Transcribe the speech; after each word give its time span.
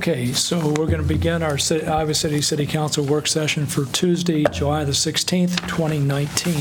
Okay, 0.00 0.32
so 0.32 0.56
we're 0.66 0.86
going 0.86 1.02
to 1.02 1.02
begin 1.02 1.42
our 1.42 1.58
Iowa 1.70 2.14
City 2.14 2.40
City 2.40 2.64
Council 2.64 3.04
work 3.04 3.26
session 3.26 3.66
for 3.66 3.84
Tuesday, 3.84 4.44
July 4.44 4.82
the 4.84 4.92
16th, 4.92 5.68
2019. 5.68 6.54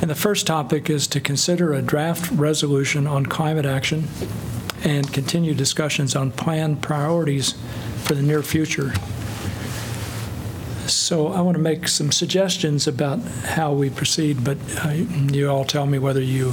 And 0.00 0.10
the 0.10 0.14
first 0.14 0.46
topic 0.46 0.88
is 0.88 1.06
to 1.08 1.20
consider 1.20 1.74
a 1.74 1.82
draft 1.82 2.30
resolution 2.30 3.06
on 3.06 3.26
climate 3.26 3.66
action 3.66 4.08
and 4.82 5.12
continue 5.12 5.52
discussions 5.52 6.16
on 6.16 6.32
planned 6.32 6.80
priorities 6.80 7.52
for 8.04 8.14
the 8.14 8.22
near 8.22 8.42
future. 8.42 8.94
So 10.86 11.28
I 11.28 11.42
want 11.42 11.58
to 11.58 11.62
make 11.62 11.86
some 11.86 12.12
suggestions 12.12 12.88
about 12.88 13.18
how 13.44 13.74
we 13.74 13.90
proceed, 13.90 14.42
but 14.42 14.56
uh, 14.86 14.88
you 14.88 15.50
all 15.50 15.66
tell 15.66 15.84
me 15.84 15.98
whether 15.98 16.22
you 16.22 16.52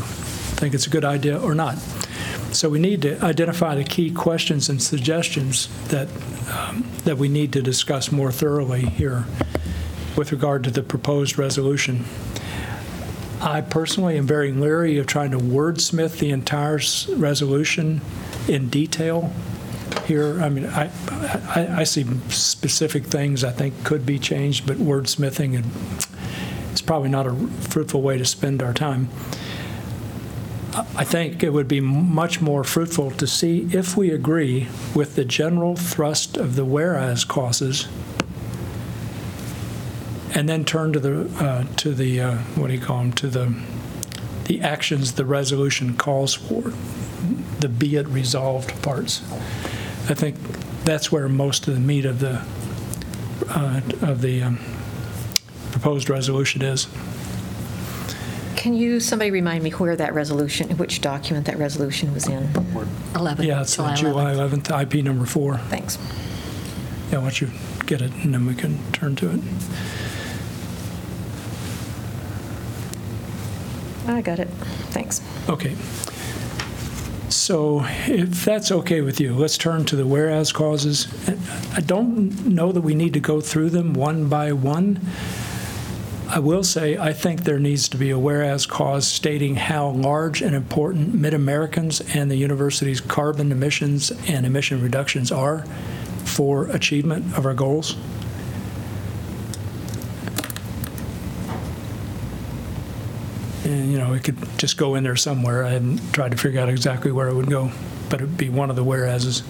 think 0.60 0.74
it's 0.74 0.88
a 0.88 0.90
good 0.90 1.06
idea 1.06 1.40
or 1.40 1.56
not. 1.56 1.78
So 2.52 2.70
we 2.70 2.80
need 2.80 3.02
to 3.04 3.24
identify 3.24 3.76
the 3.76 3.84
key 3.84 4.10
questions 4.10 4.70
and 4.70 4.82
suggestions 4.82 5.68
that, 5.90 6.08
um, 6.52 6.90
that 7.04 7.18
we 7.18 7.30
need 7.30 7.54
to 7.54 7.62
discuss 7.62 8.12
more 8.12 8.32
thoroughly 8.32 8.86
here 8.86 9.26
with 10.16 10.32
regard 10.32 10.64
to 10.64 10.72
the 10.72 10.82
proposed 10.82 11.38
resolution. 11.38 12.06
I 13.40 13.62
personally 13.62 14.18
am 14.18 14.26
very 14.26 14.52
leery 14.52 14.98
of 14.98 15.06
trying 15.06 15.32
to 15.32 15.38
wordsmith 15.38 16.18
the 16.18 16.32
entire 16.32 16.80
resolution 17.16 18.02
in 18.48 18.70
detail 18.70 19.32
here. 20.06 20.42
I 20.42 20.50
mean, 20.50 20.66
I, 20.66 20.90
I, 21.12 21.68
I 21.80 21.84
see 21.84 22.04
specific 22.30 23.06
things 23.06 23.44
I 23.44 23.52
think 23.52 23.84
could 23.84 24.06
be 24.06 24.18
changed, 24.18 24.66
but 24.66 24.78
wordsmithing, 24.78 25.56
and 25.56 25.66
it's 26.72 26.82
probably 26.82 27.10
not 27.10 27.28
a 27.28 27.36
fruitful 27.70 28.02
way 28.02 28.18
to 28.18 28.26
spend 28.26 28.64
our 28.64 28.74
time. 28.74 29.10
I 30.96 31.04
think 31.04 31.42
it 31.42 31.54
would 31.54 31.68
be 31.68 31.82
much 31.82 32.40
more 32.40 32.64
fruitful 32.64 33.10
to 33.12 33.26
see 33.26 33.68
if 33.72 33.98
we 33.98 34.12
agree 34.12 34.68
with 34.94 35.16
the 35.16 35.26
general 35.26 35.76
thrust 35.76 36.38
of 36.38 36.56
the 36.56 36.66
whereas 36.66 37.24
clauses, 37.24 37.88
and 40.36 40.48
then 40.48 40.66
turn 40.66 40.94
to 40.94 41.00
the, 41.00 41.44
uh, 41.44 41.66
to 41.78 41.94
the, 41.96 42.22
uh, 42.22 42.38
what 42.56 42.68
do 42.68 42.74
you 42.74 42.80
call 42.80 43.00
them, 43.00 43.12
to 43.14 43.28
the, 43.28 43.60
the 44.46 44.62
actions 44.62 45.14
the 45.14 45.26
resolution 45.26 45.96
calls 45.96 46.36
for, 46.36 46.74
the 47.60 47.70
be 47.70 47.96
it 47.96 48.08
resolved 48.08 48.80
parts. 48.84 49.24
I 50.10 50.14
think 50.14 50.36
that's 50.84 51.12
where 51.12 51.28
most 51.28 51.68
of 51.68 51.74
the 51.74 51.80
meat 51.80 52.06
of 52.06 52.20
the, 52.20 52.44
uh, 53.50 53.82
of 54.02 54.22
the 54.22 54.44
um, 54.44 54.60
proposed 55.72 56.08
resolution 56.08 56.62
is. 56.62 56.88
Can 58.68 58.76
you, 58.76 59.00
somebody 59.00 59.32
remind 59.32 59.64
me 59.64 59.72
where 59.72 59.96
that 59.96 60.14
resolution, 60.14 60.76
which 60.76 61.00
document 61.00 61.46
that 61.46 61.58
resolution 61.58 62.14
was 62.14 62.28
in? 62.28 62.50
11. 63.16 63.46
Yeah, 63.46 63.62
it's 63.62 63.80
uh, 63.80 63.96
July 63.96 64.34
11th, 64.34 64.82
IP 64.82 65.06
number 65.06 65.26
four. 65.26 65.58
Thanks. 65.70 65.98
Yeah, 67.10 67.20
once 67.20 67.40
you 67.40 67.50
get 67.86 68.02
it, 68.02 68.12
and 68.26 68.34
then 68.34 68.46
we 68.46 68.56
can 68.56 68.78
turn 68.92 69.16
to 69.16 69.30
it. 69.30 69.40
I 74.06 74.22
got 74.22 74.38
it. 74.40 74.50
Thanks. 74.90 75.22
Okay. 75.48 75.74
So 77.30 77.86
if 77.86 78.44
that's 78.44 78.70
okay 78.70 79.00
with 79.00 79.22
you, 79.22 79.34
let's 79.34 79.58
turn 79.58 79.86
to 79.86 79.96
the 79.96 80.06
whereas 80.06 80.52
clauses. 80.52 81.08
I 81.74 81.80
don't 81.80 82.48
know 82.48 82.74
that 82.74 82.82
we 82.82 82.96
need 82.96 83.14
to 83.14 83.22
go 83.22 83.40
through 83.40 83.70
them 83.70 83.94
one 83.94 84.28
by 84.28 84.52
one. 84.52 85.00
I 86.30 86.40
will 86.40 86.64
say, 86.64 86.98
I 86.98 87.14
think 87.14 87.46
there 87.46 87.58
needs 87.58 87.88
to 87.90 87.98
be 87.98 88.10
a 88.10 88.20
whereas 88.20 88.66
clause 88.66 89.08
stating 89.08 89.56
how 89.56 89.90
large 89.90 90.42
and 90.42 90.54
important 90.54 91.14
Mid-Americans 91.14 92.02
and 92.14 92.30
the 92.30 92.36
university's 92.36 93.00
carbon 93.00 93.50
emissions 93.52 94.12
and 94.28 94.46
emission 94.46 94.82
reductions 94.82 95.32
are 95.32 95.64
for 96.26 96.68
achievement 96.68 97.38
of 97.38 97.46
our 97.46 97.54
goals. 97.54 97.96
And, 103.64 103.92
you 103.92 103.98
know, 103.98 104.14
it 104.14 104.24
could 104.26 104.38
just 104.58 104.78
go 104.78 104.96
in 104.96 105.04
there 105.04 105.16
somewhere. 105.16 105.64
I 105.64 105.70
hadn't 105.70 106.14
tried 106.14 106.32
to 106.32 106.38
figure 106.38 106.60
out 106.60 106.68
exactly 106.68 107.12
where 107.12 107.30
it 107.30 107.36
would 107.36 107.50
go, 107.50 107.72
but 108.10 108.22
it'd 108.22 108.38
be 108.38 108.50
one 108.50 108.70
of 108.70 108.76
the 108.76 108.84
whereases. 108.84 109.44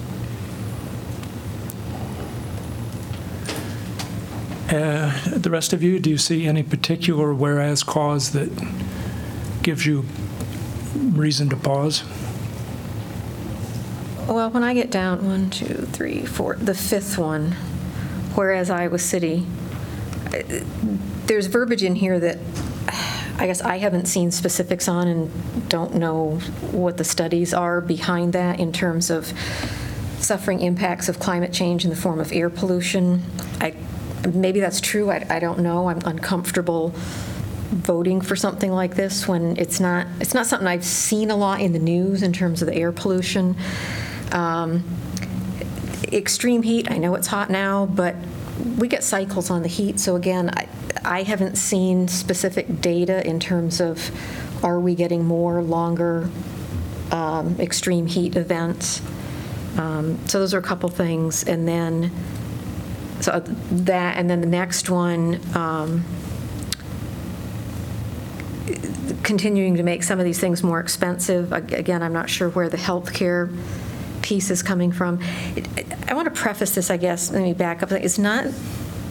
Uh, 4.78 5.12
the 5.30 5.50
rest 5.50 5.74
of 5.74 5.82
you, 5.82 6.00
do 6.00 6.10
you 6.10 6.18
see 6.20 6.46
any 6.46 6.62
particular 6.62 7.34
whereas 7.34 7.82
clause 7.82 8.32
that 8.34 8.50
gives 9.64 9.88
you 9.88 10.06
reason 10.94 11.50
to 11.50 11.56
pause? 11.56 12.04
Well, 14.28 14.52
when 14.52 14.64
I 14.64 14.76
get 14.76 14.92
down, 14.92 15.26
one, 15.26 15.50
two, 15.50 15.88
three, 15.94 16.26
four, 16.26 16.58
the 16.58 16.76
fifth 16.76 17.18
one, 17.18 17.54
whereas 18.36 18.70
Iowa 18.70 19.00
City, 19.00 19.48
there's 21.26 21.48
verbiage 21.48 21.82
in 21.82 21.96
here 21.96 22.20
that 22.20 22.38
I 23.40 23.48
guess 23.48 23.62
I 23.62 23.78
haven't 23.78 24.06
seen 24.06 24.30
specifics 24.30 24.88
on 24.88 25.08
and 25.08 25.70
don't 25.70 25.96
know 25.96 26.36
what 26.72 26.98
the 26.98 27.04
studies 27.04 27.52
are 27.54 27.82
behind 27.82 28.34
that 28.34 28.60
in 28.60 28.72
terms 28.72 29.10
of 29.10 29.34
suffering 30.20 30.60
impacts 30.62 31.10
of 31.10 31.20
climate 31.20 31.54
change 31.54 31.84
in 31.84 31.90
the 31.90 31.96
form 31.96 32.20
of 32.20 32.32
air 32.32 32.50
pollution. 32.50 33.24
Maybe 34.34 34.60
that's 34.60 34.82
true, 34.82 35.10
I, 35.10 35.26
I 35.30 35.40
don't 35.40 35.60
know, 35.60 35.88
I'm 35.90 36.02
uncomfortable 36.06 36.94
voting 37.70 38.22
for 38.22 38.36
something 38.36 38.72
like 38.72 38.96
this 38.96 39.28
when 39.28 39.58
it's 39.58 39.80
not, 39.80 40.08
it's 40.20 40.34
not 40.34 40.46
something 40.46 40.68
I've 40.68 40.86
seen 40.86 41.32
a 41.32 41.36
lot 41.36 41.62
in 41.62 41.74
the 41.74 41.80
news 41.80 42.24
in 42.24 42.34
terms 42.34 42.62
of 42.62 42.68
the 42.68 42.76
air 42.76 42.92
pollution. 42.92 43.56
Um, 44.32 44.84
Extreme 46.12 46.64
heat, 46.64 46.90
I 46.90 46.98
know 46.98 47.16
it's 47.16 47.28
hot 47.28 47.50
now, 47.50 47.86
but 47.86 48.16
we 48.78 48.88
get 48.88 49.04
cycles 49.04 49.50
on 49.50 49.62
the 49.62 49.68
heat, 49.68 50.00
so 50.00 50.16
again, 50.16 50.50
I, 50.50 50.68
I 51.04 51.24
haven't 51.24 51.58
seen 51.58 52.08
specific 52.08 52.80
data 52.82 53.26
in 53.28 53.40
terms 53.40 53.82
of, 53.82 54.12
are 54.64 54.80
we 54.80 54.96
getting 54.96 55.26
more, 55.26 55.62
longer, 55.62 56.30
um, 57.12 57.58
extreme 57.60 58.08
heat 58.08 58.36
events? 58.38 59.02
Um, 59.78 60.18
So 60.28 60.40
those 60.40 60.54
are 60.54 60.60
a 60.60 60.64
couple 60.64 60.90
things, 60.90 61.44
and 61.44 61.68
then, 61.68 62.12
so 63.28 63.42
that, 63.72 64.16
and 64.16 64.30
then 64.30 64.40
the 64.40 64.48
next 64.48 64.90
one, 64.90 65.38
um, 65.54 66.06
continuing 69.24 69.76
to 69.76 69.84
make 69.84 70.02
some 70.04 70.18
of 70.18 70.24
these 70.24 70.40
things 70.40 70.64
more 70.64 70.80
expensive. 70.80 71.52
Ag- 71.52 71.74
Again, 71.74 72.02
I'm 72.02 72.14
not 72.14 72.30
sure 72.30 72.48
where 72.50 72.70
the 72.70 72.78
healthcare 72.78 73.54
piece 74.22 74.50
is 74.50 74.64
coming 74.64 74.94
from. 74.94 75.20
It- 75.58 75.68
I 76.08 76.14
want 76.14 76.34
to 76.34 76.42
preface 76.42 76.72
this, 76.74 76.90
I 76.90 76.96
guess, 76.96 77.30
let 77.32 77.42
me 77.44 77.54
back 77.54 77.84
up. 77.84 77.92
It's 77.92 78.18
not 78.18 78.46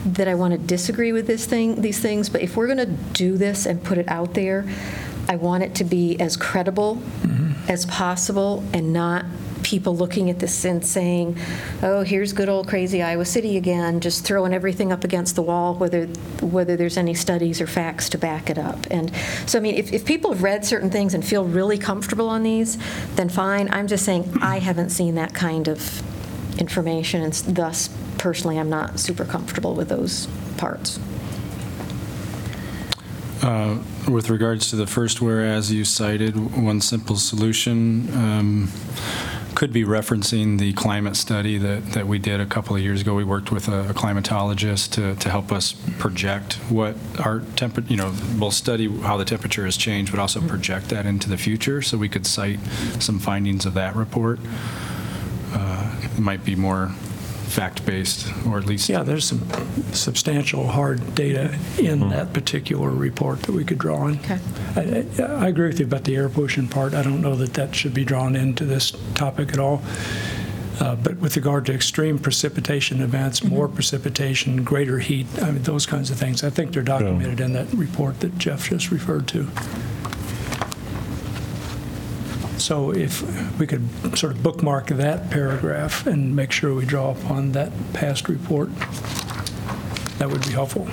that 0.06 0.28
I 0.28 0.34
want 0.34 0.52
to 0.52 0.58
disagree 0.58 1.12
with 1.12 1.26
this 1.26 1.44
thing, 1.44 1.82
these 1.82 1.98
things, 1.98 2.30
but 2.30 2.40
if 2.40 2.56
we're 2.56 2.66
going 2.74 2.78
to 2.78 2.86
do 3.12 3.36
this 3.36 3.66
and 3.66 3.82
put 3.84 3.98
it 3.98 4.08
out 4.08 4.32
there, 4.32 4.64
I 5.28 5.36
want 5.36 5.62
it 5.62 5.74
to 5.74 5.84
be 5.84 6.18
as 6.18 6.38
credible 6.38 7.02
as 7.68 7.84
possible 7.84 8.64
and 8.72 8.94
not 8.94 9.26
people 9.66 9.96
looking 9.96 10.30
at 10.30 10.38
this 10.38 10.64
and 10.64 10.86
saying, 10.86 11.36
oh, 11.82 12.02
here's 12.02 12.32
good 12.32 12.48
old 12.48 12.68
crazy 12.68 13.02
Iowa 13.02 13.24
City 13.24 13.56
again, 13.56 13.98
just 14.00 14.24
throwing 14.24 14.54
everything 14.54 14.92
up 14.92 15.02
against 15.02 15.34
the 15.34 15.42
wall, 15.42 15.74
whether, 15.74 16.06
whether 16.40 16.76
there's 16.76 16.96
any 16.96 17.14
studies 17.14 17.60
or 17.60 17.66
facts 17.66 18.08
to 18.10 18.18
back 18.18 18.48
it 18.48 18.58
up. 18.58 18.86
And 18.92 19.10
so, 19.44 19.58
I 19.58 19.62
mean, 19.62 19.74
if, 19.74 19.92
if 19.92 20.04
people 20.04 20.32
have 20.32 20.44
read 20.44 20.64
certain 20.64 20.88
things 20.88 21.14
and 21.14 21.24
feel 21.24 21.44
really 21.44 21.78
comfortable 21.78 22.28
on 22.28 22.44
these, 22.44 22.78
then 23.16 23.28
fine. 23.28 23.68
I'm 23.72 23.88
just 23.88 24.04
saying, 24.04 24.38
I 24.40 24.60
haven't 24.60 24.90
seen 24.90 25.16
that 25.16 25.34
kind 25.34 25.66
of 25.66 26.00
information, 26.60 27.22
and 27.22 27.32
thus, 27.32 27.90
personally, 28.18 28.60
I'm 28.60 28.70
not 28.70 29.00
super 29.00 29.24
comfortable 29.24 29.74
with 29.74 29.88
those 29.88 30.28
parts. 30.58 31.00
Uh, 33.42 33.78
With 34.08 34.30
regards 34.30 34.70
to 34.70 34.76
the 34.76 34.86
first 34.86 35.20
whereas 35.20 35.70
you 35.70 35.84
cited, 35.84 36.34
one 36.56 36.80
simple 36.80 37.16
solution 37.16 38.08
um, 38.14 38.70
could 39.56 39.72
be 39.72 39.84
referencing 39.84 40.58
the 40.58 40.72
climate 40.74 41.16
study 41.16 41.56
that, 41.56 41.82
that 41.92 42.06
we 42.06 42.18
did 42.18 42.40
a 42.40 42.46
couple 42.46 42.76
of 42.76 42.82
years 42.82 43.00
ago. 43.00 43.14
We 43.14 43.24
worked 43.24 43.50
with 43.50 43.68
a 43.68 43.94
climatologist 43.94 44.92
to, 44.92 45.16
to 45.16 45.30
help 45.30 45.50
us 45.50 45.72
project 45.98 46.54
what 46.68 46.94
our 47.18 47.40
temperature, 47.56 47.88
you 47.90 47.96
know, 47.96 48.14
we'll 48.38 48.50
study 48.50 48.86
how 49.00 49.16
the 49.16 49.24
temperature 49.24 49.64
has 49.64 49.78
changed, 49.78 50.12
but 50.12 50.20
also 50.20 50.42
project 50.42 50.90
that 50.90 51.06
into 51.06 51.30
the 51.30 51.38
future, 51.38 51.80
so 51.80 51.96
we 51.96 52.08
could 52.08 52.26
cite 52.26 52.60
some 53.00 53.18
findings 53.18 53.64
of 53.64 53.72
that 53.74 53.96
report. 53.96 54.38
Uh, 55.52 55.90
It 56.02 56.20
might 56.20 56.44
be 56.44 56.54
more 56.54 56.92
fact-based, 57.46 58.26
or 58.46 58.58
at 58.58 58.66
least 58.66 58.88
Yeah, 58.88 59.02
there's 59.02 59.24
some 59.24 59.42
substantial 59.92 60.66
hard 60.68 61.14
data 61.14 61.56
in 61.78 62.08
that 62.10 62.32
particular 62.32 62.90
report 62.90 63.42
that 63.42 63.52
we 63.52 63.64
could 63.64 63.78
draw 63.78 63.98
on. 63.98 64.18
Okay. 64.18 64.38
I, 64.74 64.80
I 65.22 65.44
I 65.46 65.48
agree 65.48 65.68
with 65.68 65.78
you 65.80 65.86
about 65.86 66.04
the 66.04 66.16
air 66.16 66.28
pollution 66.28 66.68
part. 66.68 66.92
I 66.94 67.02
don't 67.02 67.20
know 67.22 67.36
that 67.36 67.54
that 67.54 67.74
should 67.74 67.94
be 67.94 68.04
drawn 68.04 68.36
into 68.36 68.64
this 68.64 68.92
topic 69.14 69.52
at 69.52 69.58
all. 69.58 69.82
Uh, 70.80 70.94
But 70.96 71.16
with 71.18 71.36
regard 71.36 71.64
to 71.66 71.72
extreme 71.72 72.18
precipitation 72.18 73.00
events, 73.00 73.42
more 73.42 73.66
precipitation, 73.68 74.62
greater 74.62 74.98
heat, 74.98 75.26
I 75.40 75.50
mean, 75.52 75.62
those 75.62 75.86
kinds 75.86 76.10
of 76.10 76.18
things, 76.18 76.44
I 76.44 76.50
think 76.50 76.72
they're 76.72 76.82
documented 76.82 77.40
in 77.40 77.52
that 77.54 77.72
report 77.72 78.20
that 78.20 78.36
Jeff 78.38 78.68
just 78.68 78.90
referred 78.90 79.26
to. 79.28 79.48
So 82.58 82.92
if 82.92 83.58
we 83.58 83.66
could 83.66 83.82
sort 84.18 84.32
of 84.32 84.42
bookmark 84.42 84.88
that 84.88 85.30
paragraph 85.30 86.06
and 86.06 86.34
make 86.34 86.52
sure 86.52 86.74
we 86.74 86.86
draw 86.86 87.10
upon 87.10 87.52
that 87.52 87.70
past 87.92 88.28
report, 88.28 88.70
that 90.18 90.30
would 90.30 90.42
be 90.42 90.52
helpful. 90.52 90.88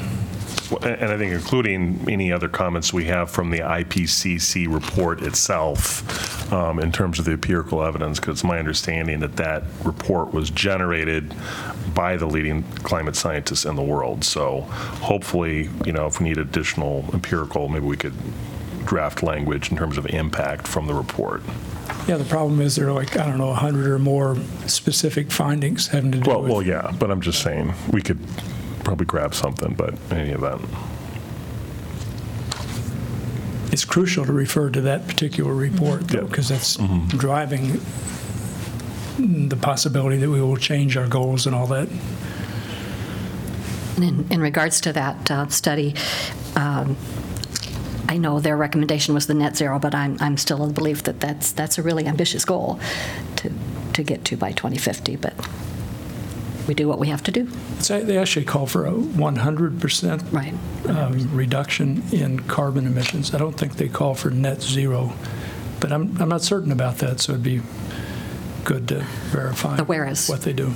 And 0.82 1.12
I 1.12 1.18
think 1.18 1.34
including 1.34 2.06
any 2.10 2.32
other 2.32 2.48
comments 2.48 2.92
we 2.94 3.06
have 3.06 3.30
from 3.30 3.52
the 3.52 3.60
IPCC 3.60 4.74
report 4.74 5.22
itself 5.22 6.52
um, 6.52 6.80
in 6.80 6.92
terms 6.92 7.20
of 7.20 7.26
the 7.26 7.32
empirical 7.32 7.84
evidence, 7.84 8.20
because 8.20 8.38
it's 8.38 8.44
my 8.44 8.60
understanding 8.60 9.20
that 9.20 9.36
that 9.36 9.64
report 9.84 10.34
was 10.34 10.50
generated 10.50 11.34
by 11.94 12.18
the 12.18 12.26
leading 12.26 12.64
climate 12.84 13.16
scientists 13.16 13.66
in 13.66 13.76
the 13.76 13.84
world. 13.84 14.24
So 14.24 14.62
hopefully, 14.62 15.70
you 15.86 15.92
know, 15.92 16.08
if 16.08 16.20
we 16.20 16.26
need 16.30 16.38
additional 16.38 17.06
empirical, 17.14 17.70
maybe 17.70 17.86
we 17.86 17.98
could 17.98 18.14
draft 18.86 19.24
language 19.24 19.72
in 19.72 19.78
terms 19.78 19.98
of 19.98 20.06
impact 20.08 20.68
from 20.68 20.88
the 20.88 20.94
report. 20.94 21.42
Yeah, 22.08 22.18
the 22.18 22.26
problem 22.26 22.60
is 22.62 22.76
there 22.76 22.88
are 22.90 22.94
like, 22.94 23.18
I 23.18 23.26
don't 23.26 23.38
know, 23.38 23.48
100 23.48 23.88
or 23.92 24.00
more 24.00 24.36
specific 24.68 25.32
findings 25.32 25.88
having 25.88 26.12
to 26.12 26.18
do 26.20 26.30
Well, 26.30 26.42
well, 26.44 26.62
yeah, 26.62 26.92
but 27.00 27.10
I'm 27.12 27.22
just 27.22 27.42
saying, 27.42 27.74
we 27.92 28.02
could 28.02 28.20
probably 28.84 29.06
grab 29.06 29.34
something, 29.34 29.74
but 29.74 29.94
in 30.12 30.18
any 30.18 30.32
event. 30.32 30.62
it's 33.72 33.86
crucial 33.86 34.24
to 34.26 34.32
refer 34.34 34.70
to 34.70 34.82
that 34.82 35.08
particular 35.08 35.54
report, 35.54 36.08
though, 36.10 36.20
Yeah. 36.22 36.28
because 36.28 36.50
that's 36.50 36.76
driving 37.18 37.82
the 39.18 39.56
possibility 39.56 40.18
that 40.18 40.30
we 40.30 40.42
will 40.42 40.58
change 40.58 40.96
our 40.98 41.08
goals 41.08 41.48
and 41.48 41.56
all 41.56 41.68
that. 41.68 41.88
In 43.98 44.26
in 44.30 44.42
regards 44.42 44.82
to 44.82 44.94
that 44.94 45.32
uh, 45.32 45.48
study, 45.48 45.96
um, 46.56 46.96
I 48.10 48.18
know 48.18 48.40
their 48.40 48.58
recommendation 48.58 49.14
was 49.14 49.28
the 49.28 49.34
net 49.34 49.56
zero, 49.58 49.80
but 49.80 49.96
I'm, 49.96 50.18
I'm 50.20 50.38
still 50.38 50.62
of 50.62 50.70
the 50.70 50.74
belief 50.74 51.04
that 51.04 51.20
that's, 51.20 51.52
that's 51.52 51.78
a 51.78 51.82
really 51.82 52.06
ambitious 52.06 52.44
goal 52.46 52.80
to, 53.38 53.52
to 53.94 54.04
get 54.04 54.26
to 54.26 54.38
by 54.38 54.52
2050, 54.52 55.16
but 55.18 55.34
we 56.68 56.74
do 56.74 56.88
what 56.88 57.00
we 57.00 57.08
have 57.08 57.24
to 57.24 57.32
do. 57.32 57.50
So 57.80 58.02
They 58.02 58.18
actually 58.18 58.46
call 58.46 58.68
for 58.68 58.86
a 58.86 58.92
100% 58.92 60.32
Right. 60.34 60.54
um, 60.90 61.36
reduction 61.36 62.04
in 62.12 62.40
carbon 62.42 62.86
emissions. 62.86 63.34
I 63.34 63.38
don't 63.38 63.58
think 63.58 63.76
they 63.78 63.90
call 63.90 64.16
for 64.16 64.30
net 64.30 64.62
zero, 64.62 65.14
but 65.80 65.92
I'm, 65.92 66.16
I'm 66.22 66.30
not 66.30 66.42
certain 66.42 66.72
about 66.72 66.98
that, 67.00 67.20
so 67.20 67.34
it'd 67.34 67.44
be 67.44 67.62
good 68.64 68.88
to 68.90 69.00
verify 69.32 69.76
The 69.76 69.84
whereas. 69.84 70.30
what 70.30 70.42
they 70.44 70.54
do. 70.54 70.74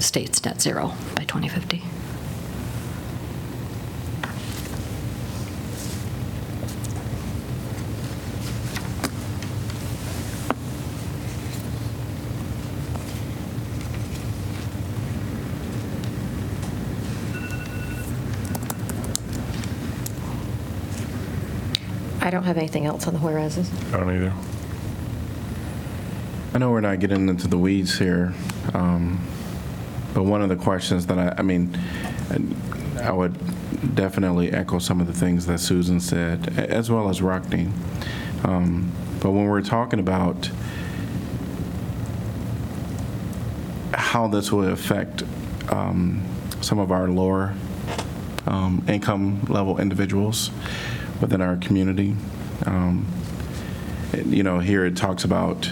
States 0.00 0.42
net 0.44 0.60
zero 0.62 0.92
by 1.14 1.24
2050. 1.24 1.82
Anything 22.58 22.86
else 22.86 23.06
on 23.06 23.14
the 23.14 23.20
whereases. 23.20 23.70
I 23.92 23.98
don't 23.98 24.14
either. 24.14 24.32
I 26.54 26.58
know 26.58 26.70
we're 26.70 26.80
not 26.80 26.98
getting 27.00 27.28
into 27.28 27.46
the 27.46 27.58
weeds 27.58 27.98
here, 27.98 28.34
um, 28.74 29.20
but 30.14 30.24
one 30.24 30.42
of 30.42 30.48
the 30.48 30.56
questions 30.56 31.06
that 31.06 31.18
I, 31.18 31.34
I 31.38 31.42
mean, 31.42 31.78
I 33.02 33.12
would 33.12 33.34
definitely 33.94 34.50
echo 34.50 34.78
some 34.78 35.00
of 35.00 35.06
the 35.06 35.12
things 35.12 35.46
that 35.46 35.58
Susan 35.60 36.00
said, 36.00 36.58
as 36.58 36.90
well 36.90 37.08
as 37.08 37.20
Rockne. 37.20 37.72
Um, 38.44 38.90
But 39.20 39.32
when 39.32 39.46
we're 39.46 39.62
talking 39.62 39.98
about 40.00 40.50
how 43.92 44.28
this 44.28 44.52
will 44.52 44.68
affect 44.68 45.24
um, 45.70 46.22
some 46.60 46.78
of 46.78 46.92
our 46.92 47.08
lower 47.08 47.54
um, 48.46 48.84
income 48.88 49.44
level 49.48 49.78
individuals 49.78 50.50
within 51.20 51.40
our 51.40 51.56
community, 51.56 52.14
um, 52.66 53.06
you 54.26 54.42
know, 54.42 54.58
here 54.58 54.84
it 54.86 54.96
talks 54.96 55.24
about 55.24 55.70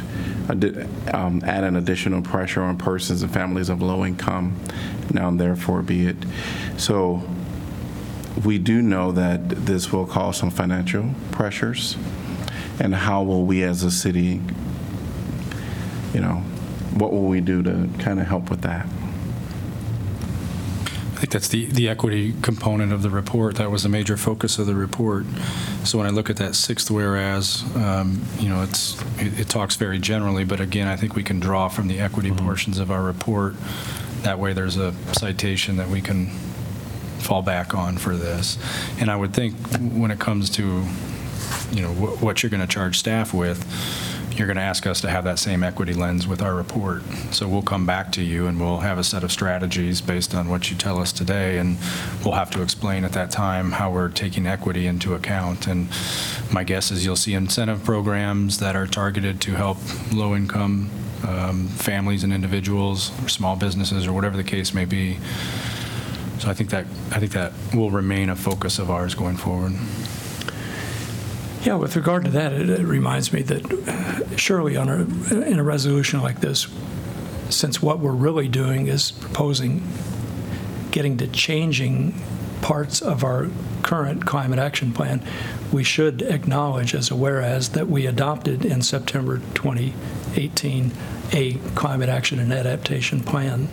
um, 1.12 1.42
adding 1.44 1.76
additional 1.76 2.22
pressure 2.22 2.62
on 2.62 2.76
persons 2.76 3.22
and 3.22 3.32
families 3.32 3.68
of 3.68 3.82
low 3.82 4.04
income, 4.04 4.58
now 5.12 5.28
and 5.28 5.40
therefore 5.40 5.82
be 5.82 6.06
it. 6.06 6.16
So 6.76 7.22
we 8.44 8.58
do 8.58 8.82
know 8.82 9.12
that 9.12 9.48
this 9.48 9.92
will 9.92 10.06
cause 10.06 10.36
some 10.36 10.50
financial 10.50 11.10
pressures. 11.32 11.96
And 12.78 12.94
how 12.94 13.22
will 13.22 13.46
we 13.46 13.62
as 13.62 13.82
a 13.82 13.90
city, 13.90 14.40
you 16.12 16.20
know, 16.20 16.42
what 16.94 17.12
will 17.12 17.26
we 17.26 17.40
do 17.40 17.62
to 17.62 17.88
kind 17.98 18.20
of 18.20 18.26
help 18.26 18.50
with 18.50 18.60
that? 18.62 18.86
I 21.16 21.18
think 21.18 21.32
that's 21.32 21.48
the, 21.48 21.64
the 21.64 21.88
equity 21.88 22.34
component 22.42 22.92
of 22.92 23.00
the 23.00 23.08
report. 23.08 23.54
That 23.54 23.70
was 23.70 23.86
a 23.86 23.88
major 23.88 24.18
focus 24.18 24.58
of 24.58 24.66
the 24.66 24.74
report. 24.74 25.24
So 25.82 25.96
when 25.96 26.06
I 26.06 26.10
look 26.10 26.28
at 26.28 26.36
that 26.36 26.54
sixth 26.54 26.90
whereas, 26.90 27.64
um, 27.74 28.22
you 28.38 28.50
know, 28.50 28.62
it's, 28.62 29.00
it 29.18 29.40
it 29.40 29.48
talks 29.48 29.76
very 29.76 29.98
generally, 29.98 30.44
but 30.44 30.60
again, 30.60 30.88
I 30.88 30.96
think 30.96 31.16
we 31.16 31.22
can 31.22 31.40
draw 31.40 31.68
from 31.68 31.88
the 31.88 32.00
equity 32.00 32.32
portions 32.32 32.78
of 32.78 32.90
our 32.90 33.02
report. 33.02 33.54
That 34.24 34.38
way, 34.38 34.52
there's 34.52 34.76
a 34.76 34.92
citation 35.14 35.76
that 35.78 35.88
we 35.88 36.02
can 36.02 36.26
fall 37.19 37.40
back 37.40 37.74
on 37.74 37.96
for 37.96 38.14
this. 38.14 38.58
And 39.00 39.10
I 39.10 39.16
would 39.16 39.32
think 39.32 39.54
when 39.80 40.10
it 40.10 40.19
comes 40.19 40.50
to, 40.50 40.84
you 41.72 41.80
know, 41.80 41.94
wh- 41.94 42.22
what 42.22 42.42
you're 42.42 42.50
going 42.50 42.60
to 42.60 42.66
charge 42.66 42.98
staff 42.98 43.32
with, 43.32 43.64
you're 44.38 44.46
going 44.46 44.56
to 44.56 44.62
ask 44.62 44.86
us 44.86 45.00
to 45.00 45.08
have 45.08 45.24
that 45.24 45.38
same 45.38 45.62
equity 45.62 45.94
lens 45.94 46.26
with 46.26 46.42
our 46.42 46.54
report. 46.54 47.02
So 47.30 47.48
we'll 47.48 47.62
come 47.62 47.86
back 47.86 48.12
to 48.12 48.22
you 48.22 48.46
and 48.46 48.60
we'll 48.60 48.78
have 48.78 48.98
a 48.98 49.05
set 49.05 49.24
of 49.24 49.32
strategies 49.32 50.00
based 50.00 50.34
on 50.34 50.48
what 50.48 50.70
you 50.70 50.76
tell 50.76 50.98
us 50.98 51.12
today, 51.12 51.58
and 51.58 51.78
we'll 52.24 52.34
have 52.34 52.50
to 52.50 52.62
explain 52.62 53.05
at 53.05 53.12
that 53.12 53.31
time 53.31 53.72
how 53.72 53.90
we're 53.90 54.08
taking 54.08 54.46
equity 54.46 54.86
into 54.86 55.14
account. 55.14 55.66
And 55.66 55.88
my 56.52 56.64
guess 56.64 56.90
is 56.90 57.05
you'll 57.05 57.16
see 57.16 57.34
incentive 57.34 57.84
programs 57.84 58.58
that 58.58 58.76
are 58.76 58.86
targeted 58.86 59.40
to 59.43 59.52
help 59.52 59.78
low-income 60.12 60.90
um, 61.26 61.69
families 61.69 62.24
and 62.24 62.32
individuals, 62.32 63.10
or 63.24 63.28
small 63.28 63.56
businesses, 63.56 64.06
or 64.06 64.12
whatever 64.12 64.36
the 64.36 64.44
case 64.44 64.74
may 64.74 64.84
be. 64.84 65.19
So 66.38 66.50
I 66.50 66.55
think 66.55 66.70
that, 66.70 66.84
I 67.10 67.19
think 67.19 67.32
that 67.32 67.52
will 67.74 67.90
remain 67.90 68.28
a 68.28 68.36
focus 68.36 68.78
of 68.78 68.90
ours 68.90 69.14
going 69.14 69.36
forward. 69.36 69.72
Yeah, 71.63 71.75
with 71.75 71.96
regard 71.96 72.25
to 72.25 72.31
that, 72.32 72.53
it 72.53 72.70
it 72.70 72.84
reminds 72.84 73.32
me 73.32 73.43
that 73.43 73.89
uh, 73.89 74.36
surely 74.36 74.77
on 74.77 74.89
a, 74.89 75.41
in 75.41 75.58
a 75.58 75.65
resolution 75.65 76.22
like 76.22 76.41
this, 76.41 76.69
since 77.48 77.82
what 77.82 77.98
we're 77.98 78.13
really 78.13 78.48
doing 78.48 78.86
is 78.86 79.10
proposing 79.10 79.82
getting 80.91 81.17
to 81.19 81.27
changing 81.27 82.15
parts 82.63 83.03
of 83.03 83.22
our 83.22 83.48
current 83.82 84.25
climate 84.25 84.58
action 84.58 84.93
plan, 84.93 85.22
we 85.72 85.84
should 85.84 86.22
acknowledge 86.22 86.94
as 86.94 87.10
a 87.10 87.15
whereas 87.17 87.70
that 87.70 87.86
we 87.89 88.06
adopted 88.06 88.65
in 88.65 88.82
September 88.82 89.39
2018 89.55 90.91
a 91.32 91.55
climate 91.75 92.08
action 92.08 92.39
and 92.39 92.53
adaptation 92.53 93.20
plan, 93.20 93.67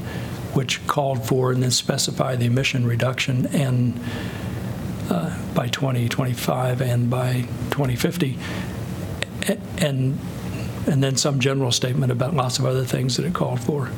which 0.53 0.85
called 0.85 1.25
for 1.25 1.51
and 1.51 1.63
then 1.63 1.71
specified 1.71 2.39
the 2.39 2.45
emission 2.45 2.85
reduction 2.85 3.47
and 3.47 3.99
uh, 5.13 5.53
by 5.53 5.67
2025 5.67 6.81
and 6.81 7.09
by 7.09 7.41
2050. 7.71 8.37
A- 9.47 9.57
And, 9.77 10.17
and 10.87 11.03
then 11.03 11.15
some 11.17 11.39
general 11.39 11.71
statement 11.71 12.11
about 12.11 12.33
lots 12.33 12.59
of 12.59 12.65
other 12.65 12.83
things 12.83 13.17
that 13.17 13.25
it 13.25 13.33
called 13.33 13.59
for, 13.59 13.89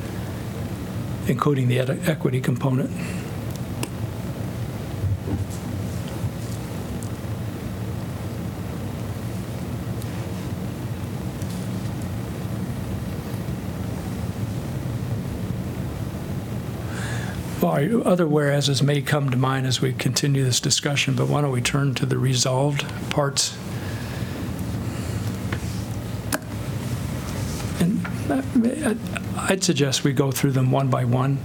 including 1.28 1.68
the 1.68 1.80
ed- 1.80 2.08
equity 2.08 2.42
component. 2.42 2.90
Other 17.68 18.28
whereases 18.28 18.84
may 18.84 19.02
come 19.02 19.30
to 19.30 19.38
mind 19.38 19.66
as 19.66 19.82
we 19.82 19.94
continue 19.94 20.44
this 20.44 20.60
discussion, 20.60 21.16
but 21.16 21.28
why 21.28 21.42
don't 21.42 21.52
we 21.52 21.62
turn 21.62 21.94
to 21.96 22.06
the 22.06 22.18
resolved 22.18 22.84
parts? 23.10 23.58
And 27.80 28.06
uh, 28.30 28.96
I'd 29.38 29.64
suggest 29.64 30.04
we 30.04 30.14
go 30.14 30.32
through 30.32 30.52
them 30.52 30.72
one 30.72 30.90
by 30.90 31.06
one 31.06 31.40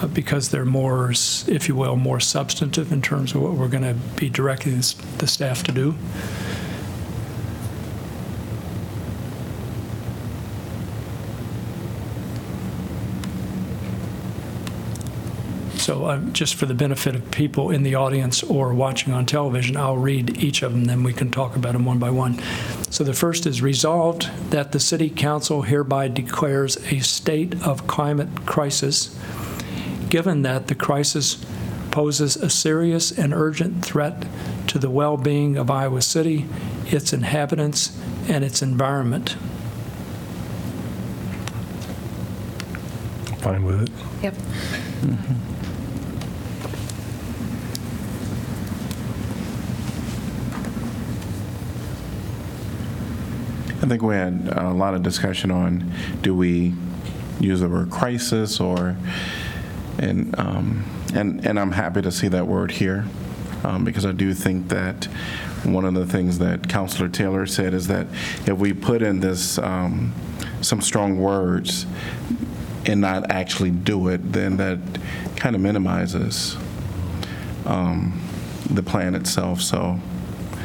uh, 0.00 0.06
because 0.08 0.50
they're 0.50 0.64
more, 0.64 1.12
if 1.46 1.68
you 1.68 1.74
will, 1.74 1.96
more 1.96 2.20
substantive 2.20 2.92
in 2.92 3.02
terms 3.02 3.34
of 3.34 3.42
what 3.42 3.54
we're 3.54 3.68
going 3.68 3.84
to 3.84 3.94
be 4.18 4.28
directing 4.28 4.76
the 4.76 5.26
staff 5.26 5.62
to 5.64 5.72
do. 5.72 5.94
So 15.88 16.10
um, 16.10 16.34
just 16.34 16.56
for 16.56 16.66
the 16.66 16.74
benefit 16.74 17.14
of 17.14 17.30
people 17.30 17.70
in 17.70 17.82
the 17.82 17.94
audience 17.94 18.42
or 18.42 18.74
watching 18.74 19.14
on 19.14 19.24
television, 19.24 19.74
I'll 19.78 19.96
read 19.96 20.36
each 20.36 20.62
of 20.62 20.72
them, 20.72 20.84
then 20.84 21.02
we 21.02 21.14
can 21.14 21.30
talk 21.30 21.56
about 21.56 21.72
them 21.72 21.86
one 21.86 21.98
by 21.98 22.10
one. 22.10 22.38
So 22.90 23.04
the 23.04 23.14
first 23.14 23.46
is 23.46 23.62
resolved 23.62 24.28
that 24.50 24.72
the 24.72 24.80
city 24.80 25.08
council 25.08 25.62
hereby 25.62 26.08
declares 26.08 26.76
a 26.92 26.98
state 26.98 27.66
of 27.66 27.86
climate 27.86 28.44
crisis, 28.44 29.18
given 30.10 30.42
that 30.42 30.66
the 30.66 30.74
crisis 30.74 31.42
poses 31.90 32.36
a 32.36 32.50
serious 32.50 33.10
and 33.10 33.32
urgent 33.32 33.82
threat 33.82 34.26
to 34.66 34.78
the 34.78 34.90
well-being 34.90 35.56
of 35.56 35.70
Iowa 35.70 36.02
City, 36.02 36.44
its 36.88 37.14
inhabitants, 37.14 37.98
and 38.28 38.44
its 38.44 38.60
environment. 38.60 39.36
Fine 43.38 43.64
with 43.64 43.84
it. 43.84 43.90
Yep. 44.22 44.34
I 53.80 53.86
think 53.86 54.02
we 54.02 54.16
had 54.16 54.52
a 54.56 54.72
lot 54.72 54.94
of 54.94 55.04
discussion 55.04 55.52
on, 55.52 55.92
do 56.20 56.34
we 56.34 56.74
use 57.38 57.60
the 57.60 57.68
word 57.68 57.90
crisis 57.90 58.60
or, 58.60 58.96
and, 59.98 60.36
um, 60.36 60.84
and, 61.14 61.46
and 61.46 61.60
I'm 61.60 61.70
happy 61.70 62.02
to 62.02 62.10
see 62.10 62.26
that 62.26 62.48
word 62.48 62.72
here, 62.72 63.04
um, 63.62 63.84
because 63.84 64.04
I 64.04 64.10
do 64.10 64.34
think 64.34 64.68
that 64.68 65.04
one 65.62 65.84
of 65.84 65.94
the 65.94 66.06
things 66.06 66.38
that 66.40 66.68
Councilor 66.68 67.08
Taylor 67.08 67.46
said 67.46 67.72
is 67.72 67.86
that 67.86 68.08
if 68.46 68.58
we 68.58 68.72
put 68.72 69.00
in 69.00 69.20
this, 69.20 69.58
um, 69.58 70.12
some 70.60 70.80
strong 70.80 71.20
words 71.20 71.86
and 72.84 73.00
not 73.00 73.30
actually 73.30 73.70
do 73.70 74.08
it, 74.08 74.32
then 74.32 74.56
that 74.56 74.78
kind 75.36 75.54
of 75.54 75.62
minimizes 75.62 76.56
um, 77.64 78.20
the 78.70 78.82
plan 78.82 79.14
itself, 79.14 79.60
so. 79.60 80.00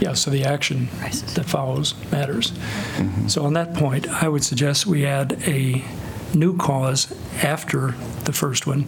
Yeah, 0.04 0.16
so 0.16 0.32
the 0.32 0.44
action 0.44 0.90
that 1.00 1.46
follows 1.46 1.94
matters. 2.12 2.52
Mm-hmm. 2.52 3.30
So 3.30 3.46
on 3.46 3.54
that 3.54 3.74
point, 3.74 4.06
I 4.10 4.28
would 4.28 4.44
suggest 4.44 4.86
we 4.86 5.06
add 5.06 5.42
a 5.48 5.82
new 6.34 6.58
clause 6.58 7.10
after 7.42 7.96
the 8.26 8.34
first 8.34 8.68
one, 8.68 8.82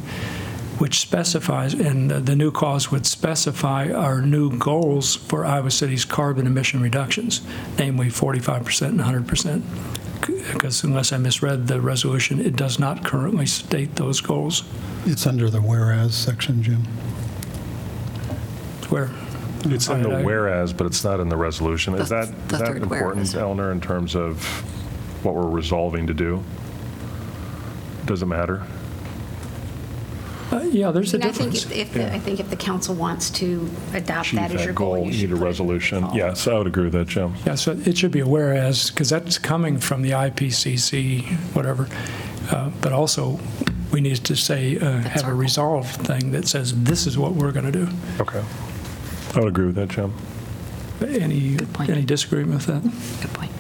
which 0.78 1.00
specifies, 1.00 1.74
and 1.74 2.12
the 2.12 2.36
new 2.36 2.52
clause 2.52 2.92
would 2.92 3.06
specify 3.06 3.90
our 3.94 4.22
new 4.22 4.58
goals 4.58 5.16
for 5.16 5.46
Iowa 5.46 5.72
City's 5.72 6.04
carbon 6.04 6.48
emission 6.48 6.82
reductions, 6.82 7.40
namely 7.80 8.08
45% 8.08 8.82
and 8.90 9.00
100%. 9.00 9.62
Because 10.52 10.84
unless 10.84 11.14
I 11.14 11.18
misread 11.18 11.68
the 11.68 11.80
resolution, 11.80 12.42
it 12.42 12.58
does 12.58 12.78
not 12.78 13.06
currently 13.06 13.46
state 13.46 13.96
those 13.96 14.20
goals. 14.20 14.64
It's 15.06 15.26
under 15.26 15.50
the 15.50 15.62
whereas 15.62 16.14
section, 16.14 16.62
Jim. 16.62 16.84
Where? 18.90 19.12
It's 19.66 19.88
in 19.88 20.04
the 20.04 20.10
I- 20.10 20.20
I- 20.20 20.24
whereas, 20.24 20.74
but 20.74 20.88
it's 20.88 21.04
not 21.04 21.20
in 21.20 21.30
the 21.30 21.38
resolution. 21.38 21.96
Is 21.96 22.10
The- 22.10 22.16
that, 22.26 22.48
the 22.50 22.58
that 22.58 22.68
third 22.68 22.84
important, 22.84 23.16
whereas. 23.16 23.36
Eleanor, 23.36 23.72
in 23.72 23.82
terms 23.82 24.16
of 24.16 24.44
what 25.24 25.34
we're 25.36 25.50
resolving 25.50 26.08
to 26.08 26.14
do? 26.14 26.44
Does 28.06 28.22
it 28.22 28.28
matter? 28.28 28.62
Uh, 30.52 30.60
Yeah, 30.72 30.92
there's 30.92 31.14
a 31.14 31.18
And 31.18 31.26
I 31.26 31.32
think 31.32 31.54
difference. 31.54 31.72
if, 31.78 31.88
if 31.88 31.94
the- 31.94 32.14
I 32.14 32.20
think 32.20 32.40
if 32.40 32.50
the 32.50 32.56
council 32.56 32.94
wants 32.96 33.30
to 33.32 33.68
adopt 33.94 34.28
Achieve 34.28 34.40
that 34.42 34.52
as 34.54 34.64
your 34.64 34.74
goal, 34.74 35.00
you 35.00 35.06
You 35.06 35.12
should 35.14 35.30
need 35.30 35.36
a 35.36 35.38
put 35.38 35.42
it- 35.42 35.46
resolution. 35.46 36.08
Yes, 36.14 36.48
I 36.48 36.54
would 36.58 36.68
agree 36.68 36.84
with 36.84 36.94
that, 36.94 37.08
Jim. 37.08 37.34
Yeah, 37.46 37.56
so 37.56 37.76
it 37.86 37.98
should 37.98 38.12
be 38.12 38.20
a 38.20 38.28
whereas, 38.28 38.92
because 38.92 39.10
that's 39.10 39.38
coming 39.40 39.80
from 39.80 40.02
the 40.04 40.14
IPCC, 40.14 41.26
whatever. 41.54 41.88
Uh, 42.52 42.70
But 42.82 42.94
also, 42.94 43.40
we 43.92 44.02
need 44.02 44.18
to 44.18 44.36
say, 44.36 44.78
uh, 44.78 45.00
have 45.00 45.24
a 45.24 45.28
goal. 45.28 45.32
resolve 45.34 45.88
thing 45.90 46.32
that 46.32 46.48
says, 46.48 46.74
this 46.84 47.08
is 47.08 47.18
what 47.18 47.34
we're 47.34 47.52
going 47.52 47.66
to 47.66 47.72
do. 47.72 47.88
Okay. 48.20 48.42
I 49.36 49.40
would 49.40 49.50
agree 49.50 49.66
with 49.66 49.76
that, 49.76 49.90
Jim. 49.90 50.14
Any, 51.02 51.56
Good 51.58 51.74
point. 51.74 51.90
any 51.90 52.04
disagreement 52.04 52.66
with 52.66 52.68
that? 52.68 53.22
Good 53.22 53.34
point. 53.34 53.52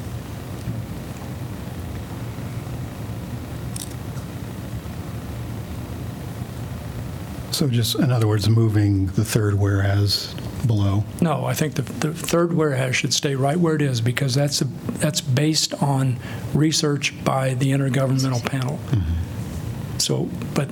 So 7.51 7.70
just, 7.70 7.96
in 7.96 8.12
other 8.12 8.27
words, 8.27 8.50
moving 8.50 9.05
the 9.08 9.24
third 9.24 9.53
whereas 9.53 10.34
below. 10.67 11.05
No, 11.22 11.46
I 11.46 11.53
think 11.53 11.75
the, 11.75 11.84
the 11.84 12.13
third 12.13 12.51
whereas 12.51 12.96
should 12.98 13.13
stay 13.13 13.36
right 13.36 13.58
where 13.58 13.75
it 13.75 13.82
is, 13.82 14.01
because 14.01 14.36
that's, 14.36 14.62
a- 14.62 14.65
that's 15.00 15.22
based 15.22 15.74
on 15.82 16.17
research 16.53 17.13
by 17.24 17.53
the 17.53 17.72
Intergovernmental 17.72 18.44
Panel. 18.46 18.77
Mm-hmm. 18.88 20.00
So, 20.00 20.29
but 20.53 20.67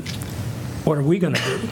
what 0.83 0.97
are 0.97 1.03
we 1.03 1.19
going 1.19 1.35
to 1.35 1.41
do? 1.41 1.69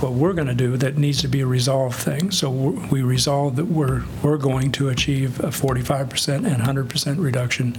What 0.00 0.12
we're 0.12 0.32
going 0.32 0.48
to 0.48 0.54
do, 0.54 0.76
that 0.76 0.98
needs 0.98 1.20
to 1.22 1.28
be 1.28 1.40
a 1.40 1.46
resolved 1.46 1.96
thing. 1.96 2.30
So 2.30 2.50
we 2.50 3.02
resolve 3.02 3.56
that 3.56 3.66
we're, 3.66 4.02
we're 4.22 4.38
going 4.38 4.72
to 4.72 4.88
achieve 4.88 5.38
a 5.40 5.48
45% 5.48 6.46
and 6.46 6.90
100% 6.90 7.22
reduction 7.22 7.76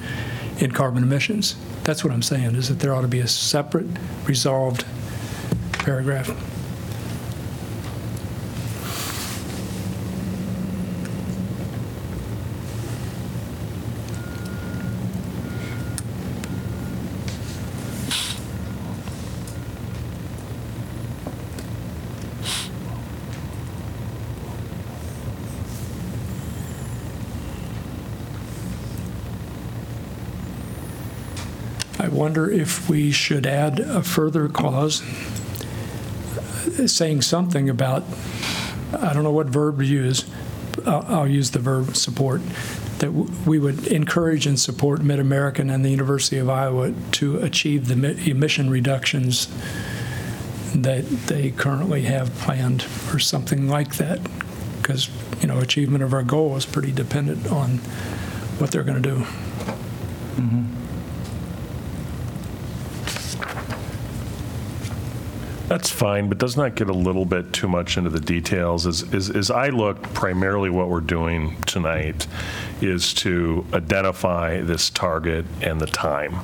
in 0.60 0.72
carbon 0.72 1.04
emissions. 1.04 1.56
That's 1.84 2.04
what 2.04 2.14
I'm 2.14 2.22
saying, 2.22 2.56
is 2.56 2.70
that 2.70 2.80
there 2.80 2.94
ought 2.94 3.02
to 3.02 3.08
be 3.08 3.20
a 3.20 3.28
separate 3.28 3.88
resolved 4.26 4.86
paragraph. 5.74 6.30
Wonder 32.22 32.52
if 32.52 32.88
we 32.88 33.12
should 33.12 33.48
add 33.48 33.80
a 33.80 34.04
further 34.04 34.48
clause 34.48 35.02
saying 36.86 37.20
something 37.24 37.68
about, 37.68 38.04
I 38.94 39.12
don't 39.12 39.24
know 39.24 39.32
what 39.32 39.48
verb 39.48 39.80
to 39.80 39.86
use, 39.86 40.26
I'll 40.86 41.28
use 41.28 41.50
the 41.50 41.58
verb 41.58 41.96
support, 41.96 42.42
that 43.00 43.12
we 43.12 43.58
would 43.58 43.88
encourage 43.88 44.46
and 44.46 44.60
support 44.60 45.02
Mid-American 45.02 45.72
and 45.72 45.84
the 45.84 45.90
University 45.90 46.38
of 46.38 46.48
Iowa 46.48 46.94
to 47.14 47.40
achieve 47.40 47.88
the 47.88 47.96
mi- 47.96 48.30
emission 48.30 48.70
reductions 48.70 49.48
that 50.76 51.04
they 51.26 51.50
currently 51.50 52.04
have 52.04 52.32
planned, 52.36 52.86
or 53.12 53.18
something 53.18 53.68
like 53.68 53.96
that. 53.96 54.20
Because, 54.78 55.10
you 55.42 55.48
know, 55.48 55.58
achievement 55.60 56.04
of 56.04 56.14
our 56.14 56.22
goal 56.22 56.56
is 56.56 56.68
pretty 56.68 56.92
dependent 56.92 57.52
on 57.52 57.80
what 58.60 58.70
they're 58.70 58.84
going 58.84 59.02
to 59.02 59.10
do. 59.10 59.16
Mm-hmm. 60.36 60.81
That's 65.72 65.90
fine, 65.90 66.28
but 66.28 66.38
doesn't 66.38 66.62
that 66.62 66.76
get 66.76 66.90
a 66.90 66.94
little 66.94 67.24
bit 67.24 67.54
too 67.54 67.70
much 67.70 67.96
into 67.96 68.10
the 68.10 68.20
details? 68.20 68.86
As, 68.86 69.14
as, 69.14 69.30
as 69.30 69.50
I 69.50 69.70
look, 69.70 70.04
primarily 70.14 70.70
what 70.70 70.90
we're 70.90 71.00
doing 71.00 71.56
tonight 71.62 72.28
is 72.82 73.14
to 73.14 73.66
identify 73.74 74.60
this 74.60 74.90
target 74.90 75.46
and 75.62 75.80
the 75.80 75.86
time. 75.86 76.42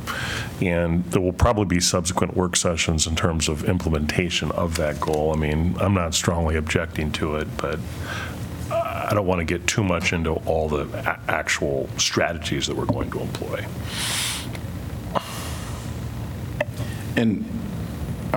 And 0.62 1.04
there 1.12 1.22
will 1.22 1.34
probably 1.34 1.66
be 1.66 1.82
subsequent 1.82 2.38
work 2.38 2.56
sessions 2.56 3.06
in 3.06 3.18
terms 3.18 3.50
of 3.50 3.66
implementation 3.66 4.50
of 4.52 4.78
that 4.78 5.02
goal. 5.02 5.34
I 5.34 5.38
mean, 5.38 5.76
I'm 5.82 5.94
not 5.94 6.14
strongly 6.14 6.56
objecting 6.56 7.12
to 7.12 7.36
it, 7.36 7.50
but 7.58 7.82
I 8.72 9.10
don't 9.14 9.28
want 9.28 9.40
to 9.40 9.46
get 9.46 9.68
too 9.68 9.84
much 9.84 10.14
into 10.14 10.36
all 10.46 10.70
the 10.70 10.88
a- 11.00 11.20
actual 11.30 11.90
strategies 11.98 12.66
that 12.68 12.78
we're 12.78 12.86
going 12.86 13.12
to 13.12 13.20
employ. 13.20 13.66
And 17.18 17.57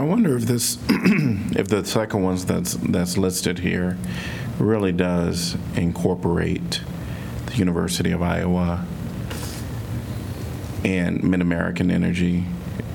I 0.00 0.02
wonder 0.02 0.35
if 0.35 0.45
this, 0.45 0.78
if 0.88 1.69
the 1.69 1.85
second 1.85 2.23
ones 2.23 2.47
that's, 2.47 2.73
that's 2.73 3.19
listed 3.19 3.59
here 3.59 3.99
really 4.59 4.92
does 4.92 5.59
incorporate 5.76 6.80
the 7.45 7.57
University 7.57 8.11
of 8.11 8.23
Iowa 8.23 8.87
and 10.87 11.23
Mid-American 11.23 11.90
Energy. 11.90 12.47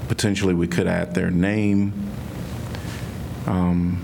Potentially, 0.08 0.56
we 0.56 0.68
could 0.68 0.88
add 0.88 1.14
their 1.14 1.30
name 1.30 1.94
um, 3.46 4.04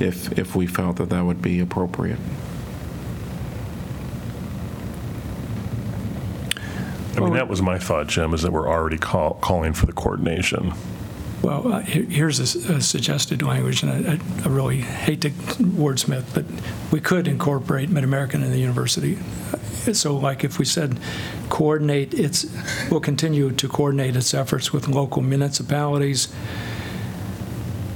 if, 0.00 0.38
if 0.38 0.56
we 0.56 0.66
felt 0.66 0.96
that 0.96 1.10
that 1.10 1.22
would 1.22 1.42
be 1.42 1.60
appropriate. 1.60 2.18
I 7.14 7.20
mean, 7.20 7.34
that 7.34 7.48
was 7.48 7.60
my 7.60 7.78
thought, 7.78 8.06
Jim, 8.06 8.32
is 8.32 8.40
that 8.40 8.52
we're 8.52 8.70
already 8.70 8.96
call, 8.96 9.34
calling 9.34 9.74
for 9.74 9.84
the 9.84 9.92
coordination. 9.92 10.72
Well, 11.44 11.74
uh, 11.74 11.80
here- 11.80 12.06
here's 12.08 12.40
a, 12.40 12.80
suggested 12.80 13.42
language, 13.42 13.82
and 13.82 14.08
I- 14.08 14.18
I 14.44 14.48
really 14.48 14.80
hate 14.80 15.20
to 15.20 15.30
wordsmith, 15.60 16.24
but 16.32 16.46
we 16.90 17.00
could 17.00 17.28
incorporate 17.28 17.90
Mid-American 17.90 18.42
in 18.42 18.50
the 18.50 18.58
university. 18.58 19.18
So 19.92 20.16
like 20.16 20.42
if 20.42 20.58
we 20.58 20.64
said 20.64 20.98
coordinate 21.50 22.14
its, 22.14 22.46
will 22.90 23.00
continue 23.00 23.50
to 23.52 23.68
coordinate 23.68 24.16
its 24.16 24.32
efforts 24.32 24.72
with 24.72 24.88
local 24.88 25.20
municipalities, 25.20 26.28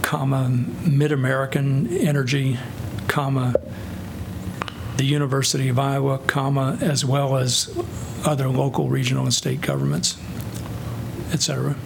comma, 0.03 0.51
Mid-American 0.87 1.89
Energy, 1.91 2.59
comma, 3.07 3.55
the 4.99 5.07
University 5.07 5.71
of 5.71 5.79
Iowa, 5.79 6.19
comma, 6.19 6.77
as 6.83 7.03
well 7.03 7.39
as 7.39 7.71
other 8.27 8.51
local, 8.51 8.91
regional, 8.91 9.25
and 9.25 9.33
state 9.33 9.63
governments, 9.63 10.19
et 11.33 11.41
cetera. 11.41 11.77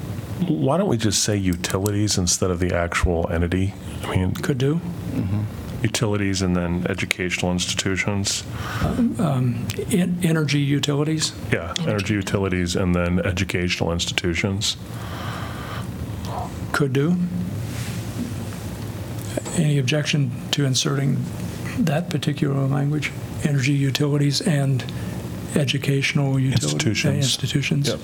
Why 0.49 0.77
don't 0.77 0.89
we 0.89 0.97
just 0.97 1.23
say 1.23 1.37
utilities 1.37 2.19
instead 2.19 2.51
of 2.51 2.59
the 2.59 2.75
actual 2.75 3.29
entity? 3.31 3.75
I 4.05 4.17
mean, 4.17 4.33
Could 4.35 4.59
do. 4.59 4.77
Mm-hmm. 4.77 5.43
utilities 5.85 6.43
and 6.43 6.57
then 6.57 6.87
educational 6.89 7.53
institutions. 7.53 8.45
Um, 9.19 9.67
en- 9.91 10.19
Energy 10.23 10.61
utilities, 10.61 11.33
Yeah, 11.53 11.75
energy 11.81 12.15
utilities 12.15 12.77
and 12.77 12.95
then 12.95 13.21
educational 13.21 13.93
institutions. 13.93 14.77
could 16.73 16.93
do. 16.93 17.17
Any 19.57 19.79
objection 19.79 20.31
to 20.53 20.65
inserting 20.65 21.19
that 21.79 22.09
particular 22.11 22.67
language? 22.67 23.13
Energy 23.45 23.73
utilities 23.75 24.41
and 24.41 24.83
educational 25.55 26.39
utilities? 26.41 26.73
Institutions. 26.73 27.17
Institutions. 27.19 27.89
Yep. 27.89 28.01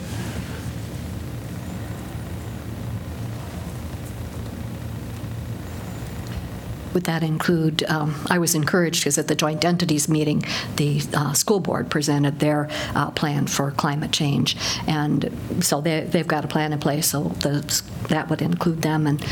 Would 6.99 7.05
that 7.05 7.23
include, 7.23 7.85
um, 7.85 8.17
I 8.29 8.41
was 8.41 8.57
encouraged 8.57 9.03
because 9.03 9.19
at 9.19 9.29
the 9.29 9.37
joint 9.37 9.65
entities 9.65 10.09
meeting, 10.09 10.43
the 10.75 11.01
uh, 11.15 11.33
school 11.33 11.61
board 11.61 11.89
presented 11.91 12.41
their 12.41 12.69
uh, 12.97 13.13
plan 13.13 13.47
for 13.47 13.71
climate 13.71 14.11
change. 14.11 14.57
And 14.89 15.31
so 15.61 15.81
they, 15.81 16.01
they've 16.01 16.27
got 16.27 16.45
a 16.45 16.49
plan 16.49 16.73
in 16.73 16.81
place, 16.81 17.07
so 17.07 17.29
the, 17.45 17.63
that 18.09 18.29
would 18.29 18.43
include 18.43 18.83
them. 18.83 19.07
And 19.07 19.25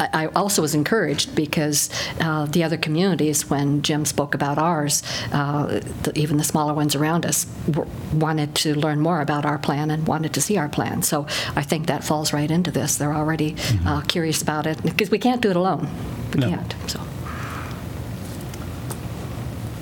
I 0.00 0.08
I 0.24 0.26
also 0.28 0.62
was 0.62 0.74
encouraged 0.74 1.34
because 1.34 1.90
uh, 2.20 2.46
the 2.46 2.64
other 2.64 2.78
communities, 2.78 3.50
when 3.50 3.82
Jim 3.82 4.06
spoke 4.06 4.34
about 4.34 4.56
ours, 4.56 5.02
uh, 5.30 5.80
the- 6.04 6.18
even 6.18 6.38
the 6.38 6.44
smaller 6.44 6.72
ones 6.72 6.94
around 6.94 7.26
us, 7.26 7.44
w- 7.70 7.90
wanted 8.14 8.54
to 8.62 8.74
learn 8.74 8.98
more 9.00 9.20
about 9.20 9.44
our 9.44 9.58
plan 9.58 9.90
and 9.90 10.06
wanted 10.08 10.32
to 10.32 10.40
see 10.40 10.56
our 10.56 10.70
plan. 10.70 11.02
So 11.02 11.26
I 11.54 11.62
think 11.62 11.86
that 11.88 12.02
falls 12.02 12.32
right 12.32 12.50
into 12.50 12.70
this. 12.70 12.96
They're 12.96 13.12
already 13.22 13.56
uh, 13.84 14.00
curious 14.08 14.40
about 14.40 14.66
it, 14.66 14.82
because 14.82 15.10
we 15.10 15.18
can't 15.18 15.42
do 15.42 15.50
it 15.50 15.56
alone. 15.56 15.88
We 16.32 16.40
No. 16.40 16.48
can't, 16.48 16.74
so. 16.86 16.93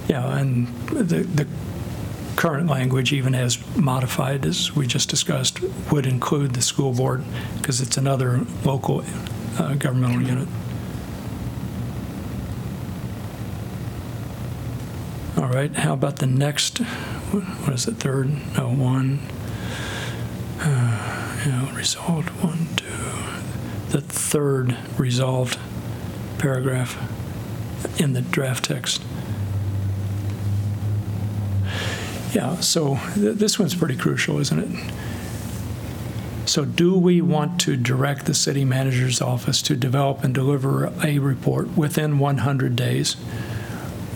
Yeah, 0.08 0.36
and 0.36 0.66
the, 0.88 1.22
the 1.22 1.46
current 2.36 2.68
language, 2.68 3.12
even 3.12 3.34
as 3.34 3.58
modified, 3.76 4.44
as 4.44 4.74
we 4.74 4.86
just 4.86 5.08
discussed, 5.08 5.60
would 5.90 6.06
include 6.06 6.54
the 6.54 6.62
school 6.62 6.92
board, 6.92 7.22
because 7.56 7.80
it's 7.80 7.96
another 7.96 8.44
local 8.64 9.04
uh, 9.58 9.74
governmental 9.74 10.22
unit. 10.22 10.48
All 15.36 15.48
right, 15.48 15.74
how 15.74 15.94
about 15.94 16.16
the 16.16 16.26
next, 16.26 16.78
what 16.78 17.44
what 17.44 17.72
is 17.72 17.86
it, 17.88 17.96
third, 17.96 18.28
no, 18.56 18.68
one, 18.68 19.20
uh, 20.60 21.42
yeah, 21.46 21.74
resolved, 21.74 22.28
one, 22.42 22.66
two, 22.76 22.86
the 23.90 24.00
third 24.00 24.76
resolved 24.98 25.58
paragraph 26.38 26.98
in 28.00 28.12
the 28.12 28.22
draft 28.22 28.64
text. 28.64 29.02
Yeah, 32.32 32.60
so 32.60 32.98
th- 33.14 33.36
this 33.36 33.58
one's 33.58 33.74
pretty 33.74 33.96
crucial, 33.96 34.38
isn't 34.38 34.58
it? 34.58 34.92
So 36.46 36.64
do 36.64 36.96
we 36.98 37.20
want 37.20 37.60
to 37.62 37.76
direct 37.76 38.26
the 38.26 38.34
city 38.34 38.64
manager's 38.64 39.20
office 39.20 39.62
to 39.62 39.76
develop 39.76 40.24
and 40.24 40.34
deliver 40.34 40.92
a 41.04 41.18
report 41.18 41.76
within 41.76 42.18
100 42.18 42.74
days 42.74 43.16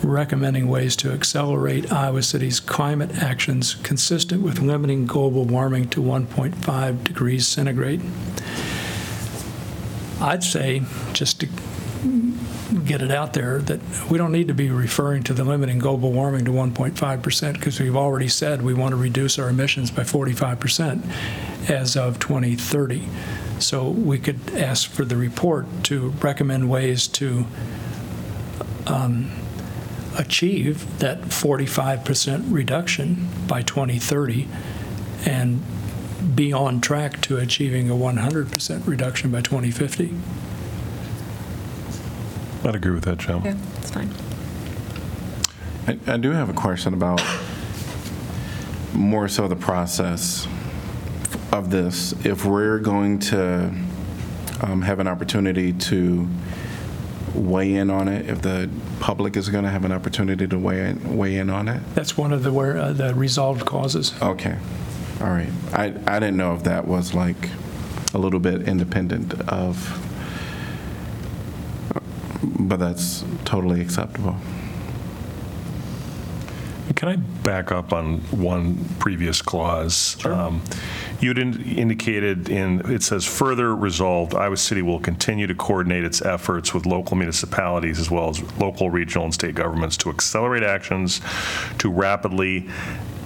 recommending 0.03 0.67
ways 0.67 0.95
to 0.97 1.11
accelerate 1.11 1.91
Iowa 1.91 2.21
City's 2.21 2.59
climate 2.59 3.17
actions 3.17 3.75
consistent 3.75 4.41
with 4.41 4.59
limiting 4.59 5.05
global 5.05 5.45
warming 5.45 5.89
to 5.89 6.01
1.5 6.01 7.03
degrees 7.03 7.47
centigrade? 7.47 8.01
I'd 10.19 10.43
say, 10.43 10.83
just 11.13 11.39
to 11.41 11.47
get 12.85 13.01
it 13.01 13.11
out 13.11 13.33
there 13.33 13.59
that 13.59 13.79
we 14.09 14.17
don't 14.17 14.31
need 14.31 14.47
to 14.47 14.53
be 14.53 14.69
referring 14.69 15.23
to 15.23 15.33
the 15.33 15.43
limiting 15.43 15.79
global 15.79 16.11
warming 16.11 16.45
to 16.45 16.51
1.5% 16.51 17.53
because 17.53 17.79
we've 17.79 17.95
already 17.95 18.27
said 18.27 18.61
we 18.61 18.73
want 18.73 18.91
to 18.91 18.97
reduce 18.97 19.39
our 19.39 19.49
emissions 19.49 19.91
by 19.91 20.03
45% 20.03 21.69
as 21.69 21.95
of 21.95 22.19
2030. 22.19 23.07
So 23.59 23.89
we 23.89 24.19
could 24.19 24.53
ask 24.53 24.89
for 24.89 25.05
the 25.05 25.15
report 25.15 25.65
to 25.85 26.09
recommend 26.21 26.69
ways 26.69 27.07
to 27.09 27.45
um, 28.85 29.31
achieve 30.17 30.99
that 30.99 31.21
45% 31.21 32.51
reduction 32.51 33.27
by 33.47 33.61
2030 33.61 34.47
and 35.25 35.63
be 36.35 36.53
on 36.53 36.81
track 36.81 37.21
to 37.21 37.37
achieving 37.37 37.89
a 37.89 37.93
100% 37.93 38.87
reduction 38.87 39.31
by 39.31 39.41
2050. 39.41 40.13
I'd 42.67 42.75
agree 42.75 42.91
with 42.91 43.05
that, 43.05 43.17
Jim. 43.17 43.41
Yeah, 43.45 43.55
that's 43.75 43.91
fine. 43.91 44.11
I, 45.87 45.97
I 46.13 46.17
do 46.17 46.31
have 46.31 46.49
a 46.49 46.53
question 46.53 46.93
about 46.93 47.21
more 48.93 49.29
so 49.29 49.47
the 49.47 49.55
process 49.55 50.45
of 51.53 51.69
this. 51.71 52.13
If 52.25 52.43
we're 52.43 52.79
going 52.79 53.19
to 53.19 53.73
um, 54.59 54.81
have 54.81 54.99
an 54.99 55.07
opportunity 55.07 55.71
to 55.71 56.27
weigh 57.33 57.75
in 57.75 57.89
on 57.89 58.09
it, 58.09 58.29
if 58.29 58.41
the 58.41 58.69
public 58.99 59.37
is 59.37 59.47
going 59.47 59.63
to 59.63 59.69
have 59.69 59.85
an 59.85 59.93
opportunity 59.93 60.45
to 60.47 60.59
weigh 60.59 60.89
in, 60.89 61.15
weigh 61.15 61.37
in 61.37 61.49
on 61.49 61.69
it? 61.69 61.81
That's 61.95 62.17
one 62.17 62.33
of 62.33 62.43
the, 62.43 62.51
where, 62.51 62.77
uh, 62.77 62.91
the 62.91 63.13
resolved 63.15 63.65
causes. 63.65 64.13
Okay, 64.21 64.57
all 65.21 65.29
right. 65.29 65.51
I, 65.71 65.93
I 66.05 66.19
didn't 66.19 66.35
know 66.35 66.53
if 66.53 66.63
that 66.63 66.85
was 66.85 67.13
like 67.13 67.49
a 68.13 68.17
little 68.17 68.41
bit 68.41 68.67
independent 68.67 69.39
of, 69.47 70.03
but 72.59 72.79
that's 72.79 73.23
totally 73.45 73.81
acceptable. 73.81 74.35
Can 76.95 77.09
I 77.09 77.15
back 77.17 77.71
up 77.71 77.93
on 77.93 78.19
one 78.31 78.83
previous 78.97 79.41
clause? 79.41 80.17
Um, 80.25 80.63
You'd 81.19 81.37
in- 81.37 81.61
indicated 81.63 82.49
in, 82.49 82.79
it 82.91 83.03
says, 83.03 83.25
"Further 83.25 83.75
resolved, 83.75 84.33
Iowa 84.35 84.57
City 84.57 84.81
will 84.81 84.99
continue 84.99 85.47
to 85.47 85.55
coordinate 85.55 86.03
its 86.03 86.21
efforts 86.21 86.73
with 86.73 86.85
local 86.85 87.17
municipalities 87.17 87.99
as 87.99 88.09
well 88.09 88.29
as 88.29 88.41
local, 88.59 88.89
regional, 88.89 89.25
and 89.25 89.33
state 89.33 89.55
governments 89.55 89.97
to 89.97 90.09
accelerate 90.09 90.63
actions 90.63 91.21
to 91.79 91.89
rapidly 91.89 92.67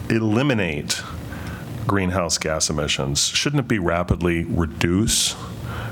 eliminate 0.10 1.02
greenhouse 1.86 2.38
gas 2.38 2.70
emissions." 2.70 3.28
Shouldn't 3.28 3.60
it 3.60 3.68
be 3.68 3.80
rapidly 3.80 4.46
reduce 4.46 5.36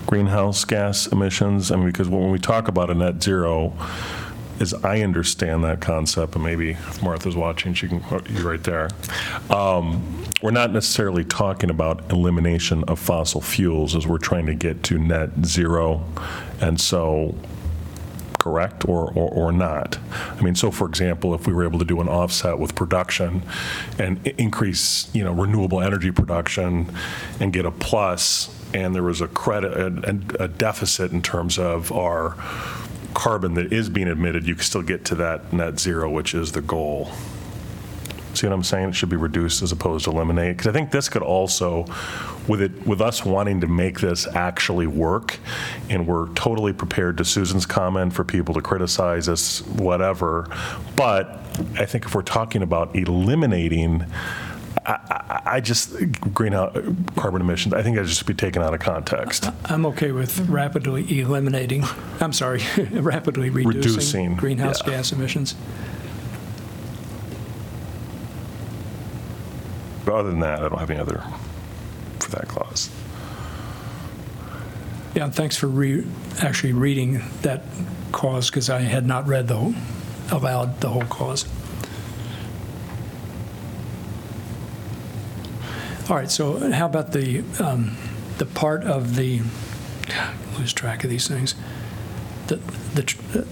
greenhouse 0.10 0.66
gas 0.66 1.06
emissions? 1.06 1.72
I 1.72 1.76
mean, 1.76 1.86
because 1.86 2.10
when 2.10 2.32
we 2.32 2.40
talk 2.40 2.68
about 2.68 2.90
a 2.90 2.96
net 2.96 3.22
zero, 3.22 3.74
as 4.60 4.74
I 4.74 5.02
understand 5.02 5.64
that 5.66 5.82
concept, 5.82 6.34
and 6.34 6.44
maybe 6.44 6.72
if 6.72 7.04
Martha's 7.04 7.36
watching, 7.36 7.76
she 7.76 7.88
can, 7.88 8.04
oh, 8.10 8.20
you're 8.28 8.50
right 8.50 8.64
there. 8.64 8.90
Um, 9.52 10.04
We're 10.42 10.52
not 10.52 10.72
necessarily 10.72 11.24
talking 11.26 11.70
about 11.70 12.12
elimination 12.12 12.84
of 12.86 12.98
fossil 12.98 13.40
fuels 13.40 13.96
as 13.96 14.08
we're 14.08 14.18
trying 14.18 14.48
to 14.48 14.56
get 14.56 14.82
to 14.84 14.98
net 14.98 15.30
zero. 15.46 16.04
And 16.60 16.82
so, 16.82 17.36
correct 18.40 18.88
or, 18.88 19.12
or, 19.14 19.30
or 19.30 19.52
not? 19.52 20.00
I 20.12 20.42
mean, 20.42 20.56
so 20.56 20.72
for 20.72 20.88
example, 20.88 21.36
if 21.36 21.46
we 21.46 21.54
were 21.54 21.66
able 21.66 21.78
to 21.80 21.86
do 21.86 22.02
an 22.02 22.08
offset 22.08 22.58
with 22.58 22.74
production 22.74 23.44
and 24.00 24.26
increase, 24.40 25.14
you 25.14 25.24
know, 25.24 25.34
renewable 25.34 25.82
energy 25.82 26.10
production 26.10 26.90
and 27.40 27.54
get 27.54 27.66
a 27.66 27.72
plus, 27.72 28.50
and 28.74 28.94
there 28.94 29.04
was 29.04 29.22
a 29.22 29.28
credit, 29.28 29.74
a, 29.74 30.44
a 30.44 30.48
deficit 30.48 31.12
in 31.12 31.22
terms 31.22 31.58
of 31.58 31.92
our 31.92 32.36
carbon 33.14 33.56
that 33.56 33.74
is 33.74 33.90
being 33.90 34.08
emitted, 34.08 34.48
you 34.48 34.56
can 34.56 34.64
still 34.64 34.82
get 34.82 35.06
to 35.06 35.16
that 35.16 35.52
net 35.52 35.80
zero, 35.80 36.10
which 36.10 36.34
is 36.34 36.52
the 36.52 36.62
goal. 36.62 37.12
See 38.34 38.46
what 38.46 38.54
I'm 38.54 38.64
saying? 38.64 38.90
It 38.90 38.96
should 38.96 39.10
be 39.10 39.16
reduced 39.16 39.64
as 39.64 39.72
opposed 39.72 40.06
to 40.06 40.12
eliminate. 40.12 40.56
Because 40.56 40.68
I 40.68 40.72
think 40.72 40.92
this 40.92 41.10
could 41.10 41.24
also, 41.24 41.86
with 42.48 42.62
it, 42.62 42.86
with 42.86 43.02
us 43.02 43.26
wanting 43.26 43.60
to 43.62 43.68
make 43.68 44.00
this 44.00 44.28
actually 44.28 44.88
work, 44.88 45.40
and 45.90 46.08
we're 46.08 46.28
totally 46.36 46.72
prepared 46.72 47.18
to 47.18 47.26
Susan's 47.26 47.66
comment 47.66 48.14
for 48.14 48.24
people 48.24 48.54
to 48.54 48.62
criticize 48.62 49.28
us, 49.28 49.62
whatever. 49.64 50.48
But 50.96 51.40
I 51.78 51.86
think 51.86 52.06
if 52.06 52.14
we're 52.14 52.22
talking 52.22 52.62
about 52.62 52.96
eliminating, 52.96 54.06
I, 54.90 55.42
I, 55.46 55.60
just 55.60 55.94
greenhouse 56.34 56.76
carbon 57.16 57.42
emissions, 57.42 57.76
I 57.76 57.84
think 57.84 57.96
that 57.96 58.06
just 58.06 58.26
be 58.26 58.34
taken 58.34 58.64
out 58.64 58.74
of 58.74 58.80
context. 58.80 59.48
I'm 59.66 59.86
okay 59.88 60.12
with 60.12 60.40
rapidly 60.50 61.20
eliminating, 61.20 61.84
I'm 62.20 62.34
sorry, 62.34 62.64
rapidly 62.92 63.52
reducing 63.52 63.78
Reducing, 63.78 64.36
greenhouse 64.36 64.82
yeah. 64.82 64.94
gas 64.94 65.12
emissions. 65.12 65.54
But 70.06 70.16
other 70.16 70.32
than 70.32 70.40
that, 70.40 70.60
I 70.60 70.70
don't 70.70 70.80
have 70.80 70.90
any 70.90 71.00
other 71.00 71.24
for 72.20 72.32
that 72.32 72.48
clause. 72.48 72.90
Yeah, 75.14 75.26
and 75.26 75.36
thanks 75.36 75.56
for 75.56 75.68
re, 75.68 76.04
actually 76.42 76.74
reading 76.74 77.22
that 77.44 77.64
clause, 78.12 78.50
because 78.50 78.72
I 78.72 78.80
had 78.80 79.06
not 79.06 79.28
read 79.28 79.48
the, 79.48 79.56
whole 79.56 79.74
aloud 80.32 80.82
the 80.82 80.90
whole 80.90 81.04
clause. 81.04 81.46
All 86.10 86.16
right, 86.16 86.32
so 86.32 86.72
how 86.72 86.88
about 86.88 87.12
the, 87.12 87.44
um, 87.60 87.96
the 88.40 88.48
part 88.48 88.84
of 88.84 89.16
the, 89.16 89.42
lose 90.58 90.74
track 90.74 91.04
of 91.04 91.10
these 91.12 91.28
things, 91.28 91.54
the, 92.48 92.56
the 92.56 93.04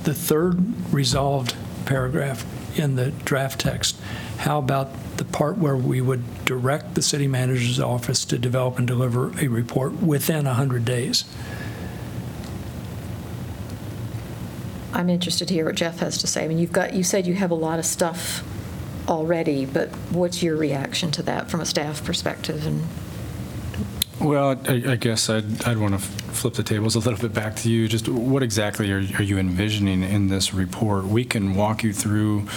the 0.03 0.13
third 0.15 0.91
resolved 0.91 1.55
paragraph 1.85 2.43
in 2.79 2.95
the 2.95 3.11
draft 3.11 3.59
text, 3.59 4.01
how 4.37 4.57
about 4.57 4.89
the 5.17 5.23
part 5.23 5.59
where 5.59 5.77
we 5.77 6.01
would 6.01 6.45
direct 6.45 6.95
the 6.95 7.03
city 7.03 7.27
manager's 7.27 7.79
office 7.79 8.25
to 8.25 8.39
develop 8.39 8.79
and 8.79 8.87
deliver 8.87 9.27
a 9.39 9.47
report 9.47 10.01
within 10.01 10.45
100 10.45 10.83
days? 10.83 11.25
I'm 14.93 15.11
interested 15.11 15.47
to 15.49 15.53
hear 15.53 15.65
what 15.65 15.75
Jeff 15.75 15.99
has 15.99 16.17
to 16.17 16.27
say. 16.27 16.43
I 16.43 16.47
mean, 16.47 16.57
you've 16.57 16.71
got, 16.71 16.93
you 16.93 17.03
said 17.03 17.27
you 17.27 17.35
have 17.35 17.51
a 17.51 17.55
lot 17.55 17.77
of 17.77 17.85
stuff 17.85 18.43
already, 19.07 19.65
but 19.65 19.89
what's 20.11 20.43
your 20.43 20.55
reaction 20.55 21.11
to 21.11 21.23
that 21.23 21.49
from 21.49 21.61
a 21.61 21.65
staff 21.65 22.03
perspective? 22.03 22.65
And 22.65 22.83
Well, 24.19 24.59
I 24.67 24.73
I 24.93 24.95
guess 24.95 25.29
I'd, 25.29 25.63
I'd 25.65 25.77
want 25.77 25.93
to 25.93 25.99
flip 25.99 26.53
the 26.53 26.63
tables 26.63 26.95
a 26.95 26.99
little 26.99 27.19
bit 27.19 27.33
back 27.33 27.55
to 27.57 27.69
you. 27.69 27.87
Just 27.87 28.07
what 28.09 28.43
exactly 28.43 28.91
are 28.91 29.03
are 29.17 29.23
you 29.23 29.37
envisioning 29.37 30.03
in 30.03 30.27
this 30.27 30.53
report? 30.53 31.05
We 31.05 31.25
can 31.25 31.55
walk 31.55 31.83
you 31.83 31.93
through 31.93 32.47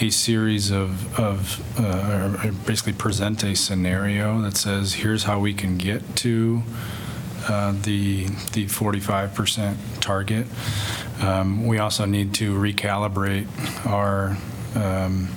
a 0.00 0.10
series 0.10 0.70
of, 0.70 1.18
of, 1.18 1.60
uh, 1.78 2.38
or 2.44 2.52
basically 2.66 2.92
present 2.92 3.42
a 3.42 3.56
scenario 3.56 4.40
that 4.42 4.56
says, 4.56 4.94
here's 4.94 5.24
how 5.24 5.40
we 5.40 5.52
can 5.52 5.76
get 5.76 6.16
to 6.16 6.62
uh, 7.48 7.72
the, 7.82 8.26
the 8.52 8.66
45% 8.66 9.76
target. 10.00 10.46
Um, 11.20 11.66
We 11.66 11.78
also 11.78 12.04
need 12.04 12.34
to 12.34 12.54
recalibrate 12.56 13.46
our, 13.86 14.36
um, 14.74 15.28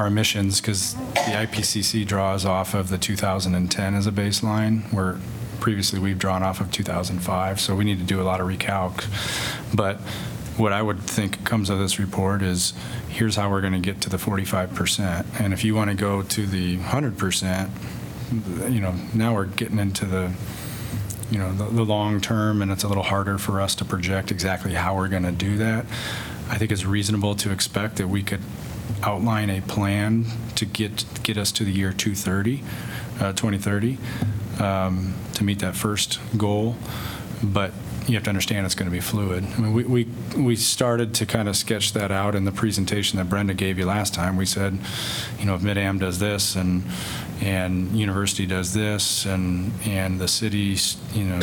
our 0.00 0.06
emissions, 0.06 0.60
because 0.60 0.94
the 0.94 1.32
IPCC 1.44 2.06
draws 2.06 2.44
off 2.46 2.74
of 2.74 2.88
the 2.88 2.98
2010 2.98 3.94
as 3.94 4.06
a 4.06 4.12
baseline, 4.12 4.90
where 4.92 5.18
previously 5.60 5.98
we've 5.98 6.18
drawn 6.18 6.42
off 6.42 6.60
of 6.60 6.72
2005, 6.72 7.60
so 7.60 7.74
we 7.74 7.84
need 7.84 7.98
to 7.98 8.04
do 8.04 8.20
a 8.20 8.24
lot 8.24 8.40
of 8.40 8.46
recalc. 8.48 9.04
But 9.74 9.98
what 10.56 10.72
I 10.72 10.80
would 10.80 11.00
think 11.00 11.44
comes 11.44 11.68
of 11.68 11.78
this 11.78 11.98
report 11.98 12.40
is, 12.42 12.72
here's 13.08 13.36
how 13.36 13.50
we're 13.50 13.60
going 13.60 13.74
to 13.74 13.78
get 13.78 14.00
to 14.02 14.08
the 14.08 14.16
45%. 14.16 15.26
And 15.38 15.52
if 15.52 15.64
you 15.64 15.74
want 15.74 15.90
to 15.90 15.96
go 15.96 16.22
to 16.22 16.46
the 16.46 16.78
100%, 16.78 17.70
you 18.72 18.80
know, 18.80 18.94
now 19.14 19.34
we're 19.34 19.44
getting 19.44 19.78
into 19.78 20.06
the, 20.06 20.32
you 21.30 21.38
know, 21.38 21.52
the, 21.52 21.64
the 21.64 21.84
long 21.84 22.20
term, 22.22 22.62
and 22.62 22.72
it's 22.72 22.84
a 22.84 22.88
little 22.88 23.02
harder 23.02 23.36
for 23.36 23.60
us 23.60 23.74
to 23.76 23.84
project 23.84 24.30
exactly 24.30 24.72
how 24.72 24.96
we're 24.96 25.08
going 25.08 25.24
to 25.24 25.32
do 25.32 25.58
that. 25.58 25.84
I 26.48 26.56
think 26.56 26.72
it's 26.72 26.86
reasonable 26.86 27.34
to 27.36 27.52
expect 27.52 27.96
that 27.96 28.08
we 28.08 28.22
could 28.22 28.40
outline 29.02 29.50
a 29.50 29.60
plan 29.62 30.26
to 30.56 30.66
get, 30.66 31.04
get 31.22 31.36
us 31.36 31.52
to 31.52 31.64
the 31.64 31.72
year 31.72 31.92
230, 31.92 32.62
uh, 33.20 33.32
2030, 33.32 33.98
um, 34.58 35.14
to 35.34 35.44
meet 35.44 35.58
that 35.60 35.76
first 35.76 36.20
goal. 36.36 36.76
But 37.42 37.72
you 38.06 38.14
have 38.14 38.24
to 38.24 38.30
understand 38.30 38.66
it's 38.66 38.74
going 38.74 38.90
to 38.90 38.94
be 38.94 39.00
fluid. 39.00 39.44
I 39.44 39.60
mean, 39.60 39.72
we, 39.72 39.84
we, 39.84 40.08
we 40.36 40.56
started 40.56 41.14
to 41.14 41.26
kind 41.26 41.48
of 41.48 41.56
sketch 41.56 41.92
that 41.92 42.10
out 42.10 42.34
in 42.34 42.44
the 42.44 42.52
presentation 42.52 43.18
that 43.18 43.28
Brenda 43.28 43.54
gave 43.54 43.78
you 43.78 43.86
last 43.86 44.14
time. 44.14 44.36
We 44.36 44.46
said, 44.46 44.78
you 45.38 45.46
know, 45.46 45.54
if 45.54 45.62
Mid-Am 45.62 45.98
does 45.98 46.18
this 46.18 46.56
and, 46.56 46.82
and 47.40 47.92
university 47.92 48.46
does 48.46 48.74
this 48.74 49.26
and, 49.26 49.72
and 49.86 50.20
the 50.20 50.28
city, 50.28 50.76
you 51.14 51.24
know, 51.24 51.40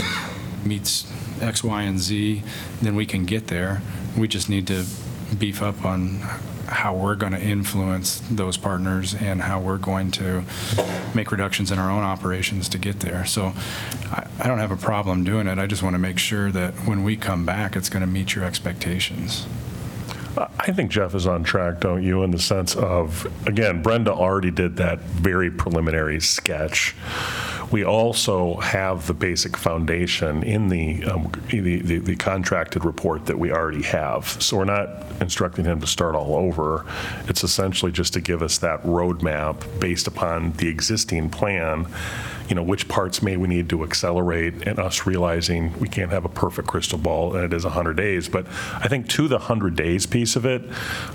meets 0.65 1.11
X, 1.41 1.63
Y, 1.63 1.81
and 1.83 1.99
Z, 1.99 2.43
then 2.81 2.95
we 2.95 3.05
can 3.05 3.25
get 3.25 3.47
there. 3.47 3.81
We 4.17 4.27
just 4.27 4.49
need 4.49 4.67
to 4.67 4.85
beef 5.37 5.61
up 5.61 5.85
on 5.85 6.19
how 6.67 6.93
we're 6.93 7.15
going 7.15 7.33
to 7.33 7.41
influence 7.41 8.21
those 8.29 8.57
partners 8.57 9.15
and 9.15 9.41
how 9.41 9.59
we're 9.59 9.77
going 9.77 10.11
to 10.11 10.43
make 11.15 11.31
reductions 11.31 11.71
in 11.71 11.79
our 11.79 11.89
own 11.89 12.03
operations 12.03 12.67
to 12.69 12.77
get 12.77 12.99
there. 12.99 13.25
So 13.25 13.53
I, 14.11 14.27
I 14.39 14.47
don't 14.47 14.59
have 14.59 14.71
a 14.71 14.77
problem 14.77 15.23
doing 15.23 15.47
it. 15.47 15.57
I 15.57 15.65
just 15.65 15.81
want 15.81 15.93
to 15.93 15.99
make 15.99 16.19
sure 16.19 16.51
that 16.51 16.73
when 16.85 17.03
we 17.03 17.15
come 17.15 17.45
back, 17.45 17.75
it's 17.75 17.89
going 17.89 18.01
to 18.01 18.07
meet 18.07 18.35
your 18.35 18.43
expectations. 18.43 19.47
I 20.59 20.71
think 20.71 20.91
Jeff 20.91 21.15
is 21.15 21.25
on 21.25 21.43
track, 21.43 21.79
don't 21.79 22.03
you, 22.03 22.21
in 22.21 22.29
the 22.29 22.37
sense 22.39 22.75
of, 22.75 23.25
again, 23.47 23.81
Brenda 23.81 24.13
already 24.13 24.51
did 24.51 24.77
that 24.77 24.99
very 24.99 25.49
preliminary 25.49 26.19
sketch. 26.19 26.95
We 27.71 27.83
also 27.83 28.55
have 28.57 29.07
the 29.07 29.13
basic 29.13 29.57
foundation 29.57 30.43
in 30.43 30.69
the, 30.69 31.03
um, 31.05 31.31
the, 31.49 31.81
the 31.81 31.99
the 31.99 32.15
contracted 32.15 32.85
report 32.85 33.25
that 33.25 33.37
we 33.37 33.51
already 33.51 33.83
have. 33.83 34.25
So 34.41 34.57
we're 34.57 34.65
not 34.65 34.89
instructing 35.19 35.65
him 35.65 35.81
to 35.81 35.87
start 35.87 36.15
all 36.15 36.35
over. 36.35 36.85
It's 37.27 37.43
essentially 37.43 37.91
just 37.91 38.13
to 38.13 38.21
give 38.21 38.41
us 38.41 38.57
that 38.59 38.81
roadmap 38.83 39.79
based 39.79 40.07
upon 40.07 40.53
the 40.53 40.67
existing 40.69 41.29
plan, 41.29 41.87
you 42.47 42.55
know, 42.55 42.63
which 42.63 42.87
parts 42.87 43.21
may 43.21 43.37
we 43.37 43.47
need 43.47 43.69
to 43.69 43.83
accelerate, 43.83 44.67
and 44.67 44.79
us 44.79 45.05
realizing 45.05 45.77
we 45.79 45.87
can't 45.87 46.11
have 46.11 46.25
a 46.25 46.29
perfect 46.29 46.67
crystal 46.67 46.97
ball, 46.97 47.35
and 47.35 47.43
it 47.45 47.53
is 47.55 47.63
100 47.63 47.95
days. 47.95 48.29
But 48.29 48.47
I 48.73 48.87
think 48.87 49.07
to 49.09 49.27
the 49.27 49.37
100 49.37 49.75
days 49.75 50.05
piece 50.05 50.35
of 50.35 50.45
it, 50.45 50.63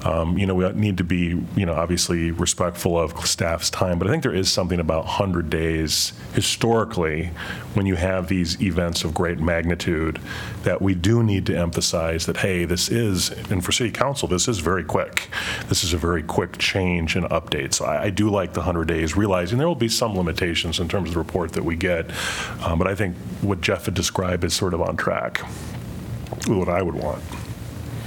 um, 0.05 0.39
you 0.39 0.47
know, 0.47 0.55
we 0.55 0.71
need 0.73 0.99
to 0.99 1.05
be, 1.05 1.41
you 1.57 1.67
know, 1.67 1.75
obviously 1.75 2.31
respectful 2.31 2.99
of 2.99 3.27
staff's 3.27 3.71
time, 3.71 3.99
but 3.99 4.09
I 4.09 4.11
think 4.11 4.23
there 4.23 4.35
is 4.35 4.51
something 4.51 4.81
about 4.81 5.05
100 5.05 5.51
days 5.51 6.13
historically, 6.35 7.31
when 7.75 7.87
you 7.87 7.95
have 7.95 8.29
these 8.29 8.61
events 8.61 9.05
of 9.05 9.15
great 9.15 9.39
magnitude, 9.39 10.21
that 10.65 10.83
we 10.83 10.95
do 10.95 11.23
need 11.23 11.47
to 11.47 11.57
emphasize 11.57 12.27
that, 12.27 12.37
hey, 12.37 12.65
this 12.65 12.91
is, 12.91 13.31
and 13.51 13.65
for 13.65 13.73
city 13.73 13.91
council, 13.91 14.29
this 14.29 14.49
is 14.49 14.59
very 14.59 14.85
quick. 14.85 15.29
This 15.69 15.85
is 15.85 15.93
a 15.93 15.99
very 15.99 16.23
quick 16.23 16.59
change 16.59 17.17
and 17.17 17.25
update. 17.27 17.75
So 17.75 17.85
I, 17.85 18.05
I 18.05 18.11
do 18.11 18.29
like 18.31 18.53
the 18.53 18.61
100 18.61 18.87
days, 18.87 19.17
realizing 19.17 19.59
there 19.59 19.69
will 19.69 19.75
be 19.75 19.89
some 19.89 20.17
limitations 20.17 20.81
in 20.81 20.89
terms 20.89 21.11
of 21.11 21.15
the 21.15 21.22
report 21.23 21.53
that 21.53 21.65
we 21.65 21.77
get. 21.77 22.05
Um, 22.65 22.79
But 22.79 22.89
I 22.89 22.95
think 22.95 23.17
what 23.43 23.61
Jeff 23.61 23.85
had 23.87 23.95
described 23.95 24.45
is 24.45 24.55
sort 24.55 24.75
of 24.75 24.81
on 24.81 24.97
track 24.97 25.41
with 26.49 26.59
what 26.59 26.69
I 26.69 26.83
would 26.83 26.95
want. 26.97 27.23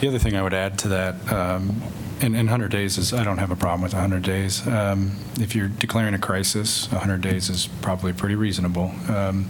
The 0.01 0.07
other 0.09 0.19
thing 0.19 0.35
I 0.35 0.41
would 0.41 0.53
add 0.53 0.77
to 0.79 0.87
that, 0.89 1.13
um, 1.31 1.81
in, 2.21 2.33
in 2.35 2.45
100 2.47 2.71
days 2.71 2.97
is, 2.97 3.13
I 3.13 3.23
don't 3.23 3.37
have 3.39 3.51
a 3.51 3.55
problem 3.55 3.81
with 3.81 3.93
100 3.93 4.23
days. 4.23 4.65
Um, 4.67 5.11
If 5.39 5.55
you're 5.55 5.69
declaring 5.79 6.13
a 6.13 6.19
crisis, 6.19 6.89
100 6.91 7.21
days 7.21 7.49
is 7.49 7.67
probably 7.81 8.13
pretty 8.13 8.35
reasonable 8.35 8.91
um, 9.09 9.45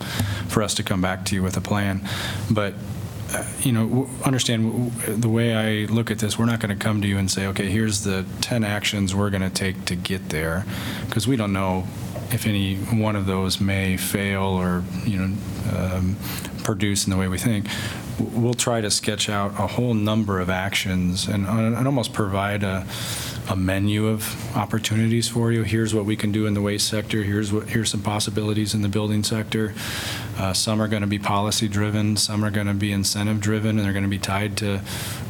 for 0.47 0.61
us 0.63 0.73
to 0.75 0.83
come 0.83 1.01
back 1.01 1.25
to 1.25 1.35
you 1.35 1.43
with 1.43 1.57
a 1.57 1.61
plan. 1.61 2.01
But, 2.51 2.73
uh, 3.33 3.43
you 3.61 3.71
know, 3.71 3.87
w- 3.87 4.07
understand, 4.23 4.61
w- 4.71 5.17
the 5.21 5.29
way 5.29 5.49
I 5.55 5.85
look 5.91 6.11
at 6.11 6.17
this, 6.19 6.37
we're 6.39 6.45
not 6.53 6.59
going 6.59 6.77
to 6.77 6.83
come 6.87 7.01
to 7.01 7.07
you 7.07 7.17
and 7.19 7.29
say, 7.29 7.47
okay, 7.47 7.69
here's 7.69 8.03
the 8.03 8.25
10 8.41 8.63
actions 8.63 9.13
we're 9.13 9.31
going 9.31 9.47
to 9.51 9.55
take 9.65 9.85
to 9.85 9.95
get 9.95 10.29
there, 10.29 10.65
because 11.07 11.27
we 11.27 11.35
don't 11.35 11.53
know 11.53 11.83
if 12.31 12.45
any 12.45 12.75
one 12.75 13.15
of 13.15 13.25
those 13.25 13.59
may 13.59 13.97
fail 13.97 14.43
or, 14.43 14.83
you 15.05 15.17
know, 15.17 15.35
um, 15.75 16.15
produce 16.63 17.05
in 17.05 17.11
the 17.11 17.17
way 17.17 17.27
we 17.27 17.37
think, 17.37 17.67
we'll 18.19 18.53
try 18.53 18.81
to 18.81 18.89
sketch 18.89 19.29
out 19.29 19.51
a 19.51 19.67
whole 19.67 19.93
number 19.93 20.39
of 20.39 20.49
actions 20.49 21.27
and, 21.27 21.45
and 21.47 21.85
almost 21.85 22.13
provide 22.13 22.63
a, 22.63 22.85
a 23.47 23.55
menu 23.55 24.07
of 24.07 24.55
opportunities 24.55 25.29
for 25.29 25.51
you. 25.51 25.63
Here's 25.63 25.93
what 25.93 26.05
we 26.05 26.15
can 26.15 26.31
do 26.31 26.47
in 26.47 26.53
the 26.55 26.61
waste 26.61 26.87
sector. 26.87 27.21
Here's 27.23 27.53
what, 27.53 27.69
here's 27.69 27.91
some 27.91 28.01
possibilities 28.01 28.73
in 28.73 28.81
the 28.81 28.89
building 28.89 29.23
sector. 29.23 29.73
Uh, 30.37 30.51
Some 30.51 30.81
are 30.81 30.87
going 30.87 31.01
to 31.01 31.07
be 31.07 31.19
policy-driven, 31.19 32.17
some 32.17 32.43
are 32.43 32.51
going 32.51 32.67
to 32.67 32.73
be 32.73 32.91
incentive-driven, 32.91 33.77
and 33.77 33.79
they're 33.79 33.93
going 33.93 34.03
to 34.03 34.09
be 34.09 34.19
tied 34.19 34.57
to 34.57 34.81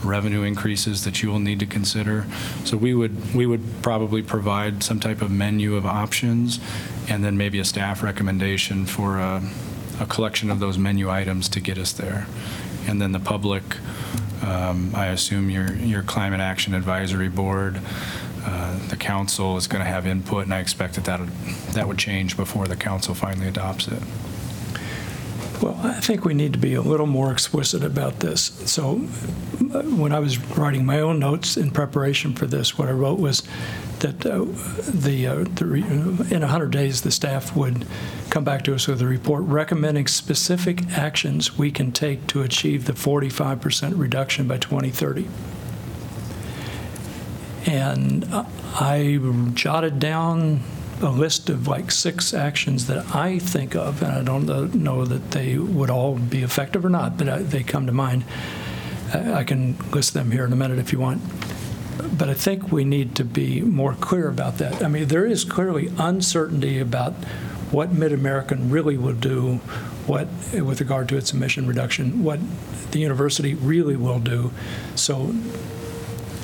revenue 0.03 0.43
increases 0.43 1.03
that 1.03 1.21
you 1.21 1.29
will 1.29 1.39
need 1.39 1.59
to 1.59 1.65
consider. 1.65 2.25
So 2.63 2.77
we 2.77 2.95
would, 2.95 3.35
we 3.35 3.45
would 3.45 3.61
probably 3.81 4.23
provide 4.23 4.81
some 4.81 4.99
type 4.99 5.21
of 5.21 5.29
menu 5.29 5.75
of 5.75 5.85
options, 5.85 6.59
and 7.07 7.23
then 7.23 7.37
maybe 7.37 7.59
a 7.59 7.65
staff 7.65 8.01
recommendation 8.01 8.85
for 8.85 9.19
a, 9.19 9.43
a 9.99 10.05
collection 10.05 10.49
of 10.49 10.59
those 10.59 10.77
menu 10.77 11.09
items 11.09 11.49
to 11.49 11.59
get 11.59 11.77
us 11.77 11.91
there. 11.91 12.25
And 12.87 12.99
then 13.01 13.11
the 13.11 13.19
public, 13.19 13.63
um, 14.45 14.91
I 14.93 15.07
assume 15.07 15.49
your, 15.49 15.73
your 15.75 16.03
Climate 16.03 16.39
Action 16.39 16.73
Advisory 16.73 17.29
Board, 17.29 17.79
uh, 18.45 18.87
the 18.89 18.95
council 18.95 19.57
is 19.57 19.65
going 19.65 19.83
to 19.83 19.89
have 19.89 20.05
input, 20.05 20.43
and 20.43 20.53
I 20.53 20.59
expect 20.59 20.93
that 20.95 21.05
that 21.05 21.19
that 21.73 21.87
would 21.87 21.97
change 21.97 22.37
before 22.37 22.67
the 22.67 22.75
council 22.75 23.15
finally 23.15 23.47
adopts 23.47 23.87
it. 23.87 24.01
Well, 25.61 25.79
I 25.83 26.01
think 26.01 26.25
we 26.25 26.33
need 26.33 26.53
to 26.53 26.59
be 26.59 26.73
a 26.73 26.81
little 26.81 27.05
more 27.07 27.31
explicit 27.31 27.83
about 27.83 28.19
this. 28.19 28.43
So 28.69 29.01
uh, 29.73 29.83
when 29.83 30.11
I 30.11 30.19
was 30.19 30.37
writing 30.57 30.85
my 30.85 30.99
own 30.99 31.19
notes 31.19 31.55
in 31.55 31.71
preparation 31.71 32.33
for 32.33 32.45
this, 32.45 32.77
what 32.77 32.89
I 32.89 32.91
wrote 32.91 33.19
was 33.19 33.41
that 33.99 34.25
uh, 34.25 34.45
the, 34.87 35.27
uh, 35.27 35.45
the 35.55 35.65
re- 35.65 35.81
in 35.81 36.41
100 36.41 36.71
days, 36.71 37.01
the 37.01 37.11
staff 37.11 37.55
would 37.55 37.87
come 38.29 38.43
back 38.43 38.63
to 38.65 38.75
us 38.75 38.87
with 38.87 39.01
a 39.01 39.05
report 39.05 39.43
recommending 39.43 40.07
specific 40.07 40.85
actions 40.91 41.57
we 41.57 41.71
can 41.71 41.93
take 41.93 42.27
to 42.27 42.41
achieve 42.41 42.85
the 42.85 42.93
45% 42.93 43.97
reduction 43.97 44.47
by 44.47 44.57
2030. 44.57 45.27
And 47.65 48.25
uh, 48.25 48.45
I 48.75 49.19
jotted 49.53 49.99
down 49.99 50.59
a 51.05 51.09
list 51.09 51.49
of 51.49 51.67
like 51.67 51.91
six 51.91 52.33
actions 52.33 52.87
that 52.87 53.15
I 53.15 53.39
think 53.39 53.75
of, 53.75 54.01
and 54.01 54.11
I 54.11 54.23
don't 54.23 54.45
know- 54.75 55.05
that 55.05 55.31
they 55.31 55.57
would 55.57 55.89
all 55.89 56.15
be 56.15 56.41
effective 56.41 56.83
or 56.83 56.89
not, 56.89 57.17
but 57.17 57.29
I- 57.29 57.43
they 57.43 57.63
come 57.63 57.85
to 57.85 57.91
mind. 57.91 58.23
I 59.13 59.43
can 59.43 59.77
list 59.91 60.13
them 60.13 60.31
here 60.31 60.45
in 60.45 60.51
a 60.51 60.55
minute 60.55 60.79
if 60.79 60.91
you 60.91 60.99
want. 60.99 61.21
But 62.17 62.29
I 62.29 62.33
think 62.33 62.71
we 62.71 62.83
need 62.83 63.15
to 63.15 63.23
be 63.23 63.61
more 63.61 63.93
clear 63.93 64.27
about 64.27 64.57
that. 64.57 64.83
I 64.83 64.87
mean, 64.87 65.07
there 65.07 65.25
is 65.25 65.43
clearly 65.43 65.91
uncertainty 65.97 66.79
about 66.79 67.13
what 67.71 67.93
Mid-American 67.93 68.69
really 68.69 68.97
will 68.97 69.13
do, 69.13 69.59
what, 70.05 70.27
with 70.53 70.79
regard 70.81 71.09
to 71.09 71.17
its 71.17 71.33
emission 71.33 71.67
reduction, 71.67 72.23
what 72.23 72.39
the 72.91 72.99
university 72.99 73.53
really 73.53 73.95
will 73.95 74.19
do. 74.19 74.51
So 74.95 75.35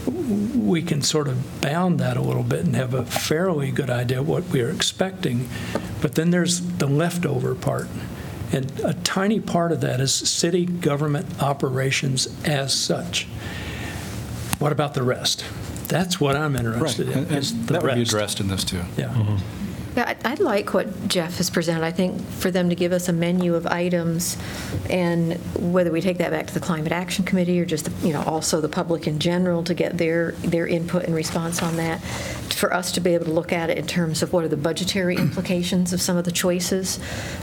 we 0.08 0.82
can 0.82 1.02
sort 1.02 1.28
of 1.28 1.62
bound 1.62 2.00
that 2.00 2.18
a 2.18 2.22
little 2.22 2.44
bit 2.44 2.62
and 2.66 2.76
have 2.76 2.94
a 2.94 3.06
fairly 3.06 3.72
good 3.72 3.90
idea 3.90 4.20
of 4.20 4.28
what 4.28 4.46
we 4.50 4.62
are 4.62 4.70
expecting. 4.70 5.50
But 6.02 6.16
then 6.16 6.32
there's 6.32 6.62
the 6.78 6.88
leftover 6.88 7.56
part. 7.56 7.88
And 8.52 8.72
a 8.82 8.94
tiny 8.96 9.40
part 9.40 9.72
of 9.72 9.82
that 9.82 10.02
is 10.02 10.14
city 10.14 10.66
government 10.66 11.42
operations 11.42 12.28
as 12.44 12.74
such. 12.74 13.26
What 14.60 14.72
about 14.72 14.94
the 14.94 15.04
rest? 15.04 15.46
That's 15.88 16.20
what 16.20 16.36
I'm 16.36 16.56
Right, 16.56 16.66
interested 16.66 17.10
in, 17.10 17.18
and 17.18 17.28
and 17.28 17.38
is 17.38 17.66
the 17.66 17.74
that 17.74 17.84
would 17.84 17.96
be 17.96 18.02
addressed 18.02 18.40
in 18.40 18.48
this, 18.48 18.64
too. 18.64 18.82
Yeah. 18.98 19.10
Mm-hmm. 19.10 19.61
Yeah, 19.96 20.16
I- 20.24 20.32
I'd 20.32 20.40
like 20.40 20.74
what 20.74 21.10
Jeff 21.10 21.38
has 21.38 21.50
presented. 21.50 21.84
I 21.84 21.92
think 21.92 22.22
for 22.40 22.50
them 22.50 22.70
to 22.70 22.76
give 22.76 22.94
us 22.94 23.10
a 23.10 23.14
menu 23.14 23.56
of 23.56 23.68
items, 23.68 24.38
and 24.90 25.34
whether 25.60 25.92
we 25.92 26.00
take 26.00 26.18
that 26.20 26.32
back 26.32 26.48
to 26.48 26.54
the 26.54 26.62
Climate 26.62 26.94
Action 26.94 27.26
Committee 27.26 27.60
or 27.60 27.66
just, 27.66 27.90
you 28.02 28.14
know, 28.14 28.24
also 28.24 28.62
the 28.62 28.70
public 28.70 29.06
in 29.06 29.20
general 29.20 29.64
to 29.64 29.74
get 29.74 29.98
their, 29.98 30.32
their 30.44 30.66
input 30.66 31.04
and 31.04 31.14
response 31.14 31.62
on 31.62 31.76
that, 31.76 32.00
for 32.54 32.74
us 32.74 32.92
to 32.94 33.02
be 33.02 33.14
able 33.16 33.26
to 33.26 33.32
look 33.32 33.52
at 33.52 33.70
it 33.70 33.78
in 33.78 33.86
terms 33.86 34.22
of 34.24 34.32
what 34.32 34.46
are 34.46 34.48
the 34.48 34.56
budgetary 34.56 35.16
implications 35.18 35.92
of 35.92 36.02
some 36.02 36.16
of 36.16 36.24
the 36.24 36.32
choices 36.32 36.98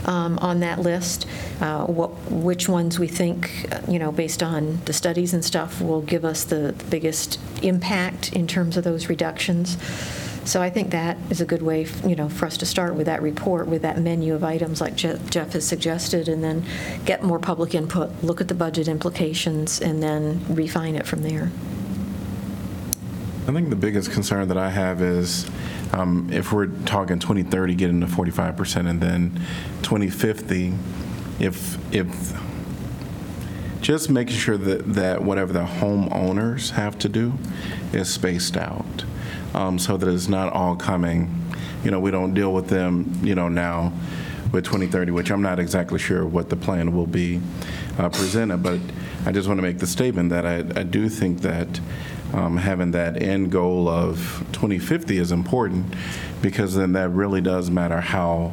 um, 0.05 0.39
on 0.39 0.59
that 0.61 0.79
list, 0.79 1.27
uh, 1.61 1.85
what, 1.85 2.09
which 2.31 2.67
ones 2.67 2.97
we 2.97 3.07
think, 3.07 3.69
you 3.87 3.99
know, 3.99 4.11
based 4.11 4.41
on 4.41 4.79
the 4.85 4.93
studies 4.93 5.35
and 5.35 5.45
stuff, 5.45 5.81
will 5.81 6.01
give 6.01 6.25
us 6.25 6.45
the 6.45 6.73
biggest 6.89 7.39
impact 7.61 8.33
in 8.33 8.47
terms 8.47 8.75
of 8.75 8.83
those 8.83 9.07
reductions. 9.07 9.77
So 10.49 10.63
I 10.63 10.71
think 10.71 10.89
that 10.89 11.15
is 11.29 11.41
a 11.41 11.45
good 11.45 11.61
way, 11.61 11.85
you 12.03 12.15
know, 12.15 12.27
for 12.27 12.47
us 12.47 12.57
to 12.57 12.65
start 12.65 12.95
with 12.95 13.05
that 13.05 13.21
report, 13.21 13.67
with 13.67 13.83
that 13.83 13.99
menu 13.99 14.33
of 14.33 14.43
items 14.43 14.81
like 14.81 14.95
Je- 14.95 15.19
Jeff 15.29 15.53
has 15.53 15.63
suggested, 15.63 16.27
and 16.27 16.43
then 16.43 16.65
get 17.05 17.21
more 17.21 17.37
public 17.37 17.75
input, 17.75 18.09
look 18.23 18.41
at 18.41 18.47
the 18.47 18.55
budget 18.55 18.87
implications, 18.87 19.79
and 19.79 20.01
then 20.01 20.43
refine 20.49 20.95
it 20.95 21.05
from 21.05 21.21
there. 21.21 21.51
I 23.47 23.51
think 23.51 23.69
the 23.69 23.75
biggest 23.75 24.11
concern 24.11 24.47
that 24.47 24.57
I 24.57 24.71
have 24.71 25.03
is 25.03 25.45
um, 25.93 26.27
if 26.33 26.51
we're 26.51 26.65
talking 26.65 27.19
2030, 27.19 27.75
getting 27.75 28.01
to 28.01 28.07
45%, 28.07 28.89
and 28.89 28.99
then 28.99 29.39
2050, 29.83 30.73
if, 31.39 31.93
if, 31.93 32.41
just 33.81 34.09
making 34.09 34.35
sure 34.35 34.57
that, 34.57 34.95
that 34.95 35.21
whatever 35.23 35.53
the 35.53 35.65
homeowners 35.65 36.71
have 36.71 36.97
to 36.97 37.07
do 37.07 37.33
is 37.93 38.11
spaced 38.11 38.57
out, 38.57 39.05
um, 39.53 39.79
so 39.79 39.97
that 39.97 40.07
it's 40.07 40.27
not 40.27 40.53
all 40.53 40.75
coming, 40.75 41.29
you 41.83 41.91
know, 41.91 41.99
we 41.99 42.11
don't 42.11 42.33
deal 42.33 42.53
with 42.53 42.67
them, 42.67 43.19
you 43.23 43.35
know, 43.35 43.47
now 43.49 43.93
with 44.51 44.65
2030, 44.65 45.11
which 45.11 45.31
I'm 45.31 45.41
not 45.41 45.59
exactly 45.59 45.99
sure 45.99 46.25
what 46.25 46.49
the 46.49 46.55
plan 46.55 46.95
will 46.95 47.07
be 47.07 47.39
uh, 47.97 48.09
presented, 48.09 48.57
but 48.63 48.79
I 49.25 49.31
just 49.31 49.47
want 49.47 49.59
to 49.59 49.61
make 49.61 49.79
the 49.79 49.87
statement 49.87 50.29
that 50.29 50.45
I, 50.45 50.57
I 50.79 50.83
do 50.83 51.09
think 51.09 51.41
that 51.41 51.79
um, 52.33 52.57
having 52.57 52.91
that 52.91 53.21
end 53.21 53.51
goal 53.51 53.87
of 53.87 54.43
2050 54.53 55.17
is 55.17 55.31
important, 55.31 55.93
because 56.41 56.75
then 56.75 56.93
that 56.93 57.09
really 57.09 57.41
does 57.41 57.69
matter 57.69 58.01
how 58.01 58.51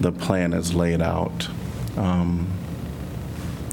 the 0.00 0.12
plan 0.12 0.52
is 0.52 0.74
laid 0.74 1.00
out 1.00 1.48
um, 1.96 2.46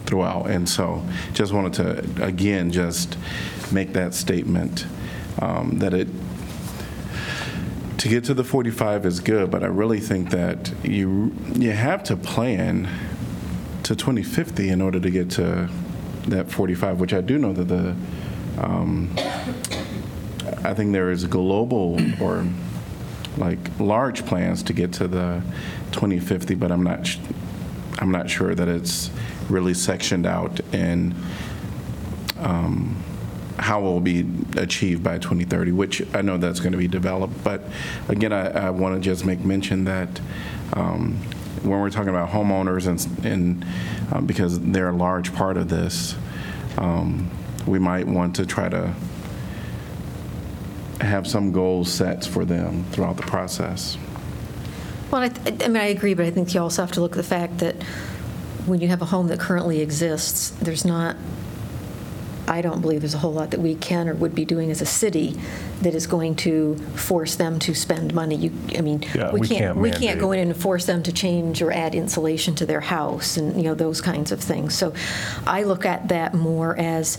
throughout. 0.05 0.49
And 0.49 0.67
so 0.67 1.03
just 1.33 1.53
wanted 1.53 1.73
to, 1.73 2.25
again, 2.25 2.71
just 2.71 3.17
make 3.71 3.93
that 3.93 4.13
statement, 4.13 4.85
um, 5.39 5.79
that 5.79 5.93
it, 5.93 6.07
to 8.01 8.09
get 8.09 8.23
to 8.23 8.33
the 8.33 8.43
45 8.43 9.05
is 9.05 9.19
good, 9.19 9.51
but 9.51 9.63
I 9.63 9.67
really 9.67 9.99
think 9.99 10.31
that 10.31 10.73
you, 10.83 11.35
you 11.53 11.69
have 11.69 12.03
to 12.05 12.17
plan 12.17 12.89
to 13.83 13.95
2050 13.95 14.69
in 14.69 14.81
order 14.81 14.99
to 14.99 15.11
get 15.11 15.29
to 15.31 15.69
that 16.27 16.49
45, 16.49 16.99
which 16.99 17.13
I 17.13 17.21
do 17.21 17.37
know 17.37 17.53
that 17.53 17.65
the, 17.65 17.95
um, 18.57 19.13
I 20.63 20.73
think 20.73 20.93
there 20.93 21.11
is 21.11 21.27
global 21.27 21.99
or 22.19 22.47
like 23.37 23.59
large 23.79 24.25
plans 24.25 24.63
to 24.63 24.73
get 24.73 24.93
to 24.93 25.07
the 25.07 25.43
2050, 25.91 26.55
but 26.55 26.71
I'm 26.71 26.81
not, 26.81 27.05
sh- 27.05 27.19
I'm 27.99 28.09
not 28.09 28.31
sure 28.31 28.55
that 28.55 28.67
it's 28.67 29.11
really 29.47 29.75
sectioned 29.75 30.25
out 30.25 30.59
in 30.73 31.13
um, 32.39 33.03
how 33.61 33.79
it 33.79 33.83
will 33.83 34.01
be 34.01 34.25
achieved 34.57 35.03
by 35.03 35.19
2030, 35.19 35.71
which 35.71 36.01
I 36.15 36.23
know 36.23 36.37
that's 36.37 36.59
going 36.59 36.71
to 36.71 36.79
be 36.79 36.87
developed. 36.87 37.43
But 37.43 37.61
again, 38.09 38.33
I, 38.33 38.67
I 38.67 38.69
want 38.71 38.95
to 38.95 39.01
just 39.01 39.23
make 39.23 39.45
mention 39.45 39.83
that 39.83 40.19
um, 40.73 41.17
when 41.61 41.79
we're 41.79 41.91
talking 41.91 42.09
about 42.09 42.31
homeowners 42.31 42.87
and, 42.87 43.25
and 43.25 43.65
um, 44.11 44.25
because 44.25 44.59
they're 44.59 44.89
a 44.89 44.95
large 44.95 45.33
part 45.35 45.57
of 45.57 45.69
this, 45.69 46.15
um, 46.79 47.29
we 47.67 47.77
might 47.77 48.07
want 48.07 48.35
to 48.37 48.47
try 48.47 48.67
to 48.67 48.95
have 50.99 51.27
some 51.27 51.51
goals 51.51 51.93
set 51.93 52.25
for 52.25 52.45
them 52.45 52.83
throughout 52.85 53.15
the 53.15 53.23
process. 53.23 53.95
Well, 55.11 55.21
I, 55.21 55.29
th- 55.29 55.63
I 55.63 55.67
mean, 55.67 55.77
I 55.77 55.87
agree, 55.87 56.15
but 56.15 56.25
I 56.25 56.31
think 56.31 56.51
you 56.55 56.61
also 56.61 56.81
have 56.81 56.93
to 56.93 57.01
look 57.01 57.11
at 57.11 57.17
the 57.17 57.23
fact 57.23 57.59
that 57.59 57.75
when 58.65 58.79
you 58.79 58.87
have 58.87 59.03
a 59.03 59.05
home 59.05 59.27
that 59.27 59.39
currently 59.39 59.81
exists, 59.81 60.49
there's 60.61 60.83
not, 60.83 61.15
I 62.51 62.61
don't 62.61 62.81
believe 62.81 62.99
there's 62.99 63.13
a 63.13 63.17
whole 63.17 63.31
lot 63.31 63.51
that 63.51 63.61
we 63.61 63.75
can 63.75 64.09
or 64.09 64.13
would 64.13 64.35
be 64.35 64.43
doing 64.43 64.71
as 64.71 64.81
a 64.81 64.85
city 64.85 65.39
that 65.83 65.95
is 65.95 66.05
going 66.05 66.35
to 66.35 66.75
force 66.95 67.37
them 67.37 67.59
to 67.59 67.73
spend 67.73 68.13
money. 68.13 68.35
You, 68.35 68.51
I 68.77 68.81
mean, 68.81 69.05
Yeah, 69.15 69.31
we 69.31 69.47
can't 69.47 69.77
we 69.77 69.89
can't 69.89 70.19
go 70.19 70.33
in 70.33 70.39
and 70.39 70.57
force 70.57 70.85
them 70.85 71.01
to 71.03 71.13
change 71.13 71.61
or 71.61 71.71
add 71.71 71.95
insulation 71.95 72.53
to 72.55 72.65
their 72.65 72.81
house 72.81 73.37
and, 73.37 73.55
you 73.55 73.63
know, 73.63 73.73
those 73.73 74.01
kinds 74.01 74.33
of 74.33 74.41
things. 74.41 74.77
So 74.77 74.93
I 75.47 75.63
look 75.63 75.85
at 75.85 76.09
that 76.09 76.33
more 76.33 76.77
as 76.77 77.17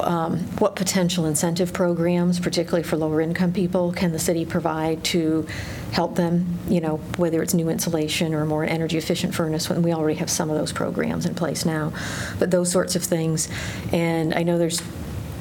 um, 0.00 0.40
what 0.58 0.76
potential 0.76 1.24
incentive 1.24 1.72
programs, 1.72 2.38
particularly 2.38 2.82
for 2.82 2.96
lower-income 2.98 3.52
people, 3.52 3.92
can 3.92 4.12
the 4.12 4.18
city 4.18 4.44
provide 4.44 5.02
to 5.04 5.46
help 5.92 6.14
them, 6.14 6.58
you 6.68 6.80
know, 6.80 6.96
whether 7.16 7.42
it's 7.42 7.54
new 7.54 7.68
insulation 7.68 8.34
or 8.34 8.44
more 8.44 8.64
energy-efficient 8.64 9.34
furnace, 9.34 9.68
when 9.68 9.82
we 9.82 9.92
already 9.92 10.18
have 10.18 10.30
some 10.30 10.50
of 10.50 10.56
those 10.56 10.72
programs 10.72 11.26
in 11.26 11.34
place 11.34 11.64
now, 11.64 11.92
but 12.38 12.50
those 12.50 12.70
sorts 12.70 12.96
of 12.96 13.02
things. 13.02 13.48
And 13.92 14.34
I 14.34 14.42
know 14.42 14.58
there's 14.58 14.82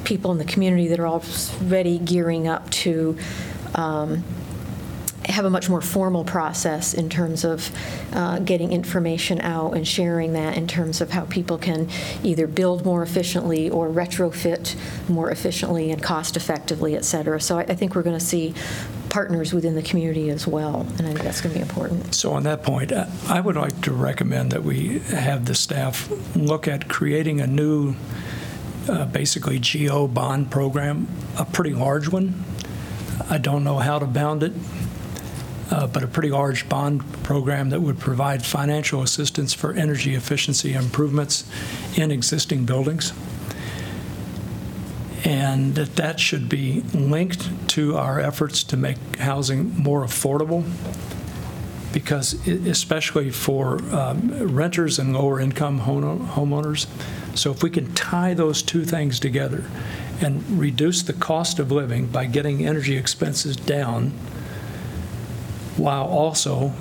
people 0.03 0.31
in 0.31 0.37
the 0.37 0.45
community 0.45 0.87
that 0.87 0.99
are 0.99 1.07
already 1.07 1.99
gearing 1.99 2.47
up 2.47 2.69
to 2.71 3.17
um, 3.75 4.23
have 5.29 5.45
a 5.45 5.49
much 5.49 5.69
more 5.69 5.81
formal 5.81 6.23
process 6.23 6.93
in 6.93 7.09
terms 7.09 7.43
of 7.43 7.71
uh, 8.13 8.39
getting 8.39 8.71
information 8.73 9.39
out 9.41 9.75
and 9.75 9.87
sharing 9.87 10.33
that 10.33 10.57
in 10.57 10.67
terms 10.67 11.01
of 11.01 11.11
how 11.11 11.25
people 11.25 11.57
can 11.57 11.87
either 12.23 12.47
build 12.47 12.83
more 12.83 13.03
efficiently 13.03 13.69
or 13.69 13.87
retrofit 13.89 14.75
more 15.07 15.31
efficiently 15.31 15.91
and 15.91 16.01
cost-effectively, 16.03 16.95
et 16.95 17.05
cetera. 17.05 17.39
So 17.39 17.59
I 17.59 17.65
I 17.69 17.75
think 17.75 17.95
we're 17.95 18.03
going 18.03 18.17
to 18.19 18.25
see 18.25 18.53
partners 19.09 19.53
within 19.53 19.75
the 19.75 19.81
community 19.81 20.29
as 20.29 20.45
well, 20.47 20.85
and 20.97 21.01
I 21.01 21.13
think 21.13 21.21
that's 21.21 21.41
going 21.41 21.53
to 21.53 21.59
be 21.59 21.61
important. 21.61 22.13
So 22.13 22.31
on 22.31 22.43
that 22.43 22.63
point, 22.63 22.91
I 22.91 23.07
I 23.27 23.39
would 23.39 23.55
like 23.55 23.79
to 23.81 23.91
recommend 23.91 24.51
that 24.51 24.63
we 24.63 24.99
have 24.99 25.45
the 25.45 25.55
staff 25.55 26.09
look 26.35 26.67
at 26.67 26.87
creating 26.87 27.39
a 27.41 27.47
new, 27.47 27.95
uh, 28.87 29.05
basically 29.05 29.59
GO 29.59 30.07
bond 30.07 30.49
program, 30.51 31.07
a 31.37 31.45
pretty 31.45 31.73
large 31.73 32.09
one. 32.09 32.43
I 33.29 33.37
don't 33.37 33.63
know 33.63 33.77
how 33.77 33.99
to 33.99 34.05
bound 34.05 34.43
it, 34.43 34.53
uh, 35.71 35.87
but 35.87 36.03
a 36.03 36.07
pretty 36.07 36.29
large 36.29 36.67
bond 36.67 37.01
program 37.23 37.69
that 37.69 37.81
would 37.81 37.99
provide 37.99 38.45
financial 38.45 39.01
assistance 39.01 39.53
for 39.53 39.73
energy 39.73 40.15
efficiency 40.15 40.73
improvements 40.73 41.49
in 41.95 42.11
existing 42.11 42.65
buildings. 42.65 43.13
And 45.23 45.75
that 45.75 45.95
that 45.97 46.19
should 46.19 46.49
be 46.49 46.81
linked 46.93 47.69
to 47.69 47.97
our 47.97 48.19
efforts 48.19 48.63
to 48.63 48.77
make 48.77 49.17
housing 49.17 49.75
more 49.75 50.03
affordable 50.03 50.63
because 51.91 52.33
especially 52.47 53.31
for 53.31 53.83
um, 53.93 54.55
renters 54.55 54.99
and 54.99 55.13
lower-income 55.13 55.81
homeowners. 55.81 56.87
So 57.35 57.51
if 57.51 57.63
we 57.63 57.69
can 57.69 57.93
tie 57.93 58.33
those 58.33 58.61
two 58.61 58.85
things 58.85 59.19
together 59.19 59.63
and 60.21 60.59
reduce 60.59 61.01
the 61.01 61.13
cost 61.13 61.59
of 61.59 61.71
living 61.71 62.07
by 62.07 62.25
getting 62.25 62.65
energy 62.65 62.97
expenses 62.97 63.55
down, 63.55 64.13
while 65.79 66.05
also, 66.05 66.73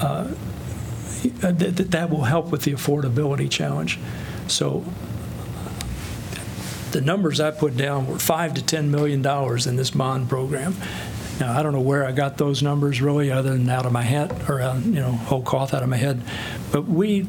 uh, 0.00 0.26
that 1.40 1.90
that- 1.90 2.10
will 2.10 2.24
help 2.24 2.50
with 2.50 2.62
the 2.62 2.72
affordability 2.72 3.48
challenge. 3.48 3.98
So 4.48 4.84
the 6.92 7.00
numbers 7.00 7.40
I 7.40 7.50
put 7.50 7.76
down 7.76 8.06
were 8.06 8.18
5 8.18 8.54
to 8.54 8.62
10 8.62 8.90
million 8.90 9.22
dollars 9.22 9.66
in 9.66 9.76
this 9.76 9.90
bond 9.90 10.28
program. 10.28 10.74
Now, 11.38 11.58
I 11.58 11.62
don't 11.62 11.72
know 11.72 11.80
where 11.80 12.04
I 12.04 12.12
got 12.12 12.36
those 12.36 12.62
numbers 12.62 13.00
really, 13.00 13.30
other 13.30 13.52
than 13.52 13.68
out 13.70 13.86
of 13.86 13.92
my 13.92 14.02
head 14.02 14.34
or, 14.48 14.60
uh, 14.60 14.78
you 14.78 15.00
know, 15.00 15.12
whole 15.12 15.40
cloth 15.42 15.72
out 15.72 15.82
of 15.82 15.88
my 15.88 15.96
head. 15.96 16.20
But 16.70 16.86
we, 16.86 17.26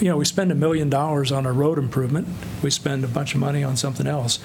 you 0.00 0.08
know, 0.08 0.18
we 0.18 0.24
spend 0.26 0.52
a 0.52 0.54
million 0.54 0.90
dollars 0.90 1.32
on 1.32 1.46
a 1.46 1.52
road 1.52 1.78
improvement, 1.78 2.28
we 2.62 2.70
spend 2.70 3.04
a 3.04 3.08
bunch 3.08 3.34
of 3.34 3.40
money 3.40 3.64
on 3.64 3.76
something 3.76 4.06
else. 4.06 4.38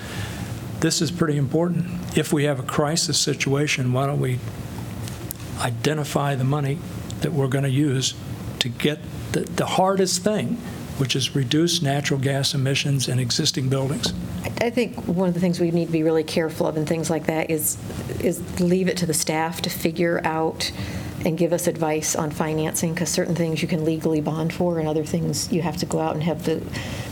This 0.79 1.01
is 1.01 1.11
pretty 1.11 1.37
important. 1.37 2.17
If 2.17 2.31
we 2.31 2.45
have 2.45 2.59
a 2.59 2.63
crisis 2.63 3.17
situation, 3.17 3.91
why 3.91 4.05
don't 4.05 4.19
we 4.19 4.39
identify 5.59 6.35
the 6.35 6.43
money 6.43 6.77
that 7.21 7.31
we're 7.33 7.47
going 7.47 7.63
to 7.63 7.69
use 7.69 8.13
to 8.59 8.69
get 8.69 8.99
the, 9.31 9.41
the 9.41 9.65
hardest 9.65 10.23
thing, 10.23 10.57
which 10.97 11.15
is 11.15 11.35
reduce 11.35 11.81
natural 11.81 12.19
gas 12.19 12.53
emissions 12.53 13.07
in 13.07 13.19
existing 13.19 13.69
buildings. 13.69 14.13
I 14.61 14.69
think 14.69 14.95
one 15.07 15.27
of 15.27 15.33
the 15.33 15.39
things 15.39 15.59
we 15.59 15.71
need 15.71 15.87
to 15.87 15.91
be 15.91 16.03
really 16.03 16.23
careful 16.23 16.67
of 16.67 16.77
and 16.77 16.87
things 16.87 17.09
like 17.09 17.25
that 17.25 17.49
is, 17.49 17.77
is 18.21 18.59
leave 18.61 18.87
it 18.87 18.97
to 18.97 19.05
the 19.05 19.13
staff 19.13 19.61
to 19.63 19.69
figure 19.69 20.21
out 20.23 20.71
and 21.25 21.37
give 21.37 21.53
us 21.53 21.65
advice 21.65 22.15
on 22.15 22.29
financing, 22.29 22.93
because 22.93 23.09
certain 23.09 23.33
things 23.33 23.59
you 23.61 23.67
can 23.67 23.83
legally 23.83 24.21
bond 24.21 24.53
for, 24.53 24.77
and 24.77 24.87
other 24.87 25.03
things 25.03 25.51
you 25.51 25.61
have 25.63 25.75
to 25.77 25.85
go 25.87 25.99
out 25.99 26.13
and 26.13 26.21
have 26.23 26.45
the 26.45 26.61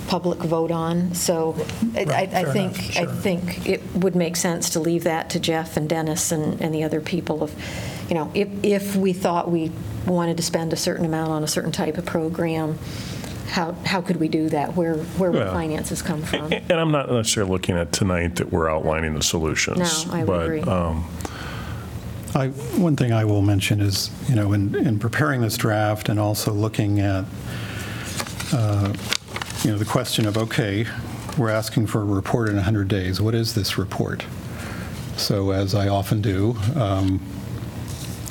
public 0.07 0.37
vote 0.39 0.69
on. 0.69 1.15
So 1.15 1.55
I- 1.95 2.01
I, 2.03 2.21
I 2.41 2.43
think, 2.53 2.95
enough, 2.95 3.09
I 3.09 3.21
think 3.21 3.67
it 3.67 3.81
would 3.95 4.15
make 4.15 4.35
sense 4.35 4.69
to 4.71 4.79
leave 4.79 5.03
that 5.05 5.31
to 5.31 5.39
Jeff 5.39 5.75
and 5.77 5.89
Dennis 5.89 6.31
and, 6.31 6.61
and 6.61 6.71
the 6.75 6.83
other 6.83 7.01
people 7.01 7.41
of, 7.41 7.55
you 8.13 8.19
know, 8.19 8.29
if, 8.35 8.47
if 8.61 8.95
we 8.95 9.11
thought 9.11 9.49
we 9.49 9.71
wanted 10.05 10.37
to 10.37 10.43
spend 10.43 10.71
a 10.71 10.75
certain 10.75 11.03
amount 11.03 11.31
on 11.31 11.43
a 11.43 11.47
certain 11.47 11.71
type 11.71 11.97
of 11.97 12.05
program, 12.05 12.77
how, 13.47 13.71
how 13.87 14.01
could 14.01 14.17
we 14.17 14.27
do 14.27 14.49
that? 14.49 14.75
Where, 14.75 14.97
where 15.17 15.31
would 15.31 15.39
Yeah. 15.39 15.51
finances 15.51 16.03
come 16.03 16.21
from? 16.21 16.53
And 16.53 16.73
I'm 16.73 16.91
not 16.91 17.09
necessarily 17.09 17.51
looking 17.51 17.75
at 17.75 17.91
tonight 17.91 18.35
that 18.35 18.51
we're 18.51 18.69
outlining 18.69 19.15
the 19.15 19.23
solutions. 19.23 20.05
No, 20.05 20.13
I 20.13 20.17
would 20.19 20.27
but, 20.27 20.43
agree. 20.45 20.61
um, 20.61 21.07
I, 22.35 22.49
one 22.77 22.95
thing 22.95 23.13
I 23.13 23.25
will 23.25 23.41
mention 23.41 23.81
is, 23.81 24.11
you 24.29 24.35
know, 24.35 24.53
in, 24.53 24.75
in 24.75 24.99
preparing 24.99 25.41
this 25.41 25.57
draft 25.57 26.07
and 26.07 26.19
also 26.19 26.51
looking 26.53 26.99
at, 26.99 27.25
uh, 28.53 28.93
you 29.63 29.71
know, 29.71 29.77
the 29.79 29.85
question 29.85 30.27
of, 30.27 30.37
okay, 30.37 30.85
we're 31.35 31.49
asking 31.49 31.87
for 31.87 32.01
a 32.01 32.05
report 32.05 32.49
in 32.49 32.57
100 32.57 32.87
days. 32.87 33.19
What 33.19 33.33
is 33.33 33.55
this 33.55 33.79
report? 33.79 34.23
So 35.17 35.49
as 35.49 35.73
I 35.73 35.87
often 35.87 36.21
do, 36.21 36.55
um, 36.75 37.19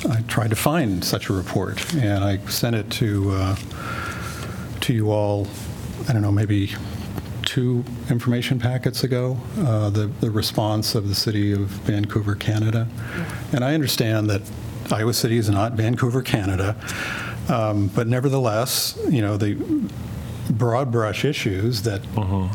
I 0.09 0.21
tried 0.27 0.49
to 0.49 0.55
find 0.55 1.03
such 1.03 1.29
a 1.29 1.33
report, 1.33 1.93
and 1.95 2.23
I 2.23 2.37
sent 2.47 2.75
it 2.75 2.89
to, 2.91 3.31
uh, 3.31 3.55
to 4.81 4.93
you 4.93 5.11
all, 5.11 5.47
I 6.09 6.13
don't 6.13 6.21
know, 6.21 6.31
maybe 6.31 6.71
two 7.43 7.83
information 8.09 8.59
packets 8.59 9.03
ago, 9.03 9.37
uh, 9.59 9.89
the, 9.89 10.07
the 10.19 10.31
response 10.31 10.95
of 10.95 11.07
the 11.07 11.15
city 11.15 11.51
of 11.51 11.61
Vancouver, 11.61 12.35
Canada. 12.35 12.87
And 13.53 13.63
I 13.63 13.73
understand 13.73 14.29
that 14.29 14.41
Iowa 14.91 15.13
City 15.13 15.37
is 15.37 15.49
not 15.49 15.73
Vancouver, 15.73 16.21
Canada, 16.21 16.75
um, 17.49 17.87
but 17.87 18.07
nevertheless, 18.07 18.97
you 19.09 19.21
know, 19.21 19.37
the 19.37 19.55
broad 20.49 20.91
brush 20.91 21.23
issues 21.23 21.83
that 21.83 22.01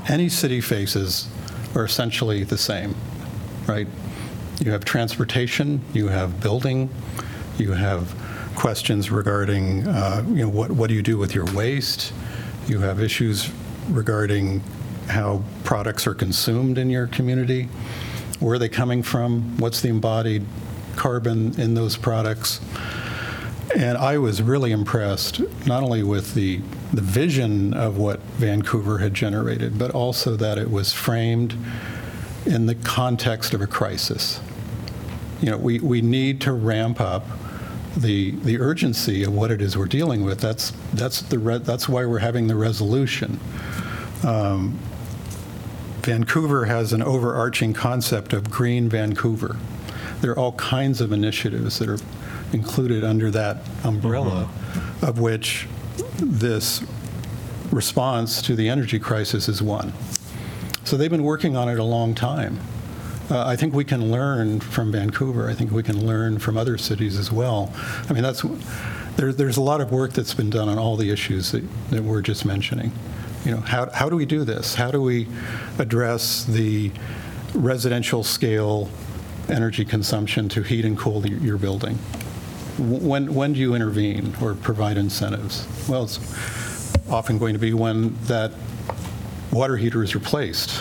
any 0.08 0.28
city 0.28 0.60
faces 0.60 1.28
are 1.74 1.84
essentially 1.84 2.44
the 2.44 2.58
same, 2.58 2.94
right? 3.66 3.86
You 4.60 4.72
have 4.72 4.84
transportation, 4.84 5.80
you 5.94 6.08
have 6.08 6.40
building, 6.40 6.90
you 7.60 7.72
have 7.72 8.14
questions 8.54 9.10
regarding, 9.10 9.86
uh, 9.86 10.24
you 10.28 10.42
know, 10.42 10.48
what, 10.48 10.70
what 10.70 10.88
do 10.88 10.94
you 10.94 11.02
do 11.02 11.16
with 11.16 11.34
your 11.34 11.44
waste? 11.54 12.12
You 12.66 12.80
have 12.80 13.00
issues 13.00 13.50
regarding 13.88 14.62
how 15.08 15.42
products 15.64 16.06
are 16.06 16.14
consumed 16.14 16.76
in 16.76 16.90
your 16.90 17.06
community. 17.06 17.68
Where 18.40 18.54
are 18.54 18.58
they 18.58 18.68
coming 18.68 19.02
from? 19.02 19.56
What's 19.58 19.80
the 19.80 19.88
embodied 19.88 20.44
carbon 20.96 21.58
in 21.60 21.74
those 21.74 21.96
products? 21.96 22.60
And 23.76 23.98
I 23.98 24.18
was 24.18 24.42
really 24.42 24.72
impressed, 24.72 25.40
not 25.66 25.82
only 25.82 26.02
with 26.02 26.34
the, 26.34 26.60
the 26.92 27.00
vision 27.00 27.74
of 27.74 27.96
what 27.98 28.20
Vancouver 28.38 28.98
had 28.98 29.14
generated, 29.14 29.78
but 29.78 29.90
also 29.90 30.36
that 30.36 30.58
it 30.58 30.70
was 30.70 30.92
framed 30.92 31.54
in 32.46 32.66
the 32.66 32.74
context 32.74 33.54
of 33.54 33.60
a 33.60 33.66
crisis. 33.66 34.40
You 35.40 35.50
know, 35.50 35.58
we, 35.58 35.78
we 35.80 36.00
need 36.00 36.40
to 36.42 36.52
ramp 36.52 37.00
up 37.00 37.26
the, 37.96 38.32
the 38.32 38.60
urgency 38.60 39.24
of 39.24 39.32
what 39.32 39.50
it 39.50 39.60
is 39.60 39.76
we're 39.76 39.86
dealing 39.86 40.24
with. 40.24 40.40
That's, 40.40 40.72
that's, 40.92 41.22
the, 41.22 41.38
re- 41.38 41.58
that's 41.58 41.88
why 41.88 42.04
we're 42.04 42.18
having 42.18 42.46
the 42.46 42.56
resolution. 42.56 43.40
Um, 44.24 44.78
Vancouver 46.02 46.64
has 46.64 46.92
an 46.92 47.02
overarching 47.02 47.72
concept 47.74 48.32
of 48.32 48.50
Green 48.50 48.88
Vancouver. 48.88 49.56
There 50.20 50.32
are 50.32 50.38
all 50.38 50.52
kinds 50.52 51.00
of 51.00 51.12
initiatives 51.12 51.78
that 51.78 51.88
are 51.88 51.98
included 52.52 53.04
under 53.04 53.30
that 53.30 53.58
umbrella, 53.84 54.48
of 55.02 55.18
which 55.18 55.66
this 56.16 56.82
response 57.70 58.40
to 58.42 58.56
the 58.56 58.68
energy 58.68 58.98
crisis 58.98 59.48
is 59.48 59.60
one. 59.60 59.92
So 60.84 60.96
they've 60.96 61.10
been 61.10 61.24
working 61.24 61.56
on 61.56 61.68
it 61.68 61.78
a 61.78 61.84
long 61.84 62.14
time. 62.14 62.58
Uh, 63.30 63.46
I 63.46 63.56
think 63.56 63.74
we 63.74 63.84
can 63.84 64.10
learn 64.10 64.60
from 64.60 64.90
Vancouver. 64.90 65.50
I 65.50 65.54
think 65.54 65.70
we 65.70 65.82
can 65.82 66.06
learn 66.06 66.38
from 66.38 66.56
other 66.56 66.78
cities 66.78 67.18
as 67.18 67.30
well. 67.30 67.70
I 68.08 68.14
mean, 68.14 68.22
that's 68.22 68.42
there, 69.16 69.32
there's 69.32 69.58
a 69.58 69.62
lot 69.62 69.82
of 69.82 69.92
work 69.92 70.12
that's 70.12 70.32
been 70.32 70.48
done 70.48 70.68
on 70.68 70.78
all 70.78 70.96
the 70.96 71.10
issues 71.10 71.52
that, 71.52 71.62
that 71.90 72.02
we're 72.02 72.22
just 72.22 72.46
mentioning. 72.46 72.90
You 73.44 73.52
know, 73.52 73.60
how, 73.60 73.90
how 73.90 74.08
do 74.08 74.16
we 74.16 74.24
do 74.24 74.44
this? 74.44 74.74
How 74.74 74.90
do 74.90 75.02
we 75.02 75.26
address 75.78 76.44
the 76.44 76.90
residential 77.54 78.24
scale 78.24 78.88
energy 79.48 79.84
consumption 79.84 80.48
to 80.50 80.62
heat 80.62 80.84
and 80.84 80.96
cool 80.96 81.26
your, 81.26 81.38
your 81.40 81.58
building? 81.58 81.96
When, 82.78 83.34
when 83.34 83.52
do 83.52 83.60
you 83.60 83.74
intervene 83.74 84.34
or 84.40 84.54
provide 84.54 84.96
incentives? 84.96 85.66
Well, 85.88 86.04
it's 86.04 86.18
often 87.10 87.38
going 87.38 87.52
to 87.54 87.58
be 87.58 87.74
when 87.74 88.16
that 88.24 88.52
water 89.52 89.76
heater 89.76 90.02
is 90.02 90.14
replaced. 90.14 90.80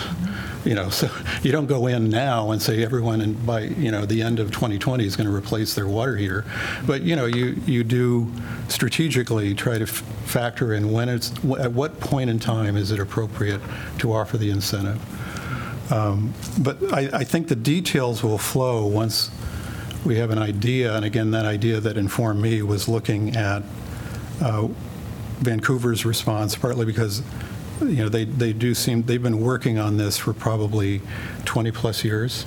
You 0.68 0.74
know, 0.74 0.90
so 0.90 1.08
you 1.42 1.50
don't 1.50 1.64
go 1.66 1.86
in 1.86 2.10
now 2.10 2.50
and 2.50 2.60
say 2.60 2.84
everyone 2.84 3.22
in, 3.22 3.32
by, 3.46 3.60
you 3.62 3.90
know, 3.90 4.04
the 4.04 4.20
end 4.20 4.38
of 4.38 4.50
2020 4.50 5.02
is 5.06 5.16
going 5.16 5.26
to 5.26 5.34
replace 5.34 5.72
their 5.74 5.86
water 5.88 6.14
heater. 6.14 6.44
But, 6.86 7.00
you 7.00 7.16
know, 7.16 7.24
you, 7.24 7.56
you 7.64 7.82
do 7.84 8.30
strategically 8.68 9.54
try 9.54 9.78
to 9.78 9.84
f- 9.84 10.02
factor 10.26 10.74
in 10.74 10.92
when 10.92 11.08
it's, 11.08 11.30
wh- 11.38 11.58
at 11.58 11.72
what 11.72 11.98
point 12.00 12.28
in 12.28 12.38
time 12.38 12.76
is 12.76 12.90
it 12.90 13.00
appropriate 13.00 13.62
to 14.00 14.12
offer 14.12 14.36
the 14.36 14.50
incentive. 14.50 15.00
Um, 15.90 16.34
But 16.60 16.76
I, 16.92 17.08
I 17.20 17.24
think 17.24 17.48
the 17.48 17.56
details 17.56 18.22
will 18.22 18.36
flow 18.36 18.84
once 18.86 19.30
we 20.04 20.18
have 20.18 20.28
an 20.30 20.38
idea, 20.38 20.94
and 20.94 21.02
again, 21.02 21.30
that 21.30 21.46
idea 21.46 21.80
that 21.80 21.96
informed 21.96 22.42
me 22.42 22.60
was 22.60 22.88
looking 22.88 23.34
at 23.36 23.62
uh, 24.42 24.68
Vancouver's 25.40 26.04
response, 26.04 26.56
partly 26.56 26.84
because, 26.84 27.22
you 27.80 27.96
know, 27.96 28.08
they, 28.08 28.24
they 28.24 28.52
do 28.52 28.74
seem, 28.74 29.02
they've 29.04 29.22
been 29.22 29.40
working 29.40 29.78
on 29.78 29.96
this 29.96 30.18
for 30.18 30.32
probably 30.32 31.00
20-plus 31.44 32.04
years 32.04 32.44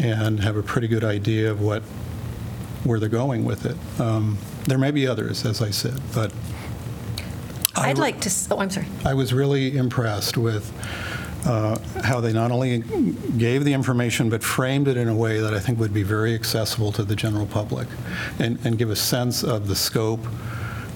and 0.00 0.40
have 0.40 0.56
a 0.56 0.62
pretty 0.62 0.88
good 0.88 1.04
idea 1.04 1.50
of 1.50 1.60
what, 1.60 1.82
where 2.84 2.98
they're 2.98 3.08
going 3.08 3.44
with 3.44 3.66
it. 3.66 3.76
Um, 4.00 4.38
There 4.66 4.78
may 4.78 4.90
be 4.90 5.06
others, 5.06 5.44
as 5.44 5.60
I 5.62 5.70
said, 5.70 6.00
but 6.14 6.32
I 7.76 7.90
I'd 7.90 7.98
re- 7.98 8.02
like 8.02 8.20
to, 8.22 8.28
s- 8.28 8.48
oh, 8.50 8.58
I'm 8.58 8.70
sorry. 8.70 8.86
I 9.04 9.14
was 9.14 9.32
really 9.32 9.76
impressed 9.76 10.36
with 10.36 10.72
uh, 11.46 11.78
how 12.02 12.20
they 12.20 12.32
not 12.32 12.50
only 12.52 12.78
gave 13.36 13.64
the 13.64 13.72
information, 13.72 14.30
but 14.30 14.42
framed 14.42 14.88
it 14.88 14.96
in 14.96 15.08
a 15.08 15.14
way 15.14 15.40
that 15.40 15.52
I 15.54 15.58
think 15.60 15.78
would 15.78 15.92
be 15.94 16.02
very 16.04 16.34
accessible 16.34 16.92
to 16.92 17.02
the 17.04 17.16
general 17.16 17.46
public 17.46 17.88
and, 18.38 18.58
and 18.64 18.78
give 18.78 18.90
a 18.90 18.96
sense 18.96 19.42
of 19.42 19.66
the 19.68 19.74
scope 19.76 20.24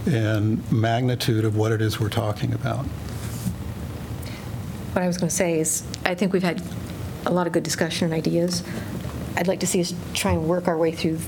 and 0.07 0.61
magnitude 0.71 1.45
of 1.45 1.57
what 1.57 1.73
it 1.73 1.81
is 1.83 1.99
we're 1.99 2.09
talking 2.09 2.53
about. 2.55 2.87
What 4.97 5.03
I 5.03 5.09
was 5.09 5.19
going 5.19 5.29
to 5.29 5.35
say 5.37 5.61
is, 5.61 5.83
I 6.07 6.15
think 6.15 6.33
we've 6.33 6.43
had 6.43 6.63
a 7.27 7.31
lot 7.31 7.47
of 7.47 7.53
good 7.53 7.63
discussion 7.65 8.07
and 8.07 8.15
ideas. 8.15 8.63
I'd 9.37 9.47
like 9.47 9.61
to 9.61 9.67
see 9.67 9.83
us 9.83 9.93
try 10.15 10.33
and 10.33 10.49
work 10.49 10.69
our 10.69 10.79
way 10.79 10.91
through 10.91 11.19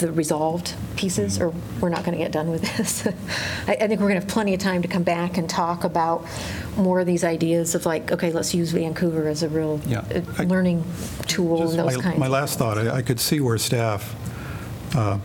the 0.00 0.10
resolved 0.10 0.74
pieces, 0.96 1.40
or 1.40 1.54
we're 1.80 1.90
not 1.90 2.04
going 2.04 2.18
to 2.18 2.24
get 2.24 2.32
done 2.32 2.50
with 2.50 2.62
this. 2.76 3.06
I, 3.68 3.74
I 3.74 3.86
think 3.86 4.00
we're 4.00 4.08
going 4.08 4.16
to 4.20 4.26
have 4.26 4.28
plenty 4.28 4.52
of 4.52 4.58
time 4.58 4.82
to 4.82 4.88
come 4.88 5.04
back 5.04 5.38
and 5.38 5.48
talk 5.48 5.84
about 5.84 6.26
more 6.76 6.98
of 6.98 7.06
these 7.06 7.22
ideas 7.22 7.76
of 7.76 7.86
like, 7.86 8.10
okay, 8.10 8.32
let's 8.32 8.52
use 8.52 8.72
Vancouver 8.72 9.28
as 9.28 9.44
a 9.44 9.48
real 9.48 9.80
Yeah. 9.86 10.00
uh, 10.00 10.20
I- 10.36 10.42
learning 10.42 10.82
tool 11.28 11.58
Just 11.58 11.78
and 11.78 11.88
those 11.88 11.96
my- 11.98 12.02
kinds. 12.02 12.18
My 12.18 12.26
last 12.26 12.58
thought, 12.58 12.78
I 12.78 12.96
I 12.96 13.02
could 13.02 13.20
see 13.20 13.38
where 13.38 13.58
staff, 13.58 14.12
uh, 14.96 15.18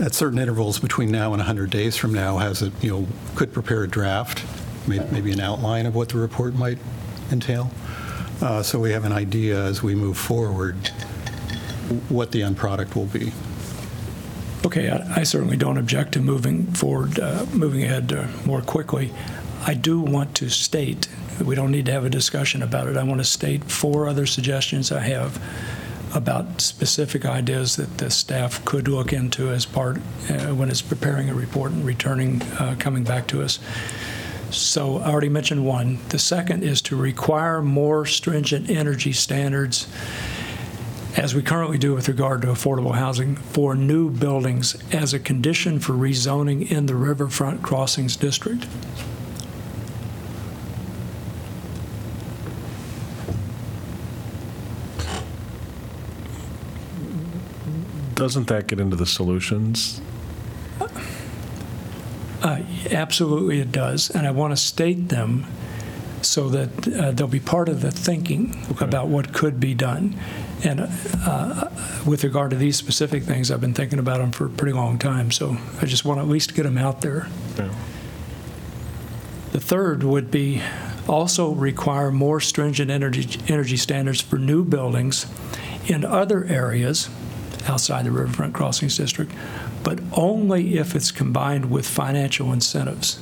at 0.00 0.12
certain 0.12 0.40
intervals 0.40 0.80
between 0.80 1.12
now 1.12 1.26
and 1.34 1.38
100 1.38 1.70
days 1.70 1.96
from 1.96 2.12
now, 2.12 2.38
has 2.38 2.62
a, 2.62 2.72
you 2.82 2.90
know, 2.90 3.06
could 3.36 3.52
prepare 3.52 3.84
a 3.84 3.88
draft, 3.88 4.42
may- 4.88 5.06
maybe 5.10 5.32
an 5.32 5.40
outline 5.40 5.86
of 5.86 5.94
what 5.94 6.08
the 6.08 6.18
report 6.18 6.54
might 6.54 6.78
entail, 7.30 7.70
Uh, 8.42 8.62
so 8.62 8.78
we 8.78 8.92
have 8.92 9.04
an 9.06 9.12
idea 9.12 9.58
as 9.64 9.82
we 9.82 9.94
move 9.94 10.16
forward 10.18 10.76
what 12.10 12.32
the 12.32 12.42
end 12.42 12.54
product 12.56 12.94
will 12.94 13.06
be. 13.06 13.32
Okay, 14.66 14.90
I 14.90 15.20
I 15.20 15.22
certainly 15.24 15.56
don't 15.56 15.78
object 15.78 16.12
to 16.12 16.20
moving 16.20 16.66
forward, 16.72 17.18
uh, 17.18 17.46
moving 17.52 17.82
ahead 17.84 18.12
uh, 18.12 18.26
more 18.44 18.60
quickly. 18.60 19.10
I 19.66 19.72
do 19.74 20.00
want 20.00 20.34
to 20.36 20.50
state, 20.50 21.08
we 21.42 21.54
don't 21.54 21.70
need 21.70 21.86
to 21.86 21.92
have 21.92 22.04
a 22.04 22.10
discussion 22.10 22.62
about 22.62 22.88
it, 22.88 22.96
I 22.96 23.04
want 23.04 23.20
to 23.20 23.24
state 23.24 23.64
four 23.64 24.06
other 24.06 24.26
suggestions 24.26 24.92
I 24.92 25.00
have 25.00 25.40
about 26.14 26.60
specific 26.60 27.24
ideas 27.24 27.76
that 27.76 27.98
the 27.98 28.10
staff 28.10 28.64
could 28.64 28.86
look 28.88 29.12
into 29.12 29.50
as 29.50 29.64
part, 29.66 29.96
uh, 30.30 30.54
when 30.54 30.68
it's 30.70 30.82
preparing 30.82 31.30
a 31.30 31.34
report 31.34 31.72
and 31.72 31.84
returning, 31.86 32.42
uh, 32.60 32.74
coming 32.78 33.04
back 33.04 33.26
to 33.28 33.42
us. 33.42 33.58
So 34.50 34.98
I 34.98 35.10
already 35.10 35.28
mentioned 35.28 35.66
one. 35.66 35.98
The 36.08 36.18
second 36.18 36.62
is 36.62 36.80
to 36.82 36.96
require 36.96 37.62
more 37.62 38.06
stringent 38.06 38.70
energy 38.70 39.12
standards 39.12 39.88
as 41.16 41.34
we 41.34 41.42
currently 41.42 41.78
do 41.78 41.94
with 41.94 42.08
regard 42.08 42.42
to 42.42 42.48
affordable 42.48 42.94
housing, 42.94 43.36
for 43.36 43.74
new 43.74 44.10
buildings 44.10 44.76
as 44.92 45.14
a 45.14 45.18
condition 45.18 45.80
for 45.80 45.94
rezoning 45.94 46.70
in 46.70 46.86
the 46.86 46.94
Riverfront 46.94 47.62
Crossings 47.62 48.16
District. 48.16 48.66
Doesn't 58.14 58.48
that 58.48 58.66
get 58.66 58.78
into 58.78 58.96
the 58.96 59.06
solutions? 59.06 60.00
Uh, 62.86 62.94
Absolutely, 62.94 63.60
it 63.60 63.72
does, 63.72 64.10
and 64.10 64.26
I 64.26 64.30
want 64.30 64.52
to 64.52 64.56
state 64.56 65.08
them 65.08 65.46
so 66.22 66.48
that 66.48 66.88
uh, 66.88 67.12
they'll 67.12 67.28
be 67.28 67.40
part 67.40 67.68
of 67.68 67.80
the 67.80 67.90
thinking 67.90 68.56
about 68.80 69.08
what 69.08 69.32
could 69.32 69.60
be 69.60 69.74
done. 69.74 70.16
And 70.64 70.88
uh, 71.24 71.68
with 72.06 72.24
regard 72.24 72.50
to 72.50 72.56
these 72.56 72.76
specific 72.76 73.22
things, 73.22 73.50
I've 73.50 73.60
been 73.60 73.74
thinking 73.74 73.98
about 73.98 74.18
them 74.18 74.32
for 74.32 74.46
a 74.46 74.50
pretty 74.50 74.72
long 74.72 74.98
time, 74.98 75.30
so 75.30 75.56
I 75.80 75.86
just 75.86 76.04
want 76.04 76.18
to 76.18 76.22
at 76.22 76.28
least 76.28 76.54
get 76.54 76.64
them 76.64 76.78
out 76.78 77.02
there. 77.02 77.28
Yeah. 77.56 77.72
The 79.52 79.60
third 79.60 80.02
would 80.02 80.30
be 80.30 80.62
also 81.08 81.52
require 81.52 82.10
more 82.10 82.40
stringent 82.40 82.90
energy, 82.90 83.40
energy 83.48 83.76
standards 83.76 84.20
for 84.20 84.38
new 84.38 84.64
buildings 84.64 85.26
in 85.86 86.04
other 86.04 86.44
areas 86.44 87.08
outside 87.68 88.04
the 88.04 88.10
Riverfront 88.10 88.54
Crossings 88.54 88.96
District, 88.96 89.32
but 89.82 89.98
only 90.12 90.78
if 90.78 90.94
it's 90.94 91.10
combined 91.10 91.70
with 91.70 91.86
financial 91.86 92.52
incentives. 92.52 93.18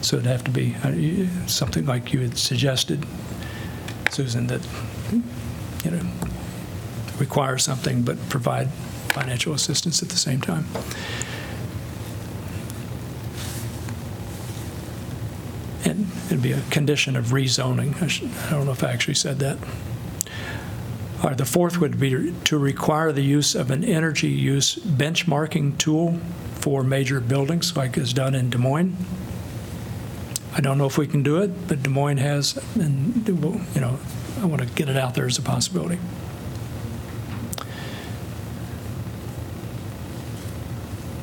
So 0.00 0.16
it'd 0.16 0.26
have 0.26 0.44
to 0.44 0.50
be 0.50 0.74
uh, 0.84 1.46
something 1.46 1.86
like 1.86 2.12
you 2.12 2.20
had 2.20 2.36
suggested, 2.36 3.06
Susan, 4.10 4.46
that, 4.48 4.60
you 5.84 5.90
know, 5.90 6.00
require 7.18 7.58
something 7.58 8.02
but 8.02 8.18
provide 8.28 8.70
financial 9.10 9.54
assistance 9.54 10.02
at 10.02 10.08
the 10.08 10.16
same 10.16 10.40
time. 10.40 10.66
And 15.84 16.06
it'd 16.26 16.42
be 16.42 16.52
a 16.52 16.60
condition 16.70 17.14
of 17.16 17.26
rezoning. 17.26 18.02
I 18.02 18.06
should- 18.08 18.30
I 18.46 18.50
don't 18.50 18.64
know 18.66 18.72
if 18.72 18.82
I 18.82 18.90
actually 18.90 19.14
said 19.14 19.38
that. 19.40 19.58
The 21.32 21.46
fourth 21.46 21.80
would 21.80 21.98
be 21.98 22.34
to 22.44 22.58
require 22.58 23.10
the 23.10 23.22
use 23.22 23.54
of 23.54 23.70
an 23.70 23.82
energy 23.82 24.28
use 24.28 24.76
benchmarking 24.76 25.78
tool 25.78 26.20
for 26.54 26.84
major 26.84 27.18
buildings, 27.18 27.74
like 27.76 27.96
is 27.96 28.12
done 28.12 28.34
in 28.34 28.50
Des 28.50 28.58
Moines. 28.58 28.94
I 30.54 30.60
don't 30.60 30.76
know 30.76 30.86
if 30.86 30.98
we 30.98 31.06
can 31.06 31.22
do 31.22 31.38
it, 31.38 31.66
but 31.66 31.82
Des 31.82 31.88
Moines 31.88 32.18
has, 32.18 32.58
and, 32.74 33.26
you 33.26 33.80
know, 33.80 33.98
I 34.40 34.44
want 34.44 34.60
to 34.60 34.68
get 34.68 34.88
it 34.88 34.96
out 34.96 35.14
there 35.14 35.26
as 35.26 35.38
a 35.38 35.42
possibility. 35.42 35.98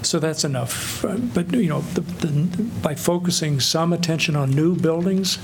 So 0.02 0.20
that's 0.20 0.44
enough. 0.44 1.06
But, 1.34 1.54
you 1.54 1.70
know, 1.70 1.82
the- 1.94 2.02
the- 2.02 2.64
by 2.82 2.96
focusing 2.96 3.60
some 3.60 3.94
attention 3.94 4.36
on 4.36 4.50
new 4.50 4.76
buildings, 4.76 5.38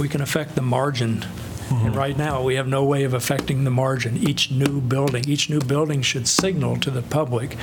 we 0.00 0.08
can 0.08 0.22
affect 0.22 0.54
the 0.54 0.62
margin. 0.62 1.24
And 1.70 1.94
right 1.94 2.16
now, 2.16 2.42
we 2.42 2.54
have 2.54 2.66
no 2.66 2.82
way 2.82 3.04
of 3.04 3.12
affecting 3.12 3.64
the 3.64 3.70
margin. 3.70 4.16
Each 4.16 4.50
new 4.50 4.80
building, 4.80 5.28
each 5.28 5.50
new 5.50 5.60
building 5.60 6.00
should 6.02 6.26
signal 6.26 6.78
to 6.78 6.90
the 6.90 7.02
public 7.02 7.56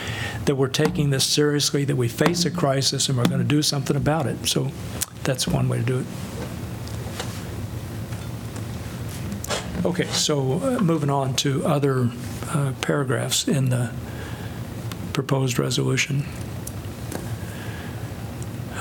that 0.46 0.56
we're 0.56 0.68
taking 0.68 1.10
this 1.10 1.26
seriously, 1.26 1.86
that 1.86 1.96
we 1.96 2.08
face 2.08 2.46
a 2.46 2.52
crisis, 2.52 3.10
and 3.10 3.18
we're 3.18 3.26
going 3.26 3.42
to 3.42 3.44
do 3.44 3.62
something 3.62 3.96
about 3.96 4.28
it. 4.28 4.46
So 4.48 4.72
that's 5.24 5.48
one 5.48 5.68
way 5.68 5.80
to 5.80 5.84
do 5.84 6.00
it. 6.00 6.06
Okay, 9.86 10.08
so 10.08 10.54
uh, 10.54 10.80
moving 10.80 11.10
on 11.10 11.36
to 11.38 11.66
other 11.66 12.10
uh, 12.50 12.74
paragraphs 12.82 13.48
in 13.48 13.70
the 13.70 13.92
proposed 15.14 15.60
resolution. 15.60 16.26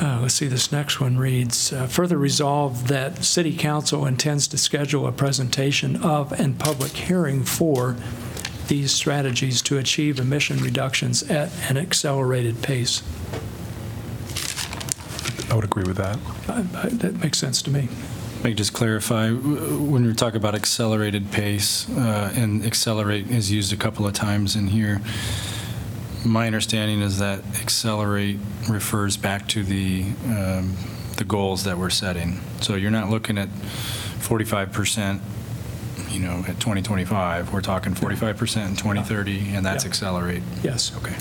Uh, 0.01 0.19
Let's 0.23 0.35
see, 0.35 0.47
this 0.49 0.73
next 0.73 1.01
one 1.01 1.19
reads, 1.19 1.73
uh, 1.73 1.87
"Further 1.87 2.19
resolve 2.19 2.89
that 2.89 3.25
City 3.25 3.55
Council 3.57 4.07
intends 4.07 4.49
to 4.49 4.59
schedule 4.59 5.07
a 5.07 5.13
presentation 5.13 5.97
of 5.97 6.33
and 6.33 6.59
public 6.59 6.93
hearing 6.93 7.45
for 7.45 7.97
these 8.67 8.91
strategies 8.93 9.63
to 9.63 9.79
achieve 9.79 10.19
emission 10.19 10.59
reductions 10.59 11.23
at 11.25 11.51
an 11.69 11.77
accelerated 11.77 12.61
pace." 12.63 13.03
I 15.51 15.55
would 15.55 15.65
agree 15.65 15.85
with 15.85 15.97
that. 15.99 16.19
I- 16.49 16.65
I- 16.87 16.89
That 16.89 17.23
makes 17.23 17.39
sense 17.39 17.63
to 17.63 17.71
me. 17.71 17.89
Let 18.43 18.45
me 18.51 18.55
just 18.55 18.73
clarify, 18.73 19.29
w- 19.29 19.79
when 19.79 20.05
we 20.05 20.13
talk 20.13 20.35
about 20.35 20.55
accelerated 20.55 21.31
pace, 21.31 21.87
uh, 21.91 22.31
and 22.35 22.65
accelerate 22.67 23.31
is 23.31 23.51
used 23.51 23.73
a 23.73 23.77
couple 23.77 24.07
of 24.07 24.13
times 24.13 24.57
in 24.57 24.69
here, 24.69 25.01
my 26.25 26.47
understanding 26.47 27.01
is 27.01 27.19
that 27.19 27.41
accelerate 27.61 28.39
refers 28.69 29.17
back 29.17 29.47
to 29.49 29.63
the, 29.63 30.05
um, 30.27 30.75
the 31.17 31.25
goals 31.25 31.65
that 31.65 31.77
we're 31.79 31.91
setting. 31.91 32.41
So 32.61 32.77
you're 32.77 32.91
not 32.91 33.11
looking 33.11 33.37
at 33.39 33.49
45%, 33.49 35.21
you 36.11 36.21
know, 36.21 36.39
at 36.49 36.59
2025. 36.61 37.53
We're 37.53 37.61
talking 37.61 37.95
45% 37.95 38.69
in 38.71 38.77
2030, 38.77 39.55
and 39.55 39.65
that's 39.67 39.85
Yeah. 39.85 39.89
accelerate. 39.91 40.43
Yes. 40.63 40.93
Okay. 40.97 41.15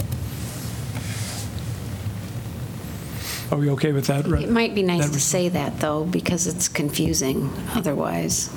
Are 3.51 3.57
we 3.57 3.69
okay 3.71 3.91
with 3.91 4.07
that? 4.07 4.25
It 4.25 4.49
might 4.49 4.73
be 4.73 4.81
nice 4.83 5.01
That 5.01 5.07
to 5.09 5.13
was- 5.15 5.23
say 5.23 5.49
that, 5.49 5.79
though, 5.79 6.05
because 6.05 6.47
it's 6.47 6.67
confusing 6.67 7.51
otherwise. 7.75 8.49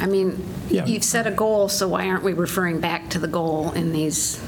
I 0.00 0.06
mean, 0.06 0.42
Yeah. 0.70 0.86
you've 0.86 1.04
set 1.04 1.26
a 1.26 1.30
goal, 1.30 1.68
so 1.68 1.88
why 1.88 2.06
aren't 2.08 2.22
we 2.24 2.32
referring 2.34 2.80
back 2.80 3.08
to 3.10 3.18
the 3.18 3.28
goal 3.28 3.72
in 3.72 3.92
these 3.92 4.38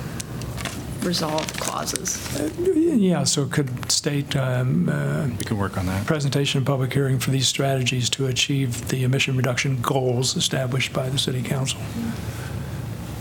resolved 1.03 1.59
clauses? 1.59 2.19
Yeah, 2.59 3.25
so 3.25 3.45
it 3.45 3.53
could 3.53 3.91
state 3.91 4.37
um, 4.37 4.89
uh, 4.89 5.29
We 5.39 5.45
could 5.45 5.57
work 5.59 5.79
on 5.79 5.87
that. 5.87 6.07
presentation 6.07 6.59
and 6.59 6.67
public 6.67 6.93
hearing 6.93 7.19
for 7.19 7.31
these 7.31 7.49
strategies 7.49 8.11
to 8.11 8.27
achieve 8.27 8.89
the 8.89 9.05
emission 9.05 9.37
reduction 9.37 9.81
goals 9.81 10.37
established 10.37 10.93
by 10.93 11.09
the 11.09 11.19
city 11.19 11.43
council, 11.43 11.81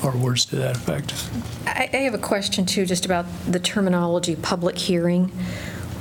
or 0.03 0.11
words 0.17 0.43
to 0.45 0.57
that 0.57 0.75
effect. 0.75 1.13
I 1.65 1.89
I 1.93 1.97
have 1.97 2.13
a 2.13 2.17
question, 2.17 2.65
too, 2.65 2.85
just 2.85 3.05
about 3.05 3.25
the 3.47 3.59
terminology, 3.59 4.35
public 4.35 4.77
hearing. 4.77 5.31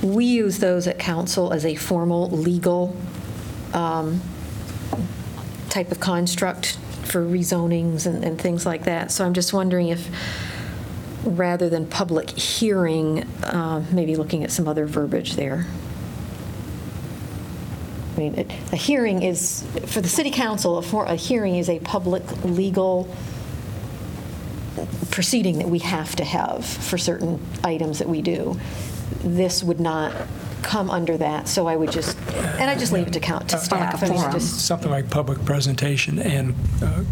We 0.01 0.25
use 0.25 0.59
those 0.59 0.85
at 0.87 0.99
council 0.99 1.51
as 1.53 1.65
a 1.65 1.75
formal, 1.75 2.29
legal 2.29 2.95
um, 3.73 4.21
type 5.69 5.91
of 5.91 5.99
construct 5.99 6.77
for 7.09 7.23
rezonings 7.23 8.05
and 8.05 8.23
and 8.23 8.39
things 8.39 8.65
like 8.65 8.83
that. 8.85 9.11
So 9.11 9.25
I'm 9.25 9.33
just 9.33 9.53
wondering 9.53 9.89
if, 9.89 10.07
rather 11.23 11.69
than 11.69 11.85
public 11.87 12.29
hearing, 12.29 13.23
uh, 13.43 13.83
maybe 13.91 14.15
looking 14.15 14.43
at 14.43 14.51
some 14.51 14.67
other 14.67 14.85
verbiage 14.85 15.35
there. 15.35 15.65
I 18.15 18.19
mean, 18.19 18.35
it- 18.35 18.51
a 18.71 18.75
hearing 18.75 19.23
is, 19.23 19.63
for 19.85 20.01
the 20.01 20.09
city 20.09 20.31
council, 20.31 20.77
a 20.77 20.81
for- 20.81 21.05
a 21.05 21.15
hearing 21.15 21.55
is 21.55 21.69
a 21.69 21.79
public, 21.79 22.23
legal 22.43 23.07
proceeding 25.11 25.57
that 25.57 25.69
we 25.69 25.79
have 25.79 26.15
to 26.17 26.23
have 26.23 26.65
for 26.65 26.97
certain 26.97 27.39
items 27.63 27.99
that 27.99 28.07
we 28.07 28.21
do. 28.21 28.57
This 29.23 29.63
would 29.63 29.79
not 29.79 30.13
come 30.61 30.89
under 30.89 31.17
that, 31.17 31.47
so 31.47 31.67
I 31.67 31.75
would 31.75 31.91
just, 31.91 32.17
and 32.59 32.69
I 32.69 32.75
just 32.75 32.91
leave 32.91 33.07
it 33.07 33.13
to 33.13 33.19
count, 33.19 33.49
to 33.49 33.57
staff. 33.57 34.03
I 34.03 34.07
mean, 34.07 34.17
forum. 34.17 34.31
just- 34.33 34.65
Something 34.65 34.91
like 34.91 35.09
public 35.09 35.43
presentation 35.45 36.19
and 36.19 36.53
uh, 36.83 37.03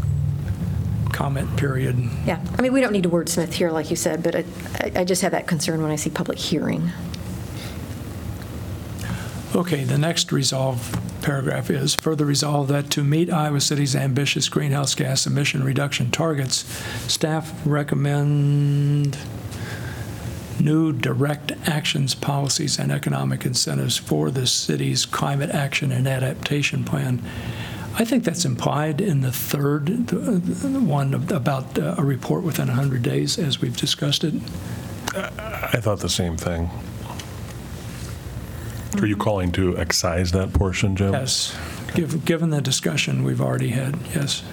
comment 1.14 1.56
period. 1.58 1.98
Yeah, 2.26 2.40
I 2.58 2.62
mean, 2.62 2.74
we 2.74 2.82
don't 2.82 2.92
need 2.94 3.04
to 3.04 3.10
wordsmith 3.10 3.54
here, 3.54 3.72
like 3.72 3.90
you 3.90 3.96
said, 3.96 4.22
but 4.24 4.36
I- 4.36 4.44
I 4.82 4.92
I 5.02 5.04
just 5.04 5.22
have 5.22 5.32
that 5.32 5.48
concern 5.48 5.82
when 5.82 5.92
I 5.92 5.96
see 5.96 6.10
public 6.10 6.38
hearing. 6.38 6.92
Okay, 9.56 9.84
the 9.86 9.98
next 9.98 10.32
resolve 10.32 11.00
paragraph 11.22 11.70
is, 11.70 11.96
further 11.96 12.26
resolve 12.26 12.68
that 12.68 12.92
to 12.92 13.04
meet 13.04 13.32
Iowa 13.32 13.60
City's 13.62 13.96
ambitious 13.96 14.50
greenhouse 14.50 14.94
gas 14.94 15.26
emission 15.26 15.64
reduction 15.64 16.12
targets, 16.12 16.58
staff 17.12 17.54
recommend 17.66 19.18
new 20.60 20.92
direct 20.94 21.52
actions, 21.68 22.16
policies, 22.16 22.80
and 22.80 22.92
economic 22.92 23.46
incentives 23.46 23.98
for 23.98 24.30
the 24.32 24.48
city's 24.48 25.06
climate 25.06 25.50
action 25.52 25.92
and 25.92 26.08
adaptation 26.08 26.84
plan. 26.84 27.22
I 28.00 28.06
think 28.06 28.24
that's 28.24 28.46
implied 28.46 29.02
in 29.02 29.22
the 29.22 29.32
third, 29.32 30.12
one 30.12 31.14
about 31.14 31.80
uh, 31.80 31.96
a 31.98 32.04
report 32.04 32.44
within 32.44 32.68
100 32.68 33.02
days, 33.02 33.40
as 33.40 33.60
we've 33.60 33.76
discussed 33.76 34.24
it. 34.24 34.36
I 35.16 35.80
thought 35.82 36.00
the 36.00 36.10
same 36.10 36.38
thing. 36.38 36.70
Are 39.02 39.06
you 39.06 39.18
calling 39.18 39.52
to 39.54 39.78
excise 39.78 40.32
that 40.32 40.54
portion, 40.54 40.96
Jim? 40.96 41.14
Yes, 41.14 41.58
Giv- 41.96 42.24
given 42.26 42.50
the 42.52 42.62
discussion 42.62 43.24
we've 43.24 43.42
already 43.42 43.70
had, 43.70 43.98
yes. 44.14 44.44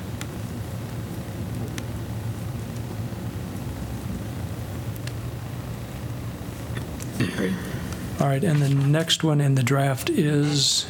All 8.24 8.30
right, 8.30 8.42
and 8.42 8.62
the 8.62 8.70
next 8.70 9.22
one 9.22 9.38
in 9.38 9.54
the 9.54 9.62
draft 9.62 10.08
is, 10.08 10.86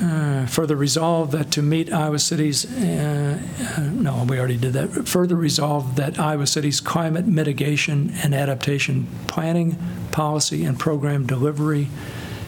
Uh, 0.00 0.46
Further 0.46 0.76
resolve 0.76 1.32
that 1.32 1.50
to 1.50 1.60
meet 1.60 1.92
Iowa 1.92 2.20
City's, 2.20 2.64
uh, 2.64 3.38
uh, 3.76 3.80
no, 3.80 4.24
we 4.28 4.38
already 4.38 4.56
did 4.56 4.74
that. 4.74 5.08
Further 5.08 5.34
resolve 5.34 5.96
that 5.96 6.20
Iowa 6.20 6.46
City's 6.46 6.80
climate 6.80 7.26
mitigation 7.26 8.14
and 8.22 8.32
adaptation 8.32 9.08
planning, 9.26 9.76
policy, 10.12 10.64
and 10.64 10.78
program 10.78 11.26
delivery 11.26 11.88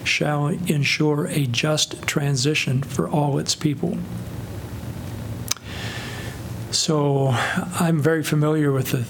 shall 0.05 0.46
ensure 0.46 1.26
a 1.26 1.46
just 1.46 2.03
transition 2.07 2.82
for 2.82 3.09
all 3.09 3.36
its 3.38 3.57
people. 3.57 3.98
So 6.70 7.34
I'm 7.80 8.00
very 8.00 8.22
familiar 8.22 8.72
with 8.72 8.92
the 8.92 9.05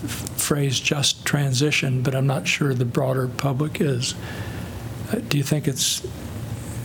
phrase 0.52 0.78
"just 0.80 1.24
transition," 1.24 2.02
but 2.02 2.14
I'm 2.14 2.26
not 2.26 2.46
sure 2.46 2.74
the 2.74 2.84
broader 2.84 3.26
public 3.26 3.80
is. 3.80 4.14
Uh, 5.10 5.16
Do 5.26 5.38
you 5.38 5.42
think 5.42 5.66
it's, 5.66 6.06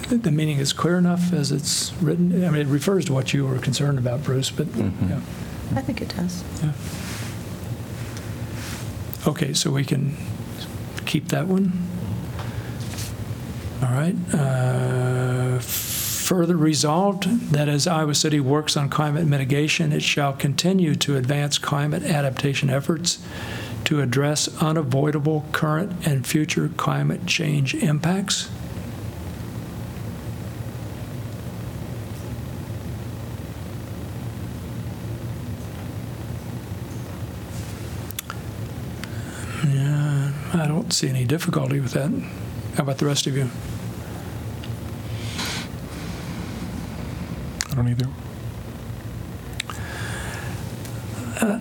the 0.07 0.32
meaning 0.32 0.59
is 0.59 0.72
clear 0.72 0.97
enough 0.97 1.34
as 1.34 1.51
it's 1.51 1.91
written? 2.01 2.45
I 2.45 2.49
mean, 2.49 2.61
it 2.61 2.68
refers 2.68 3.03
to 3.05 3.13
what 3.13 3.34
you 3.34 3.45
were 3.45 3.59
concerned 3.59 3.97
about, 3.97 4.24
Bruce, 4.24 4.49
but, 4.51 4.68
yeah. 4.74 5.20
I 5.76 5.82
think 5.82 6.01
it 6.01 6.15
does. 6.15 6.45
Okay, 9.28 9.53
so 9.53 9.70
we 9.70 9.84
can 9.84 10.15
keep 11.05 11.28
that 11.28 11.47
one? 11.47 11.74
All 13.84 13.91
right. 13.91 14.15
uh, 14.34 15.26
Further 16.28 16.57
resolved 16.57 17.23
that 17.53 17.69
as 17.69 17.88
Iowa 17.88 18.13
City 18.13 18.41
works 18.41 18.75
on 18.75 18.89
climate 18.89 19.25
mitigation, 19.25 19.93
it 19.93 20.03
shall 20.03 20.34
continue 20.34 20.93
to 20.95 21.15
advance 21.15 21.57
climate 21.57 22.03
adaptation 22.03 22.69
efforts 22.69 23.19
to 23.86 24.01
address 24.01 24.49
unavoidable 24.61 25.45
current 25.53 26.05
and 26.05 26.28
future 26.28 26.69
climate 26.75 27.28
change 27.28 27.75
impacts. 27.75 28.49
Yeah, 39.65 40.34
I 40.53 40.67
don't 40.67 40.91
see 40.91 41.07
any 41.07 41.23
difficulty 41.23 41.80
with 41.80 41.93
that. 41.93 42.11
How 42.75 42.84
about 42.84 42.97
the 42.97 43.05
rest 43.05 43.28
of 43.28 43.38
you? 43.38 43.49
Don't 47.78 47.89
either. 47.89 48.07
Uh, 51.39 51.59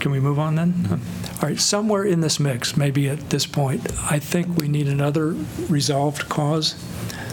Can 0.00 0.10
we 0.10 0.18
move 0.18 0.38
on 0.40 0.56
then? 0.56 1.00
All 1.40 1.48
right, 1.48 1.58
somewhere 1.58 2.04
in 2.04 2.20
this 2.20 2.40
mix, 2.40 2.76
maybe 2.76 3.08
at 3.08 3.30
this 3.30 3.46
point, 3.46 3.86
I 4.10 4.18
think 4.18 4.58
we 4.58 4.66
need 4.66 4.88
another 4.88 5.36
resolved 5.68 6.28
cause. 6.28 6.74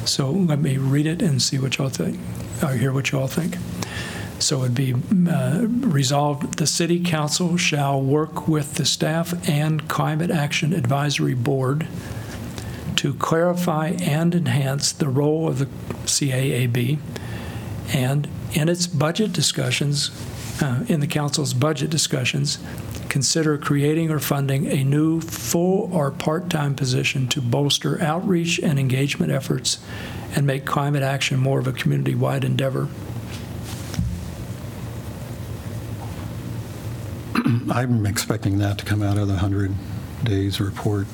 So 0.05 0.29
let 0.29 0.59
me 0.59 0.77
read 0.77 1.07
it 1.07 1.21
and 1.23 1.41
see 1.41 1.57
what 1.57 1.77
y'all 1.77 1.89
think, 1.89 2.19
or 2.63 2.73
hear 2.73 2.93
what 2.93 3.11
y'all 3.11 3.27
think. 3.27 3.57
So 4.37 4.61
it'd 4.61 4.75
be 4.75 4.93
uh, 5.29 5.65
resolved, 5.67 6.59
the 6.59 6.67
city 6.67 7.03
council 7.03 7.57
shall 7.57 7.99
work 7.99 8.47
with 8.47 8.75
the 8.75 8.85
staff 8.85 9.33
and 9.49 9.89
Climate 9.89 10.31
Action 10.31 10.73
Advisory 10.73 11.33
Board 11.33 11.87
to 12.97 13.13
clarify 13.15 13.89
and 13.99 14.35
enhance 14.35 14.91
the 14.91 15.09
role 15.09 15.47
of 15.47 15.59
the 15.59 15.65
CAAB 16.05 16.99
and 17.93 18.27
in 18.53 18.69
its 18.69 18.87
budget 18.87 19.33
discussions, 19.33 20.11
uh, 20.61 20.83
in 20.87 20.99
the 20.99 21.07
council's 21.07 21.53
budget 21.53 21.89
discussions, 21.89 22.59
consider 23.09 23.57
creating 23.57 24.11
or 24.11 24.19
funding 24.19 24.67
a 24.67 24.83
new 24.83 25.19
full 25.21 25.93
or 25.93 26.11
part-time 26.11 26.75
position 26.75 27.27
to 27.27 27.41
bolster 27.41 28.01
outreach 28.01 28.59
and 28.59 28.79
engagement 28.79 29.31
efforts 29.31 29.79
and 30.35 30.45
make 30.45 30.65
climate 30.65 31.01
action 31.01 31.39
more 31.39 31.59
of 31.59 31.67
a 31.67 31.71
community-wide 31.71 32.43
endeavor. 32.43 32.87
I'm 37.71 38.05
expecting 38.05 38.59
that 38.59 38.77
to 38.77 38.85
come 38.85 39.01
out 39.01 39.17
of 39.17 39.27
the 39.27 39.33
100 39.33 39.73
days 40.23 40.59
report. 40.59 41.07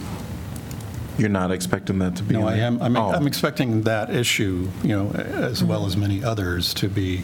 You're 1.17 1.29
not 1.29 1.51
expecting 1.51 1.99
that 1.99 2.15
to 2.17 2.23
be? 2.23 2.33
No, 2.33 2.41
in 2.41 2.45
I 2.47 2.55
there? 2.57 2.65
am, 2.67 2.81
I'm 2.81 2.97
Oh. 2.97 3.11
I'm 3.11 3.27
expecting 3.27 3.83
that 3.83 4.09
issue, 4.13 4.69
you 4.83 4.89
know, 4.89 5.11
as 5.11 5.63
well 5.63 5.85
as 5.85 5.95
many 5.95 6.23
others, 6.23 6.73
to 6.75 6.87
be 6.89 7.23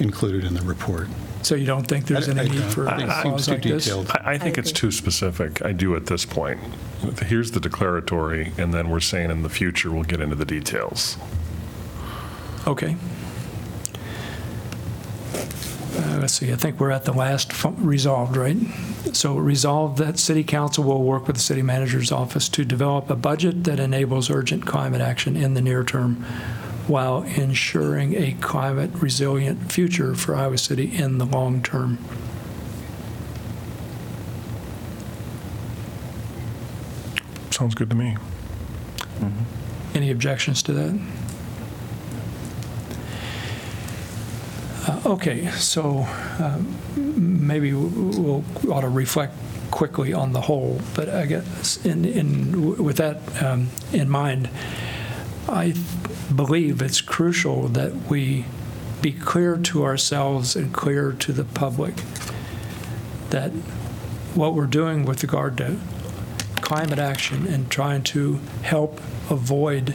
included 0.00 0.44
in 0.44 0.54
the 0.54 0.62
report. 0.62 1.08
So 1.42 1.54
you 1.54 1.66
don't 1.66 1.86
think 1.86 2.06
there's 2.06 2.28
I- 2.28 2.32
any 2.32 2.40
I 2.40 2.44
need 2.44 2.58
don't 2.60 2.70
for 2.70 2.86
a 2.86 2.96
think 2.96 3.08
it 3.08 3.12
seems 3.12 3.22
clause 3.22 3.46
too 3.46 3.52
like 3.52 3.62
this? 3.62 3.84
detailed. 3.84 4.10
I, 4.10 4.32
I 4.32 4.38
think 4.38 4.58
it's 4.58 4.70
agree. 4.70 4.80
too 4.80 4.90
specific. 4.90 5.64
I 5.64 5.72
do 5.72 5.94
at 5.94 6.06
this 6.06 6.24
point. 6.24 6.58
Here's 7.26 7.52
the 7.52 7.60
declaratory, 7.60 8.52
and 8.58 8.72
then 8.74 8.88
we're 8.90 9.00
saying 9.00 9.30
in 9.30 9.42
the 9.42 9.48
future, 9.48 9.92
we'll 9.92 10.02
get 10.04 10.20
into 10.20 10.34
the 10.34 10.44
details. 10.46 11.16
Okay. 12.66 12.96
Uh, 15.96 16.18
Let's 16.20 16.34
see, 16.34 16.52
I 16.52 16.56
think 16.56 16.78
we're 16.78 16.90
at 16.90 17.04
the 17.04 17.12
last 17.12 17.52
fu- 17.52 17.70
resolved, 17.78 18.36
right? 18.36 18.56
So 19.12 19.36
resolved 19.36 19.98
that 19.98 20.18
city 20.18 20.44
council 20.44 20.84
will 20.84 21.02
work 21.02 21.26
with 21.26 21.36
the 21.36 21.42
city 21.42 21.62
manager's 21.62 22.12
office 22.12 22.48
to 22.50 22.64
develop 22.64 23.08
a 23.08 23.16
budget 23.16 23.64
that 23.64 23.80
enables 23.80 24.28
urgent 24.30 24.66
climate 24.66 25.00
action 25.00 25.36
in 25.36 25.54
the 25.54 25.60
near 25.62 25.84
term 25.84 26.16
while 26.86 27.22
ensuring 27.22 28.14
a 28.14 28.32
climate 28.40 28.90
resilient 28.94 29.72
future 29.72 30.14
for 30.14 30.34
Iowa 30.36 30.58
City 30.58 30.94
in 30.96 31.18
the 31.18 31.24
long 31.24 31.62
term. 31.62 31.98
Sounds 37.50 37.74
good 37.74 37.88
to 37.90 37.96
me. 37.96 38.16
Any 39.94 40.10
objections 40.10 40.62
to 40.64 40.72
that? 40.74 41.00
Uh, 44.86 45.00
Okay, 45.06 45.50
so 45.50 46.06
um, 46.38 46.76
maybe 46.96 47.72
we'll, 47.72 48.44
ought 48.70 48.82
to 48.82 48.88
reflect 48.88 49.34
quickly 49.70 50.12
on 50.12 50.32
the 50.32 50.42
whole, 50.42 50.80
but 50.94 51.08
I 51.08 51.26
guess, 51.26 51.84
in, 51.84 52.04
in, 52.04 52.82
with 52.82 52.96
that 52.98 53.42
um, 53.42 53.68
in 53.92 54.08
mind, 54.08 54.48
I 55.48 55.74
believe 56.34 56.82
it's 56.82 57.00
crucial 57.00 57.68
that 57.68 57.92
we 58.08 58.44
be 59.02 59.12
clear 59.12 59.56
to 59.56 59.84
ourselves 59.84 60.56
and 60.56 60.72
clear 60.72 61.12
to 61.12 61.32
the 61.32 61.44
public 61.44 61.94
that 63.30 63.50
what 64.34 64.54
we're 64.54 64.66
doing 64.66 65.04
with 65.04 65.22
regard 65.22 65.56
to 65.58 65.78
climate 66.60 66.98
action 66.98 67.46
and 67.46 67.70
trying 67.70 68.02
to 68.02 68.40
help 68.62 68.98
avoid 69.30 69.94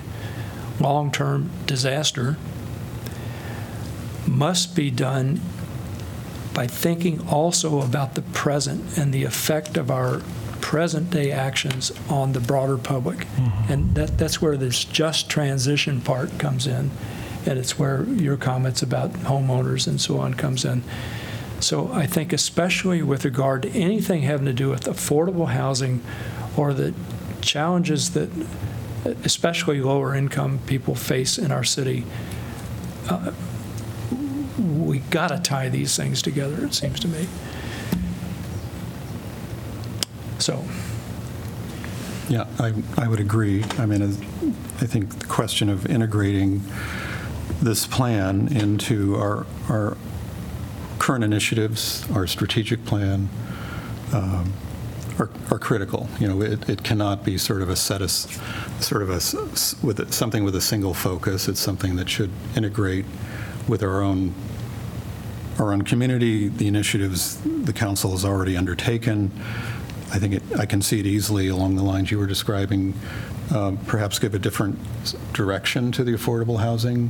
long-term 0.80 1.50
disaster 1.66 2.38
must 4.32 4.76
be 4.76 4.90
done 4.90 5.42
by 6.54 6.68
thinking 6.68 7.28
also 7.28 7.82
about 7.82 8.16
the 8.16 8.22
present 8.22 8.98
and 8.98 9.14
the 9.14 9.24
effect 9.24 9.78
of 9.78 9.92
our 9.92 10.22
present-day 10.60 11.32
actions 11.32 11.92
on 12.10 12.34
the 12.34 12.40
broader 12.40 12.78
public. 12.78 13.28
And 13.70 13.96
that, 13.96 14.18
that's 14.18 14.42
where 14.42 14.58
this 14.58 14.84
just 14.84 15.30
transition 15.30 16.02
part 16.02 16.40
comes 16.40 16.68
in, 16.68 16.92
and 17.46 17.60
it's 17.60 17.78
where 17.80 18.04
your 18.04 18.38
comments 18.38 18.82
about 18.82 19.12
homeowners 19.14 19.88
and 19.88 20.00
so 20.00 20.20
on 20.20 20.34
comes 20.34 20.66
in. 20.66 20.84
So 21.60 21.92
I 21.94 22.06
think 22.06 22.34
especially 22.34 23.02
with 23.02 23.26
regard 23.26 23.62
to 23.64 23.70
anything 23.70 24.24
having 24.24 24.46
to 24.46 24.54
do 24.54 24.70
with 24.70 24.86
affordable 24.86 25.50
housing 25.50 26.02
or 26.58 26.74
the 26.74 26.94
challenges 27.42 28.12
that 28.12 28.30
especially 29.24 29.82
lower-income 29.82 30.60
people 30.68 30.96
face 30.96 31.38
in 31.38 31.52
our 31.52 31.64
city, 31.64 32.06
uh, 33.10 33.32
we 34.62 34.99
got 34.99 35.30
to 35.30 35.39
tie 35.39 35.70
these 35.70 35.95
things 35.95 36.22
together, 36.22 36.66
it 36.66 36.74
seems 36.74 36.99
to 36.99 37.07
me. 37.07 37.28
So, 40.39 40.64
Yeah, 42.30 42.45
I, 42.59 42.74
I 42.97 43.07
would 43.07 43.20
agree. 43.20 43.64
I 43.78 43.86
mean, 43.86 44.01
I 44.01 44.86
think 44.86 45.20
the 45.20 45.26
question 45.28 45.70
of 45.70 45.86
integrating 45.86 46.62
this 47.62 47.86
plan 47.86 48.47
into 48.55 49.16
our, 49.18 49.45
our 49.70 49.97
current 50.97 51.24
initiatives, 51.24 52.09
our 52.12 52.26
strategic 52.26 52.86
plan, 52.86 53.30
um, 54.14 54.53
are, 55.20 55.30
are 55.51 55.59
critical. 55.59 56.09
You 56.20 56.28
know, 56.28 56.41
it, 56.41 56.68
it 56.70 56.84
cannot 56.84 57.24
be 57.24 57.38
sort 57.38 57.62
of 57.62 57.70
a 57.70 57.76
set 57.76 58.01
of, 58.01 58.09
sort 58.80 59.03
of 59.03 59.09
a, 59.09 59.86
with, 59.86 59.99
a- 59.99 60.12
something 60.12 60.43
with 60.43 60.55
a 60.55 60.62
single 60.62 60.93
focus. 60.95 61.47
It's 61.47 61.59
something 61.59 61.95
that 61.97 62.09
should 62.09 62.32
integrate 62.55 63.05
with 63.68 63.84
our 63.84 64.01
own, 64.01 64.34
our 65.59 65.72
own 65.72 65.84
community, 65.84 66.47
the 66.47 66.68
initiatives 66.68 67.39
the 67.66 67.74
council 67.74 68.12
has 68.12 68.26
already 68.26 68.57
undertaken. 68.57 69.32
I 70.12 70.20
think 70.20 70.34
it, 70.36 70.43
I 70.57 70.66
can 70.66 70.82
see 70.82 70.99
it 70.99 71.05
easily 71.05 71.47
along 71.47 71.76
the 71.76 71.84
lines 71.84 72.12
you 72.12 72.20
were 72.20 72.28
describing, 72.28 72.93
um, 73.53 73.78
perhaps 73.86 74.20
give 74.20 74.34
a 74.34 74.39
different 74.39 74.78
direction 75.34 75.91
to 75.93 76.03
the 76.03 76.12
affordable 76.12 76.59
housing 76.59 77.09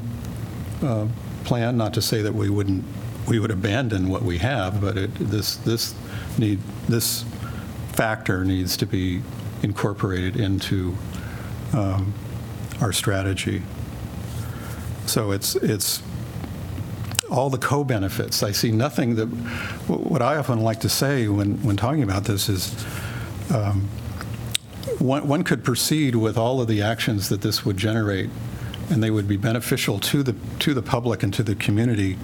uh, 0.83 1.07
plan, 1.43 1.77
not 1.77 1.93
to 1.95 2.01
say 2.01 2.21
that 2.21 2.33
we 2.33 2.49
wouldn't, 2.49 2.83
we 3.27 3.39
would 3.39 3.51
abandon 3.51 4.09
what 4.09 4.21
we 4.21 4.37
have, 4.37 4.81
but 4.81 4.97
it, 4.97 5.13
this, 5.15 5.55
this 5.57 5.95
need, 6.37 6.59
this 6.87 7.25
factor 7.93 8.45
needs 8.45 8.77
to 8.77 8.85
be 8.85 9.21
incorporated 9.63 10.35
into 10.35 10.95
um, 11.73 12.13
our 12.81 12.91
strategy. 12.91 13.61
So 15.05 15.31
it's, 15.31 15.55
it's 15.55 16.01
all 17.31 17.49
the 17.49 17.57
co-benefits. 17.57 18.43
I 18.43 18.51
see 18.51 18.71
nothing 18.71 19.15
that, 19.15 19.27
what 19.87 20.21
I 20.21 20.35
often 20.37 20.59
like 20.59 20.79
to 20.81 20.89
say 20.89 21.27
when, 21.27 21.63
when 21.63 21.77
talking 21.77 22.03
about 22.03 22.25
this 22.25 22.49
is, 22.49 22.85
um, 23.53 23.87
one, 24.99 25.27
one 25.27 25.43
could 25.43 25.63
proceed 25.63 26.15
with 26.15 26.37
all 26.37 26.61
of 26.61 26.67
the 26.67 26.81
actions 26.81 27.29
that 27.29 27.41
this 27.41 27.65
would 27.65 27.77
generate, 27.77 28.29
and 28.89 29.01
they 29.01 29.09
would 29.09 29.27
be 29.27 29.37
beneficial 29.37 29.99
to 29.99 30.23
the, 30.23 30.35
to 30.59 30.73
the 30.73 30.81
public 30.81 31.23
and 31.23 31.33
to 31.33 31.43
the 31.43 31.55
community 31.55 32.17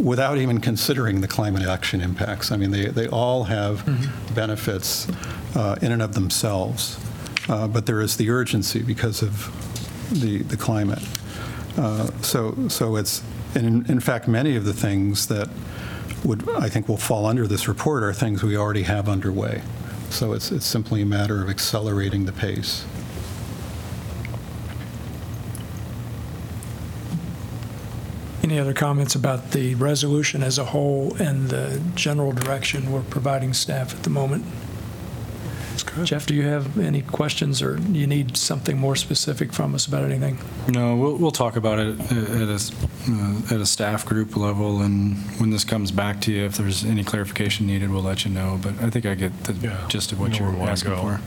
without 0.00 0.38
even 0.38 0.60
considering 0.60 1.20
the 1.20 1.28
climate 1.28 1.62
action 1.62 2.00
impacts. 2.00 2.50
I 2.50 2.56
mean, 2.56 2.70
they, 2.70 2.86
they 2.86 3.08
all 3.08 3.44
have 3.44 3.84
benefits 4.34 5.06
uh, 5.54 5.76
in 5.82 5.92
and 5.92 6.02
of 6.02 6.14
themselves, 6.14 6.98
Uh, 7.48 7.66
but 7.66 7.86
there 7.86 8.00
is 8.04 8.16
the 8.16 8.30
urgency 8.30 8.82
because 8.82 9.26
of 9.26 9.50
the, 10.22 10.42
the 10.48 10.56
climate. 10.56 11.02
Uh, 11.76 12.06
So, 12.22 12.54
so 12.68 12.96
it's, 12.96 13.22
in, 13.54 13.86
in 13.90 14.00
fact, 14.00 14.28
many 14.28 14.56
of 14.56 14.64
the 14.64 14.72
things 14.72 15.26
that 15.28 15.48
would, 16.24 16.48
I 16.50 16.68
think 16.68 16.88
will 16.88 16.96
fall 16.96 17.26
under 17.26 17.46
this 17.46 17.68
report 17.68 18.02
are 18.02 18.12
things 18.12 18.42
we 18.42 18.56
already 18.56 18.82
have 18.82 19.08
underway. 19.08 19.62
So 20.10 20.32
it's, 20.32 20.52
it's 20.52 20.66
simply 20.66 21.02
a 21.02 21.06
matter 21.06 21.42
of 21.42 21.48
accelerating 21.48 22.26
the 22.26 22.32
pace. 22.32 22.84
Any 28.42 28.58
other 28.58 28.74
comments 28.74 29.14
about 29.14 29.52
the 29.52 29.74
resolution 29.76 30.42
as 30.42 30.58
a 30.58 30.66
whole 30.66 31.14
and 31.16 31.48
the 31.48 31.80
general 31.94 32.32
direction 32.32 32.90
we're 32.92 33.02
providing 33.02 33.54
staff 33.54 33.94
at 33.94 34.02
the 34.02 34.10
moment? 34.10 34.44
Jeff, 36.04 36.26
do 36.26 36.34
you 36.34 36.42
have 36.42 36.78
any 36.78 37.02
questions, 37.02 37.60
or 37.60 37.78
you 37.90 38.06
need 38.06 38.36
something 38.36 38.78
more 38.78 38.96
specific 38.96 39.52
from 39.52 39.74
us 39.74 39.86
about 39.86 40.04
anything? 40.04 40.38
No, 40.68 40.96
we'll, 40.96 41.16
we'll 41.16 41.30
talk 41.30 41.56
about 41.56 41.78
it 41.78 41.98
at 42.00 42.48
a, 42.48 42.52
s- 42.54 42.72
uh, 43.08 43.54
at 43.54 43.60
a 43.60 43.66
staff 43.66 44.06
group 44.06 44.36
level, 44.36 44.80
and 44.80 45.16
when 45.40 45.50
this 45.50 45.64
comes 45.64 45.90
back 45.90 46.20
to 46.22 46.32
you, 46.32 46.44
if 46.44 46.56
there's 46.56 46.84
any 46.84 47.04
clarification 47.04 47.66
needed, 47.66 47.90
we'll 47.90 48.02
let 48.02 48.24
you 48.24 48.30
know. 48.30 48.58
But 48.62 48.80
I 48.82 48.90
think 48.90 49.06
I 49.06 49.14
get 49.14 49.44
the 49.44 49.52
Yeah, 49.54 49.84
gist 49.88 50.12
of 50.12 50.18
we 50.18 50.22
what 50.24 50.32
know 50.32 50.38
you're 50.38 50.46
where 50.48 50.54
we 50.54 50.60
wanna 50.60 50.72
asking 50.72 50.92
go. 50.92 51.00
for. 51.02 51.20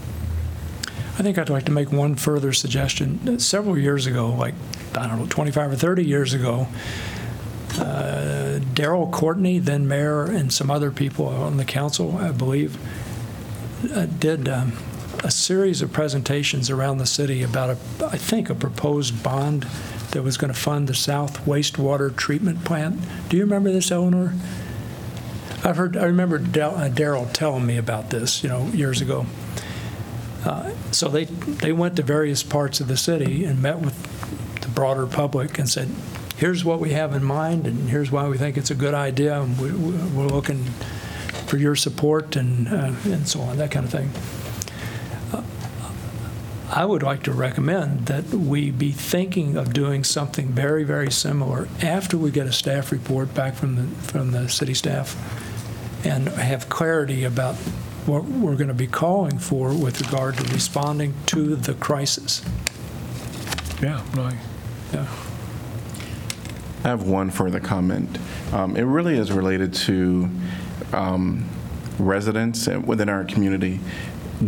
I 1.18 1.24
think 1.24 1.38
I'd 1.38 1.50
like 1.50 1.66
to 1.66 1.72
make 1.72 1.92
one 1.92 2.16
further 2.16 2.52
suggestion. 2.52 3.40
Several 3.40 3.78
years 3.78 4.06
ago, 4.08 4.30
like, 4.34 4.54
I 4.96 5.08
don't 5.08 5.20
know, 5.20 5.28
25 5.30 5.72
or 5.72 5.76
30 5.76 6.04
years 6.06 6.34
ago, 6.34 6.68
uh, 7.80 8.60
Daryl 8.74 9.12
Courtney, 9.12 9.60
then 9.60 9.88
mayor, 9.88 10.24
and 10.26 10.52
some 10.52 10.72
other 10.72 10.92
people 10.92 11.28
on 11.28 11.58
the 11.58 11.66
council, 11.66 12.18
I 12.18 12.32
believe, 12.32 12.78
uh, 13.92 14.06
did 14.06 14.48
um, 14.50 14.74
a 15.24 15.32
series 15.32 15.82
of 15.82 15.92
presentations 15.92 16.70
around 16.70 16.98
the 16.98 17.06
city 17.06 17.42
about, 17.44 17.70
a, 17.70 18.06
I 18.06 18.18
think, 18.18 18.50
a 18.50 18.56
proposed 18.56 19.24
bond 19.24 19.64
that 20.12 20.24
was 20.24 20.38
going 20.38 20.54
to 20.54 20.60
fund 20.60 20.88
the 20.88 20.94
South 20.96 21.46
Wastewater 21.46 22.16
Treatment 22.16 22.64
Plant. 22.64 23.00
Do 23.30 23.38
you 23.38 23.44
remember 23.44 23.72
this, 23.72 23.92
Eleanor? 23.92 24.34
I've 25.64 25.78
heard, 25.78 25.98
I 25.98 26.06
remember 26.06 26.36
uh, 26.38 26.90
Daryl 26.90 27.32
telling 27.34 27.66
me 27.66 27.78
about 27.78 28.10
this, 28.12 28.44
you 28.44 28.50
know, 28.50 28.68
years 28.68 29.02
ago. 29.02 29.26
Uh, 30.46 30.72
So 30.92 31.10
they, 31.10 31.26
they 31.26 31.72
went 31.74 31.96
to 31.98 32.04
various 32.04 32.44
parts 32.44 32.80
of 32.80 32.88
the 32.88 32.98
city 32.98 33.46
and 33.46 33.62
met 33.62 33.80
with 33.80 34.62
the 34.62 34.68
broader 34.70 35.08
public 35.08 35.58
and 35.58 35.68
said, 35.68 35.90
here's 36.38 36.64
what 36.64 36.80
we 36.80 36.92
have 36.92 37.14
in 37.16 37.24
mind, 37.24 37.66
and 37.66 37.90
here's 37.90 38.12
why 38.12 38.28
we 38.28 38.38
think 38.38 38.58
it's 38.58 38.70
a 38.72 38.76
good 38.76 38.94
idea, 38.94 39.42
and 39.42 39.58
we- 39.60 39.72
we- 39.72 39.98
we're 40.14 40.28
looking 40.28 40.66
for 41.48 41.58
your 41.58 41.76
support 41.76 42.36
and, 42.36 42.68
uh, 42.68 42.92
and 43.06 43.28
so 43.28 43.42
on, 43.42 43.58
that 43.58 43.72
kind 43.72 43.86
of 43.86 43.92
thing. 43.92 44.10
Uh, 45.34 45.44
I 46.72 46.86
would 46.86 47.04
like 47.04 47.24
to 47.24 47.32
recommend 47.32 48.08
that 48.08 48.26
we 48.30 48.72
be 48.72 48.92
thinking 48.92 49.56
of 49.56 49.72
doing 49.74 50.04
something 50.04 50.48
very, 50.50 50.84
very 50.84 51.12
similar 51.12 51.68
after 51.82 52.18
we 52.18 52.32
get 52.32 52.48
a 52.48 52.52
staff 52.52 52.92
report 52.92 53.34
back 53.34 53.54
from 53.54 53.76
the, 53.76 53.84
from 54.02 54.32
the 54.32 54.50
city 54.50 54.74
staff 54.74 55.16
and 56.06 56.28
have 56.30 56.68
clarity 56.70 57.24
about 57.24 57.56
what 58.06 58.24
we're 58.26 58.56
going 58.56 58.68
to 58.68 58.74
be 58.74 58.88
calling 58.88 59.38
for 59.40 59.74
with 59.74 60.02
regard 60.02 60.36
to 60.38 60.44
responding 60.54 61.14
to 61.28 61.56
the 61.56 61.74
crisis. 61.76 62.44
Yeah, 63.82 64.02
no, 64.16 64.24
I- 64.24 64.38
Yeah. 64.94 65.08
I 66.84 66.90
have 66.90 67.08
one 67.08 67.32
further 67.32 67.60
comment. 67.60 68.20
Um, 68.54 68.78
It 68.78 68.84
really 68.84 69.18
is 69.18 69.32
related 69.32 69.74
to 69.74 70.30
um, 70.94 71.48
residents 72.00 72.68
within 72.68 73.10
our 73.10 73.24
community 73.24 73.80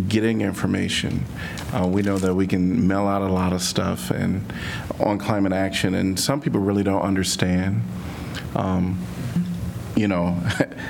getting 0.07 0.41
information. 0.41 1.25
Uh, 1.73 1.88
We 1.88 2.01
know 2.01 2.17
that 2.17 2.36
we 2.36 2.45
can 2.45 2.88
mail 2.88 3.07
out 3.07 3.21
a 3.21 3.32
lot 3.32 3.53
of 3.53 3.61
stuff 3.61 4.11
and 4.11 4.41
on 4.99 5.17
climate 5.17 5.53
action, 5.53 5.95
and 5.95 6.19
some 6.19 6.41
people 6.41 6.59
really 6.59 6.84
don't 6.84 7.01
understand 7.01 7.82
um, 8.55 8.99
you 9.97 10.07
know, 10.07 10.39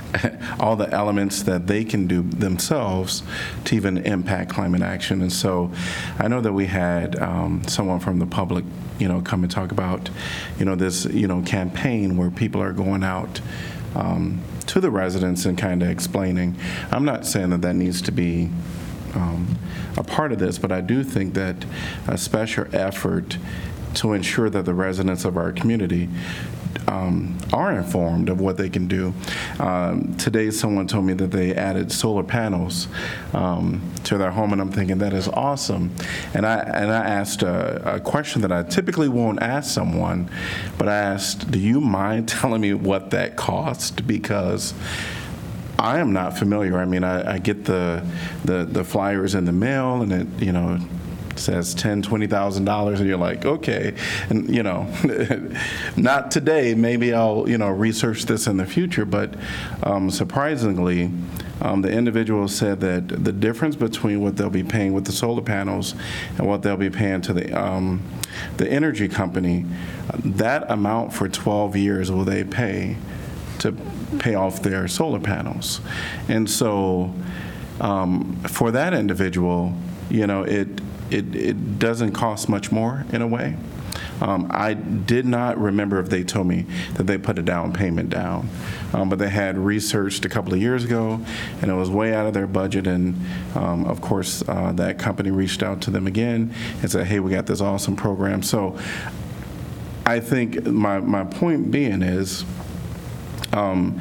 all 0.59 0.75
the 0.75 0.89
elements 0.91 1.43
that 1.43 1.65
they 1.65 1.85
can 1.85 2.07
do 2.07 2.21
themselves 2.23 3.23
to 3.63 3.75
even 3.75 3.97
impact 3.99 4.51
climate 4.51 4.81
action. 4.81 5.21
And 5.21 5.31
so 5.31 5.71
I 6.19 6.27
know 6.27 6.41
that 6.41 6.51
we 6.51 6.65
had 6.65 7.17
um, 7.17 7.63
someone 7.67 8.01
from 8.01 8.19
the 8.19 8.25
public, 8.25 8.65
you 8.99 9.07
know, 9.07 9.21
come 9.21 9.43
and 9.43 9.51
talk 9.51 9.71
about, 9.71 10.09
you 10.59 10.65
know, 10.65 10.75
this, 10.75 11.05
you 11.05 11.27
know, 11.27 11.41
campaign 11.43 12.17
where 12.17 12.29
people 12.29 12.61
are 12.61 12.73
going 12.73 13.03
out 13.03 13.39
um, 13.97 14.41
to 14.67 14.79
the 14.79 14.91
residents 14.91 15.45
and 15.45 15.57
kind 15.57 15.81
of 15.81 15.89
explaining. 15.89 16.55
I'm 16.91 17.03
not 17.03 17.25
saying 17.25 17.49
that 17.49 17.61
that 17.63 17.73
needs 17.73 18.01
to 18.03 18.11
be 18.11 18.49
um, 19.15 19.57
a 19.97 20.03
part 20.03 20.31
of 20.31 20.39
this, 20.39 20.59
but 20.59 20.71
I 20.71 20.81
do 20.81 21.03
think 21.03 21.33
that 21.33 21.65
a 22.07 22.17
special 22.17 22.65
effort 22.73 23.37
to 23.95 24.13
ensure 24.13 24.49
that 24.49 24.65
the 24.65 24.75
residents 24.75 25.25
of 25.25 25.37
our 25.37 25.51
community 25.51 26.07
um, 26.87 27.37
are 27.53 27.71
informed 27.71 28.29
of 28.29 28.39
what 28.39 28.57
they 28.57 28.69
can 28.69 28.87
do. 28.87 29.13
Um, 29.59 30.15
today, 30.17 30.51
someone 30.51 30.87
told 30.87 31.05
me 31.05 31.13
that 31.13 31.31
they 31.31 31.53
added 31.53 31.91
solar 31.91 32.23
panels 32.23 32.87
um, 33.33 33.81
to 34.05 34.17
their 34.17 34.31
home, 34.31 34.53
and 34.53 34.61
I'm 34.61 34.71
thinking 34.71 34.97
that 34.99 35.13
is 35.13 35.27
awesome. 35.27 35.91
And 36.33 36.45
I 36.45 36.59
and 36.59 36.91
I 36.91 37.05
asked 37.05 37.43
a, 37.43 37.95
a 37.95 37.99
question 37.99 38.41
that 38.41 38.51
I 38.51 38.63
typically 38.63 39.09
won't 39.09 39.41
ask 39.41 39.71
someone, 39.71 40.29
but 40.77 40.87
I 40.87 40.95
asked, 40.95 41.51
"Do 41.51 41.59
you 41.59 41.81
mind 41.81 42.27
telling 42.37 42.61
me 42.61 42.73
what 42.73 43.11
that 43.11 43.35
cost?" 43.35 44.07
Because 44.07 44.73
I 45.79 45.99
am 45.99 46.11
not 46.11 46.37
familiar. 46.37 46.77
I 46.77 46.85
mean, 46.85 47.03
I, 47.03 47.35
I 47.35 47.37
get 47.37 47.65
the, 47.65 48.05
the 48.45 48.65
the 48.65 48.83
flyers 48.83 49.35
in 49.35 49.45
the 49.45 49.51
mail, 49.51 50.01
and 50.01 50.11
it 50.11 50.27
you 50.41 50.51
know 50.51 50.79
says 51.39 51.73
ten, 51.73 52.01
twenty 52.01 52.27
thousand 52.27 52.65
dollars, 52.65 52.99
and 52.99 53.07
you're 53.07 53.17
like, 53.17 53.45
okay, 53.45 53.93
and 54.29 54.53
you 54.53 54.63
know, 54.63 54.87
not 55.97 56.31
today. 56.31 56.73
Maybe 56.73 57.13
I'll 57.13 57.47
you 57.47 57.57
know 57.57 57.69
research 57.69 58.25
this 58.25 58.47
in 58.47 58.57
the 58.57 58.65
future. 58.65 59.05
But 59.05 59.35
um, 59.83 60.09
surprisingly, 60.09 61.11
um, 61.61 61.81
the 61.81 61.91
individual 61.91 62.47
said 62.47 62.79
that 62.81 63.07
the 63.23 63.31
difference 63.31 63.75
between 63.75 64.21
what 64.21 64.37
they'll 64.37 64.49
be 64.49 64.63
paying 64.63 64.93
with 64.93 65.05
the 65.05 65.11
solar 65.11 65.41
panels 65.41 65.95
and 66.37 66.47
what 66.47 66.61
they'll 66.61 66.77
be 66.77 66.89
paying 66.89 67.21
to 67.21 67.33
the 67.33 67.53
um, 67.53 68.01
the 68.57 68.69
energy 68.69 69.07
company, 69.07 69.65
that 70.23 70.69
amount 70.69 71.13
for 71.13 71.27
12 71.27 71.75
years 71.75 72.11
will 72.11 72.23
they 72.23 72.43
pay 72.43 72.97
to 73.59 73.71
pay 74.19 74.35
off 74.35 74.61
their 74.61 74.87
solar 74.87 75.19
panels. 75.19 75.81
And 76.27 76.49
so 76.49 77.13
um, 77.79 78.35
for 78.43 78.71
that 78.71 78.93
individual, 78.93 79.73
you 80.09 80.27
know, 80.27 80.43
it, 80.43 80.67
it, 81.11 81.35
it 81.35 81.79
doesn't 81.79 82.11
cost 82.11 82.49
much 82.49 82.71
more 82.71 83.05
in 83.11 83.21
a 83.21 83.27
way. 83.27 83.55
Um, 84.21 84.47
I 84.49 84.73
did 84.73 85.25
not 85.25 85.57
remember 85.59 85.99
if 85.99 86.09
they 86.09 86.23
told 86.23 86.47
me 86.47 86.65
that 86.95 87.03
they 87.03 87.17
put 87.17 87.37
a 87.37 87.43
down 87.43 87.73
payment 87.73 88.09
down, 88.09 88.49
um, 88.93 89.09
but 89.09 89.19
they 89.19 89.29
had 89.29 89.57
researched 89.57 90.25
a 90.25 90.29
couple 90.29 90.53
of 90.53 90.61
years 90.61 90.83
ago, 90.83 91.19
and 91.61 91.69
it 91.69 91.73
was 91.75 91.89
way 91.89 92.13
out 92.13 92.25
of 92.25 92.33
their 92.33 92.47
budget. 92.47 92.87
And 92.87 93.15
um, 93.55 93.85
of 93.85 94.01
course, 94.01 94.43
uh, 94.47 94.71
that 94.73 94.97
company 94.97 95.29
reached 95.29 95.61
out 95.61 95.81
to 95.81 95.91
them 95.91 96.07
again 96.07 96.53
and 96.81 96.91
said, 96.91 97.05
"Hey, 97.05 97.19
we 97.19 97.31
got 97.31 97.45
this 97.45 97.61
awesome 97.61 97.95
program." 97.95 98.41
So, 98.41 98.77
I 100.05 100.19
think 100.19 100.65
my 100.65 100.99
my 100.99 101.23
point 101.23 101.69
being 101.69 102.01
is, 102.01 102.43
um, 103.53 103.99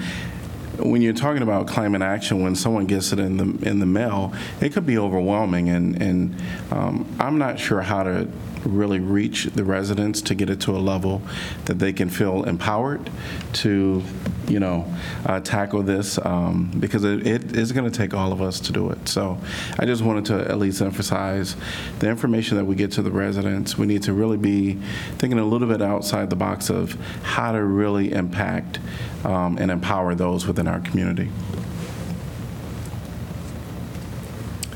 when 0.79 1.03
you're 1.03 1.13
talking 1.13 1.43
about 1.43 1.67
climate 1.67 2.03
action, 2.03 2.43
when 2.43 2.55
someone 2.55 2.87
gets 2.87 3.13
it 3.13 3.19
in 3.19 3.37
the 3.37 3.69
in 3.69 3.81
the 3.81 3.87
mail, 3.87 4.33
it 4.61 4.73
could 4.73 4.87
be 4.87 4.99
overwhelming, 4.99 5.69
and 5.69 6.01
and 6.03 6.43
um, 6.71 7.07
I'm 7.19 7.39
not 7.39 7.59
sure 7.59 7.81
how 7.81 8.03
to 8.03 8.29
really 8.69 9.01
reach 9.01 9.45
the 9.45 9.65
residents 9.65 10.21
to 10.23 10.35
get 10.35 10.51
it 10.51 10.61
to 10.63 10.77
a 10.77 10.79
level 10.79 11.23
that 11.67 11.79
they 11.79 11.93
can 11.93 12.09
feel 12.09 12.45
empowered 12.45 13.11
to, 13.53 14.03
you 14.49 14.61
know, 14.61 14.93
uh, 15.27 15.41
tackle 15.41 15.83
this 15.83 16.19
um, 16.25 16.71
because 16.79 17.05
it, 17.05 17.27
it 17.27 17.57
is 17.57 17.73
going 17.73 17.91
to 17.91 17.97
take 17.97 18.15
all 18.15 18.33
of 18.33 18.43
us 18.43 18.61
to 18.61 18.73
do 18.73 18.91
it. 18.91 19.09
So 19.09 19.39
I 19.79 19.87
just 19.87 20.03
wanted 20.03 20.27
to 20.27 20.51
at 20.51 20.59
least 20.59 20.81
emphasize 20.83 21.57
the 21.99 22.09
information 22.09 22.57
that 22.57 22.65
we 22.65 22.75
get 22.75 22.93
to 22.93 23.03
the 23.03 23.11
residents. 23.11 23.79
We 23.79 23.87
need 23.87 24.03
to 24.05 24.13
really 24.13 24.39
be 24.39 24.75
thinking 25.19 25.39
a 25.39 25.45
little 25.45 25.69
bit 25.69 25.83
outside 25.83 26.31
the 26.31 26.37
box 26.37 26.71
of 26.71 26.95
how 27.23 27.53
to 27.53 27.63
really 27.65 28.13
impact 28.13 28.81
um, 29.25 29.59
and 29.59 29.71
empower 29.71 30.15
those 30.15 30.47
within 30.47 30.69
our 30.69 30.81
community. 30.81 31.31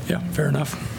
Yeah, 0.07 0.19
fair 0.31 0.49
enough. 0.49 0.90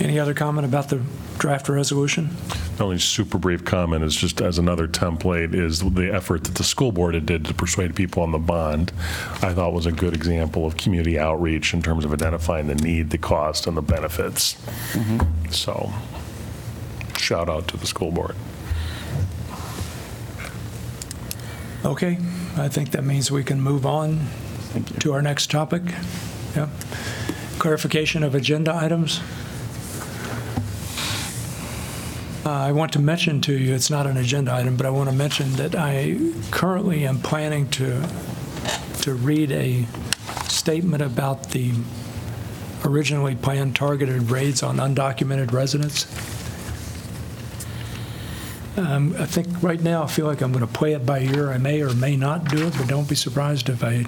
Any 0.00 0.20
other 0.20 0.32
comment 0.32 0.64
about 0.64 0.90
the 0.90 1.02
draft 1.38 1.68
resolution? 1.68 2.30
The 2.76 2.84
only 2.84 2.98
super 2.98 3.36
brief 3.36 3.64
comment 3.64 4.04
is 4.04 4.14
just 4.14 4.40
as 4.40 4.56
another 4.56 4.86
template 4.86 5.54
is 5.54 5.80
the 5.80 6.14
effort 6.14 6.44
that 6.44 6.54
the 6.54 6.62
school 6.62 6.92
board 6.92 7.14
had 7.14 7.26
did 7.26 7.44
to 7.46 7.54
persuade 7.54 7.96
people 7.96 8.22
on 8.22 8.30
the 8.30 8.38
bond. 8.38 8.92
I 9.42 9.52
thought 9.52 9.72
was 9.72 9.86
a 9.86 9.92
good 9.92 10.14
example 10.14 10.66
of 10.66 10.76
community 10.76 11.18
outreach 11.18 11.74
in 11.74 11.82
terms 11.82 12.04
of 12.04 12.12
identifying 12.12 12.68
the 12.68 12.76
need, 12.76 13.10
the 13.10 13.18
cost, 13.18 13.66
and 13.66 13.76
the 13.76 13.82
benefits. 13.82 14.54
Mm-hmm. 14.92 15.50
So, 15.50 15.92
shout 17.16 17.48
out 17.48 17.66
to 17.68 17.76
the 17.76 17.86
school 17.86 18.12
board. 18.12 18.36
Okay, 21.84 22.18
I 22.56 22.68
think 22.68 22.92
that 22.92 23.02
means 23.02 23.32
we 23.32 23.42
can 23.42 23.60
move 23.60 23.84
on 23.84 24.28
to 25.00 25.12
our 25.12 25.22
next 25.22 25.50
topic. 25.50 25.82
Yeah. 26.54 26.68
Clarification 27.58 28.22
of 28.22 28.36
agenda 28.36 28.72
items. 28.72 29.20
Uh, 32.44 32.50
I 32.50 32.72
want 32.72 32.92
to 32.92 32.98
mention 32.98 33.40
to 33.42 33.52
you, 33.52 33.74
it's 33.74 33.90
not 33.90 34.06
an 34.06 34.16
agenda 34.16 34.52
item, 34.52 34.76
but 34.76 34.86
I 34.86 34.90
want 34.90 35.10
to 35.10 35.14
mention 35.14 35.52
that 35.54 35.74
I 35.74 36.16
currently 36.50 37.04
am 37.06 37.18
planning 37.18 37.68
to, 37.70 38.08
to 39.02 39.14
read 39.14 39.50
a 39.50 39.84
statement 40.44 41.02
about 41.02 41.50
the 41.50 41.72
originally 42.84 43.34
planned 43.34 43.74
targeted 43.74 44.30
raids 44.30 44.62
on 44.62 44.76
undocumented 44.76 45.52
residents. 45.52 46.06
Um, 48.78 49.16
I 49.18 49.26
think 49.26 49.48
right 49.62 49.80
now, 49.80 50.04
I 50.04 50.06
feel 50.06 50.26
like 50.26 50.40
I'm 50.40 50.52
going 50.52 50.66
to 50.66 50.72
play 50.72 50.92
it 50.92 51.04
by 51.04 51.20
ear. 51.20 51.50
I 51.50 51.58
may 51.58 51.82
or 51.82 51.92
may 51.94 52.16
not 52.16 52.48
do 52.48 52.66
it, 52.68 52.74
but 52.78 52.86
don't 52.86 53.08
be 53.08 53.16
surprised 53.16 53.68
if 53.68 53.82
I, 53.82 54.04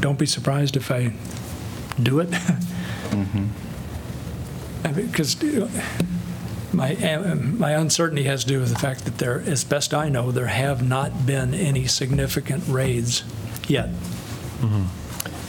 don't 0.00 0.18
be 0.18 0.24
surprised 0.24 0.76
if 0.76 0.90
I 0.90 1.12
do 2.02 2.20
it. 2.20 2.30
Because 4.94 5.36
my, 6.72 6.94
uh, 6.96 7.34
my 7.34 7.72
uncertainty 7.72 8.24
has 8.24 8.44
to 8.44 8.48
do 8.48 8.60
with 8.60 8.70
the 8.70 8.78
fact 8.78 9.04
that 9.04 9.18
there, 9.18 9.40
as 9.40 9.64
best 9.64 9.92
I 9.94 10.08
know, 10.08 10.30
there 10.30 10.46
have 10.46 10.86
not 10.86 11.26
been 11.26 11.54
any 11.54 11.86
significant 11.86 12.64
raids 12.68 13.24
yet. 13.66 13.90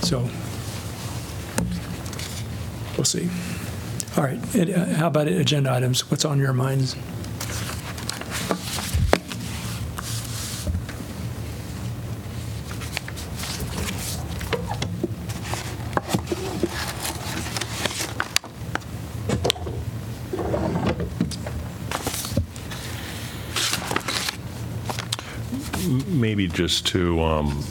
So, 0.01 0.29
we'll 2.97 3.05
see. 3.05 3.29
All 4.17 4.23
right, 4.23 4.39
uh, 4.55 4.85
how 4.95 5.07
about 5.07 5.27
agenda 5.27 5.71
items? 5.71 6.09
What's 6.09 6.25
on 6.25 6.39
your 6.39 6.53
minds? 6.53 6.95
Maybe 26.07 26.48
just 26.59 26.85
to, 26.87 27.21
um, 27.21 27.61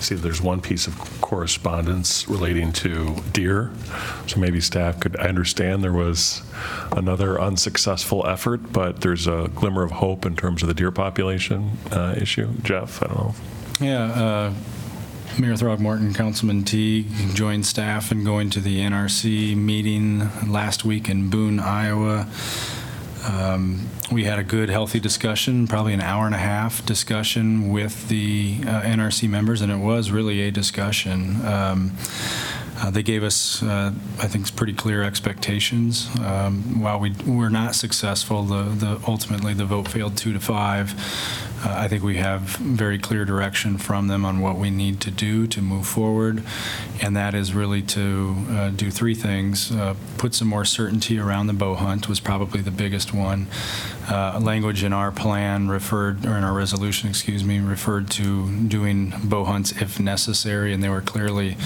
see, 0.00 0.14
there's 0.14 0.40
one 0.40 0.62
piece 0.62 0.86
of 0.86 0.98
correspondence 1.20 2.26
relating 2.26 2.72
to 2.72 3.14
deer. 3.34 3.70
So 4.26 4.40
maybe 4.40 4.62
staff 4.62 4.98
could, 4.98 5.14
I 5.18 5.28
understand 5.28 5.84
there 5.84 5.92
was 5.92 6.40
another 6.92 7.38
unsuccessful 7.38 8.26
effort, 8.26 8.72
but 8.72 9.02
there's 9.02 9.26
a 9.26 9.50
glimmer 9.54 9.82
of 9.82 9.90
hope 9.90 10.24
in 10.24 10.36
terms 10.36 10.62
of 10.62 10.68
the 10.68 10.74
deer 10.74 10.90
population 10.90 11.72
uh, 11.92 12.14
issue. 12.16 12.48
Jeff, 12.62 13.02
I 13.02 13.08
don't 13.08 13.18
know. 13.18 13.34
Yeah, 13.78 14.04
uh, 14.04 14.54
Mayor 15.38 15.52
Throgmorton, 15.52 16.14
Councilman 16.14 16.64
Teague 16.64 17.10
joined 17.34 17.66
staff 17.66 18.10
in 18.10 18.24
going 18.24 18.48
to 18.48 18.60
the 18.60 18.78
NRC 18.80 19.54
meeting 19.54 20.30
last 20.50 20.86
week 20.86 21.10
in 21.10 21.28
Boone, 21.28 21.60
Iowa. 21.60 22.26
Um, 23.26 23.88
We 24.12 24.22
had 24.22 24.38
a 24.38 24.44
good, 24.44 24.68
healthy 24.70 25.00
discussion, 25.00 25.66
probably 25.66 25.92
an 25.92 26.00
hour 26.00 26.26
and 26.26 26.34
a 26.34 26.38
half 26.38 26.86
discussion 26.86 27.70
with 27.70 28.08
the 28.08 28.58
uh, 28.62 28.82
NRC 28.82 29.28
members, 29.28 29.60
and 29.62 29.72
it 29.72 29.78
was 29.78 30.12
really 30.12 30.42
a 30.42 30.50
discussion. 30.52 31.44
Um, 31.44 31.92
uh, 32.78 32.90
They 32.90 33.02
gave 33.02 33.24
us, 33.24 33.62
uh, 33.62 33.92
I 34.20 34.28
think, 34.28 34.54
pretty 34.54 34.74
clear 34.74 35.02
expectations. 35.02 36.08
Um, 36.20 36.80
While 36.80 37.00
we 37.00 37.10
were 37.26 37.50
not 37.50 37.74
successful, 37.74 38.44
the, 38.44 38.62
the 38.64 39.00
ultimately, 39.08 39.54
the 39.54 39.64
vote 39.66 39.88
failed 39.88 40.16
two 40.16 40.32
to 40.32 40.40
five. 40.40 40.94
Uh, 41.64 41.74
I 41.78 41.88
think 41.88 42.02
we 42.02 42.16
have 42.16 42.42
very 42.42 42.98
clear 42.98 43.24
direction 43.24 43.78
from 43.78 44.08
them 44.08 44.24
on 44.24 44.40
what 44.40 44.56
we 44.56 44.70
need 44.70 45.00
to 45.02 45.10
do 45.10 45.46
to 45.46 45.62
move 45.62 45.86
forward, 45.86 46.42
and 47.00 47.16
that 47.16 47.34
is 47.34 47.54
really 47.54 47.82
to 47.82 48.36
uh, 48.50 48.70
do 48.70 48.90
three 48.90 49.14
things. 49.14 49.72
Uh, 49.72 49.94
Put 50.18 50.34
some 50.34 50.48
more 50.48 50.64
certainty 50.64 51.18
around 51.18 51.46
the 51.46 51.52
bow 51.52 51.74
hunt 51.74 52.08
was 52.08 52.20
probably 52.20 52.60
the 52.60 52.70
biggest 52.70 53.14
one. 53.14 53.46
Uh, 54.08 54.38
Language 54.40 54.82
in 54.82 54.92
our 54.92 55.10
plan 55.10 55.68
referred, 55.68 56.24
or 56.26 56.36
in 56.36 56.44
our 56.44 56.54
resolution, 56.54 57.08
excuse 57.08 57.42
me, 57.42 57.58
referred 57.60 58.10
to 58.10 58.50
doing 58.66 59.14
bow 59.24 59.44
hunts 59.44 59.72
if 59.72 59.98
necessary, 59.98 60.72
and 60.72 60.82
they 60.82 60.88
were 60.88 61.00
clearly 61.00 61.56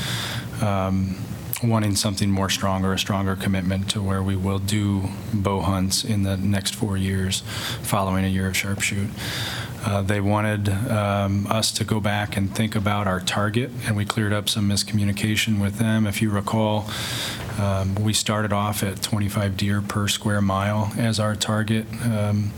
um, 0.60 1.16
wanting 1.62 1.94
something 1.96 2.30
more 2.30 2.48
stronger, 2.48 2.92
a 2.92 2.98
stronger 2.98 3.36
commitment 3.36 3.90
to 3.90 4.02
where 4.02 4.22
we 4.22 4.36
will 4.36 4.58
do 4.58 5.08
bow 5.32 5.60
hunts 5.60 6.04
in 6.04 6.22
the 6.22 6.36
next 6.36 6.74
four 6.74 6.96
years 6.96 7.42
following 7.82 8.24
a 8.24 8.28
year 8.28 8.46
of 8.46 8.54
sharpshoot. 8.54 9.08
Uh, 9.84 10.02
They 10.02 10.20
wanted 10.20 10.68
um, 10.90 11.46
us 11.48 11.72
to 11.72 11.84
go 11.84 12.00
back 12.00 12.36
and 12.36 12.54
think 12.54 12.74
about 12.76 13.06
our 13.06 13.20
target, 13.20 13.70
and 13.86 13.96
we 13.96 14.04
cleared 14.04 14.32
up 14.32 14.48
some 14.48 14.68
miscommunication 14.68 15.60
with 15.60 15.78
them. 15.78 16.06
If 16.06 16.20
you 16.20 16.30
recall, 16.30 16.90
um, 17.58 17.94
we 17.96 18.12
started 18.12 18.52
off 18.52 18.82
at 18.82 19.02
25 19.02 19.56
deer 19.56 19.80
per 19.80 20.08
square 20.08 20.40
mile 20.42 20.92
as 20.98 21.18
our 21.18 21.34
target. 21.34 21.86
Um, 22.04 22.52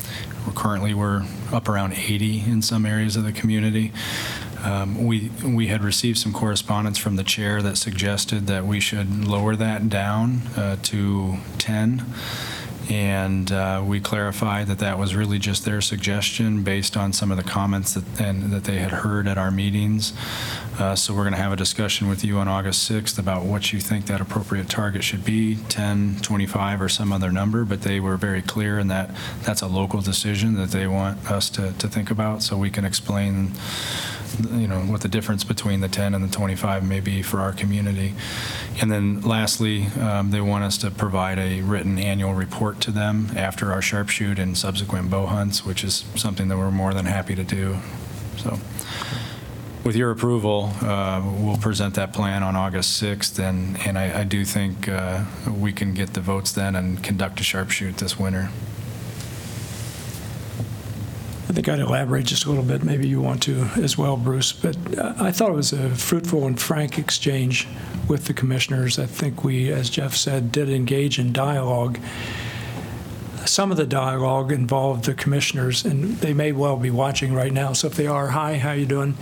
we're 0.47 0.53
Currently, 0.53 0.95
we're 0.95 1.23
up 1.53 1.69
around 1.69 1.93
80 1.93 2.41
in 2.47 2.63
some 2.63 2.85
areas 2.85 3.15
of 3.17 3.23
the 3.25 3.33
community. 3.33 3.93
Um, 4.65 5.07
We, 5.07 5.31
we 5.45 5.69
had 5.69 5.83
received 5.85 6.19
some 6.19 6.33
correspondence 6.33 6.99
from 6.99 7.17
the 7.17 7.25
chair 7.25 7.63
that 7.63 7.77
suggested 7.77 8.47
that 8.49 8.65
we 8.67 8.81
should 8.81 9.25
lower 9.25 9.55
that 9.57 9.89
down 9.89 10.43
uh, 10.57 10.77
to 10.83 11.37
10. 11.59 12.05
And 12.91 13.51
uh, 13.53 13.83
we 13.85 14.01
clarified 14.01 14.67
that 14.67 14.79
that 14.81 14.99
was 14.99 15.15
really 15.15 15.39
just 15.39 15.65
their 15.65 15.81
suggestion 15.81 16.63
based 16.63 16.97
on 16.97 17.13
some 17.13 17.31
of 17.31 17.37
the 17.37 17.43
comments 17.45 17.95
that, 17.95 18.21
and 18.21 18.53
that 18.53 18.65
they 18.65 18.79
had 18.79 18.91
heard 18.91 19.27
at 19.29 19.39
our 19.39 19.51
meetings. 19.51 20.13
Uh, 20.79 20.97
So 20.97 21.15
we're 21.15 21.23
going 21.23 21.35
to 21.35 21.41
have 21.41 21.53
a 21.53 21.57
discussion 21.57 22.09
with 22.09 22.25
you 22.25 22.39
on 22.39 22.49
August 22.49 22.91
6th 22.91 23.19
about 23.19 23.45
what 23.45 23.73
you 23.73 23.81
think 23.81 24.07
that 24.07 24.21
appropriate 24.21 24.69
target 24.69 25.05
should 25.05 25.25
be, 25.25 25.57
10, 25.69 26.17
25, 26.23 26.81
or 26.83 26.89
some 26.89 27.13
other 27.13 27.31
number, 27.31 27.65
but 27.65 27.83
they 27.83 28.01
were 28.01 28.17
very 28.17 28.43
clear 28.43 28.79
in 28.79 28.89
that 28.89 29.11
that's 29.43 29.63
a 29.63 29.67
local 29.67 30.01
decision 30.01 30.55
that 30.55 30.71
they 30.71 30.87
want 30.87 31.31
us 31.31 31.51
to, 31.51 31.73
to 31.75 31.89
think 31.89 32.11
about, 32.11 32.43
so 32.43 32.57
we 32.57 32.71
can 32.71 32.85
explain 32.85 33.53
you 34.53 34.67
know, 34.67 34.81
what 34.81 35.01
the 35.01 35.09
difference 35.09 35.45
between 35.45 35.81
the 35.81 35.89
10 35.89 36.15
and 36.15 36.25
the 36.25 36.33
25 36.33 36.87
may 36.87 37.01
be 37.01 37.23
for 37.23 37.41
our 37.41 37.53
community. 37.53 38.15
And 38.81 38.91
then 38.91 39.21
lastly, 39.23 39.87
um, 40.01 40.31
they 40.31 40.41
want 40.41 40.65
us 40.65 40.79
to 40.79 40.91
provide 40.91 41.39
a 41.39 41.63
written 41.63 41.99
annual 41.99 42.35
report 42.35 42.81
to 42.83 42.91
them 42.91 43.29
after 43.37 43.73
our 43.73 43.81
sharpshoot 43.81 44.39
and 44.39 44.57
subsequent 44.57 45.11
bow 45.11 45.27
hunts, 45.27 45.65
which 45.65 45.85
is 45.85 46.05
something 46.15 46.49
that 46.49 46.59
we're 46.59 46.71
more 46.71 46.95
than 46.95 47.07
happy 47.07 47.35
to 47.35 47.45
do. 47.45 47.77
So 48.37 48.59
with 49.85 49.97
your 49.97 50.11
approval, 50.11 50.73
uh, 50.81 51.23
we'll 51.39 51.57
present 51.57 51.95
that 51.95 52.13
plan 52.13 52.43
on 52.43 52.55
August 52.55 53.03
6th, 53.03 53.39
and, 53.39 53.79
and 53.87 53.99
I, 53.99 54.21
I 54.21 54.25
do 54.25 54.45
think 54.45 54.89
uh, 54.89 55.25
we 55.51 55.73
can 55.73 55.93
get 55.93 56.15
the 56.15 56.21
votes 56.21 56.53
then 56.53 56.77
and 56.77 57.03
conduct 57.03 57.41
a 57.41 57.43
sharpshoot 57.43 57.97
this 57.97 58.19
winter. 58.19 58.51
I 61.53 61.55
think 61.55 61.69
I'd 61.69 61.81
elaborate 61.81 62.25
just 62.25 62.47
a 62.47 62.49
little 62.49 62.65
bit, 62.65 62.83
maybe 62.83 63.07
you 63.07 63.21
want 63.21 63.43
to 63.43 63.69
as 63.77 63.99
well, 63.99 64.17
Bruce, 64.17 64.55
but 64.55 64.75
uh, 64.97 65.13
I 65.19 65.31
thought 65.33 65.51
it 65.51 65.55
was 65.55 65.75
a 65.75 65.91
fruitful 65.91 66.47
and 66.47 66.59
frank 66.59 66.99
exchange 66.99 67.69
with 68.09 68.25
the 68.25 68.33
commissioners. 68.33 68.99
I 68.99 69.05
think 69.05 69.45
we, 69.45 69.71
as 69.71 69.91
Jeff 69.91 70.15
said, 70.17 70.51
did 70.51 70.71
engage 70.71 71.19
in 71.19 71.31
dialogue. 71.31 71.99
Some 73.45 73.71
of 73.71 73.77
the 73.77 73.85
dialogue 73.85 74.51
involved 74.51 75.05
the 75.05 75.13
commissioners, 75.13 75.85
and 75.85 76.17
they 76.21 76.33
may 76.33 76.53
well 76.53 76.79
be 76.79 76.91
watching 76.91 77.35
right 77.35 77.53
now, 77.53 77.75
so 77.75 77.89
if 77.89 77.97
they 77.97 78.07
are, 78.07 78.29
hi, 78.29 78.57
how 78.57 78.73
you 78.73 78.87
doing? 78.87 79.19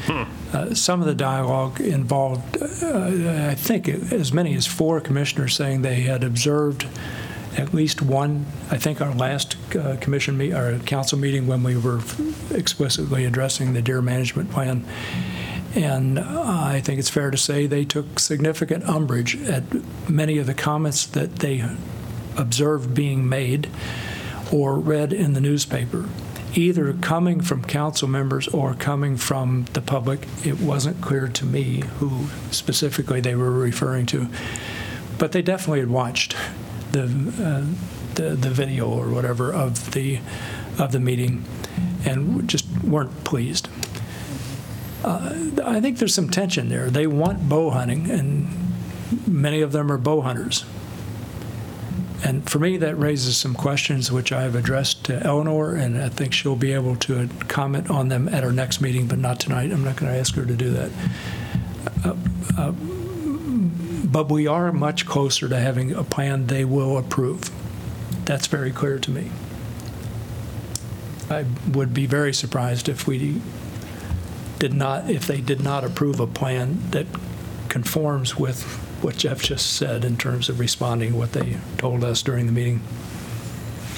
Uh, 0.53 0.73
Some 0.73 1.01
of 1.01 1.09
the 1.09 1.17
dialogue 1.17 1.81
involved, 1.81 2.63
uh, 2.63 3.49
I 3.51 3.57
think, 3.57 3.89
as 3.89 4.33
many 4.33 4.55
as 4.55 4.69
four 4.69 5.01
commissioners 5.01 5.57
saying 5.57 5.83
they 5.83 6.03
had 6.03 6.23
observed 6.23 6.87
at 7.61 7.75
least 7.75 8.01
one, 8.01 8.47
I 8.71 8.79
think 8.79 9.01
our 9.01 9.15
last 9.15 9.57
uh, 9.77 9.97
commission, 10.01 10.39
me- 10.39 10.53
or 10.53 10.79
council 10.81 11.19
meeting 11.19 11.47
when 11.47 11.63
we 11.63 11.77
were 11.77 12.01
explicitly 12.51 13.25
addressing 13.27 13.75
the 13.75 13.83
deer 13.83 14.01
management 14.01 14.51
plan. 14.51 14.85
And 15.75 16.19
I 16.19 16.81
think 16.81 16.99
it's 16.99 17.11
fair 17.11 17.31
to 17.31 17.37
say 17.37 17.67
they 17.67 17.85
took 17.85 18.19
significant 18.19 18.89
umbrage 18.89 19.41
at 19.43 19.63
many 20.09 20.39
of 20.39 20.47
the 20.47 20.55
comments 20.55 21.07
that 21.07 21.37
they 21.37 21.65
observed 22.37 22.95
being 22.95 23.29
made 23.29 23.69
or 24.51 24.79
read 24.79 25.13
in 25.13 25.35
the 25.35 25.41
newspaper, 25.41 26.09
either 26.55 26.93
coming 26.95 27.41
from 27.41 27.63
council 27.63 28.09
members 28.09 28.49
or 28.49 28.75
coming 28.75 29.17
from 29.17 29.67
the 29.75 29.81
public. 29.81 30.27
It 30.45 30.61
wasn't 30.61 31.01
clear 31.01 31.29
to 31.29 31.45
me 31.45 31.83
who 31.99 32.27
specifically 32.51 33.21
they 33.21 33.37
were 33.37 33.53
referring 33.53 34.07
to, 34.07 34.29
but 35.19 35.31
they 35.31 35.43
definitely 35.43 35.81
had 35.81 35.91
watched 35.91 36.35
the, 36.93 37.05
uh, 37.05 38.15
the 38.15 38.37
the 38.37 38.51
video 38.51 38.89
or 38.89 39.09
whatever 39.09 39.53
of 39.53 39.93
the, 39.93 40.21
of 40.79 40.93
the 40.93 41.01
meeting, 41.01 41.45
and 42.05 42.49
just 42.49 42.67
weren't 42.83 43.25
pleased. 43.25 43.69
Uh, 45.03 45.51
I 45.65 45.81
think 45.81 45.99
there's 45.99 46.15
some 46.15 46.29
tension 46.29 46.69
there. 46.69 46.91
They 46.91 47.07
want 47.07 47.49
bow 47.49 47.71
hunting, 47.71 48.11
and 48.11 48.49
many 49.27 49.63
of 49.63 49.73
them 49.73 49.91
are 49.91 49.99
bow 49.99 50.21
hunters. 50.21 50.65
And 52.23 52.49
for 52.49 52.59
me, 52.59 52.77
that 52.77 52.97
raises 52.97 53.39
some 53.39 53.55
questions 53.55 54.13
which 54.13 54.31
I 54.31 54.43
have 54.43 54.55
addressed 54.55 55.05
to 55.05 55.23
Eleanor, 55.25 55.75
and 55.75 55.97
I 55.97 56.11
think 56.11 56.35
she'll 56.35 56.55
be 56.55 56.73
able 56.73 56.97
to 56.97 57.29
comment 57.49 57.91
on 57.91 58.09
them 58.09 58.29
at 58.29 58.45
our 58.45 58.53
next 58.53 58.83
meeting, 58.83 59.07
but 59.07 59.19
not 59.19 59.41
tonight. 59.41 59.73
I'm 59.73 59.83
not 59.83 59.97
going 59.97 60.13
to 60.13 60.19
ask 60.19 60.35
her 60.35 60.45
to 60.45 60.55
do 60.55 60.71
that. 60.71 60.91
Uh, 62.05 62.17
uh, 62.59 62.73
But 64.03 64.31
we 64.31 64.47
are 64.47 64.73
much 64.73 65.07
closer 65.07 65.49
to 65.49 65.57
having 65.57 65.93
a 65.93 66.03
plan 66.03 66.47
they 66.47 66.65
will 66.65 66.97
approve. 66.97 67.51
That's 68.25 68.47
very 68.47 68.71
clear 68.71 68.99
to 68.99 69.11
me. 69.11 69.31
I 71.29 71.45
would 71.71 71.95
be 71.95 72.07
very 72.07 72.35
surprised 72.35 72.89
if 72.89 73.07
we 73.07 73.41
did 74.59 74.75
not, 74.75 75.09
if 75.11 75.27
they 75.27 75.41
did 75.41 75.61
not 75.61 75.85
approve 75.85 76.19
a 76.21 76.27
plan 76.27 76.91
that 76.91 77.07
conforms 77.69 78.37
with 78.37 78.63
what 79.03 79.17
Jeff 79.17 79.43
just 79.43 79.75
said 79.75 80.05
in 80.05 80.17
terms 80.17 80.49
of 80.49 80.59
responding 80.61 81.13
to 81.13 81.17
what 81.17 81.33
they 81.33 81.57
told 81.79 82.05
us 82.05 82.23
during 82.23 82.47
the 82.47 82.53
meeting. 82.53 82.83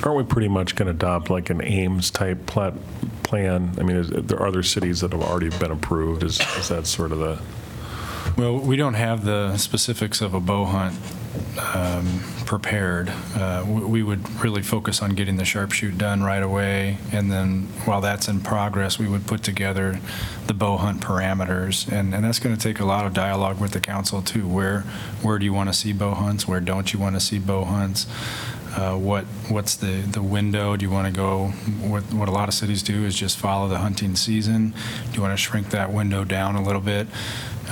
Aren't 0.02 0.18
we 0.18 0.24
pretty 0.24 0.48
much 0.48 0.76
going 0.76 0.86
to 0.86 0.92
adopt 0.92 1.30
like 1.30 1.50
an 1.50 1.62
Ames-type 1.62 2.46
plan? 2.46 3.74
I 3.78 3.82
mean, 3.82 3.96
is, 3.96 4.10
there 4.10 4.38
are 4.38 4.46
other 4.46 4.62
cities 4.62 5.00
that 5.00 5.12
have 5.12 5.22
already 5.22 5.48
been 5.58 5.70
approved. 5.70 6.22
Is, 6.22 6.40
is 6.58 6.68
that 6.68 6.86
sort 6.86 7.12
of 7.12 7.18
the, 7.18 7.40
Well, 8.36 8.58
we 8.58 8.76
don't 8.76 8.94
have 8.94 9.24
the 9.24 9.56
specifics 9.58 10.20
of 10.20 10.34
a 10.34 10.40
bow 10.40 10.64
hunt 10.64 10.96
um, 11.74 12.06
prepared. 12.46 13.10
Uh, 13.36 13.64
we- 13.66 13.82
We 13.92 14.02
would 14.02 14.42
really 14.42 14.62
focus 14.62 15.02
on 15.02 15.10
getting 15.10 15.36
the 15.36 15.44
sharpshoot 15.44 15.96
done 15.98 16.22
right 16.22 16.42
away, 16.42 16.98
and 17.12 17.30
then 17.30 17.68
while 17.84 18.00
that's 18.00 18.26
in 18.28 18.40
progress, 18.40 18.98
we 18.98 19.06
would 19.06 19.26
put 19.26 19.42
together 19.42 20.00
the 20.46 20.54
bow 20.54 20.78
hunt 20.78 21.00
parameters, 21.00 21.90
and, 21.92 22.14
and 22.14 22.24
that's 22.24 22.38
going 22.38 22.56
to 22.56 22.60
take 22.60 22.80
a 22.80 22.84
lot 22.86 23.04
of 23.06 23.12
dialogue 23.12 23.60
with 23.60 23.72
the 23.72 23.80
council 23.80 24.22
too. 24.22 24.48
Where, 24.48 24.80
where 25.22 25.38
do 25.38 25.44
you 25.44 25.52
want 25.52 25.68
to 25.68 25.74
see 25.74 25.92
bow 25.92 26.14
hunts? 26.14 26.48
Where 26.48 26.60
don't 26.60 26.92
you 26.92 26.98
want 26.98 27.14
to 27.16 27.20
see 27.20 27.38
bow 27.38 27.64
hunts? 27.64 28.06
Uh, 28.74 28.96
What, 28.96 29.24
what's 29.50 29.76
the, 29.76 30.00
the 30.10 30.22
window? 30.22 30.76
Do 30.76 30.84
you 30.86 30.90
want 30.90 31.06
to 31.06 31.12
go, 31.12 31.48
what, 31.86 32.02
what 32.14 32.28
a 32.28 32.32
lot 32.32 32.48
of 32.48 32.54
cities 32.54 32.82
do 32.82 33.04
is 33.04 33.14
just 33.14 33.36
follow 33.38 33.68
the 33.68 33.78
hunting 33.78 34.16
season. 34.16 34.72
Do 35.10 35.16
you 35.16 35.20
want 35.20 35.32
to 35.34 35.36
shrink 35.36 35.68
that 35.70 35.92
window 35.92 36.24
down 36.24 36.56
a 36.56 36.62
little 36.62 36.80
bit? 36.80 37.06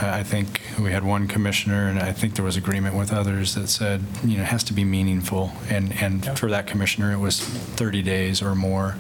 I 0.02 0.22
think 0.22 0.60
we 0.80 0.92
had 0.92 1.04
one 1.04 1.26
commissioner, 1.28 1.88
and 1.88 1.98
I 1.98 2.12
think 2.12 2.34
there 2.34 2.44
was 2.44 2.56
agreement 2.56 2.94
with 2.96 3.12
others 3.12 3.54
that 3.54 3.68
said, 3.68 4.02
you 4.24 4.36
know, 4.36 4.42
it 4.42 4.46
has 4.46 4.64
to 4.64 4.72
be 4.72 4.84
meaningful. 4.84 5.52
And, 5.68 5.92
and 6.00 6.38
for 6.38 6.48
that 6.50 6.66
commissioner, 6.66 7.12
it 7.12 7.18
was 7.18 7.40
30 7.40 8.02
days 8.02 8.42
or 8.42 8.54
more. 8.54 8.96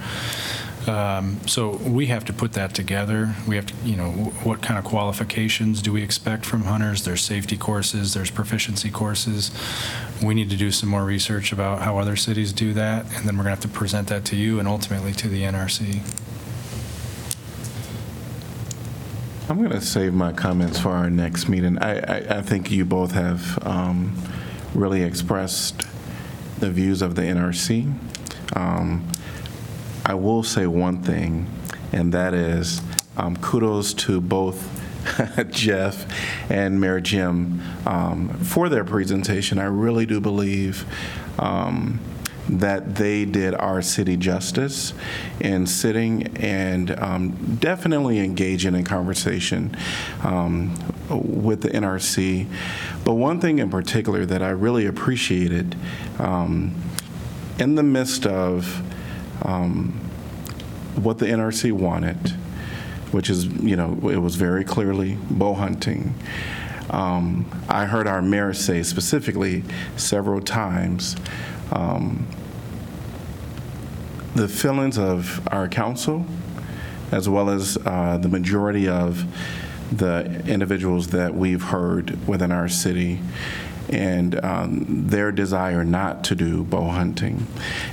Um, 0.86 1.38
So 1.46 1.76
we 1.76 2.06
have 2.06 2.24
to 2.24 2.32
put 2.32 2.52
that 2.54 2.74
together. 2.74 3.34
We 3.46 3.56
have 3.56 3.66
to, 3.66 3.74
you 3.84 3.96
know, 3.96 4.10
wh- 4.10 4.46
what 4.46 4.62
kind 4.62 4.78
of 4.78 4.84
qualifications 4.84 5.82
do 5.82 5.92
we 5.92 6.02
expect 6.02 6.46
from 6.46 6.64
hunters? 6.64 7.04
There's 7.04 7.20
safety 7.20 7.56
courses, 7.58 8.14
there's 8.14 8.30
proficiency 8.30 8.90
courses. 8.90 9.50
We 10.24 10.32
need 10.34 10.48
to 10.50 10.56
do 10.56 10.70
some 10.70 10.88
more 10.88 11.04
research 11.04 11.52
about 11.52 11.82
how 11.82 11.98
other 11.98 12.16
cities 12.16 12.52
do 12.54 12.72
that, 12.74 13.04
and 13.14 13.26
then 13.26 13.36
we're 13.36 13.44
going 13.44 13.56
to 13.56 13.60
have 13.62 13.72
to 13.72 13.78
present 13.78 14.08
that 14.08 14.24
to 14.26 14.36
you 14.36 14.58
and 14.58 14.66
ultimately 14.66 15.12
to 15.12 15.28
the 15.28 15.42
NRC. 15.42 16.00
I'm 19.50 19.58
going 19.58 19.70
to 19.72 19.80
save 19.80 20.14
my 20.14 20.32
comments 20.32 20.78
for 20.78 20.90
our 20.90 21.10
next 21.10 21.48
meeting. 21.48 21.76
I, 21.78 21.98
I, 21.98 22.38
I 22.38 22.40
think 22.40 22.70
you 22.70 22.84
both 22.84 23.10
have 23.10 23.58
um, 23.66 24.16
really 24.74 25.02
expressed 25.02 25.82
the 26.60 26.70
views 26.70 27.02
of 27.02 27.16
the 27.16 27.22
NRC. 27.22 27.92
Um, 28.54 29.10
I 30.06 30.14
will 30.14 30.44
say 30.44 30.68
one 30.68 31.02
thing, 31.02 31.48
and 31.90 32.14
that 32.14 32.32
is 32.32 32.80
um, 33.16 33.36
kudos 33.38 33.92
to 33.94 34.20
both 34.20 34.70
Jeff 35.50 36.06
and 36.48 36.80
Mayor 36.80 37.00
Jim 37.00 37.60
um, 37.86 38.28
for 38.44 38.68
their 38.68 38.84
presentation. 38.84 39.58
I 39.58 39.64
really 39.64 40.06
do 40.06 40.20
believe 40.20 40.84
um, 41.40 41.98
that 42.48 42.96
they 42.96 43.24
did 43.24 43.54
our 43.54 43.82
city 43.82 44.16
justice 44.16 44.92
in 45.40 45.66
sitting 45.66 46.26
and 46.38 46.90
um, 46.98 47.56
definitely 47.60 48.18
engaging 48.18 48.74
in 48.74 48.84
conversation 48.84 49.76
um, 50.22 50.74
with 51.08 51.62
the 51.62 51.68
NRC. 51.68 52.46
But 53.04 53.14
one 53.14 53.40
thing 53.40 53.58
in 53.58 53.70
particular 53.70 54.26
that 54.26 54.42
I 54.42 54.50
really 54.50 54.86
appreciated 54.86 55.76
um, 56.18 56.74
in 57.58 57.74
the 57.74 57.82
midst 57.82 58.26
of 58.26 58.82
um, 59.42 59.92
what 60.96 61.18
the 61.18 61.26
NRC 61.26 61.72
wanted, 61.72 62.30
which 63.12 63.30
is, 63.30 63.46
you 63.46 63.76
know, 63.76 63.98
it 64.10 64.18
was 64.18 64.36
very 64.36 64.64
clearly 64.64 65.16
bow 65.30 65.54
hunting. 65.54 66.14
Um, 66.90 67.48
I 67.68 67.84
heard 67.84 68.08
our 68.08 68.20
mayor 68.20 68.52
say 68.52 68.82
specifically 68.82 69.62
several 69.96 70.40
times 70.40 71.14
um, 71.72 72.26
the 74.34 74.48
feelings 74.48 74.98
of 74.98 75.46
our 75.52 75.68
council, 75.68 76.24
as 77.12 77.28
well 77.28 77.50
as 77.50 77.76
uh, 77.84 78.18
the 78.18 78.28
majority 78.28 78.88
of 78.88 79.24
the 79.92 80.42
individuals 80.46 81.08
that 81.08 81.34
we've 81.34 81.62
heard 81.62 82.26
within 82.28 82.52
our 82.52 82.68
city, 82.68 83.20
and 83.88 84.42
um, 84.44 84.84
their 85.08 85.32
desire 85.32 85.84
not 85.84 86.22
to 86.22 86.36
do 86.36 86.62
bow 86.62 86.88
hunting. 86.88 87.46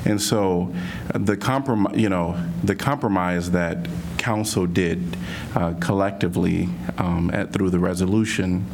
And 0.06 0.22
so 0.22 0.74
the 1.16 1.36
compromise, 1.36 1.98
you 1.98 2.10
know, 2.10 2.38
the 2.64 2.76
compromise 2.76 3.52
that 3.52 3.88
council 4.18 4.68
did 4.68 5.18
uh, 5.56 5.74
collectively 5.80 6.70
um, 7.00 7.32
at, 7.34 7.52
through 7.52 7.72
the 7.72 7.80
resolution 7.80 8.66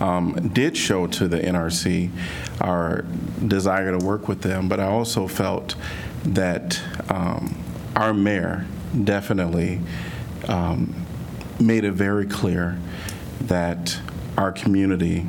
um, 0.00 0.50
did 0.52 0.76
show 0.76 1.06
to 1.06 1.28
the 1.28 1.38
NRC 1.38 2.10
our 2.60 3.02
desire 3.46 3.98
to 3.98 4.04
work 4.04 4.28
with 4.28 4.42
them, 4.42 4.68
but 4.68 4.80
I 4.80 4.86
also 4.86 5.26
felt 5.26 5.74
that 6.24 6.80
um, 7.08 7.62
our 7.94 8.12
mayor 8.12 8.66
definitely 9.04 9.80
um, 10.48 11.06
made 11.60 11.84
it 11.84 11.92
very 11.92 12.26
clear 12.26 12.78
that 13.42 13.98
our 14.36 14.52
community 14.52 15.26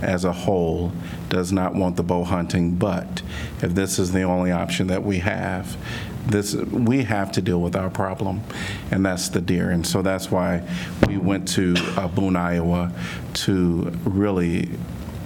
as 0.00 0.24
a 0.24 0.32
whole 0.32 0.92
does 1.28 1.52
not 1.52 1.74
want 1.74 1.96
the 1.96 2.02
bow 2.02 2.24
hunting, 2.24 2.74
but 2.74 3.22
if 3.62 3.74
this 3.74 3.98
is 3.98 4.12
the 4.12 4.22
only 4.22 4.50
option 4.50 4.86
that 4.86 5.02
we 5.02 5.18
have, 5.18 5.76
this, 6.26 6.54
we 6.54 7.02
have 7.04 7.32
to 7.32 7.42
deal 7.42 7.60
with 7.60 7.74
our 7.74 7.90
problem, 7.90 8.42
and 8.90 9.04
that's 9.04 9.28
the 9.28 9.40
deer. 9.40 9.70
And 9.70 9.86
so 9.86 10.02
that's 10.02 10.30
why 10.30 10.62
we 11.06 11.16
went 11.16 11.48
to 11.50 11.74
uh, 11.96 12.08
Boone, 12.08 12.36
Iowa, 12.36 12.92
to 13.44 13.90
really 14.04 14.70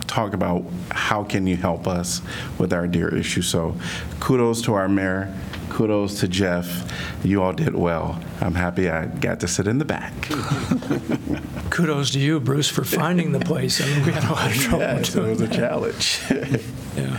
talk 0.07 0.35
about 0.35 0.65
how 0.91 1.25
can 1.25 1.47
you 1.47 1.57
help 1.57 1.87
us 1.87 2.21
with 2.59 2.73
our 2.73 2.87
deer 2.87 3.15
issue. 3.15 3.41
So 3.43 3.75
kudos 4.21 4.61
to 4.63 4.75
our 4.75 4.89
mayor, 4.89 5.35
kudos 5.71 6.21
to 6.21 6.29
Jeff. 6.29 6.91
You 7.25 7.43
all 7.43 7.53
did 7.53 7.75
well. 7.75 8.21
I'm 8.41 8.55
happy 8.55 8.91
I 8.91 9.07
got 9.07 9.41
to 9.41 9.49
sit 9.49 9.67
in 9.67 9.79
the 9.79 9.85
back. 9.85 10.13
Kudos 11.71 12.11
to 12.11 12.21
you, 12.21 12.39
Bruce, 12.39 12.69
for 12.69 12.85
finding 12.85 13.33
the 13.33 13.41
place. 13.41 13.81
I 13.81 13.87
mean, 13.87 14.05
we 14.05 14.13
had 14.13 14.25
a 14.25 14.33
lot 14.33 14.51
of 14.51 14.57
trouble 14.57 14.81
Yes, 14.81 15.15
it 15.15 15.23
was 15.23 15.41
a 15.41 15.49
challenge. 15.49 16.21
Yeah. 16.95 17.19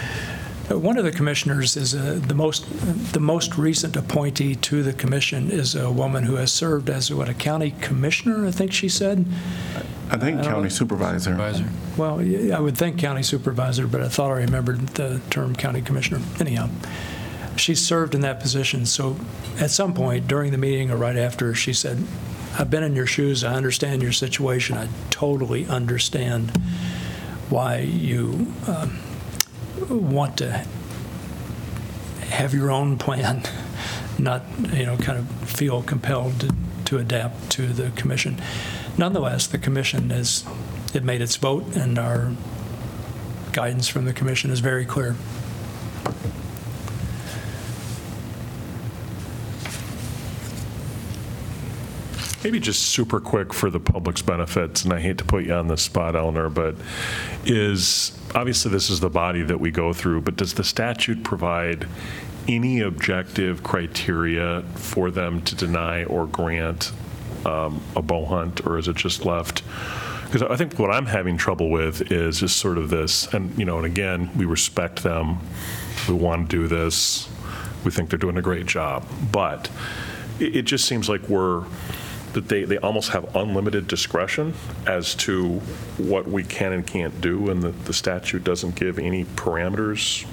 Uh, 0.70 0.80
One 0.80 0.98
of 0.98 1.04
the 1.04 1.12
commissioners 1.12 1.76
is 1.76 1.94
uh, 1.94 2.20
the 2.26 2.34
most, 2.34 2.66
the 3.14 3.20
most 3.20 3.58
recent 3.58 3.96
appointee 3.96 4.56
to 4.56 4.84
the 4.84 4.94
commission 4.94 5.52
is 5.52 5.76
a 5.76 5.92
woman 5.92 6.24
who 6.24 6.36
has 6.36 6.52
served 6.52 6.90
as, 6.90 7.14
what, 7.14 7.30
a 7.30 7.34
county 7.34 7.72
commissioner, 7.82 8.46
I 8.48 8.52
think 8.52 8.72
she 8.72 8.90
said? 8.90 9.26
I 10.10 10.18
think 10.18 10.44
county 10.44 10.70
supervisor. 10.70 11.32
Supervisor? 11.32 11.66
Well, 11.98 12.22
yeah, 12.22 12.58
I 12.58 12.60
would 12.60 12.78
think 12.78 12.98
county 12.98 13.24
supervisor, 13.24 13.88
but 13.88 14.02
I 14.02 14.08
thought 14.08 14.32
I 14.32 14.36
remembered 14.38 14.88
the 14.90 15.22
term 15.30 15.56
county 15.56 15.82
commissioner. 15.82 16.22
Anyhow, 16.40 16.70
she 17.56 17.76
served 17.76 18.16
in 18.16 18.22
that 18.22 18.40
position, 18.40 18.86
so 18.86 19.18
at 19.60 19.72
some 19.72 19.94
point 19.94 20.28
during 20.28 20.52
the 20.52 20.58
meeting 20.58 20.92
or 20.92 20.98
right 20.98 21.16
after, 21.16 21.54
she 21.54 21.74
said, 21.74 22.04
"I've 22.58 22.70
been 22.70 22.84
in 22.84 22.96
your 22.96 23.06
shoes, 23.06 23.44
I 23.44 23.54
understand 23.54 24.02
your 24.02 24.12
situation, 24.12 24.78
I 24.78 24.88
totally 25.10 25.66
understand 25.68 26.52
why 27.50 27.80
you 27.80 28.54
um, 28.68 29.00
want 29.90 30.38
to 30.38 30.66
have 32.30 32.54
your 32.54 32.72
own 32.72 32.98
plan, 32.98 33.44
not, 34.20 34.44
you 34.74 34.86
know, 34.86 34.98
kind 34.98 35.18
of 35.20 35.28
feel 35.50 35.84
compelled 35.84 36.40
to, 36.42 36.56
to 36.86 36.98
adapt 36.98 37.50
to 37.52 37.68
the 37.68 37.92
commission. 37.92 38.42
Nonetheless, 38.98 39.48
the 39.48 39.58
commission 39.58 40.10
has, 40.10 40.46
it 40.94 41.04
made 41.04 41.22
its 41.22 41.36
vote, 41.36 41.76
and 41.76 41.98
our 41.98 42.32
guidance 43.52 43.88
from 43.88 44.06
the 44.06 44.14
commission 44.14 44.52
is 44.52 44.60
very 44.60 44.86
clear. 44.86 45.16
Maybe 52.44 52.60
just 52.60 52.88
super 52.88 53.22
quick 53.22 53.54
for 53.54 53.70
the 53.70 53.80
public's 53.80 54.22
benefit, 54.22 54.84
and 54.84 54.92
I 54.92 55.00
hate 55.00 55.18
to 55.20 55.24
put 55.24 55.46
you 55.46 55.54
on 55.54 55.68
the 55.68 55.78
spot, 55.78 56.16
Eleanor, 56.16 56.50
but 56.50 56.76
is, 57.46 58.18
obviously, 58.36 58.70
this 58.70 58.90
is 58.90 59.00
the 59.00 59.10
body 59.10 59.44
that 59.44 59.60
we 59.60 59.72
go 59.72 59.94
through, 59.94 60.22
but 60.22 60.36
does 60.36 60.54
the 60.54 60.64
statute 60.64 61.24
provide 61.24 61.88
any 62.50 62.82
objective 62.82 63.64
criteria 63.64 64.64
for 64.76 65.10
them 65.10 65.42
to 65.44 65.56
deny 65.56 66.04
or 66.04 66.28
grant 66.28 66.92
um, 67.46 67.82
a 67.96 68.02
bow 68.02 68.26
hunt, 68.26 68.66
or 68.68 68.78
is 68.78 68.90
it 68.90 68.98
just 68.98 69.26
left? 69.26 69.64
Because 70.26 70.42
I 70.42 70.58
think 70.58 70.78
what 70.78 70.92
I'm 70.92 71.06
having 71.06 71.38
trouble 71.38 71.70
with 71.70 72.12
is 72.12 72.42
just 72.42 72.58
sort 72.58 72.78
of 72.78 72.90
this, 72.90 73.34
and, 73.34 73.58
you 73.58 73.64
know, 73.64 73.78
and 73.78 73.86
again, 73.86 74.30
we 74.36 74.44
respect 74.44 75.04
them, 75.04 75.38
we 76.10 76.16
want 76.16 76.50
to 76.50 76.58
do 76.58 76.68
this, 76.68 77.30
we 77.86 77.92
think 77.92 78.10
they're 78.10 78.20
doing 78.20 78.38
a 78.38 78.42
great 78.42 78.66
job, 78.66 79.06
but 79.32 79.70
it, 80.40 80.58
it 80.58 80.62
just 80.64 80.86
seems 80.86 81.08
like 81.08 81.22
we're, 81.30 81.64
that 82.34 82.48
they, 82.50 82.64
they 82.66 82.78
almost 82.80 83.10
have 83.12 83.36
unlimited 83.36 83.88
discretion 83.88 84.54
as 84.88 85.16
to 85.16 85.60
what 85.98 86.28
we 86.28 86.44
can 86.44 86.74
and 86.74 86.86
can't 86.86 87.22
do, 87.22 87.50
and 87.50 87.62
the, 87.62 87.70
the 87.70 87.94
statute 87.94 88.44
doesn't 88.44 88.76
give 88.76 89.00
any 89.00 89.24
parameters. 89.26 90.26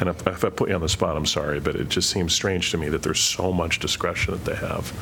And 0.00 0.08
if, 0.08 0.26
if 0.26 0.44
I 0.44 0.50
put 0.50 0.68
you 0.70 0.74
on 0.74 0.80
the 0.80 0.88
spot, 0.88 1.16
I'm 1.16 1.26
sorry, 1.26 1.60
but 1.60 1.76
it 1.76 1.88
just 1.88 2.10
seems 2.10 2.34
strange 2.34 2.70
to 2.72 2.78
me 2.78 2.88
that 2.88 3.02
there's 3.02 3.20
so 3.20 3.52
much 3.52 3.78
discretion 3.78 4.32
that 4.34 4.44
they 4.44 4.56
have. 4.56 4.92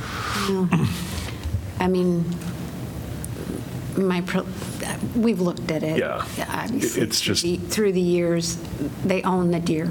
I 1.80 1.88
mean, 1.88 2.24
my, 3.96 4.20
pro- 4.22 4.46
we've 5.16 5.40
looked 5.40 5.70
at 5.70 5.82
it. 5.82 5.98
Yeah. 5.98 6.24
Obviously, 6.48 7.02
It's 7.02 7.20
just- 7.20 7.42
through 7.42 7.56
the- 7.56 7.66
Through 7.68 7.92
the 7.92 8.00
years, 8.00 8.56
they 9.04 9.22
own 9.22 9.50
the 9.50 9.60
deer, 9.60 9.90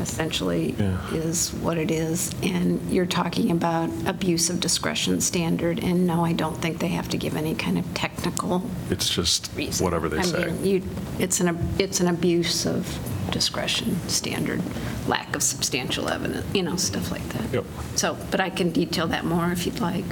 essentially, 0.00 0.74
Yeah. 0.78 1.14
is 1.14 1.50
what 1.60 1.78
it 1.78 1.90
is. 1.90 2.30
And 2.42 2.80
you're 2.90 3.06
talking 3.06 3.50
about 3.50 3.90
abuse 4.06 4.50
of 4.50 4.60
discretion 4.60 5.20
standard, 5.20 5.78
and 5.82 6.06
no, 6.06 6.24
I 6.24 6.32
don't 6.32 6.56
think 6.60 6.78
they 6.78 6.88
have 6.88 7.08
to 7.10 7.16
give 7.16 7.36
any 7.36 7.54
kind 7.54 7.78
of 7.78 7.92
technical 7.94 8.62
It's 8.90 9.08
just 9.08 9.50
reason. 9.56 9.84
whatever 9.84 10.08
they 10.08 10.18
I 10.18 10.22
say. 10.22 10.46
mean, 10.46 10.64
you, 10.64 10.82
it's 11.18 11.40
an, 11.40 11.58
it's 11.78 12.00
an 12.00 12.08
abuse 12.08 12.66
of 12.66 12.98
discretion 13.30 13.96
standard, 14.08 14.60
lack 15.06 15.36
of 15.36 15.42
substantial 15.42 16.08
evidence, 16.08 16.44
you 16.54 16.62
know, 16.62 16.76
stuff 16.76 17.10
like 17.10 17.26
that. 17.30 17.52
Yep. 17.52 17.64
So, 17.96 18.16
but 18.30 18.40
I 18.40 18.50
can 18.50 18.70
detail 18.70 19.06
that 19.08 19.24
more 19.24 19.52
if 19.52 19.66
you'd 19.66 19.80
like. 19.80 20.04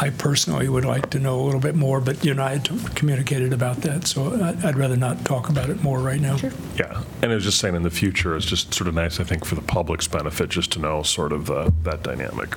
I 0.00 0.10
personally 0.10 0.68
would 0.68 0.84
like 0.84 1.10
to 1.10 1.20
know 1.20 1.40
a 1.40 1.42
little 1.44 1.60
bit 1.60 1.76
more, 1.76 2.00
but 2.00 2.24
you 2.24 2.32
and 2.32 2.40
I 2.40 2.56
had 2.56 2.96
communicated 2.96 3.52
about 3.52 3.76
that, 3.82 4.06
so 4.08 4.34
I- 4.34 4.68
I'd 4.68 4.76
rather 4.76 4.96
not 4.96 5.24
talk 5.24 5.48
about 5.48 5.70
it 5.70 5.82
more 5.84 6.00
right 6.00 6.20
now. 6.20 6.36
Yeah, 6.76 7.02
and 7.22 7.30
I 7.30 7.34
was 7.34 7.44
just 7.44 7.58
saying 7.60 7.76
in 7.76 7.82
the 7.84 7.90
future, 7.90 8.36
it's 8.36 8.44
just 8.46 8.74
sort 8.74 8.88
of 8.88 8.94
nice, 8.94 9.20
I 9.20 9.24
think, 9.24 9.44
for 9.44 9.54
the 9.54 9.62
public's 9.62 10.08
benefit, 10.08 10.48
just 10.50 10.72
to 10.72 10.80
know 10.80 11.02
sort 11.02 11.32
of 11.32 11.46
the, 11.46 11.72
that 11.84 12.02
dynamic. 12.02 12.56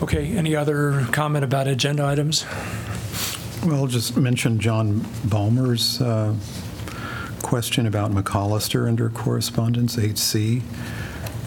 Okay, 0.00 0.36
any 0.36 0.54
other 0.56 1.06
comment 1.12 1.44
about 1.44 1.66
agenda 1.68 2.04
items? 2.06 2.46
Well, 3.66 3.86
just 3.88 4.16
mention 4.16 4.58
John 4.60 5.00
Balmer's 5.24 6.00
uh, 6.00 6.34
question 7.42 7.86
about 7.86 8.12
McCollister 8.12 8.86
under 8.88 9.10
correspondence, 9.10 9.96
8C. 9.96 10.62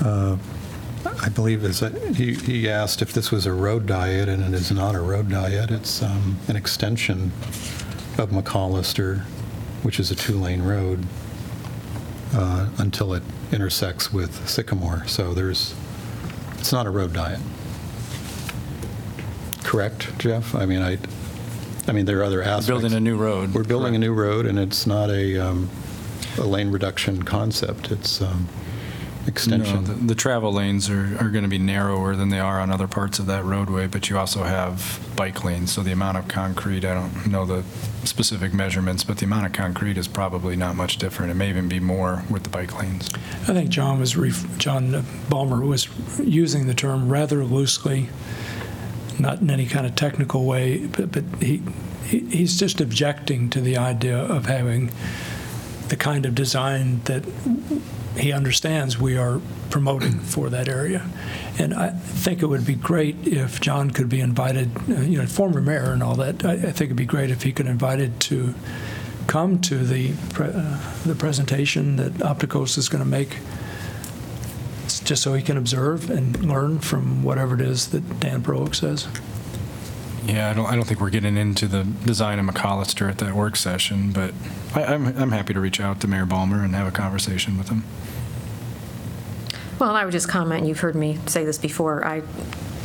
Uh, 0.04 0.38
I 1.24 1.30
believe 1.30 1.64
is 1.64 1.82
he 2.16 2.34
he 2.34 2.68
asked 2.70 3.02
if 3.02 3.14
this 3.14 3.32
was 3.32 3.46
a 3.46 3.54
road 3.54 3.86
diet, 3.86 4.28
and 4.28 4.44
it 4.44 4.54
is 4.54 4.72
not 4.72 4.96
a 4.96 5.00
road 5.00 5.30
diet. 5.30 5.70
It's 5.70 6.02
um, 6.02 6.38
an 6.48 6.56
extension 6.56 7.32
of 8.18 8.32
McCollister, 8.32 9.20
which 9.84 10.00
is 10.00 10.10
a 10.12 10.16
two-lane 10.16 10.64
road, 10.64 11.06
uh, 12.34 12.70
until 12.80 13.14
it 13.14 13.24
intersects 13.52 14.12
with 14.12 14.48
Sycamore. 14.50 15.06
So 15.08 15.34
there's, 15.34 15.76
it's 16.58 16.72
not 16.72 16.88
a 16.88 16.90
road 16.90 17.14
diet. 17.14 17.40
Correct, 19.64 20.18
Jeff? 20.18 20.56
I 20.56 20.66
mean, 20.66 20.82
I, 20.82 20.98
I 21.88 21.92
mean, 21.92 22.06
there 22.06 22.20
are 22.20 22.24
other 22.24 22.42
aspects. 22.42 22.68
Building 22.68 22.94
a 22.94 23.00
new 23.00 23.16
road. 23.16 23.54
We're 23.54 23.64
building 23.64 23.96
a 23.96 24.00
new 24.00 24.14
road, 24.14 24.46
and 24.46 24.58
it's 24.60 24.88
not 24.88 25.10
a, 25.10 25.38
um, 25.38 25.70
a 26.38 26.44
lane 26.44 26.72
reduction 26.72 27.24
concept. 27.24 27.92
It's 27.92 28.22
um, 28.22 28.48
No, 29.60 29.82
the, 29.82 29.94
the 29.94 30.16
travel 30.16 30.52
lanes 30.54 30.90
are, 30.90 31.16
are 31.20 31.30
going 31.30 31.44
to 31.44 31.50
be 31.50 31.60
narrower 31.60 32.16
than 32.16 32.30
they 32.30 32.40
are 32.40 32.60
on 32.60 32.72
other 32.72 32.88
parts 32.88 33.20
of 33.20 33.28
that 33.28 33.44
roadway, 33.46 33.88
but 33.88 34.10
you 34.10 34.18
also 34.18 34.44
have 34.44 35.00
bike 35.16 35.44
lanes, 35.44 35.72
so 35.72 35.82
the 35.84 35.92
amount 35.92 36.18
of 36.18 36.28
concrete, 36.28 36.84
I 36.86 36.94
don't 36.96 37.28
know 37.28 37.46
the 37.46 37.64
specific 38.04 38.54
measurements, 38.54 39.04
but 39.04 39.18
the 39.20 39.26
amount 39.26 39.46
of 39.46 39.54
concrete 39.54 39.98
is 39.98 40.08
probably 40.08 40.56
not 40.56 40.76
much 40.76 40.98
different. 40.98 41.32
It 41.32 41.36
may 41.36 41.50
even 41.50 41.68
be 41.70 41.80
more 41.80 42.24
with 42.32 42.44
the 42.44 42.50
bike 42.50 42.78
lanes. 42.80 43.10
I 43.48 43.54
think 43.54 43.70
John 43.70 44.00
was, 44.00 44.18
ref- 44.18 44.58
John 44.58 45.06
Balmer 45.30 45.62
was 45.64 45.88
using 46.20 46.66
the 46.68 46.74
term 46.74 47.08
rather 47.10 47.46
loosely, 47.46 48.10
not 49.20 49.42
in 49.42 49.52
any 49.52 49.68
kind 49.68 49.86
of 49.86 49.96
technical 49.96 50.46
way, 50.46 50.88
but, 50.88 51.12
but 51.12 51.24
he, 51.42 51.62
he- 52.06 52.26
he's 52.26 52.58
just 52.60 52.82
objecting 52.82 53.50
to 53.52 53.62
the 53.62 53.78
idea 53.78 54.18
of 54.18 54.48
having 54.48 54.90
the 55.90 55.96
kind 55.96 56.26
of 56.26 56.34
design 56.34 57.02
that 57.04 57.24
he 58.18 58.32
understands 58.32 59.00
we 59.00 59.18
are 59.18 59.40
promoting 59.70 60.20
for 60.20 60.50
that 60.50 60.68
area. 60.68 61.06
And 61.58 61.74
I 61.74 61.90
think 61.92 62.42
it 62.42 62.48
would 62.48 62.66
be 62.66 62.76
great 62.76 63.16
if 63.28 63.62
John 63.62 63.92
could 63.92 64.10
be 64.10 64.20
invited, 64.20 64.70
uh, 64.90 65.02
you 65.02 65.18
know, 65.18 65.26
former 65.26 65.62
mayor 65.62 65.92
and 65.92 66.04
all 66.04 66.16
that, 66.16 66.44
I, 66.46 66.54
I 66.54 66.56
think 66.58 66.82
it'd 66.82 66.96
be 66.98 67.06
great 67.06 67.32
if 67.32 67.44
he 67.44 67.52
could 67.52 67.66
be 67.66 67.72
invited 67.72 68.20
to 68.22 68.54
come 69.28 69.60
to 69.62 69.78
the, 69.78 70.14
pre- 70.34 70.48
uh, 70.48 70.78
the 71.06 71.16
presentation 71.16 71.96
that 71.96 72.14
Opticos 72.16 72.78
is 72.78 72.90
going 72.90 73.04
to 73.04 73.10
make, 73.10 73.38
just 75.04 75.24
so 75.24 75.34
he 75.34 75.42
can 75.42 75.58
observe 75.58 76.10
and 76.10 76.44
learn 76.46 76.80
from 76.80 77.24
whatever 77.24 77.56
it 77.56 77.62
is 77.62 77.90
that 77.90 78.20
Dan 78.20 78.42
Parolek 78.42 78.76
says. 78.76 79.08
Yeah, 80.26 80.52
I 80.52 80.54
don't, 80.54 80.66
I 80.68 80.76
don't 80.76 80.86
think 80.86 81.02
we're 81.02 81.10
getting 81.10 81.36
into 81.36 81.68
the 81.68 81.84
design 81.84 82.38
of 82.38 82.46
McCollister 82.46 83.10
at 83.10 83.18
that 83.20 83.34
work 83.34 83.56
session, 83.56 84.12
but 84.12 84.34
I, 84.76 84.84
I'm, 84.84 85.08
I'm 85.18 85.32
happy 85.32 85.54
to 85.54 85.60
reach 85.60 85.80
out 85.80 86.00
to 86.02 86.08
Mayor 86.08 86.26
Balmer 86.26 86.64
and 86.64 86.76
have 86.76 86.88
a 86.88 86.92
conversation 86.92 87.58
with 87.58 87.70
him. 87.70 87.84
Well, 89.80 89.96
I 89.96 90.06
would 90.06 90.12
just 90.12 90.30
comment, 90.30 90.68
you've 90.68 90.80
heard 90.80 90.96
me 90.96 91.18
say 91.26 91.44
this 91.44 91.58
before, 91.58 92.06
I 92.06 92.22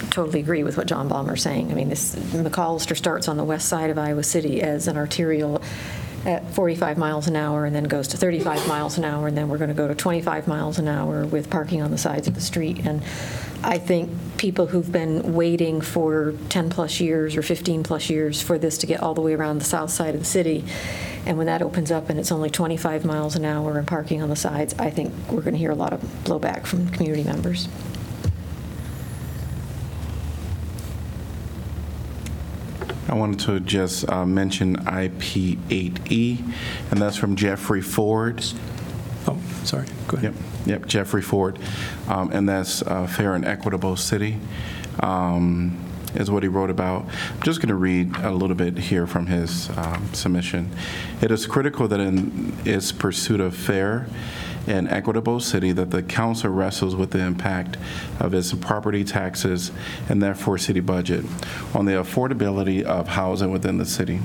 totally 0.08 0.40
agree 0.40 0.62
with 0.62 0.78
what 0.78 0.86
John 0.86 1.08
Balmer's 1.08 1.42
saying. 1.42 1.70
I 1.70 1.74
mean, 1.74 1.90
this, 1.90 2.14
McAllister 2.14 2.96
starts 2.96 3.28
on 3.28 3.36
the 3.36 3.44
west 3.44 3.68
side 3.68 3.90
of 3.90 3.98
Iowa 3.98 4.22
City 4.22 4.62
as 4.62 4.88
an 4.88 4.96
arterial 4.96 5.60
at 6.24 6.54
45 6.54 6.96
miles 6.96 7.28
an 7.28 7.36
hour 7.36 7.66
and 7.66 7.76
then 7.76 7.84
goes 7.84 8.08
to 8.08 8.16
35 8.16 8.66
miles 8.66 8.96
an 8.96 9.04
hour, 9.04 9.28
and 9.28 9.36
then 9.36 9.48
we're 9.48 9.58
going 9.58 9.68
to 9.68 9.74
go 9.74 9.86
to 9.86 9.94
25 9.94 10.48
miles 10.48 10.78
an 10.78 10.88
hour 10.88 11.26
with 11.26 11.50
parking 11.50 11.82
on 11.82 11.90
the 11.90 11.98
sides 11.98 12.26
of 12.26 12.34
the 12.34 12.40
street. 12.40 12.86
And 12.86 13.02
I 13.62 13.76
think 13.76 14.10
people 14.36 14.66
who've 14.66 14.90
been 14.90 15.34
waiting 15.34 15.80
for 15.80 16.32
10-plus 16.48 17.00
years 17.00 17.36
or 17.36 17.42
15-plus 17.42 18.10
years 18.10 18.42
for 18.42 18.58
this 18.58 18.78
to 18.78 18.86
get 18.86 19.02
all 19.02 19.14
the 19.14 19.20
way 19.20 19.34
around 19.34 19.58
the 19.58 19.64
south 19.64 19.90
side 19.90 20.14
of 20.14 20.20
the 20.20 20.26
city, 20.26 20.64
and 21.26 21.36
when 21.36 21.46
that 21.46 21.62
opens 21.62 21.90
up 21.90 22.08
and 22.08 22.20
it's 22.20 22.30
only 22.30 22.50
25 22.50 23.04
miles 23.04 23.34
an 23.34 23.44
hour 23.44 23.78
and 23.78 23.86
parking 23.86 24.22
on 24.22 24.28
the 24.28 24.36
sides, 24.36 24.74
I 24.78 24.90
think 24.90 25.12
we're 25.30 25.42
going 25.42 25.54
to 25.54 25.58
hear 25.58 25.72
a 25.72 25.76
lot 25.76 25.92
of 25.92 26.00
blowback 26.24 26.66
from 26.66 26.88
community 26.90 27.24
members. 27.24 27.68
I 33.08 33.14
wanted 33.14 33.40
to 33.40 33.60
just 33.60 34.08
uh, 34.08 34.26
mention 34.26 34.76
IP8E, 34.76 36.52
and 36.90 37.00
that's 37.00 37.16
from 37.16 37.36
Jeffrey 37.36 37.80
Ford. 37.80 38.44
Oh, 39.28 39.40
sorry, 39.64 39.86
go 40.08 40.16
ahead. 40.16 40.34
Yep, 40.34 40.55
yep, 40.66 40.86
Jeffrey 40.86 41.22
Ford, 41.22 41.58
Um, 42.08 42.30
and 42.32 42.48
that's 42.48 42.82
uh, 42.82 43.06
Fair 43.06 43.34
and 43.34 43.44
Equitable 43.44 43.96
City, 43.96 44.36
um, 45.00 45.76
is 46.14 46.30
what 46.30 46.42
he 46.42 46.48
wrote 46.48 46.70
about. 46.70 47.04
I'm 47.34 47.42
just 47.42 47.60
going 47.60 47.68
to 47.68 47.74
read 47.74 48.16
a 48.18 48.32
little 48.32 48.56
bit 48.56 48.76
here 48.78 49.06
from 49.06 49.26
his 49.26 49.70
um, 49.76 50.08
submission. 50.12 50.70
It 51.20 51.30
is 51.30 51.46
critical 51.46 51.88
that 51.88 52.00
in 52.00 52.54
its 52.64 52.92
pursuit 52.92 53.40
of 53.40 53.54
fair 53.54 54.06
and 54.66 54.88
equitable 54.88 55.40
city, 55.40 55.72
that 55.72 55.90
the 55.90 56.02
council 56.02 56.50
wrestles 56.50 56.96
with 56.96 57.10
the 57.10 57.20
impact 57.20 57.76
of 58.20 58.34
its 58.34 58.52
property 58.52 59.04
taxes 59.04 59.70
and 60.08 60.22
therefore 60.22 60.58
city 60.58 60.80
budget 60.80 61.24
on 61.74 61.84
the 61.84 61.92
affordability 61.92 62.82
of 62.82 63.08
housing 63.08 63.50
within 63.50 63.78
the 63.78 63.86
city. 63.86 64.20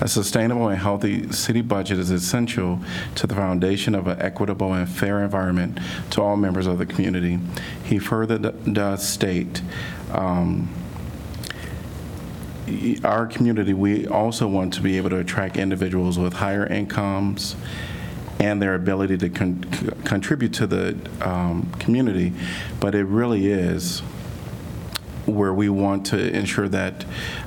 A 0.00 0.08
sustainable 0.08 0.68
and 0.68 0.78
healthy 0.78 1.30
city 1.32 1.60
budget 1.60 1.98
is 1.98 2.10
essential 2.10 2.80
to 3.14 3.26
the 3.26 3.34
foundation 3.34 3.94
of 3.94 4.06
an 4.06 4.20
equitable 4.20 4.72
and 4.72 4.88
fair 4.88 5.22
environment 5.22 5.78
to 6.10 6.22
all 6.22 6.36
members 6.36 6.66
of 6.66 6.78
the 6.78 6.86
community. 6.86 7.38
He 7.84 7.98
further 7.98 8.38
does 8.38 9.06
state, 9.06 9.62
um, 10.10 10.68
our 13.04 13.26
community, 13.26 13.74
we 13.74 14.06
also 14.06 14.46
want 14.46 14.72
to 14.74 14.80
be 14.80 14.96
able 14.96 15.10
to 15.10 15.18
attract 15.18 15.56
individuals 15.56 16.18
with 16.18 16.34
higher 16.34 16.66
incomes 16.66 17.56
and 18.42 18.60
their 18.60 18.74
ability 18.74 19.16
to 19.16 19.28
con- 19.28 19.62
contribute 20.04 20.52
to 20.54 20.66
the 20.66 20.96
um, 21.20 21.70
community, 21.78 22.32
but 22.80 22.94
it 22.94 23.04
really 23.04 23.46
is 23.46 24.00
where 25.26 25.54
we 25.54 25.68
want 25.68 26.04
to 26.06 26.36
ensure 26.36 26.68
that 26.68 27.04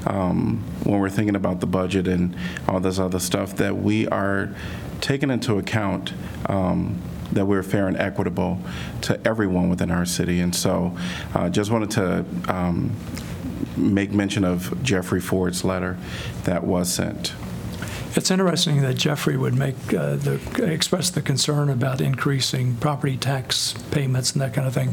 um, 0.08 0.64
when 0.84 1.00
we're 1.02 1.10
thinking 1.10 1.36
about 1.36 1.60
the 1.60 1.68
budget 1.68 2.08
and 2.08 2.34
all 2.70 2.80
this 2.80 2.98
other 2.98 3.20
stuff, 3.20 3.58
that 3.58 3.76
we 3.76 4.08
are 4.08 4.56
taking 5.02 5.30
into 5.30 5.58
account 5.58 6.14
um, 6.48 7.02
that 7.34 7.46
we're 7.46 7.64
fair 7.64 7.89
and 7.89 7.98
equitable 7.98 8.58
to 9.02 9.20
everyone 9.28 9.70
within 9.70 9.91
our 9.91 10.06
city. 10.06 10.39
And 10.39 10.56
so 10.56 10.96
uh, 11.34 11.50
just 11.50 11.70
wanted 11.72 11.91
to 11.91 12.26
um, 12.48 12.96
make 13.76 14.14
mention 14.14 14.46
of 14.46 14.82
Jeffrey 14.82 15.20
Ford's 15.20 15.66
letter 15.66 15.98
that 16.46 16.64
was 16.64 16.93
sent. 16.93 17.34
It's 18.16 18.32
interesting 18.32 18.82
that 18.82 18.93
Jeffrey 18.93 19.36
would 19.36 19.55
make, 19.55 19.93
uh, 19.93 20.16
the, 20.16 20.39
express 20.63 21.09
the 21.09 21.22
concern 21.22 21.70
about 21.70 21.99
increasing 21.99 22.78
property 22.78 23.18
tax 23.18 23.74
payments 23.91 24.32
and 24.32 24.41
that 24.41 24.53
kind 24.53 24.66
of 24.66 24.74
thing, 24.74 24.91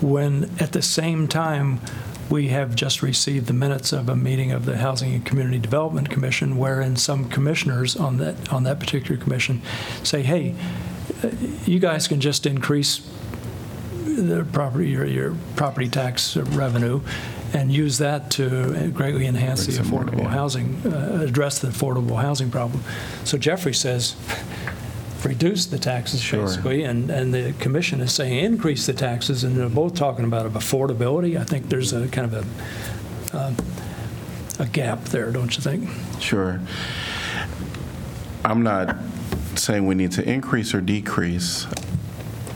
when 0.00 0.50
at 0.58 0.72
the 0.72 0.80
same 0.80 1.28
time, 1.28 1.80
we 2.30 2.48
have 2.48 2.74
just 2.74 3.02
received 3.02 3.48
the 3.48 3.52
minutes 3.52 3.92
of 3.92 4.08
a 4.08 4.16
meeting 4.16 4.50
of 4.50 4.64
the 4.64 4.78
Housing 4.78 5.12
and 5.12 5.26
Community 5.26 5.58
Development 5.58 6.08
Commission, 6.08 6.56
wherein 6.56 6.96
some 6.96 7.28
commissioners 7.28 7.96
on 7.96 8.16
that, 8.16 8.50
on 8.50 8.62
that 8.62 8.80
particular 8.80 9.20
commission 9.20 9.60
say, 10.02 10.22
hey, 10.22 10.54
uh, 11.22 11.28
you 11.66 11.78
guys 11.78 12.08
can 12.08 12.22
just 12.22 12.46
increase 12.46 13.06
the 14.06 14.46
property, 14.54 14.88
your, 14.88 15.04
your 15.04 15.36
property 15.54 15.88
tax 15.88 16.34
revenue 16.34 17.02
and 17.54 17.72
use 17.72 17.98
that 17.98 18.30
to 18.32 18.90
greatly 18.90 19.26
enhance 19.26 19.64
the 19.66 19.80
affordable 19.80 20.24
yeah. 20.24 20.28
housing, 20.28 20.74
uh, 20.84 21.20
address 21.22 21.60
the 21.60 21.68
affordable 21.68 22.20
housing 22.20 22.50
problem. 22.50 22.82
So 23.22 23.38
Jeffrey 23.38 23.72
says, 23.72 24.16
reduce 25.24 25.66
the 25.66 25.78
taxes 25.78 26.20
Sure. 26.20 26.44
basically, 26.44 26.82
and, 26.82 27.10
and 27.10 27.32
the 27.32 27.54
commission 27.60 28.00
is 28.00 28.12
saying 28.12 28.44
increase 28.44 28.86
the 28.86 28.92
taxes, 28.92 29.44
and 29.44 29.56
they're 29.56 29.68
both 29.68 29.94
talking 29.94 30.24
about 30.24 30.52
affordability. 30.52 31.38
I 31.40 31.44
think 31.44 31.68
there's 31.68 31.92
a 31.92 32.08
kind 32.08 32.34
of 32.34 32.44
a, 33.32 33.36
uh, 33.36 33.54
a 34.58 34.66
gap 34.66 35.04
there, 35.04 35.30
don't 35.30 35.56
you 35.56 35.62
think? 35.62 35.88
Sure. 36.20 36.60
I'm 38.44 38.62
not 38.62 38.96
saying 39.54 39.86
we 39.86 39.94
need 39.94 40.12
to 40.12 40.28
increase 40.28 40.74
or 40.74 40.80
decrease. 40.80 41.66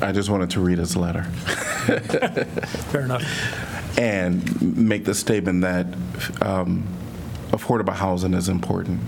I 0.02 0.12
just 0.12 0.28
wanted 0.28 0.50
to 0.50 0.60
read 0.60 0.78
his 0.78 0.96
letter 0.96 1.24
Fair 2.90 3.02
enough. 3.02 3.22
And 3.98 4.78
make 4.78 5.04
the 5.04 5.14
statement 5.14 5.60
that 5.62 5.86
um, 6.40 6.86
affordable 7.50 7.92
housing 7.92 8.32
is 8.32 8.48
important 8.48 9.00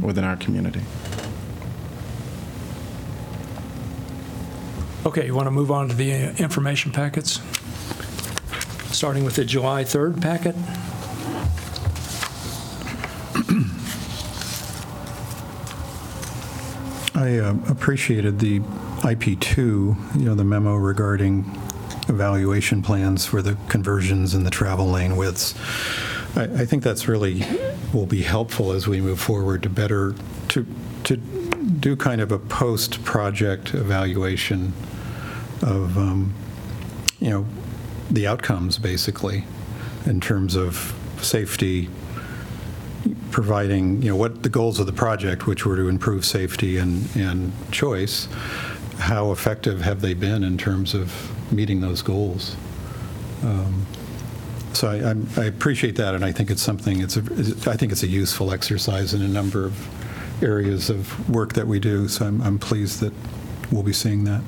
within 0.00 0.24
our 0.24 0.36
community. 0.36 0.80
Okay, 5.04 5.26
you 5.26 5.34
want 5.34 5.46
to 5.46 5.50
move 5.50 5.70
on 5.70 5.90
to 5.90 5.94
the 5.94 6.12
uh, 6.12 6.32
information 6.38 6.90
packets? 6.90 7.40
Starting 8.90 9.24
with 9.24 9.36
the 9.36 9.44
July 9.44 9.84
3rd 9.84 10.22
packet? 10.22 10.56
I 17.14 17.38
uh, 17.38 17.54
appreciated 17.68 18.38
the 18.38 18.60
IP2, 19.00 19.56
you 19.58 20.24
know, 20.24 20.34
the 20.34 20.44
memo 20.44 20.76
regarding 20.76 21.44
evaluation 22.08 22.82
plans 22.82 23.26
for 23.26 23.42
the 23.42 23.56
conversions 23.68 24.34
and 24.34 24.44
the 24.46 24.50
travel 24.50 24.86
lane 24.86 25.16
widths. 25.16 25.54
I, 26.36 26.44
I 26.44 26.64
think 26.66 26.82
that's 26.82 27.08
really, 27.08 27.44
will 27.92 28.06
be 28.06 28.22
helpful 28.22 28.72
as 28.72 28.86
we 28.86 29.00
move 29.00 29.20
forward 29.20 29.62
to 29.64 29.70
better, 29.70 30.14
to, 30.48 30.66
to 31.04 31.16
do 31.16 31.96
kind 31.96 32.20
of 32.20 32.32
a 32.32 32.38
post-project 32.38 33.74
evaluation 33.74 34.72
of, 35.62 35.98
um, 35.98 36.34
you 37.20 37.30
know, 37.30 37.46
the 38.10 38.26
outcomes, 38.26 38.78
basically, 38.78 39.44
in 40.06 40.20
terms 40.20 40.54
of 40.54 40.94
safety, 41.20 41.90
providing, 43.30 44.00
you 44.02 44.10
know, 44.10 44.16
what 44.16 44.42
the 44.42 44.48
goals 44.48 44.80
of 44.80 44.86
the 44.86 44.92
project, 44.92 45.46
which 45.46 45.66
were 45.66 45.76
to 45.76 45.88
improve 45.88 46.24
safety 46.24 46.78
and, 46.78 47.08
and 47.16 47.52
choice, 47.70 48.28
how 48.98 49.30
effective 49.30 49.82
have 49.82 50.00
they 50.00 50.14
been 50.14 50.42
in 50.42 50.56
terms 50.56 50.94
of 50.94 51.30
meeting 51.52 51.80
those 51.80 52.02
goals? 52.02 52.56
Um, 53.42 53.86
So 54.74 54.86
I, 54.88 54.96
I'm- 54.98 55.26
I 55.36 55.44
appreciate 55.44 55.96
that, 55.96 56.14
and 56.14 56.24
I 56.24 56.30
think 56.30 56.50
it's 56.50 56.62
something, 56.62 57.00
it's 57.00 57.16
a, 57.16 57.20
I 57.70 57.76
think 57.76 57.90
it's 57.90 58.02
a 58.04 58.06
useful 58.06 58.52
exercise 58.52 59.14
in 59.14 59.22
a 59.22 59.28
number 59.28 59.64
of 59.64 59.74
areas 60.42 60.90
of 60.90 61.28
work 61.28 61.54
that 61.54 61.66
we 61.66 61.80
do, 61.80 62.06
so 62.06 62.26
I'm, 62.26 62.40
I'm 62.42 62.58
pleased 62.58 63.00
that 63.00 63.12
we'll 63.70 63.82
be 63.82 63.92
seeing 63.92 64.24
that. 64.24 64.42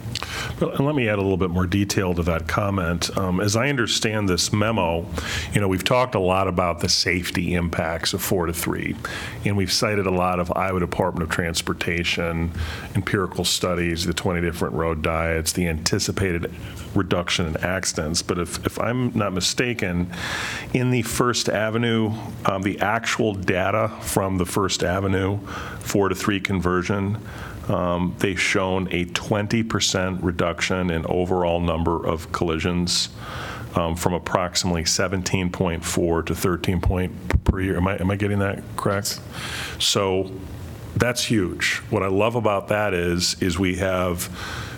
Well, 0.60 0.70
And 0.70 0.86
let 0.86 0.94
me 0.94 1.08
add 1.08 1.18
a 1.18 1.22
little 1.22 1.36
bit 1.36 1.50
more 1.50 1.66
detail 1.66 2.14
to 2.14 2.22
that 2.24 2.48
comment. 2.48 3.16
Um, 3.16 3.40
As 3.40 3.56
I 3.56 3.68
understand 3.68 4.28
this 4.28 4.52
memo, 4.52 5.06
you 5.52 5.60
know, 5.60 5.68
we've 5.68 5.84
talked 5.84 6.14
a 6.14 6.20
lot 6.20 6.48
about 6.48 6.80
the 6.80 6.88
safety 6.88 7.54
impacts 7.54 8.12
of 8.12 8.22
four 8.22 8.46
to 8.46 8.52
three, 8.52 8.96
and 9.44 9.56
we've 9.56 9.72
cited 9.72 10.06
a 10.06 10.10
lot 10.10 10.40
of 10.40 10.52
Iowa 10.56 10.80
Department 10.80 11.22
of 11.22 11.30
Transportation 11.30 12.52
empirical 12.94 13.44
studies, 13.44 14.06
the 14.06 14.14
20 14.14 14.40
different 14.40 14.74
road 14.74 15.02
diets, 15.02 15.52
the 15.52 15.66
anticipated 15.68 16.52
reduction 16.94 17.46
in 17.46 17.56
accidents. 17.58 18.22
But 18.22 18.38
if, 18.38 18.64
if 18.66 18.78
I'm 18.80 19.16
not 19.16 19.32
mistaken, 19.32 20.12
in 20.72 20.90
the 20.90 21.02
First 21.02 21.48
Avenue, 21.48 22.12
um, 22.46 22.62
the 22.62 22.78
actual 22.80 23.34
data 23.34 23.88
from 24.00 24.38
the 24.38 24.46
First 24.46 24.82
Avenue 24.82 25.38
four 25.80 26.08
to 26.08 26.14
three 26.14 26.40
conversion, 26.40 27.18
um, 27.70 28.14
they've 28.18 28.40
shown 28.40 28.88
a 28.88 29.04
20% 29.06 30.18
reduction 30.22 30.90
in 30.90 31.06
overall 31.06 31.60
number 31.60 32.04
of 32.04 32.32
collisions 32.32 33.10
um, 33.76 33.94
from 33.94 34.12
approximately 34.12 34.82
17.4 34.82 36.26
to 36.26 36.34
13 36.34 36.80
point 36.80 37.44
per 37.44 37.60
year. 37.60 37.76
Am 37.76 37.86
I, 37.86 37.96
am 37.98 38.10
I 38.10 38.16
getting 38.16 38.40
that 38.40 38.62
correct? 38.76 39.20
So 39.78 40.32
that's 40.96 41.24
huge. 41.24 41.76
What 41.90 42.02
I 42.02 42.08
love 42.08 42.34
about 42.34 42.68
that 42.68 42.92
is, 42.92 43.40
is 43.40 43.58
we 43.58 43.76
have 43.76 44.28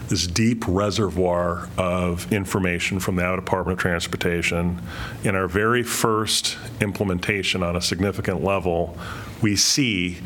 this 0.09 0.27
deep 0.27 0.63
reservoir 0.69 1.71
of 1.79 2.31
information 2.31 3.01
from 3.01 3.17
the 3.17 3.35
Department 3.35 3.79
of 3.79 3.81
Transportation. 3.81 4.83
In 5.25 5.35
our 5.35 5.49
very 5.49 5.83
first 5.83 6.59
implementation 6.83 7.63
on 7.63 7.77
a 7.77 7.81
significant 7.81 8.45
level, 8.45 8.99
we 9.41 9.57
see 9.57 10.19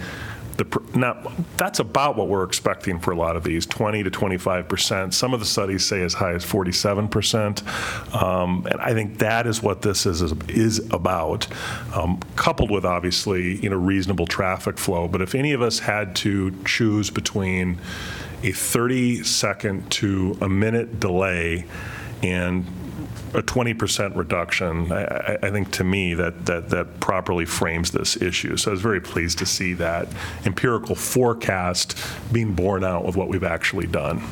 the, 0.57 0.83
not, 0.95 1.31
that's 1.57 1.81
about 1.81 2.17
what 2.17 2.29
we're 2.29 2.45
expecting 2.45 2.99
for 2.99 3.11
a 3.11 3.17
lot 3.17 3.37
of 3.37 3.45
these, 3.45 3.67
20 3.67 4.03
to 4.03 4.11
25 4.11 4.69
percent. 4.69 5.15
Some 5.15 5.35
of 5.35 5.41
the 5.41 5.47
studies 5.47 5.85
say 5.85 6.03
as 6.03 6.15
high 6.15 6.33
as 6.33 6.45
47 6.45 7.09
percent. 7.09 7.63
Um, 8.15 8.67
And 8.71 8.81
I 8.81 8.95
think 8.95 9.19
that 9.19 9.47
is 9.47 9.63
what 9.63 9.83
this 9.83 10.07
is, 10.07 10.23
is 10.49 10.79
about, 10.93 11.47
um, 11.95 12.21
coupled 12.37 12.71
with 12.71 12.85
obviously, 12.85 13.57
you 13.57 13.71
know, 13.71 13.77
reasonable 13.77 14.27
traffic 14.27 14.79
flow. 14.79 15.09
But 15.09 15.23
if 15.23 15.35
any 15.35 15.53
of 15.53 15.63
us 15.63 15.79
had 15.79 16.17
to 16.17 16.53
choose 16.65 17.11
between 17.11 17.79
a 18.43 18.53
30-second 18.53 19.91
to 19.91 20.37
a 20.41 20.49
minute 20.49 21.01
delay 21.01 21.67
and 22.23 22.65
a 23.37 23.43
20% 23.43 24.17
reduction, 24.17 24.91
I, 24.91 25.39
I- 25.43 25.51
think 25.51 25.71
to 25.73 25.85
me 25.85 26.15
that, 26.15 26.47
that, 26.47 26.71
that 26.71 27.01
properly 27.01 27.45
frames 27.45 27.91
this 27.91 28.21
issue. 28.21 28.57
So 28.57 28.71
I 28.71 28.73
was 28.73 28.81
very 28.81 29.01
pleased 29.01 29.39
to 29.39 29.47
see 29.47 29.75
that 29.75 30.09
empirical 30.45 30.95
forecast 30.95 31.97
being 32.33 32.53
borne 32.53 32.85
out 32.85 33.05
with 33.05 33.17
what 33.17 33.29
we've 33.29 33.45
actually 33.45 33.87
done. 33.87 34.23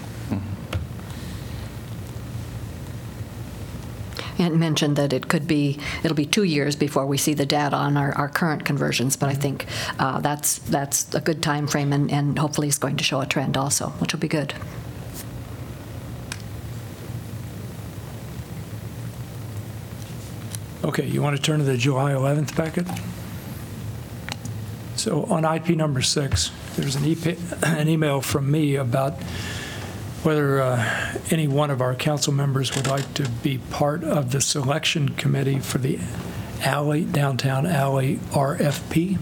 And 4.37 4.59
mentioned 4.59 4.97
that 4.97 5.13
it 5.13 5.29
could 5.29 5.47
be, 5.47 5.79
it'll 6.03 6.17
be 6.17 6.27
two 6.27 6.43
years 6.43 6.75
before 6.75 7.07
we 7.07 7.17
see 7.17 7.35
the 7.35 7.47
data 7.47 7.77
on 7.77 7.97
our, 7.97 8.13
our 8.17 8.29
current 8.29 8.65
conversions, 8.65 9.17
but 9.17 9.29
I 9.29 9.35
think 9.35 9.67
uh, 10.01 10.21
that's, 10.21 10.59
that's 10.59 11.15
a 11.15 11.21
good 11.21 11.41
time 11.43 11.69
frame, 11.69 11.93
and, 11.93 12.11
and 12.11 12.37
hopefully 12.39 12.67
it's 12.67 12.79
going 12.79 12.97
to 12.97 13.05
show 13.05 13.21
a 13.21 13.27
trend 13.27 13.57
also, 13.57 13.91
which 14.01 14.13
will 14.13 14.21
be 14.21 14.29
good. 14.29 14.53
Okay, 20.85 21.07
you 21.07 21.23
want 21.23 21.35
to 21.35 21.41
turn 21.41 21.61
to 21.61 21.65
the 21.65 21.79
July 21.79 22.13
11th 22.13 22.55
packet? 22.55 22.87
So 24.97 25.25
on 25.25 25.43
IP 25.43 25.69
number 25.71 26.03
six, 26.03 26.51
there's 26.77 26.95
an 27.63 27.89
email 27.89 28.21
from 28.21 28.51
me 28.51 28.77
about 28.77 29.15
whether 30.25 30.61
uh, 30.61 31.19
any 31.31 31.49
one 31.49 31.71
of 31.71 31.81
our 31.81 31.95
council 31.95 32.35
members 32.35 32.77
would 32.77 32.87
like 32.87 33.15
to 33.15 33.27
be 33.43 33.57
part 33.71 34.05
of 34.05 34.31
the 34.33 34.43
selection 34.43 35.09
committee 35.09 35.59
for 35.59 35.79
the 35.79 35.99
alley, 36.61 37.07
downtown 37.07 37.65
alley 37.65 38.17
RFP. 38.33 39.19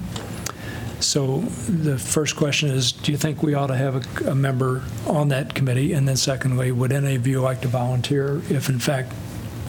So 0.99 1.43
the 1.69 1.97
first 1.97 2.35
question 2.35 2.71
is, 2.71 2.91
do 2.91 3.13
you 3.13 3.19
think 3.19 3.41
we 3.41 3.55
ought 3.55 3.69
to 3.69 3.77
have 3.77 4.27
a 4.27 4.35
member 4.35 4.83
on 5.07 5.29
that 5.29 5.55
committee? 5.55 5.93
And 5.93 6.09
then 6.09 6.17
secondly, 6.17 6.73
would 6.73 6.91
any 6.91 7.15
of 7.15 7.25
you 7.25 7.41
like 7.41 7.61
to 7.61 7.69
volunteer 7.69 8.43
if 8.51 8.69
in 8.69 8.81
fact 8.81 9.13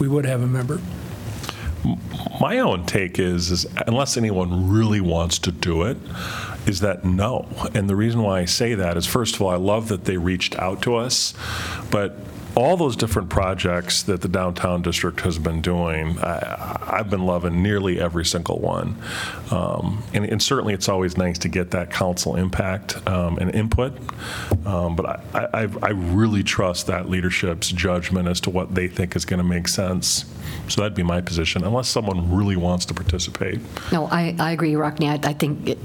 we 0.00 0.08
would 0.08 0.26
have 0.26 0.42
a 0.42 0.48
member? 0.48 0.80
My 2.40 2.58
own 2.58 2.86
take 2.86 3.18
is, 3.18 3.50
is 3.50 3.66
unless 3.86 4.16
anyone 4.16 4.70
really 4.70 5.00
wants 5.00 5.38
to 5.40 5.52
do 5.52 5.82
it, 5.82 5.96
is 6.66 6.80
that 6.80 7.04
no. 7.04 7.46
And 7.74 7.88
the 7.88 7.96
reason 7.96 8.22
why 8.22 8.40
I 8.40 8.44
say 8.46 8.74
that 8.74 8.96
is, 8.96 9.06
first 9.06 9.34
of 9.34 9.42
all, 9.42 9.50
I 9.50 9.56
love 9.56 9.88
that 9.88 10.04
they 10.04 10.16
reached 10.16 10.56
out 10.58 10.82
to 10.82 10.96
us, 10.96 11.34
but 11.90 12.16
all 12.56 12.76
those 12.76 12.96
different 12.96 13.30
projects 13.30 14.02
that 14.04 14.20
the 14.20 14.28
downtown 14.28 14.82
district 14.82 15.20
has 15.20 15.38
been 15.38 15.60
doing, 15.60 16.18
I, 16.20 16.78
I've 16.98 17.10
been 17.10 17.26
loving 17.26 17.62
nearly 17.62 18.00
every 18.00 18.24
single 18.24 18.60
one. 18.60 18.96
Um, 19.50 20.02
and, 20.12 20.24
and 20.24 20.42
certainly, 20.42 20.74
it's 20.74 20.88
always 20.88 21.16
nice 21.16 21.38
to 21.38 21.48
get 21.48 21.70
that 21.72 21.90
council 21.90 22.36
impact 22.36 23.06
um, 23.08 23.38
and 23.38 23.54
input. 23.54 23.92
Um, 24.64 24.96
but 24.96 25.20
I, 25.34 25.48
I, 25.52 25.68
I 25.82 25.90
really 25.90 26.42
trust 26.42 26.86
that 26.86 27.08
leadership's 27.08 27.70
judgment 27.70 28.28
as 28.28 28.40
to 28.42 28.50
what 28.50 28.74
they 28.74 28.88
think 28.88 29.16
is 29.16 29.24
going 29.24 29.38
to 29.38 29.44
make 29.44 29.68
sense. 29.68 30.24
So 30.68 30.80
that'd 30.80 30.96
be 30.96 31.02
my 31.02 31.20
position, 31.20 31.64
unless 31.64 31.88
someone 31.88 32.34
really 32.34 32.56
wants 32.56 32.86
to 32.86 32.94
participate. 32.94 33.60
No, 33.92 34.06
I, 34.06 34.34
I 34.38 34.52
agree, 34.52 34.72
Rockne. 34.74 35.08
I, 35.08 35.28
I 35.28 35.32
think 35.32 35.70
it, 35.70 35.78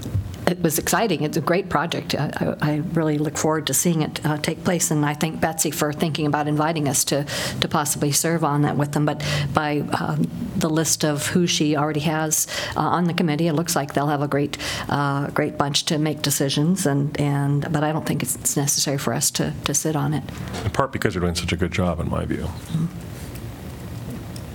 it 0.50 0.62
was 0.62 0.80
exciting. 0.80 1.24
It's 1.24 1.38
a 1.38 1.42
great 1.42 1.70
project. 1.70 2.16
I, 2.16 2.56
I 2.62 2.70
I 2.70 2.76
really 2.94 3.18
look 3.18 3.38
forward 3.38 3.68
to 3.68 3.74
seeing 3.74 4.02
it 4.02 4.26
uh, 4.26 4.38
take 4.38 4.64
place, 4.64 4.92
and 4.92 5.06
I 5.06 5.14
thank 5.14 5.40
Betsy 5.40 5.72
for 5.72 5.94
thinking 5.94 6.26
about 6.26 6.48
inviting 6.48 6.88
us 6.88 7.04
to, 7.06 7.26
to 7.62 7.68
possibly 7.68 8.12
serve 8.12 8.44
on 8.44 8.62
that 8.64 8.76
with 8.78 8.92
them. 8.92 9.06
But 9.06 9.24
by 9.54 9.80
um, 10.00 10.30
the 10.56 10.70
list 10.70 11.04
of 11.04 11.28
who 11.28 11.48
she 11.48 11.76
already 11.76 12.02
has 12.02 12.48
uh, 12.76 12.82
on 12.82 13.06
the 13.06 13.14
committee, 13.14 13.48
it 13.48 13.54
looks 13.54 13.76
like 13.76 13.94
they'll 13.94 14.08
have 14.08 14.22
a 14.22 14.28
great, 14.28 14.58
uh, 14.90 15.28
great 15.28 15.58
bunch 15.58 15.86
to 15.86 15.98
make 15.98 16.22
decisions, 16.22 16.86
and, 16.86 17.20
and, 17.20 17.72
but 17.72 17.84
I 17.84 17.92
don't 17.92 18.06
think 18.06 18.24
it's 18.24 18.58
necessary 18.58 18.98
for 18.98 19.14
us 19.14 19.32
to, 19.32 19.54
to 19.66 19.74
sit 19.74 19.96
on 19.96 20.14
it. 20.14 20.24
In 20.66 20.72
part 20.72 20.92
because 20.92 21.14
they're 21.14 21.22
doing 21.22 21.36
such 21.36 21.54
a 21.54 21.58
good 21.58 21.72
job, 21.72 22.00
in 22.00 22.10
my 22.10 22.26
view. 22.26 22.48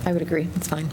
I 0.05 0.13
would 0.13 0.21
agree, 0.21 0.47
it's 0.55 0.67
fine. 0.67 0.89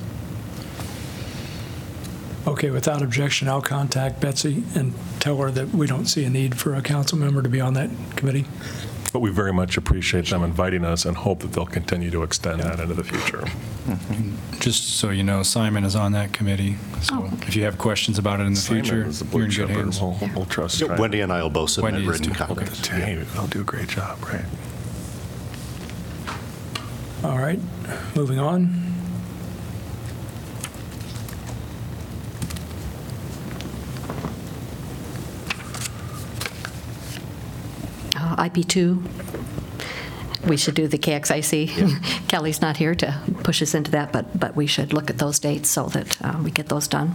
Okay, 2.46 2.70
without 2.70 3.02
objection, 3.02 3.46
I'll 3.48 3.62
contact 3.62 4.20
Betsy 4.20 4.64
and 4.74 4.92
tell 5.20 5.36
her 5.38 5.50
that 5.52 5.68
we 5.68 5.86
don't 5.86 6.06
see 6.06 6.24
a 6.24 6.30
need 6.30 6.58
for 6.58 6.74
a 6.74 6.82
council 6.82 7.16
member 7.16 7.40
to 7.42 7.48
be 7.48 7.60
on 7.60 7.74
that 7.74 7.88
committee. 8.16 8.46
But 9.12 9.20
we 9.20 9.30
very 9.30 9.52
much 9.52 9.76
appreciate 9.76 10.26
them 10.30 10.42
inviting 10.42 10.84
us 10.84 11.04
and 11.04 11.16
hope 11.16 11.40
that 11.40 11.52
they'll 11.52 11.66
continue 11.66 12.10
to 12.10 12.22
extend 12.22 12.62
that 12.62 12.80
into 12.80 12.94
the 12.94 13.04
future. 13.04 13.44
Just 14.58 14.96
so 14.98 15.10
you 15.10 15.22
know, 15.22 15.42
Simon 15.42 15.84
is 15.84 15.94
on 15.94 16.12
that 16.12 16.32
committee, 16.32 16.76
so 17.02 17.16
Oh, 17.16 17.24
okay. 17.34 17.46
if 17.48 17.54
you 17.54 17.62
have 17.64 17.76
questions 17.78 18.18
about 18.18 18.40
it 18.40 18.44
in 18.44 18.54
the 18.54 18.60
Simon 18.60 18.84
future, 18.84 19.06
is 19.06 19.18
the 19.20 19.24
you're 19.26 19.32
in 19.32 19.38
blue 19.38 19.44
good 19.46 19.68
chipper. 19.68 19.72
hands. 19.80 20.00
We'll, 20.00 20.18
we'll 20.34 20.46
trust. 20.46 20.80
Yeah, 20.80 20.86
Simon. 20.86 21.00
Wendy 21.02 21.20
and 21.20 21.30
I 21.32 21.42
will 21.42 21.50
both 21.50 21.70
submit 21.70 21.92
Wendy 21.92 22.08
is 22.08 22.20
written 22.20 22.32
too. 22.34 22.38
comments. 22.44 22.86
Hey, 22.88 23.16
they'll 23.34 23.46
do 23.48 23.60
a 23.60 23.64
great 23.64 23.88
job, 23.88 24.18
right? 24.24 24.44
All 27.22 27.38
right, 27.38 27.60
moving 28.16 28.38
on. 28.40 28.80
Uh, 38.14 38.31
IP2, 38.48 40.46
we 40.48 40.56
should 40.56 40.74
do 40.74 40.88
the 40.88 40.98
KXIC. 40.98 42.28
Kelly's 42.28 42.60
not 42.60 42.76
here 42.76 42.94
to 42.96 43.20
push 43.44 43.62
us 43.62 43.74
into 43.74 43.90
that, 43.92 44.12
but, 44.12 44.38
but 44.38 44.56
we 44.56 44.66
should 44.66 44.92
look 44.92 45.08
at 45.10 45.18
those 45.18 45.38
dates 45.38 45.68
so 45.68 45.86
that 45.86 46.20
uh, 46.22 46.40
we 46.42 46.50
get 46.50 46.66
those 46.68 46.88
done. 46.88 47.14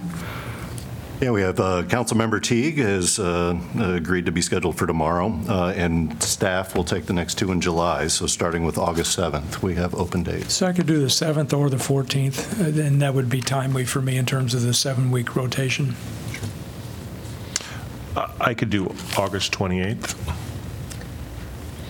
Yeah, 1.20 1.32
we 1.32 1.42
have, 1.42 1.60
uh, 1.60 1.82
Councilmember 1.88 2.42
Teague 2.42 2.78
has 2.78 3.18
uh, 3.18 3.60
agreed 3.80 4.28
to 4.28 4.32
be 4.32 4.42
scheduled 4.42 4.78
for 4.78 4.86
tomorrow, 4.86 5.38
uh, 5.50 5.74
and 5.76 6.22
staff 6.22 6.76
will 6.76 6.84
take 6.84 7.08
the 7.08 7.14
next 7.14 7.40
two 7.40 7.52
in 7.52 7.60
July, 7.60 8.06
so 8.06 8.28
starting 8.28 8.64
with 8.64 8.78
August 8.78 9.18
7th, 9.18 9.64
we 9.64 9.74
have 9.74 9.96
open 9.96 10.22
dates. 10.22 10.54
So 10.54 10.68
I 10.68 10.74
could 10.74 10.86
do 10.86 11.00
the 11.00 11.08
7th 11.08 11.58
or 11.58 11.72
the 11.72 11.78
14th, 11.78 12.62
uh, 12.62 12.82
and 12.84 13.02
that 13.02 13.16
would 13.16 13.30
be 13.32 13.42
timely 13.42 13.84
for 13.84 14.00
me 14.00 14.16
in 14.16 14.28
terms 14.28 14.54
of 14.54 14.62
the 14.62 14.76
seven-week 14.76 15.36
rotation. 15.36 15.96
I- 18.16 18.30
I 18.40 18.54
could 18.54 18.70
do 18.70 18.94
August 19.18 19.52
28th. 19.54 20.16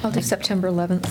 I'll 0.04 0.12
do 0.12 0.22
September 0.22 0.70
11th. 0.70 1.10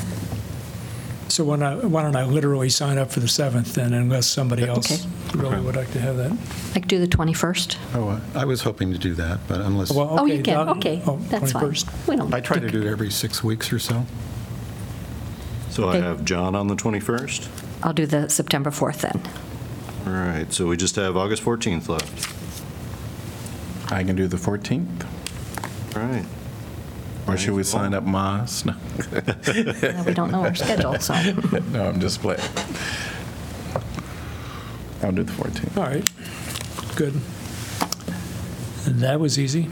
So 1.28 1.44
why 1.44 1.56
not, 1.56 1.84
why 1.84 2.02
don't 2.02 2.14
I 2.16 2.24
literally 2.24 2.68
sign 2.70 2.98
up 2.98 3.10
for 3.10 3.20
the 3.20 3.26
7th 3.26 3.74
then, 3.74 3.92
unless 3.92 4.26
somebody 4.26 4.64
else 4.64 4.92
Okay. 4.92 5.38
really 5.38 5.60
would 5.60 5.74
like 5.76 5.90
to 5.92 6.00
have 6.00 6.16
that? 6.18 6.30
I 6.74 6.78
could 6.80 6.88
do 6.88 6.98
the 7.00 7.08
21st. 7.08 7.76
Oh, 7.94 8.08
uh, 8.10 8.20
I 8.34 8.44
was 8.44 8.62
hoping 8.62 8.92
to 8.92 8.98
do 8.98 9.12
that, 9.14 9.40
but 9.48 9.60
unless, 9.60 9.90
Well, 9.90 10.18
Oh, 10.20 10.24
you 10.24 10.34
okay, 10.34 10.42
can, 10.44 10.54
Don- 10.66 10.78
okay, 10.78 11.02
oh, 11.06 11.16
that's 11.28 11.52
fine. 11.52 11.64
21st. 11.64 12.08
We 12.08 12.16
don't. 12.16 12.32
I 12.32 12.40
try 12.40 12.58
to 12.60 12.70
do 12.70 12.80
it 12.82 12.86
every 12.86 13.10
six 13.10 13.42
weeks 13.42 13.72
or 13.72 13.78
so. 13.80 14.06
So 15.70 15.88
I 15.88 15.96
Okay. 15.96 16.00
have 16.06 16.24
John 16.24 16.54
on 16.54 16.68
the 16.68 16.76
21st. 16.76 17.48
I'll 17.82 17.92
do 17.92 18.06
the 18.06 18.28
September 18.30 18.70
4th 18.70 19.00
then. 19.02 19.20
All 20.06 20.12
right, 20.12 20.50
so 20.52 20.68
we 20.68 20.76
just 20.76 20.94
have 20.96 21.16
August 21.16 21.42
14th 21.42 21.88
left. 21.88 22.32
I 23.92 24.04
can 24.04 24.14
do 24.16 24.28
the 24.28 24.36
14th. 24.38 25.04
All 25.96 26.02
right. 26.02 26.24
Or 27.28 27.36
should 27.36 27.54
we 27.54 27.64
sign 27.64 27.92
up 27.92 28.04
Maz? 28.04 28.64
No, 28.64 28.72
Uh, 29.98 30.02
We 30.06 30.14
don't 30.14 30.30
know 30.30 30.42
our 30.42 30.54
schedule, 30.54 30.98
so. 31.00 31.14
no, 31.72 31.88
I'm 31.88 32.00
just 32.00 32.20
playing. 32.20 32.40
I'll 35.02 35.12
do 35.12 35.24
the 35.24 35.32
14th. 35.32 35.76
All 35.76 35.84
right, 35.84 36.08
good. 36.96 37.14
That 39.00 39.18
was 39.18 39.38
easy. 39.38 39.68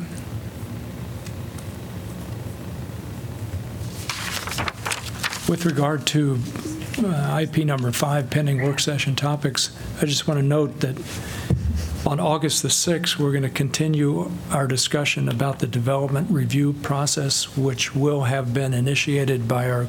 With 5.48 5.66
regard 5.66 6.06
to 6.08 6.38
uh, 7.04 7.40
IP 7.42 7.58
number 7.66 7.92
five, 7.92 8.30
pending 8.30 8.62
work 8.62 8.80
session 8.80 9.14
topics, 9.14 9.76
I 10.00 10.06
just 10.06 10.26
want 10.26 10.40
to 10.40 10.46
note 10.46 10.80
that 10.80 10.96
on 12.06 12.20
August 12.20 12.62
the 12.62 12.68
6th, 12.68 13.18
we're 13.18 13.30
going 13.30 13.42
to 13.42 13.48
continue 13.48 14.30
our 14.50 14.66
discussion 14.66 15.28
about 15.28 15.60
the 15.60 15.66
development 15.66 16.30
review 16.30 16.74
process, 16.74 17.56
which 17.56 17.94
will 17.94 18.24
have 18.24 18.52
been 18.52 18.74
initiated 18.74 19.48
by 19.48 19.70
our 19.70 19.86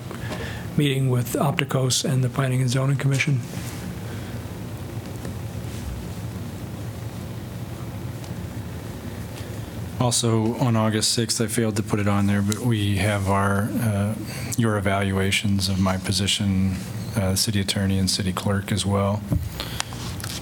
meeting 0.78 1.10
with 1.10 1.34
Opticos 1.34 2.10
and 2.10 2.24
the 2.24 2.30
Planning 2.30 2.62
and 2.62 2.70
Zoning 2.70 2.98
Commission. 2.98 3.42
Also, 10.00 10.56
on 10.60 10.76
August 10.76 11.18
6th, 11.18 11.44
I 11.44 11.48
failed 11.48 11.76
to 11.78 11.84
put 11.84 12.00
it 12.00 12.08
on 12.08 12.28
there, 12.28 12.42
but 12.42 12.60
we 12.60 12.98
have 12.98 13.28
our, 13.28 13.70
uh, 13.82 14.14
your 14.58 14.78
evaluations 14.78 15.68
of 15.68 15.80
my 15.80 15.98
position, 15.98 16.76
uh, 17.16 17.36
city 17.36 17.60
attorney 17.60 17.98
and 17.98 18.10
city 18.10 18.32
clerk 18.32 18.72
as 18.72 18.86
well. 18.86 19.22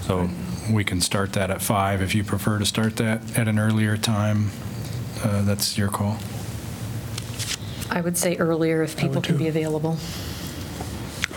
So 0.01 0.29
we 0.71 0.83
can 0.83 1.01
start 1.01 1.33
that 1.33 1.49
at 1.51 1.61
five 1.61 2.01
if 2.01 2.15
you 2.15 2.23
prefer 2.23 2.59
to 2.59 2.65
start 2.65 2.95
that 2.97 3.37
at 3.37 3.47
an 3.47 3.59
earlier 3.59 3.97
time. 3.97 4.49
uh, 5.23 5.41
That's 5.43 5.77
your 5.77 5.89
call. 5.89 6.17
I 7.89 8.01
would 8.01 8.17
say 8.17 8.37
earlier 8.37 8.81
if 8.81 8.95
people 8.97 9.15
would 9.15 9.23
can 9.23 9.35
too. 9.37 9.43
be 9.43 9.47
available. 9.49 9.97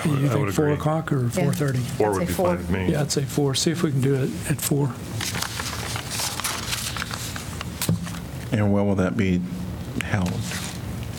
You 0.05 0.13
I 0.13 0.17
would 0.21 0.31
think 0.31 0.53
4 0.53 0.65
agree. 0.67 0.75
o'clock 0.75 1.13
or 1.13 1.29
4:30? 1.29 1.79
Four 1.79 2.07
I'd 2.07 2.11
would 2.11 2.19
say 2.21 2.27
be 2.27 2.33
four. 2.33 2.47
fine 2.49 2.59
with 2.59 2.71
me. 2.71 2.93
Yeah, 2.93 3.01
I'd 3.01 3.13
say 3.13 3.25
4. 3.25 3.55
See 3.55 3.71
if 3.73 3.83
we 3.83 3.91
can 3.91 4.01
do 4.01 4.15
it 4.15 4.31
at 4.49 4.61
4. 4.61 4.93
And 8.53 8.73
where 8.73 8.85
will 8.85 8.95
that 8.95 9.17
be 9.17 9.41
held? 10.03 10.33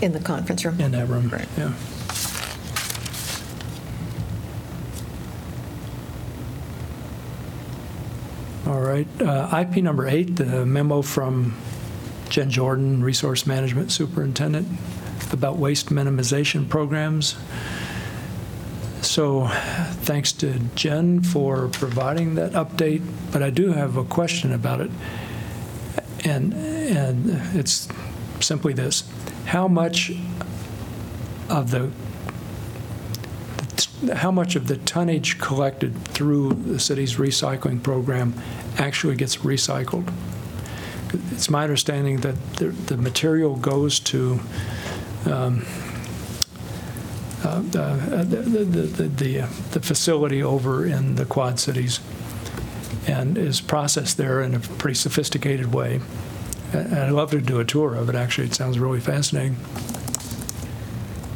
In 0.01 0.13
the 0.13 0.19
conference 0.19 0.63
room. 0.63 0.79
In 0.79 0.91
that 0.91 1.07
room, 1.09 1.29
Right. 1.29 1.47
yeah. 1.57 1.73
All 8.65 8.81
right, 8.98 9.22
uh, 9.22 9.60
IP 9.60 9.84
number 9.84 10.07
eight, 10.07 10.36
the 10.36 10.65
memo 10.65 11.02
from 11.02 11.56
Jen 12.30 12.49
Jordan, 12.49 13.03
Resource 13.03 13.45
Management 13.45 13.91
Superintendent, 13.91 14.68
about 15.32 15.57
waste 15.57 15.90
minimization 15.90 16.68
programs. 16.68 17.36
So 19.02 19.48
thanks 19.48 20.32
to 20.34 20.60
Jen 20.76 21.22
for 21.22 21.69
providing 21.69 22.36
that 22.36 22.53
update, 22.53 23.03
but 23.32 23.44
I 23.44 23.49
do 23.49 23.72
have 23.72 23.98
a 23.98 24.03
question 24.03 24.52
about 24.52 24.82
it. 24.82 24.91
And, 26.24 26.53
and 26.53 27.30
it's 27.56 27.88
simply 28.40 28.74
this, 28.74 29.03
how 29.45 29.68
much 29.68 30.11
of 31.49 31.72
the, 31.72 31.91
how 34.14 34.32
much 34.32 34.56
of 34.56 34.68
the 34.68 34.78
tonnage 34.78 35.40
collected 35.40 35.95
through 36.10 36.53
the 36.53 36.80
city's 36.80 37.15
recycling 37.15 37.82
program 37.82 38.34
actually 38.78 39.15
gets 39.15 39.38
recycled? 39.38 40.11
It's 41.32 41.49
my 41.49 41.64
understanding 41.64 42.18
that 42.18 42.53
the, 42.56 42.68
the 42.68 42.98
material 42.98 43.56
goes 43.56 43.99
to 44.02 44.40
um, 45.26 45.65
uh, 47.44 47.61
the, 47.61 48.26
the, 48.28 48.82
the, 48.82 49.48
the, 49.72 49.80
facility 49.80 50.44
over 50.44 50.86
in 50.86 51.15
the 51.15 51.26
Quad 51.26 51.60
Cities 51.60 51.99
and 53.07 53.38
is 53.38 53.61
processed 53.61 54.18
there 54.18 54.41
in 54.41 54.53
a 54.53 54.60
pretty 54.60 54.95
sophisticated 54.95 55.74
way. 55.74 56.02
And 56.74 56.95
I'd 56.95 57.11
love 57.11 57.32
to 57.32 57.41
do 57.41 57.60
a 57.60 57.65
tour 57.65 57.95
of 57.95 58.10
it, 58.10 58.15
actually. 58.15 58.48
It 58.48 58.53
sounds 58.53 58.80
really 58.80 58.99
fascinating. 58.99 59.56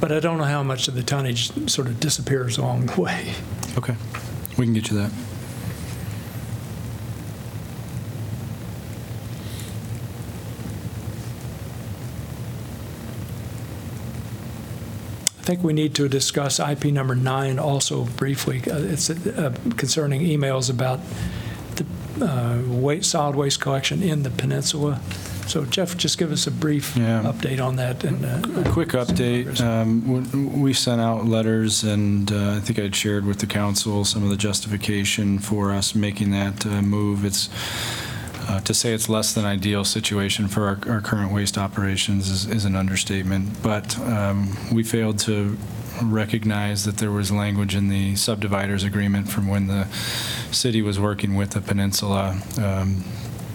But 0.01 0.11
I 0.11 0.19
don't 0.19 0.37
know 0.39 0.43
how 0.45 0.63
much 0.63 0.87
of 0.87 0.95
the 0.95 1.03
tonnage 1.03 1.51
sort 1.69 1.87
of 1.87 1.99
disappears 1.99 2.57
along 2.57 2.87
the 2.87 2.99
way. 3.01 3.33
Okay, 3.77 3.95
we 4.57 4.65
can 4.65 4.73
get 4.73 4.89
you 4.89 4.97
that. 4.97 5.11
I 15.39 15.43
think 15.43 15.63
we 15.63 15.73
need 15.73 15.95
to 15.95 16.07
discuss 16.07 16.59
IP 16.59 16.85
number 16.85 17.15
nine 17.15 17.57
also 17.57 18.05
briefly. 18.05 18.61
Uh, 18.69 18.77
It's 18.77 19.09
uh, 19.09 19.53
concerning 19.75 20.21
emails 20.21 20.69
about 20.69 20.99
the 21.75 21.85
uh, 22.25 22.61
wa- 22.67 23.01
solid 23.01 23.35
waste 23.35 23.59
collection 23.59 24.03
in 24.03 24.21
the 24.23 24.29
peninsula. 24.29 25.01
So 25.51 25.65
Jeff, 25.65 25.97
just 25.97 26.17
give 26.17 26.31
us 26.31 26.47
a 26.47 26.51
brief 26.51 26.95
Yeah. 26.95 27.23
update 27.23 27.59
on 27.61 27.75
that 27.75 28.05
and. 28.05 28.23
uh, 28.23 28.61
A 28.61 28.69
quick 28.71 28.89
update. 28.93 29.59
Um, 29.59 29.99
w- 30.23 30.47
We 30.47 30.71
sent 30.71 31.01
out 31.01 31.25
letters, 31.27 31.83
and 31.83 32.31
uh, 32.31 32.51
I 32.55 32.59
think 32.61 32.79
I'd 32.79 32.95
shared 32.95 33.25
with 33.25 33.39
the 33.39 33.47
council 33.47 34.05
some 34.05 34.23
of 34.23 34.29
the 34.29 34.37
justification 34.37 35.39
for 35.39 35.73
us 35.73 35.93
making 35.93 36.31
that 36.31 36.65
uh, 36.65 36.81
move. 36.81 37.25
It's, 37.25 37.49
uh, 38.47 38.61
to 38.61 38.73
say 38.73 38.93
it's 38.93 39.09
less 39.09 39.33
than 39.33 39.43
ideal 39.43 39.83
situation 39.83 40.47
for 40.47 40.61
our 40.69 40.79
our 40.93 41.01
current 41.01 41.33
waste 41.33 41.57
operations 41.57 42.29
is 42.29 42.45
is 42.47 42.63
an 42.63 42.75
understatement, 42.77 43.61
but 43.61 43.99
um, 43.99 44.55
we 44.71 44.83
failed 44.83 45.19
to 45.25 45.57
recognize 46.01 46.85
that 46.85 46.95
there 46.97 47.11
was 47.11 47.29
language 47.29 47.75
in 47.75 47.89
the 47.89 48.15
subdividers 48.15 48.83
agreement 48.85 49.27
from 49.29 49.47
when 49.49 49.67
the 49.67 49.85
city 50.51 50.81
was 50.81 50.97
working 50.97 51.35
with 51.35 51.49
the 51.49 51.61
peninsula 51.61 52.37
um, 52.57 53.03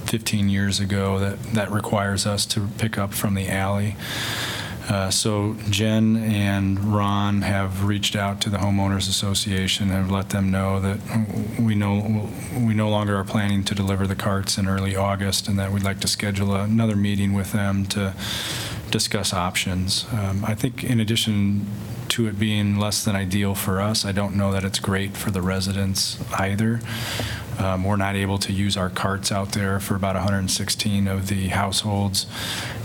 15 0.07 0.49
years 0.49 0.81
ago 0.81 1.19
that, 1.19 1.43
that 1.55 1.70
requires 1.70 2.27
us 2.27 2.47
to 2.47 2.69
pick 2.78 2.97
up 2.99 3.12
from 3.12 3.35
the 3.35 3.49
alley. 3.49 3.97
Uh, 4.89 5.11
So 5.11 5.57
Jen 5.69 6.16
and 6.16 6.78
Ron 6.95 7.43
have 7.43 7.85
reached 7.85 8.15
out 8.15 8.41
to 8.43 8.51
the 8.51 8.59
homeowners 8.59 9.09
association 9.09 9.91
and 9.91 9.97
have 9.97 10.11
let 10.11 10.31
them 10.31 10.51
know 10.51 10.81
that 10.81 10.99
we 11.61 11.74
no, 11.74 12.28
we 12.57 12.73
no 12.73 12.89
longer 12.89 13.16
are 13.16 13.24
planning 13.24 13.65
to 13.65 13.74
deliver 13.74 14.07
the 14.07 14.15
carts 14.15 14.59
in 14.59 14.69
early 14.69 14.95
August 14.95 15.49
and 15.49 15.59
that 15.59 15.73
we'd 15.73 15.83
like 15.83 15.99
to 16.01 16.09
schedule 16.09 16.55
another 16.55 16.95
meeting 16.95 17.35
with 17.35 17.53
them 17.53 17.85
to 17.87 18.15
discuss 18.91 19.33
options. 19.33 20.07
Um, 20.12 20.45
I 20.45 20.55
think 20.55 20.85
in 20.85 21.01
addition 21.01 21.66
to 22.11 22.28
it 22.28 22.39
being 22.39 22.78
less 22.78 23.05
than 23.05 23.16
ideal 23.16 23.57
for 23.57 23.81
us, 23.81 24.05
I 24.05 24.12
don't 24.12 24.37
know 24.37 24.53
that 24.53 24.62
it's 24.65 24.78
great 24.78 25.16
for 25.16 25.33
the 25.33 25.43
residents 25.43 26.19
either. 26.39 26.81
Um, 27.59 27.85
We're 27.85 27.97
not 27.97 28.16
able 28.16 28.39
to 28.39 28.53
use 28.53 28.77
our 28.77 28.91
carts 28.91 29.33
out 29.33 29.53
there 29.53 29.81
for 29.81 29.97
about 29.97 30.15
116 30.15 31.09
of 31.09 31.28
the 31.28 31.49
households, 31.49 32.27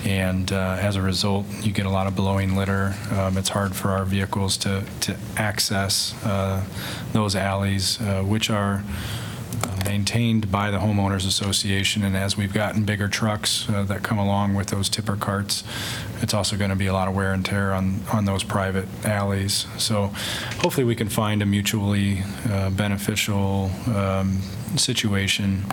and 0.06 0.52
uh, 0.52 0.78
as 0.80 0.96
a 0.96 1.02
result, 1.02 1.46
you 1.62 1.72
get 1.72 1.86
a 1.86 1.90
lot 1.90 2.08
of 2.08 2.16
blowing 2.16 2.56
litter. 2.56 2.96
Um, 3.12 3.38
It's 3.38 3.50
hard 3.50 3.76
for 3.76 3.92
our 3.92 4.06
vehicles 4.06 4.58
to, 4.58 4.84
to 5.02 5.18
access 5.38 6.16
uh, 6.24 6.64
those 7.12 7.36
alleys, 7.36 8.00
uh, 8.02 8.24
which 8.24 8.50
are 8.50 8.84
uh, 9.64 9.82
maintained 9.86 10.52
by 10.52 10.72
the 10.72 10.78
homeowners 10.78 11.28
association, 11.28 12.04
and 12.04 12.16
as 12.16 12.38
we've 12.38 12.54
gotten 12.54 12.84
bigger 12.86 13.08
trucks 13.08 13.68
uh, 13.70 13.84
that 13.84 14.04
come 14.04 14.18
along 14.18 14.54
with 14.56 14.68
those 14.68 14.88
tipper 14.90 15.16
carts, 15.18 15.64
it's 16.22 16.34
also 16.34 16.56
going 16.58 16.70
to 16.70 16.76
be 16.76 16.88
a 16.88 16.94
lot 16.94 17.08
of 17.08 17.16
wear 17.16 17.34
and 17.34 17.46
tear 17.46 17.74
on, 17.74 18.00
on 18.14 18.26
those 18.26 18.44
private 18.44 18.88
alleys. 19.06 19.68
So 19.78 20.08
hopefully 20.62 20.86
we 20.86 20.96
can 20.96 21.10
find 21.10 21.42
a 21.42 21.46
mutually 21.46 22.24
uh, 22.50 22.70
beneficial 22.70 23.72
um, 23.96 24.40
situation 24.76 25.66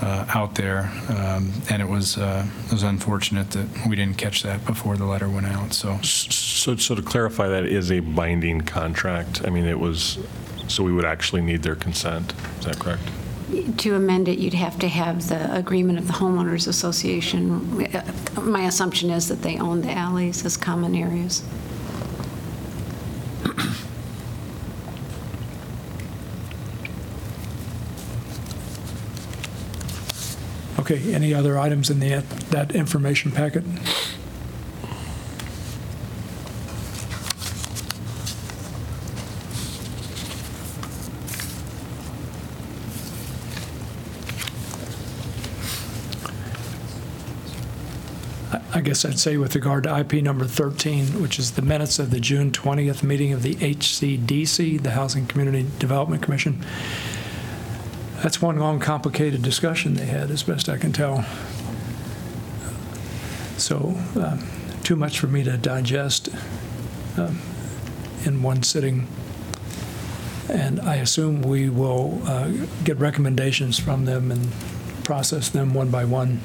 uh, 0.00 0.26
out 0.28 0.54
there. 0.54 0.90
Um, 1.08 1.52
And 1.70 1.80
it 1.82 1.88
was, 1.88 2.18
uh, 2.18 2.46
it 2.66 2.72
was 2.72 2.82
unfortunate 2.82 3.50
that 3.52 3.66
we 3.88 3.96
didn't 3.96 4.18
catch 4.18 4.42
that 4.42 4.64
before 4.66 4.96
the 4.96 5.06
letter 5.06 5.28
went 5.28 5.46
out, 5.46 5.72
so. 5.72 5.98
So, 6.02 6.76
so 6.76 6.94
to 6.94 7.02
clarify, 7.02 7.48
that 7.48 7.64
is 7.64 7.90
a 7.90 8.00
binding 8.00 8.60
contract? 8.60 9.42
I 9.46 9.50
mean, 9.50 9.66
it 9.66 9.78
was, 9.78 10.18
so 10.68 10.82
we 10.84 10.92
would 10.92 11.04
actually 11.04 11.42
need 11.42 11.62
their 11.62 11.76
consent, 11.76 12.34
is 12.58 12.66
that 12.66 12.78
correct? 12.78 13.02
To 13.54 13.94
amend 13.94 14.28
it, 14.28 14.38
you'd 14.38 14.54
have 14.54 14.78
to 14.80 14.88
have 14.88 15.28
the 15.28 15.54
agreement 15.54 15.98
of 15.98 16.06
the 16.06 16.14
homeowners 16.14 16.66
association. 16.66 17.86
My 18.40 18.64
assumption 18.64 19.10
is 19.10 19.28
that 19.28 19.42
they 19.42 19.58
own 19.58 19.82
the 19.82 19.92
alleys 19.92 20.44
as 20.44 20.56
common 20.56 20.94
areas. 20.94 21.42
Okay, 30.78 31.14
any 31.14 31.32
other 31.32 31.58
items 31.58 31.88
in 31.88 32.00
the, 32.00 32.22
that 32.50 32.74
information 32.74 33.30
packet? 33.30 33.64
Guess 48.84 49.04
I'd 49.06 49.18
say 49.18 49.38
with 49.38 49.54
regard 49.54 49.84
to 49.84 49.98
IP 49.98 50.22
number 50.22 50.44
13, 50.44 51.22
which 51.22 51.38
is 51.38 51.52
the 51.52 51.62
minutes 51.62 51.98
of 51.98 52.10
the 52.10 52.20
June 52.20 52.52
20th 52.52 53.02
meeting 53.02 53.32
of 53.32 53.42
the 53.42 53.54
HCDC, 53.54 54.82
the 54.82 54.90
Housing 54.90 55.26
Community 55.26 55.66
Development 55.78 56.22
Commission, 56.22 56.62
that's 58.22 58.42
one 58.42 58.58
long, 58.58 58.80
complicated 58.80 59.40
discussion 59.40 59.94
they 59.94 60.04
had, 60.04 60.30
as 60.30 60.42
best 60.42 60.68
I 60.68 60.76
can 60.76 60.92
tell. 60.92 61.24
So, 63.56 63.98
um, 64.16 64.46
too 64.82 64.96
much 64.96 65.18
for 65.18 65.28
me 65.28 65.42
to 65.44 65.56
digest 65.56 66.28
um, 67.16 67.38
in 68.26 68.42
one 68.42 68.62
sitting. 68.62 69.08
And 70.50 70.78
I 70.78 70.96
assume 70.96 71.40
we 71.40 71.70
will 71.70 72.20
uh, 72.26 72.50
get 72.84 72.98
recommendations 72.98 73.78
from 73.78 74.04
them 74.04 74.30
and 74.30 74.52
process 75.04 75.48
them 75.48 75.72
one 75.72 75.90
by 75.90 76.04
one 76.04 76.42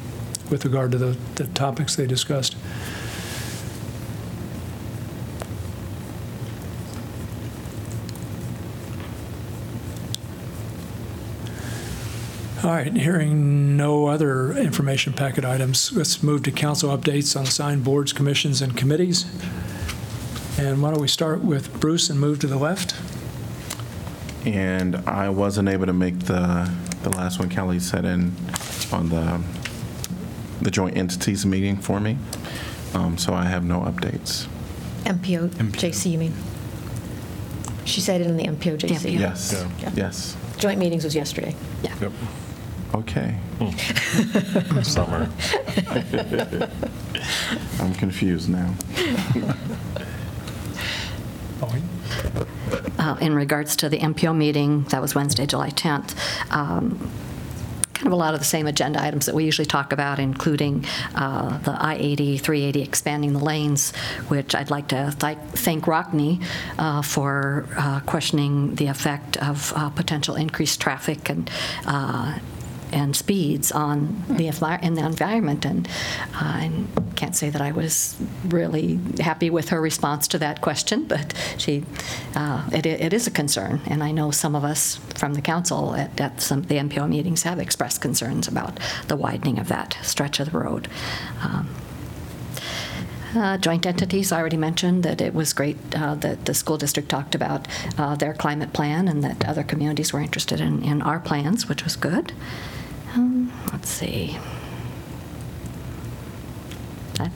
with 0.49 0.65
regard 0.65 0.91
to 0.91 0.97
the 0.97 1.17
the 1.35 1.47
topics 1.47 1.95
they 1.95 2.07
discussed. 2.07 2.55
All 12.61 12.71
right, 12.71 12.93
hearing 12.93 13.77
no 13.77 14.07
other 14.07 14.51
information 14.51 15.13
packet 15.13 15.45
items, 15.45 15.93
let's 15.93 16.21
move 16.21 16.43
to 16.43 16.51
council 16.51 16.95
updates 16.95 17.35
on 17.39 17.43
assigned 17.43 17.85
boards, 17.85 18.11
commissions, 18.11 18.61
and 18.61 18.75
committees. 18.75 19.25
And 20.59 20.81
why 20.81 20.91
don't 20.91 20.99
we 20.99 21.07
start 21.07 21.41
with 21.41 21.79
Bruce 21.79 22.09
and 22.09 22.19
move 22.19 22.39
to 22.39 22.47
the 22.47 22.57
left? 22.57 22.93
And 24.45 24.97
I 25.07 25.29
wasn't 25.29 25.69
able 25.69 25.85
to 25.85 25.93
make 25.93 26.19
the, 26.19 26.69
the 27.01 27.09
last 27.11 27.39
one 27.39 27.47
Kelly 27.47 27.79
said 27.79 28.03
in, 28.03 28.33
on 28.91 29.07
the, 29.07 29.41
the 30.61 30.71
joint 30.71 30.97
entities 30.97 31.45
meeting 31.45 31.77
for 31.77 31.99
me. 31.99 32.17
Um, 32.93 33.17
So 33.17 33.33
I 33.33 33.45
have 33.45 33.63
no 33.63 33.81
updates. 33.81 34.47
MPO, 35.05 35.49
JC, 35.71 36.11
you 36.11 36.17
mean? 36.17 36.33
She 37.85 38.01
said 38.01 38.21
it 38.21 38.27
in 38.27 38.37
the 38.37 38.43
MPO, 38.45 38.77
JC. 38.77 39.17
Yes, 39.17 39.53
Yeah. 39.81 39.91
yes. 39.95 40.35
Joint 40.57 40.79
meetings 40.79 41.03
was 41.03 41.15
yesterday. 41.15 41.55
Yeah. 41.83 41.93
Yep. 42.01 42.11
Okay. 42.95 43.35
Summer. 44.83 45.29
I'm 47.79 47.93
confused 47.95 48.49
now. 48.49 48.73
uh, 52.99 53.15
in 53.21 53.33
regards 53.33 53.75
to 53.77 53.89
the 53.89 53.99
MPO 53.99 54.35
meeting, 54.35 54.83
that 54.85 55.01
was 55.01 55.15
Wednesday, 55.15 55.45
July 55.45 55.69
10th. 55.69 56.15
um, 56.51 57.09
Kind 57.99 58.07
of 58.07 58.13
a 58.13 58.15
lot 58.15 58.33
of 58.33 58.39
the 58.39 58.45
same 58.45 58.65
agenda 58.65 59.03
items 59.03 59.25
that 59.25 59.35
we 59.35 59.43
usually 59.43 59.65
talk 59.65 59.91
about, 59.91 60.19
including 60.19 60.85
uh, 61.15 61.57
the 61.57 61.71
I-80, 61.71 62.39
380, 62.39 62.81
expanding 62.81 63.33
the 63.33 63.43
lanes, 63.43 63.93
which 64.29 64.55
I'd 64.55 64.69
like 64.71 64.87
to 64.87 65.11
thi- 65.11 65.35
thank 65.51 65.83
Rockne 65.83 66.41
uh, 66.77 67.01
for 67.01 67.67
uh, 67.77 67.99
questioning 68.05 68.75
the 68.75 68.87
effect 68.87 69.35
of 69.43 69.73
uh, 69.75 69.89
potential 69.89 70.35
increased 70.35 70.79
traffic 70.79 71.29
and 71.29 71.51
uh, 71.85 72.39
and 72.91 73.15
speeds 73.15 73.71
on 73.71 74.23
the 74.29 74.47
in 74.81 74.93
the 74.95 75.05
environment. 75.05 75.65
And 75.65 75.87
I 76.33 76.71
can't 77.15 77.35
say 77.35 77.49
that 77.49 77.61
I 77.61 77.71
was 77.71 78.15
really 78.45 78.99
happy 79.19 79.49
with 79.49 79.69
her 79.69 79.81
response 79.81 80.27
to 80.29 80.37
that 80.39 80.61
question, 80.61 81.05
but 81.05 81.33
she, 81.57 81.83
uh, 82.35 82.67
it, 82.71 82.85
it 82.85 83.13
is 83.13 83.27
a 83.27 83.31
concern. 83.31 83.81
And 83.87 84.03
I 84.03 84.11
know 84.11 84.31
some 84.31 84.55
of 84.55 84.63
us 84.63 84.95
from 85.15 85.33
the 85.33 85.41
council 85.41 85.95
at, 85.95 86.19
at 86.19 86.41
some 86.41 86.63
the 86.63 86.75
MPO 86.75 87.09
meetings 87.09 87.43
have 87.43 87.59
expressed 87.59 88.01
concerns 88.01 88.47
about 88.47 88.79
the 89.07 89.15
widening 89.15 89.59
of 89.59 89.67
that 89.69 89.97
stretch 90.01 90.39
of 90.39 90.51
the 90.51 90.57
road. 90.57 90.87
Um, 91.41 91.69
uh, 93.35 93.57
Joint 93.57 93.85
entities, 93.85 94.31
I 94.31 94.39
already 94.39 94.57
mentioned 94.57 95.03
that 95.03 95.21
it 95.21 95.33
was 95.33 95.53
great 95.53 95.77
uh, 95.95 96.15
that 96.15 96.45
the 96.45 96.53
school 96.53 96.77
district 96.77 97.09
talked 97.09 97.35
about 97.35 97.67
uh, 97.97 98.15
their 98.15 98.33
climate 98.33 98.73
plan 98.73 99.07
and 99.07 99.23
that 99.23 99.47
other 99.47 99.63
communities 99.63 100.11
were 100.11 100.19
interested 100.19 100.59
in, 100.59 100.83
in 100.83 101.01
our 101.01 101.19
plans, 101.19 101.69
which 101.69 101.83
was 101.83 101.95
good. 101.95 102.33
Um, 103.15 103.51
Let's 103.71 103.89
see. 103.89 104.37
That- 107.15 107.31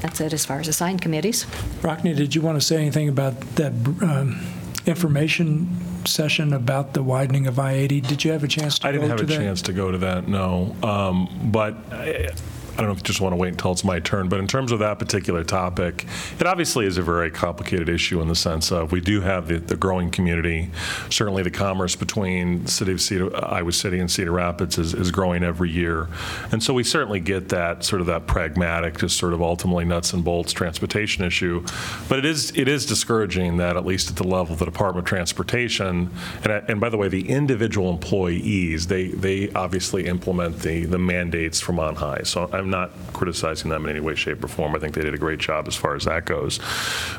That's 0.00 0.20
it 0.20 0.32
as 0.32 0.44
far 0.46 0.60
as 0.60 0.68
assigned 0.68 1.00
committees. 1.02 1.44
Rockne, 1.82 2.14
did 2.16 2.34
you 2.34 2.40
want 2.42 2.60
to 2.60 2.66
say 2.66 2.76
anything 2.76 3.08
about 3.08 3.40
that 3.56 3.72
um, 4.02 4.40
information 4.86 5.68
session 6.04 6.52
about 6.52 6.94
the 6.94 7.02
widening 7.02 7.46
of 7.46 7.58
I-80? 7.58 8.06
Did 8.06 8.24
you 8.24 8.30
have 8.32 8.44
a 8.44 8.48
chance 8.48 8.78
to 8.80 8.88
I 8.88 8.92
go 8.92 8.98
didn't 8.98 9.10
have 9.10 9.18
to 9.18 9.24
a 9.24 9.26
that? 9.26 9.36
chance 9.36 9.62
to 9.62 9.72
go 9.72 9.90
to 9.90 9.98
that, 9.98 10.28
no. 10.28 10.74
Um, 10.82 11.28
But 11.52 11.76
I- 11.92 12.30
I 12.78 12.82
don't 12.82 12.90
know 12.90 12.92
if 12.92 12.98
you 12.98 13.06
just 13.06 13.20
want 13.20 13.32
to 13.32 13.36
wait 13.36 13.48
until 13.48 13.72
it's 13.72 13.82
my 13.82 13.98
turn, 13.98 14.28
but 14.28 14.38
in 14.38 14.46
terms 14.46 14.70
of 14.70 14.78
that 14.78 15.00
particular 15.00 15.42
topic, 15.42 16.06
it 16.38 16.46
obviously 16.46 16.86
is 16.86 16.96
a 16.96 17.02
very 17.02 17.28
complicated 17.28 17.88
issue 17.88 18.20
in 18.20 18.28
the 18.28 18.36
sense 18.36 18.70
of 18.70 18.92
we 18.92 19.00
do 19.00 19.20
have 19.20 19.48
the, 19.48 19.58
the 19.58 19.76
growing 19.76 20.12
community. 20.12 20.70
Certainly, 21.10 21.42
the 21.42 21.50
commerce 21.50 21.96
between 21.96 22.62
the 22.62 22.70
city 22.70 22.92
of 22.92 23.00
Cedar, 23.00 23.34
Iowa 23.44 23.72
City 23.72 23.98
and 23.98 24.08
Cedar 24.08 24.30
Rapids 24.30 24.78
is, 24.78 24.94
is 24.94 25.10
growing 25.10 25.42
every 25.42 25.72
year, 25.72 26.06
and 26.52 26.62
so 26.62 26.72
we 26.72 26.84
certainly 26.84 27.18
get 27.18 27.48
that 27.48 27.82
sort 27.82 28.00
of 28.00 28.06
that 28.06 28.28
pragmatic, 28.28 28.98
just 28.98 29.16
sort 29.16 29.32
of 29.32 29.42
ultimately 29.42 29.84
nuts 29.84 30.12
and 30.12 30.22
bolts 30.22 30.52
transportation 30.52 31.24
issue. 31.24 31.66
But 32.08 32.20
it 32.20 32.24
is 32.24 32.56
it 32.56 32.68
is 32.68 32.86
discouraging 32.86 33.56
that 33.56 33.76
at 33.76 33.86
least 33.86 34.08
at 34.08 34.14
the 34.14 34.28
level 34.28 34.52
of 34.52 34.60
the 34.60 34.66
Department 34.66 35.04
of 35.04 35.08
Transportation, 35.08 36.12
and, 36.44 36.52
and 36.52 36.80
by 36.80 36.90
the 36.90 36.96
way, 36.96 37.08
the 37.08 37.28
individual 37.28 37.90
employees 37.90 38.86
they 38.86 39.08
they 39.08 39.50
obviously 39.54 40.06
implement 40.06 40.60
the 40.60 40.84
the 40.84 40.98
mandates 40.98 41.58
from 41.58 41.80
on 41.80 41.96
high. 41.96 42.20
So 42.22 42.48
I'm 42.52 42.67
not 42.70 42.90
criticizing 43.12 43.70
them 43.70 43.84
in 43.84 43.90
any 43.90 44.00
way, 44.00 44.14
shape, 44.14 44.42
or 44.44 44.48
form. 44.48 44.74
I 44.74 44.78
think 44.78 44.94
they 44.94 45.02
did 45.02 45.14
a 45.14 45.18
great 45.18 45.38
job 45.38 45.66
as 45.68 45.74
far 45.74 45.94
as 45.94 46.04
that 46.04 46.24
goes. 46.24 46.60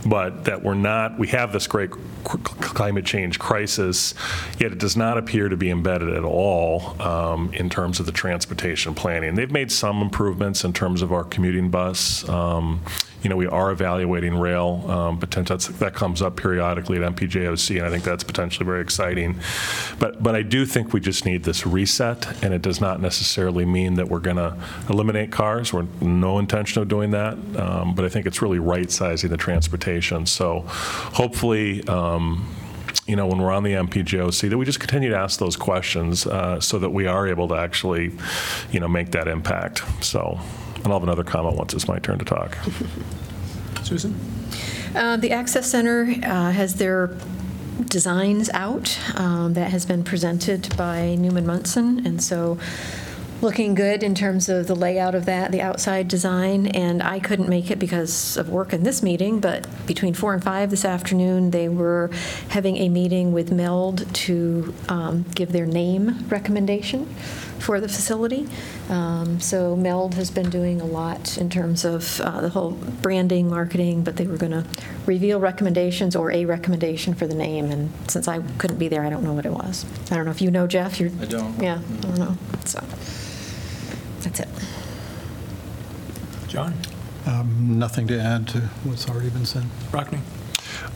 But 0.05 0.45
that 0.45 0.63
we're 0.63 0.73
not, 0.75 1.19
we 1.19 1.27
have 1.29 1.51
this 1.51 1.67
great 1.67 1.91
climate 2.23 3.05
change 3.05 3.39
crisis, 3.39 4.13
yet 4.59 4.71
it 4.71 4.77
does 4.77 4.95
not 4.95 5.17
appear 5.17 5.49
to 5.49 5.57
be 5.57 5.69
embedded 5.69 6.13
at 6.13 6.23
all 6.23 7.01
um, 7.01 7.53
in 7.53 7.69
terms 7.69 7.99
of 7.99 8.05
the 8.05 8.11
transportation 8.11 8.93
planning. 8.95 9.35
They've 9.35 9.51
made 9.51 9.71
some 9.71 10.01
improvements 10.01 10.63
in 10.63 10.73
terms 10.73 11.01
of 11.01 11.11
our 11.11 11.23
commuting 11.23 11.69
bus. 11.69 12.27
Um, 12.29 12.81
You 13.21 13.29
know, 13.29 13.35
we 13.35 13.47
are 13.47 13.71
evaluating 13.71 14.37
rail, 14.37 14.85
um, 14.89 15.19
that 15.19 15.91
comes 15.93 16.21
up 16.21 16.37
periodically 16.37 17.03
at 17.03 17.15
MPJOC, 17.15 17.77
and 17.77 17.85
I 17.85 17.89
think 17.89 18.03
that's 18.03 18.23
potentially 18.23 18.65
very 18.65 18.81
exciting. 18.81 19.39
But, 19.99 20.23
but 20.23 20.35
I 20.35 20.41
do 20.41 20.65
think 20.65 20.93
we 20.93 20.99
just 20.99 21.25
need 21.25 21.43
this 21.43 21.65
reset, 21.65 22.43
and 22.43 22.53
it 22.53 22.61
does 22.61 22.79
not 22.79 23.01
necessarily 23.01 23.65
mean 23.65 23.95
that 23.95 24.07
we're 24.07 24.19
going 24.19 24.37
to 24.37 24.57
eliminate 24.89 25.31
cars. 25.31 25.73
We're 25.73 25.87
no 26.01 26.39
intention 26.39 26.81
of 26.81 26.87
doing 26.87 27.11
that, 27.11 27.33
um, 27.57 27.93
but 27.95 28.05
I 28.05 28.09
think 28.09 28.25
it's 28.25 28.41
really 28.41 28.59
right-sizing 28.59 29.29
the 29.29 29.37
transportation. 29.37 30.25
So 30.25 30.63
hopefully, 30.67 31.85
um, 31.87 32.47
you 33.09 33.15
know, 33.15 33.25
when 33.25 33.39
we're 33.39 33.51
on 33.51 33.63
the 33.63 33.73
MPGOC, 33.73 34.49
that 34.49 34.57
we 34.57 34.65
just 34.65 34.79
continue 34.79 35.09
to 35.09 35.17
ask 35.17 35.39
those 35.39 35.55
questions 35.55 36.27
uh, 36.27 36.59
so 36.59 36.77
that 36.77 36.91
we 36.91 37.07
are 37.07 37.27
able 37.27 37.47
to 37.47 37.55
actually, 37.55 38.11
you 38.71 38.79
know, 38.79 38.87
make 38.87 39.11
that 39.11 39.27
impact. 39.27 39.81
So, 40.03 40.39
and 40.83 40.87
I'll 40.87 40.99
have 40.99 41.03
another 41.03 41.23
comment 41.23 41.55
once 41.55 41.73
it's 41.73 41.87
my 41.87 41.99
turn 41.99 42.19
to 42.19 42.25
talk. 42.25 42.57
Susan? 43.83 44.19
Uh, 44.95 45.17
The 45.17 45.31
Access 45.31 45.69
Center 45.69 46.03
uh, 46.23 46.51
has 46.51 46.75
their 46.75 47.15
designs 47.85 48.49
out. 48.53 48.97
Um, 49.15 49.53
That 49.53 49.71
has 49.71 49.85
been 49.85 50.03
presented 50.03 50.75
by 50.77 51.15
Neumann 51.15 51.45
Monson, 51.45 52.05
and 52.05 52.21
so 52.21 52.57
looking 53.41 53.73
good 53.73 54.03
in 54.03 54.13
terms 54.15 54.49
of 54.49 54.67
the 54.67 54.75
layout 54.75 55.15
of 55.15 55.25
that, 55.25 55.51
the 55.51 55.61
outside 55.61 56.07
design. 56.07 56.67
And 56.67 57.01
I 57.01 57.19
couldn't 57.19 57.47
make 57.47 57.71
it 57.71 57.79
because 57.79 58.35
of 58.37 58.49
work 58.49 58.73
in 58.73 58.83
this 58.83 59.01
meeting, 59.01 59.39
but 59.39 59.65
between 59.87 60.13
four 60.13 60.33
and 60.33 60.43
five 60.43 60.69
this 60.69 60.83
afternoon, 60.83 61.51
they 61.51 61.69
were 61.69 62.09
having 62.49 62.77
a 62.77 62.89
meeting 62.89 63.31
with 63.31 63.51
MELD 63.51 64.13
to 64.13 64.73
um, 64.89 65.25
give 65.35 65.51
their 65.51 65.65
name 65.65 66.25
recommendation 66.27 67.07
for 67.59 67.79
the 67.79 67.87
facility. 67.87 68.47
Um, 68.89 69.39
So 69.39 69.75
MELD 69.75 70.15
has 70.15 70.31
been 70.31 70.49
doing 70.49 70.81
a 70.81 70.85
lot 70.85 71.37
in 71.37 71.49
terms 71.49 71.85
of 71.85 72.19
uh, 72.21 72.41
the 72.41 72.49
whole 72.49 72.71
branding, 73.01 73.49
marketing, 73.49 74.03
but 74.03 74.15
they 74.17 74.25
were 74.27 74.37
going 74.37 74.51
to 74.51 74.65
reveal 75.05 75.39
recommendations 75.39 76.15
or 76.15 76.31
a 76.31 76.45
recommendation 76.45 77.13
for 77.13 77.27
the 77.27 77.35
name, 77.35 77.71
and 77.71 77.91
since 78.07 78.27
I 78.27 78.39
couldn't 78.57 78.77
be 78.77 78.87
there, 78.87 79.03
I 79.03 79.09
don't 79.09 79.23
know 79.23 79.33
what 79.33 79.45
it 79.45 79.51
was. 79.51 79.85
I 80.11 80.15
don't 80.15 80.25
know 80.25 80.31
if 80.31 80.41
you 80.41 80.51
know, 80.51 80.67
Jeff? 80.67 80.99
I 81.01 81.07
don't. 81.25 81.61
Yeah, 81.61 81.79
I 81.79 82.01
don't 82.01 82.17
know, 82.17 82.37
so, 82.65 82.79
that's 84.21 84.39
it. 84.39 84.49
John? 86.47 86.73
Um, 87.25 87.77
Nothing 87.77 88.07
to 88.07 88.19
add 88.19 88.47
to 88.49 88.59
what's 88.83 89.07
already 89.07 89.29
been 89.29 89.45
said. 89.45 89.63
Rockne? 89.91 90.21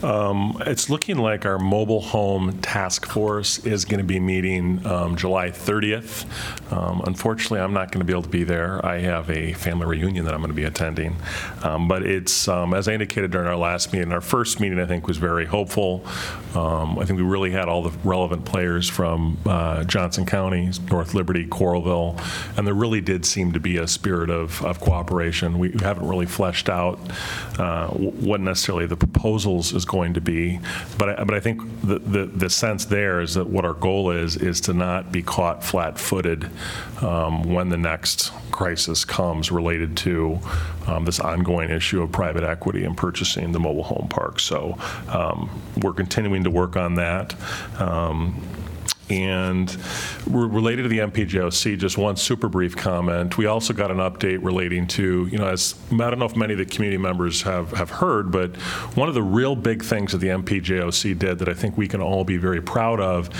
Um, 0.04 0.58
It's 0.66 0.90
looking 0.90 1.16
like 1.16 1.46
our 1.46 1.58
mobile 1.58 2.02
home 2.02 2.60
task 2.60 3.06
force 3.06 3.58
is 3.64 3.86
going 3.86 3.98
to 3.98 4.04
be 4.04 4.20
meeting 4.20 4.84
um, 4.86 5.16
July 5.16 5.50
30th. 5.50 6.26
Um, 6.70 7.02
Unfortunately, 7.06 7.60
I'm 7.60 7.72
not 7.72 7.90
going 7.90 8.00
to 8.00 8.04
be 8.04 8.12
able 8.12 8.22
to 8.22 8.28
be 8.28 8.44
there. 8.44 8.84
I 8.84 8.98
have 8.98 9.30
a 9.30 9.54
family 9.54 9.86
reunion 9.86 10.26
that 10.26 10.34
I'm 10.34 10.40
going 10.40 10.50
to 10.50 10.54
be 10.54 10.64
attending. 10.64 11.16
Um, 11.62 11.88
But 11.88 12.02
it's, 12.04 12.46
um, 12.48 12.74
as 12.74 12.86
I 12.86 12.92
indicated 12.92 13.30
during 13.30 13.48
our 13.48 13.56
last 13.56 13.92
meeting, 13.94 14.12
our 14.12 14.20
first 14.20 14.60
meeting, 14.60 14.78
I 14.78 14.84
think, 14.84 15.08
was 15.08 15.16
very 15.16 15.46
hopeful. 15.46 16.04
Um, 16.54 16.98
I 16.98 17.04
think 17.06 17.18
we 17.18 17.24
really 17.24 17.50
had 17.50 17.68
all 17.68 17.82
the 17.82 17.96
relevant 18.04 18.44
players 18.44 18.88
from 18.88 19.38
uh, 19.46 19.84
Johnson 19.84 20.26
County, 20.26 20.70
North 20.90 21.14
Liberty, 21.14 21.46
Coralville, 21.46 22.20
and 22.58 22.66
there 22.66 22.74
really 22.74 23.00
did 23.00 23.24
seem 23.24 23.52
to 23.52 23.60
be 23.60 23.78
a 23.78 23.88
spirit 23.88 24.28
of 24.28 24.62
of 24.64 24.80
cooperation. 24.80 25.58
We 25.58 25.72
haven't 25.80 26.06
really 26.06 26.26
fleshed 26.26 26.68
out 26.68 26.98
uh, 27.58 27.88
what 27.88 28.40
necessarily 28.40 28.86
the 28.86 28.96
proposals 28.96 29.72
is 29.72 29.84
going 29.84 29.93
to 29.94 30.20
be, 30.20 30.58
but 30.98 31.08
I, 31.20 31.24
but 31.24 31.34
I 31.34 31.40
think 31.40 31.62
the, 31.82 31.98
the, 32.00 32.26
the 32.26 32.50
sense 32.50 32.84
there 32.84 33.20
is 33.20 33.34
that 33.34 33.46
what 33.46 33.64
our 33.64 33.74
goal 33.74 34.10
is, 34.10 34.36
is 34.36 34.60
to 34.62 34.72
not 34.72 35.12
be 35.12 35.22
caught 35.22 35.62
flat-footed 35.62 36.50
um, 37.00 37.42
when 37.44 37.68
the 37.68 37.76
next 37.76 38.32
crisis 38.50 39.04
comes 39.04 39.52
related 39.52 39.96
to 39.96 40.38
um, 40.86 41.04
this 41.04 41.20
ongoing 41.20 41.70
issue 41.70 42.02
of 42.02 42.10
private 42.10 42.42
equity 42.42 42.84
and 42.84 42.96
purchasing 42.96 43.52
the 43.52 43.60
mobile 43.60 43.84
home 43.84 44.08
park. 44.08 44.40
So 44.40 44.76
um, 45.08 45.48
we're 45.82 45.92
continuing 45.92 46.44
to 46.44 46.50
work 46.50 46.76
on 46.76 46.96
that. 46.96 47.34
And 49.10 49.76
related 50.26 50.84
to 50.84 50.88
the 50.88 50.98
MPJOC, 50.98 51.78
just 51.78 51.98
one 51.98 52.16
super 52.16 52.48
brief 52.48 52.76
comment. 52.76 53.36
We 53.36 53.46
also 53.46 53.72
got 53.74 53.90
an 53.90 53.98
update 53.98 54.42
relating 54.42 54.86
to, 54.88 55.26
you 55.26 55.38
know, 55.38 55.46
as, 55.46 55.74
I 55.92 55.96
don't 55.96 56.18
know 56.18 56.24
if 56.24 56.36
many 56.36 56.52
of 56.52 56.58
the 56.58 56.64
community 56.64 56.98
members 56.98 57.42
have, 57.42 57.72
have 57.72 57.90
heard, 57.90 58.30
but 58.30 58.56
one 58.96 59.08
of 59.08 59.14
the 59.14 59.22
real 59.22 59.56
big 59.56 59.84
things 59.84 60.12
that 60.12 60.18
the 60.18 60.28
MPJOC 60.28 61.18
did 61.18 61.38
that 61.38 61.48
I 61.48 61.54
think 61.54 61.76
we 61.76 61.86
can 61.86 62.00
all 62.00 62.24
be 62.24 62.36
very 62.36 62.62
proud 62.62 63.00
of 63.00 63.30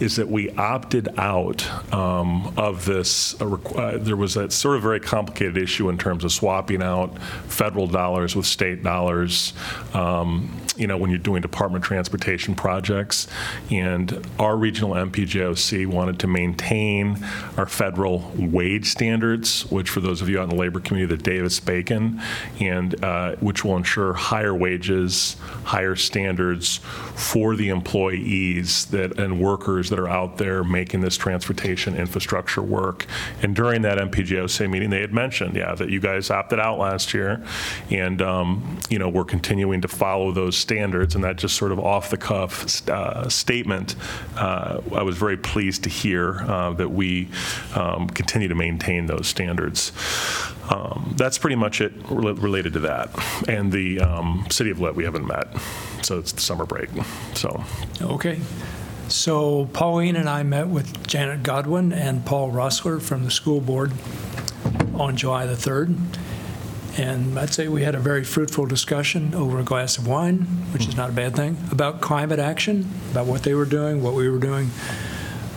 is 0.00 0.16
that 0.16 0.28
we 0.28 0.50
opted 0.50 1.18
out 1.18 1.66
um, 1.92 2.52
of 2.56 2.84
this, 2.84 3.40
uh, 3.40 3.54
uh, 3.76 3.98
there 3.98 4.16
was 4.16 4.36
a 4.36 4.50
sort 4.50 4.76
of 4.76 4.82
very 4.82 5.00
complicated 5.00 5.56
issue 5.56 5.88
in 5.88 5.98
terms 5.98 6.24
of 6.24 6.32
swapping 6.32 6.82
out 6.82 7.18
federal 7.48 7.86
dollars 7.86 8.36
with 8.36 8.46
state 8.46 8.82
dollars, 8.82 9.52
um, 9.92 10.50
you 10.76 10.86
know, 10.86 10.96
when 10.96 11.10
you're 11.10 11.18
doing 11.18 11.40
Department 11.42 11.84
of 11.84 11.88
Transportation 11.88 12.54
projects. 12.54 13.28
And 13.70 14.26
our 14.38 14.56
regional 14.56 14.92
MPJOC 14.94 15.86
wanted 15.86 16.18
to 16.20 16.26
maintain 16.26 17.24
our 17.56 17.66
federal 17.66 18.32
wage 18.36 18.86
standards, 18.86 19.70
which 19.70 19.90
for 19.90 20.00
those 20.00 20.22
of 20.22 20.28
you 20.28 20.40
out 20.40 20.44
in 20.44 20.50
the 20.50 20.56
labor 20.56 20.80
community, 20.80 21.16
the 21.16 21.22
Davis-Bacon, 21.22 22.20
and 22.60 23.04
uh, 23.04 23.36
which 23.36 23.64
will 23.64 23.76
ensure 23.76 24.12
higher 24.14 24.54
wages, 24.54 25.36
higher 25.64 25.96
standards 25.96 26.78
for 27.14 27.56
the 27.56 27.68
employees 27.68 28.86
that, 28.86 29.18
and 29.18 29.40
workers 29.40 29.90
that 29.90 29.98
are 29.98 30.08
out 30.08 30.38
there 30.38 30.64
making 30.64 31.00
this 31.00 31.16
transportation 31.16 31.96
infrastructure 31.96 32.62
work. 32.62 33.06
And 33.42 33.54
during 33.54 33.82
that 33.82 33.98
MPJOC 33.98 34.70
meeting, 34.70 34.90
they 34.90 35.00
had 35.00 35.12
mentioned, 35.12 35.56
yeah, 35.56 35.74
that 35.74 35.90
you 35.90 36.00
guys 36.00 36.30
opted 36.30 36.58
out 36.58 36.78
last 36.78 37.14
year, 37.14 37.44
and, 37.90 38.20
um, 38.20 38.78
you 38.88 38.98
know, 38.98 39.08
we're 39.08 39.24
continuing 39.24 39.80
to 39.80 39.88
follow 39.88 40.32
those 40.32 40.63
standards, 40.64 41.14
and 41.14 41.22
that 41.22 41.36
just 41.36 41.56
sort 41.56 41.70
of 41.70 41.78
off-the-cuff 41.78 42.88
uh, 42.88 43.28
statement, 43.28 43.94
uh, 44.36 44.80
I 44.92 45.02
was 45.02 45.16
very 45.16 45.36
pleased 45.36 45.84
to 45.84 45.90
hear 45.90 46.40
uh, 46.40 46.72
that 46.72 46.90
we 46.90 47.28
um, 47.74 48.08
continue 48.08 48.48
to 48.48 48.54
maintain 48.54 49.06
those 49.06 49.28
standards. 49.28 49.92
Um, 50.70 51.14
That's 51.16 51.38
pretty 51.38 51.56
much 51.56 51.80
it 51.80 51.96
rela- 52.04 52.40
related 52.42 52.72
to 52.72 52.80
that. 52.80 53.10
And 53.46 53.70
the 53.70 54.00
um, 54.00 54.46
City 54.50 54.70
of 54.70 54.80
Lit, 54.80 54.94
we 54.96 55.04
haven't 55.04 55.26
met, 55.26 55.48
so 56.02 56.18
it's 56.18 56.32
the 56.32 56.40
summer 56.40 56.64
break, 56.64 56.88
so. 57.34 57.62
Okay. 58.00 58.40
So 59.08 59.66
Pauline 59.66 60.16
and 60.16 60.28
I 60.28 60.42
met 60.42 60.68
with 60.68 61.06
Janet 61.06 61.42
Godwin 61.42 61.92
and 61.92 62.24
Paul 62.24 62.50
Roesler 62.50 63.02
from 63.02 63.24
the 63.24 63.30
school 63.30 63.60
board 63.60 63.92
on 64.94 65.16
July 65.16 65.44
the 65.46 65.54
3rd. 65.54 65.96
And 66.96 67.38
I'd 67.38 67.52
say 67.52 67.66
we 67.66 67.82
had 67.82 67.94
a 67.94 67.98
very 67.98 68.22
fruitful 68.22 68.66
discussion 68.66 69.34
over 69.34 69.58
a 69.58 69.64
glass 69.64 69.98
of 69.98 70.06
wine, 70.06 70.42
which 70.72 70.86
is 70.86 70.96
not 70.96 71.10
a 71.10 71.12
bad 71.12 71.34
thing, 71.34 71.56
about 71.72 72.00
climate 72.00 72.38
action, 72.38 72.88
about 73.10 73.26
what 73.26 73.42
they 73.42 73.54
were 73.54 73.64
doing, 73.64 74.00
what 74.02 74.14
we 74.14 74.28
were 74.28 74.38
doing, 74.38 74.70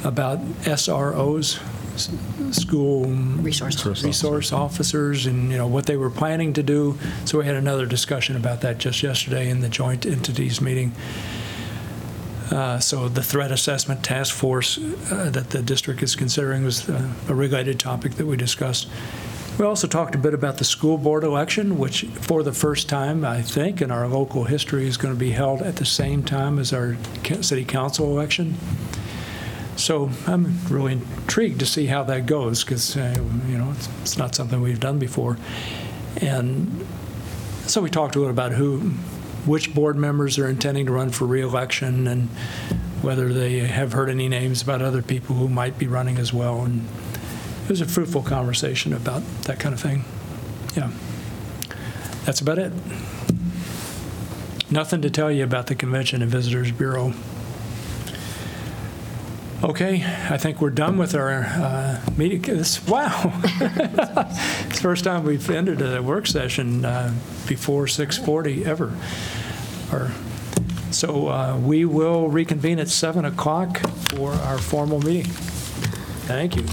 about 0.03 0.39
SROs, 0.63 1.59
school 2.53 3.05
Resource 3.05 3.75
officers. 3.75 4.03
resource 4.03 4.51
officers, 4.51 5.25
and, 5.25 5.51
you 5.51 5.57
know, 5.57 5.67
what 5.67 5.85
they 5.85 5.97
were 5.97 6.09
planning 6.09 6.53
to 6.53 6.63
do. 6.63 6.97
So 7.25 7.39
we 7.39 7.45
had 7.45 7.55
another 7.55 7.85
discussion 7.85 8.35
about 8.35 8.61
that 8.61 8.77
just 8.79 9.03
yesterday 9.03 9.49
in 9.49 9.61
the 9.61 9.69
joint 9.69 10.05
entities 10.05 10.59
meeting. 10.61 10.91
Uh, 12.51 12.79
So 12.79 13.09
the 13.09 13.23
threat 13.23 13.51
assessment 13.51 14.03
task 14.03 14.33
force 14.33 14.77
uh, 15.11 15.29
that 15.31 15.49
the 15.49 15.61
district 15.61 16.01
is 16.01 16.15
considering 16.15 16.63
was 16.63 16.87
uh, 16.89 17.07
a 17.27 17.35
related 17.35 17.79
topic 17.79 18.13
that 18.15 18.25
we 18.25 18.37
discussed. 18.37 18.87
We 19.57 19.65
also 19.65 19.87
talked 19.87 20.13
a 20.13 20.19
bit 20.19 20.35
about 20.35 20.59
the 20.59 20.63
school 20.63 20.99
board 20.99 21.23
election, 21.23 21.79
which 21.79 22.03
for 22.03 22.43
the 22.43 22.53
first 22.53 22.87
time, 22.87 23.25
I 23.25 23.41
think, 23.41 23.81
in 23.81 23.89
our 23.89 24.07
local 24.07 24.43
history 24.43 24.87
is 24.87 24.97
going 24.97 25.15
to 25.15 25.19
be 25.19 25.31
held 25.31 25.63
at 25.63 25.77
the 25.77 25.85
same 25.85 26.21
time 26.21 26.59
as 26.59 26.71
our 26.71 26.95
city 27.41 27.65
council 27.65 28.11
election. 28.11 28.53
So 29.75 30.11
I'm 30.27 30.59
really 30.69 30.93
intrigued 30.93 31.59
to 31.59 31.65
see 31.65 31.87
how 31.87 32.03
that 32.03 32.27
goes, 32.27 32.63
because, 32.63 32.95
uh, 32.95 33.15
you 33.49 33.57
know, 33.57 33.71
it's- 33.71 33.89
it's 34.03 34.17
not 34.17 34.35
something 34.35 34.61
we've 34.61 34.79
done 34.79 34.99
before. 34.99 35.37
And 36.17 36.85
so 37.65 37.81
we 37.81 37.89
talked 37.89 38.15
a 38.15 38.19
little 38.19 38.31
about 38.31 38.53
who, 38.53 38.91
which 39.47 39.73
board 39.73 39.95
members 39.95 40.37
are 40.37 40.47
intending 40.47 40.85
to 40.85 40.91
run 40.91 41.09
for 41.09 41.25
reelection, 41.25 42.07
and 42.07 42.29
whether 43.01 43.33
they 43.33 43.59
have 43.59 43.93
heard 43.93 44.09
any 44.09 44.29
names 44.29 44.61
about 44.61 44.83
other 44.83 45.01
people 45.01 45.35
who 45.35 45.47
might 45.47 45.79
be 45.79 45.87
running 45.87 46.19
as 46.19 46.31
well. 46.31 46.61
And 46.61 46.87
it 47.67 47.71
was 47.71 47.81
a 47.81 47.85
fruitful 47.85 48.23
conversation 48.23 48.93
about 48.93 49.21
that 49.43 49.59
kind 49.59 49.73
of 49.73 49.81
thing. 49.81 50.05
Yeah. 50.75 50.89
That's 52.23 52.39
about 52.39 52.57
it. 52.59 52.71
Nothing 54.71 55.01
to 55.01 55.09
tell 55.09 55.29
you 55.31 55.43
about 55.43 55.67
the 55.67 55.75
Convention 55.75 56.21
and 56.21 56.31
Visitors 56.31 56.71
Bureau. 56.71 57.13
Okay, 59.63 60.03
I 60.29 60.37
think 60.37 60.61
we're 60.61 60.69
done 60.69 60.97
with 60.97 61.15
our 61.15 61.43
uh, 61.45 61.99
meeting. 62.15 62.41
This- 62.41 62.85
Wow. 62.87 63.33
It's 64.69 64.75
the 64.77 64.79
first 64.81 65.03
time 65.03 65.23
we've 65.23 65.49
ended 65.49 65.81
a 65.81 66.01
work 66.01 66.27
session 66.27 66.85
uh, 66.85 67.13
before 67.47 67.85
6:40 67.85 68.65
ever. 68.65 68.95
Or- 69.91 70.11
So 70.91 71.27
uh, 71.27 71.57
we 71.57 71.85
will 71.85 72.29
reconvene 72.29 72.79
at 72.79 72.87
7 72.89 73.25
o'clock 73.25 73.79
for 74.11 74.31
our 74.31 74.57
formal 74.57 74.99
meeting. 75.01 75.31
Thank 76.27 76.55
you. 76.55 76.63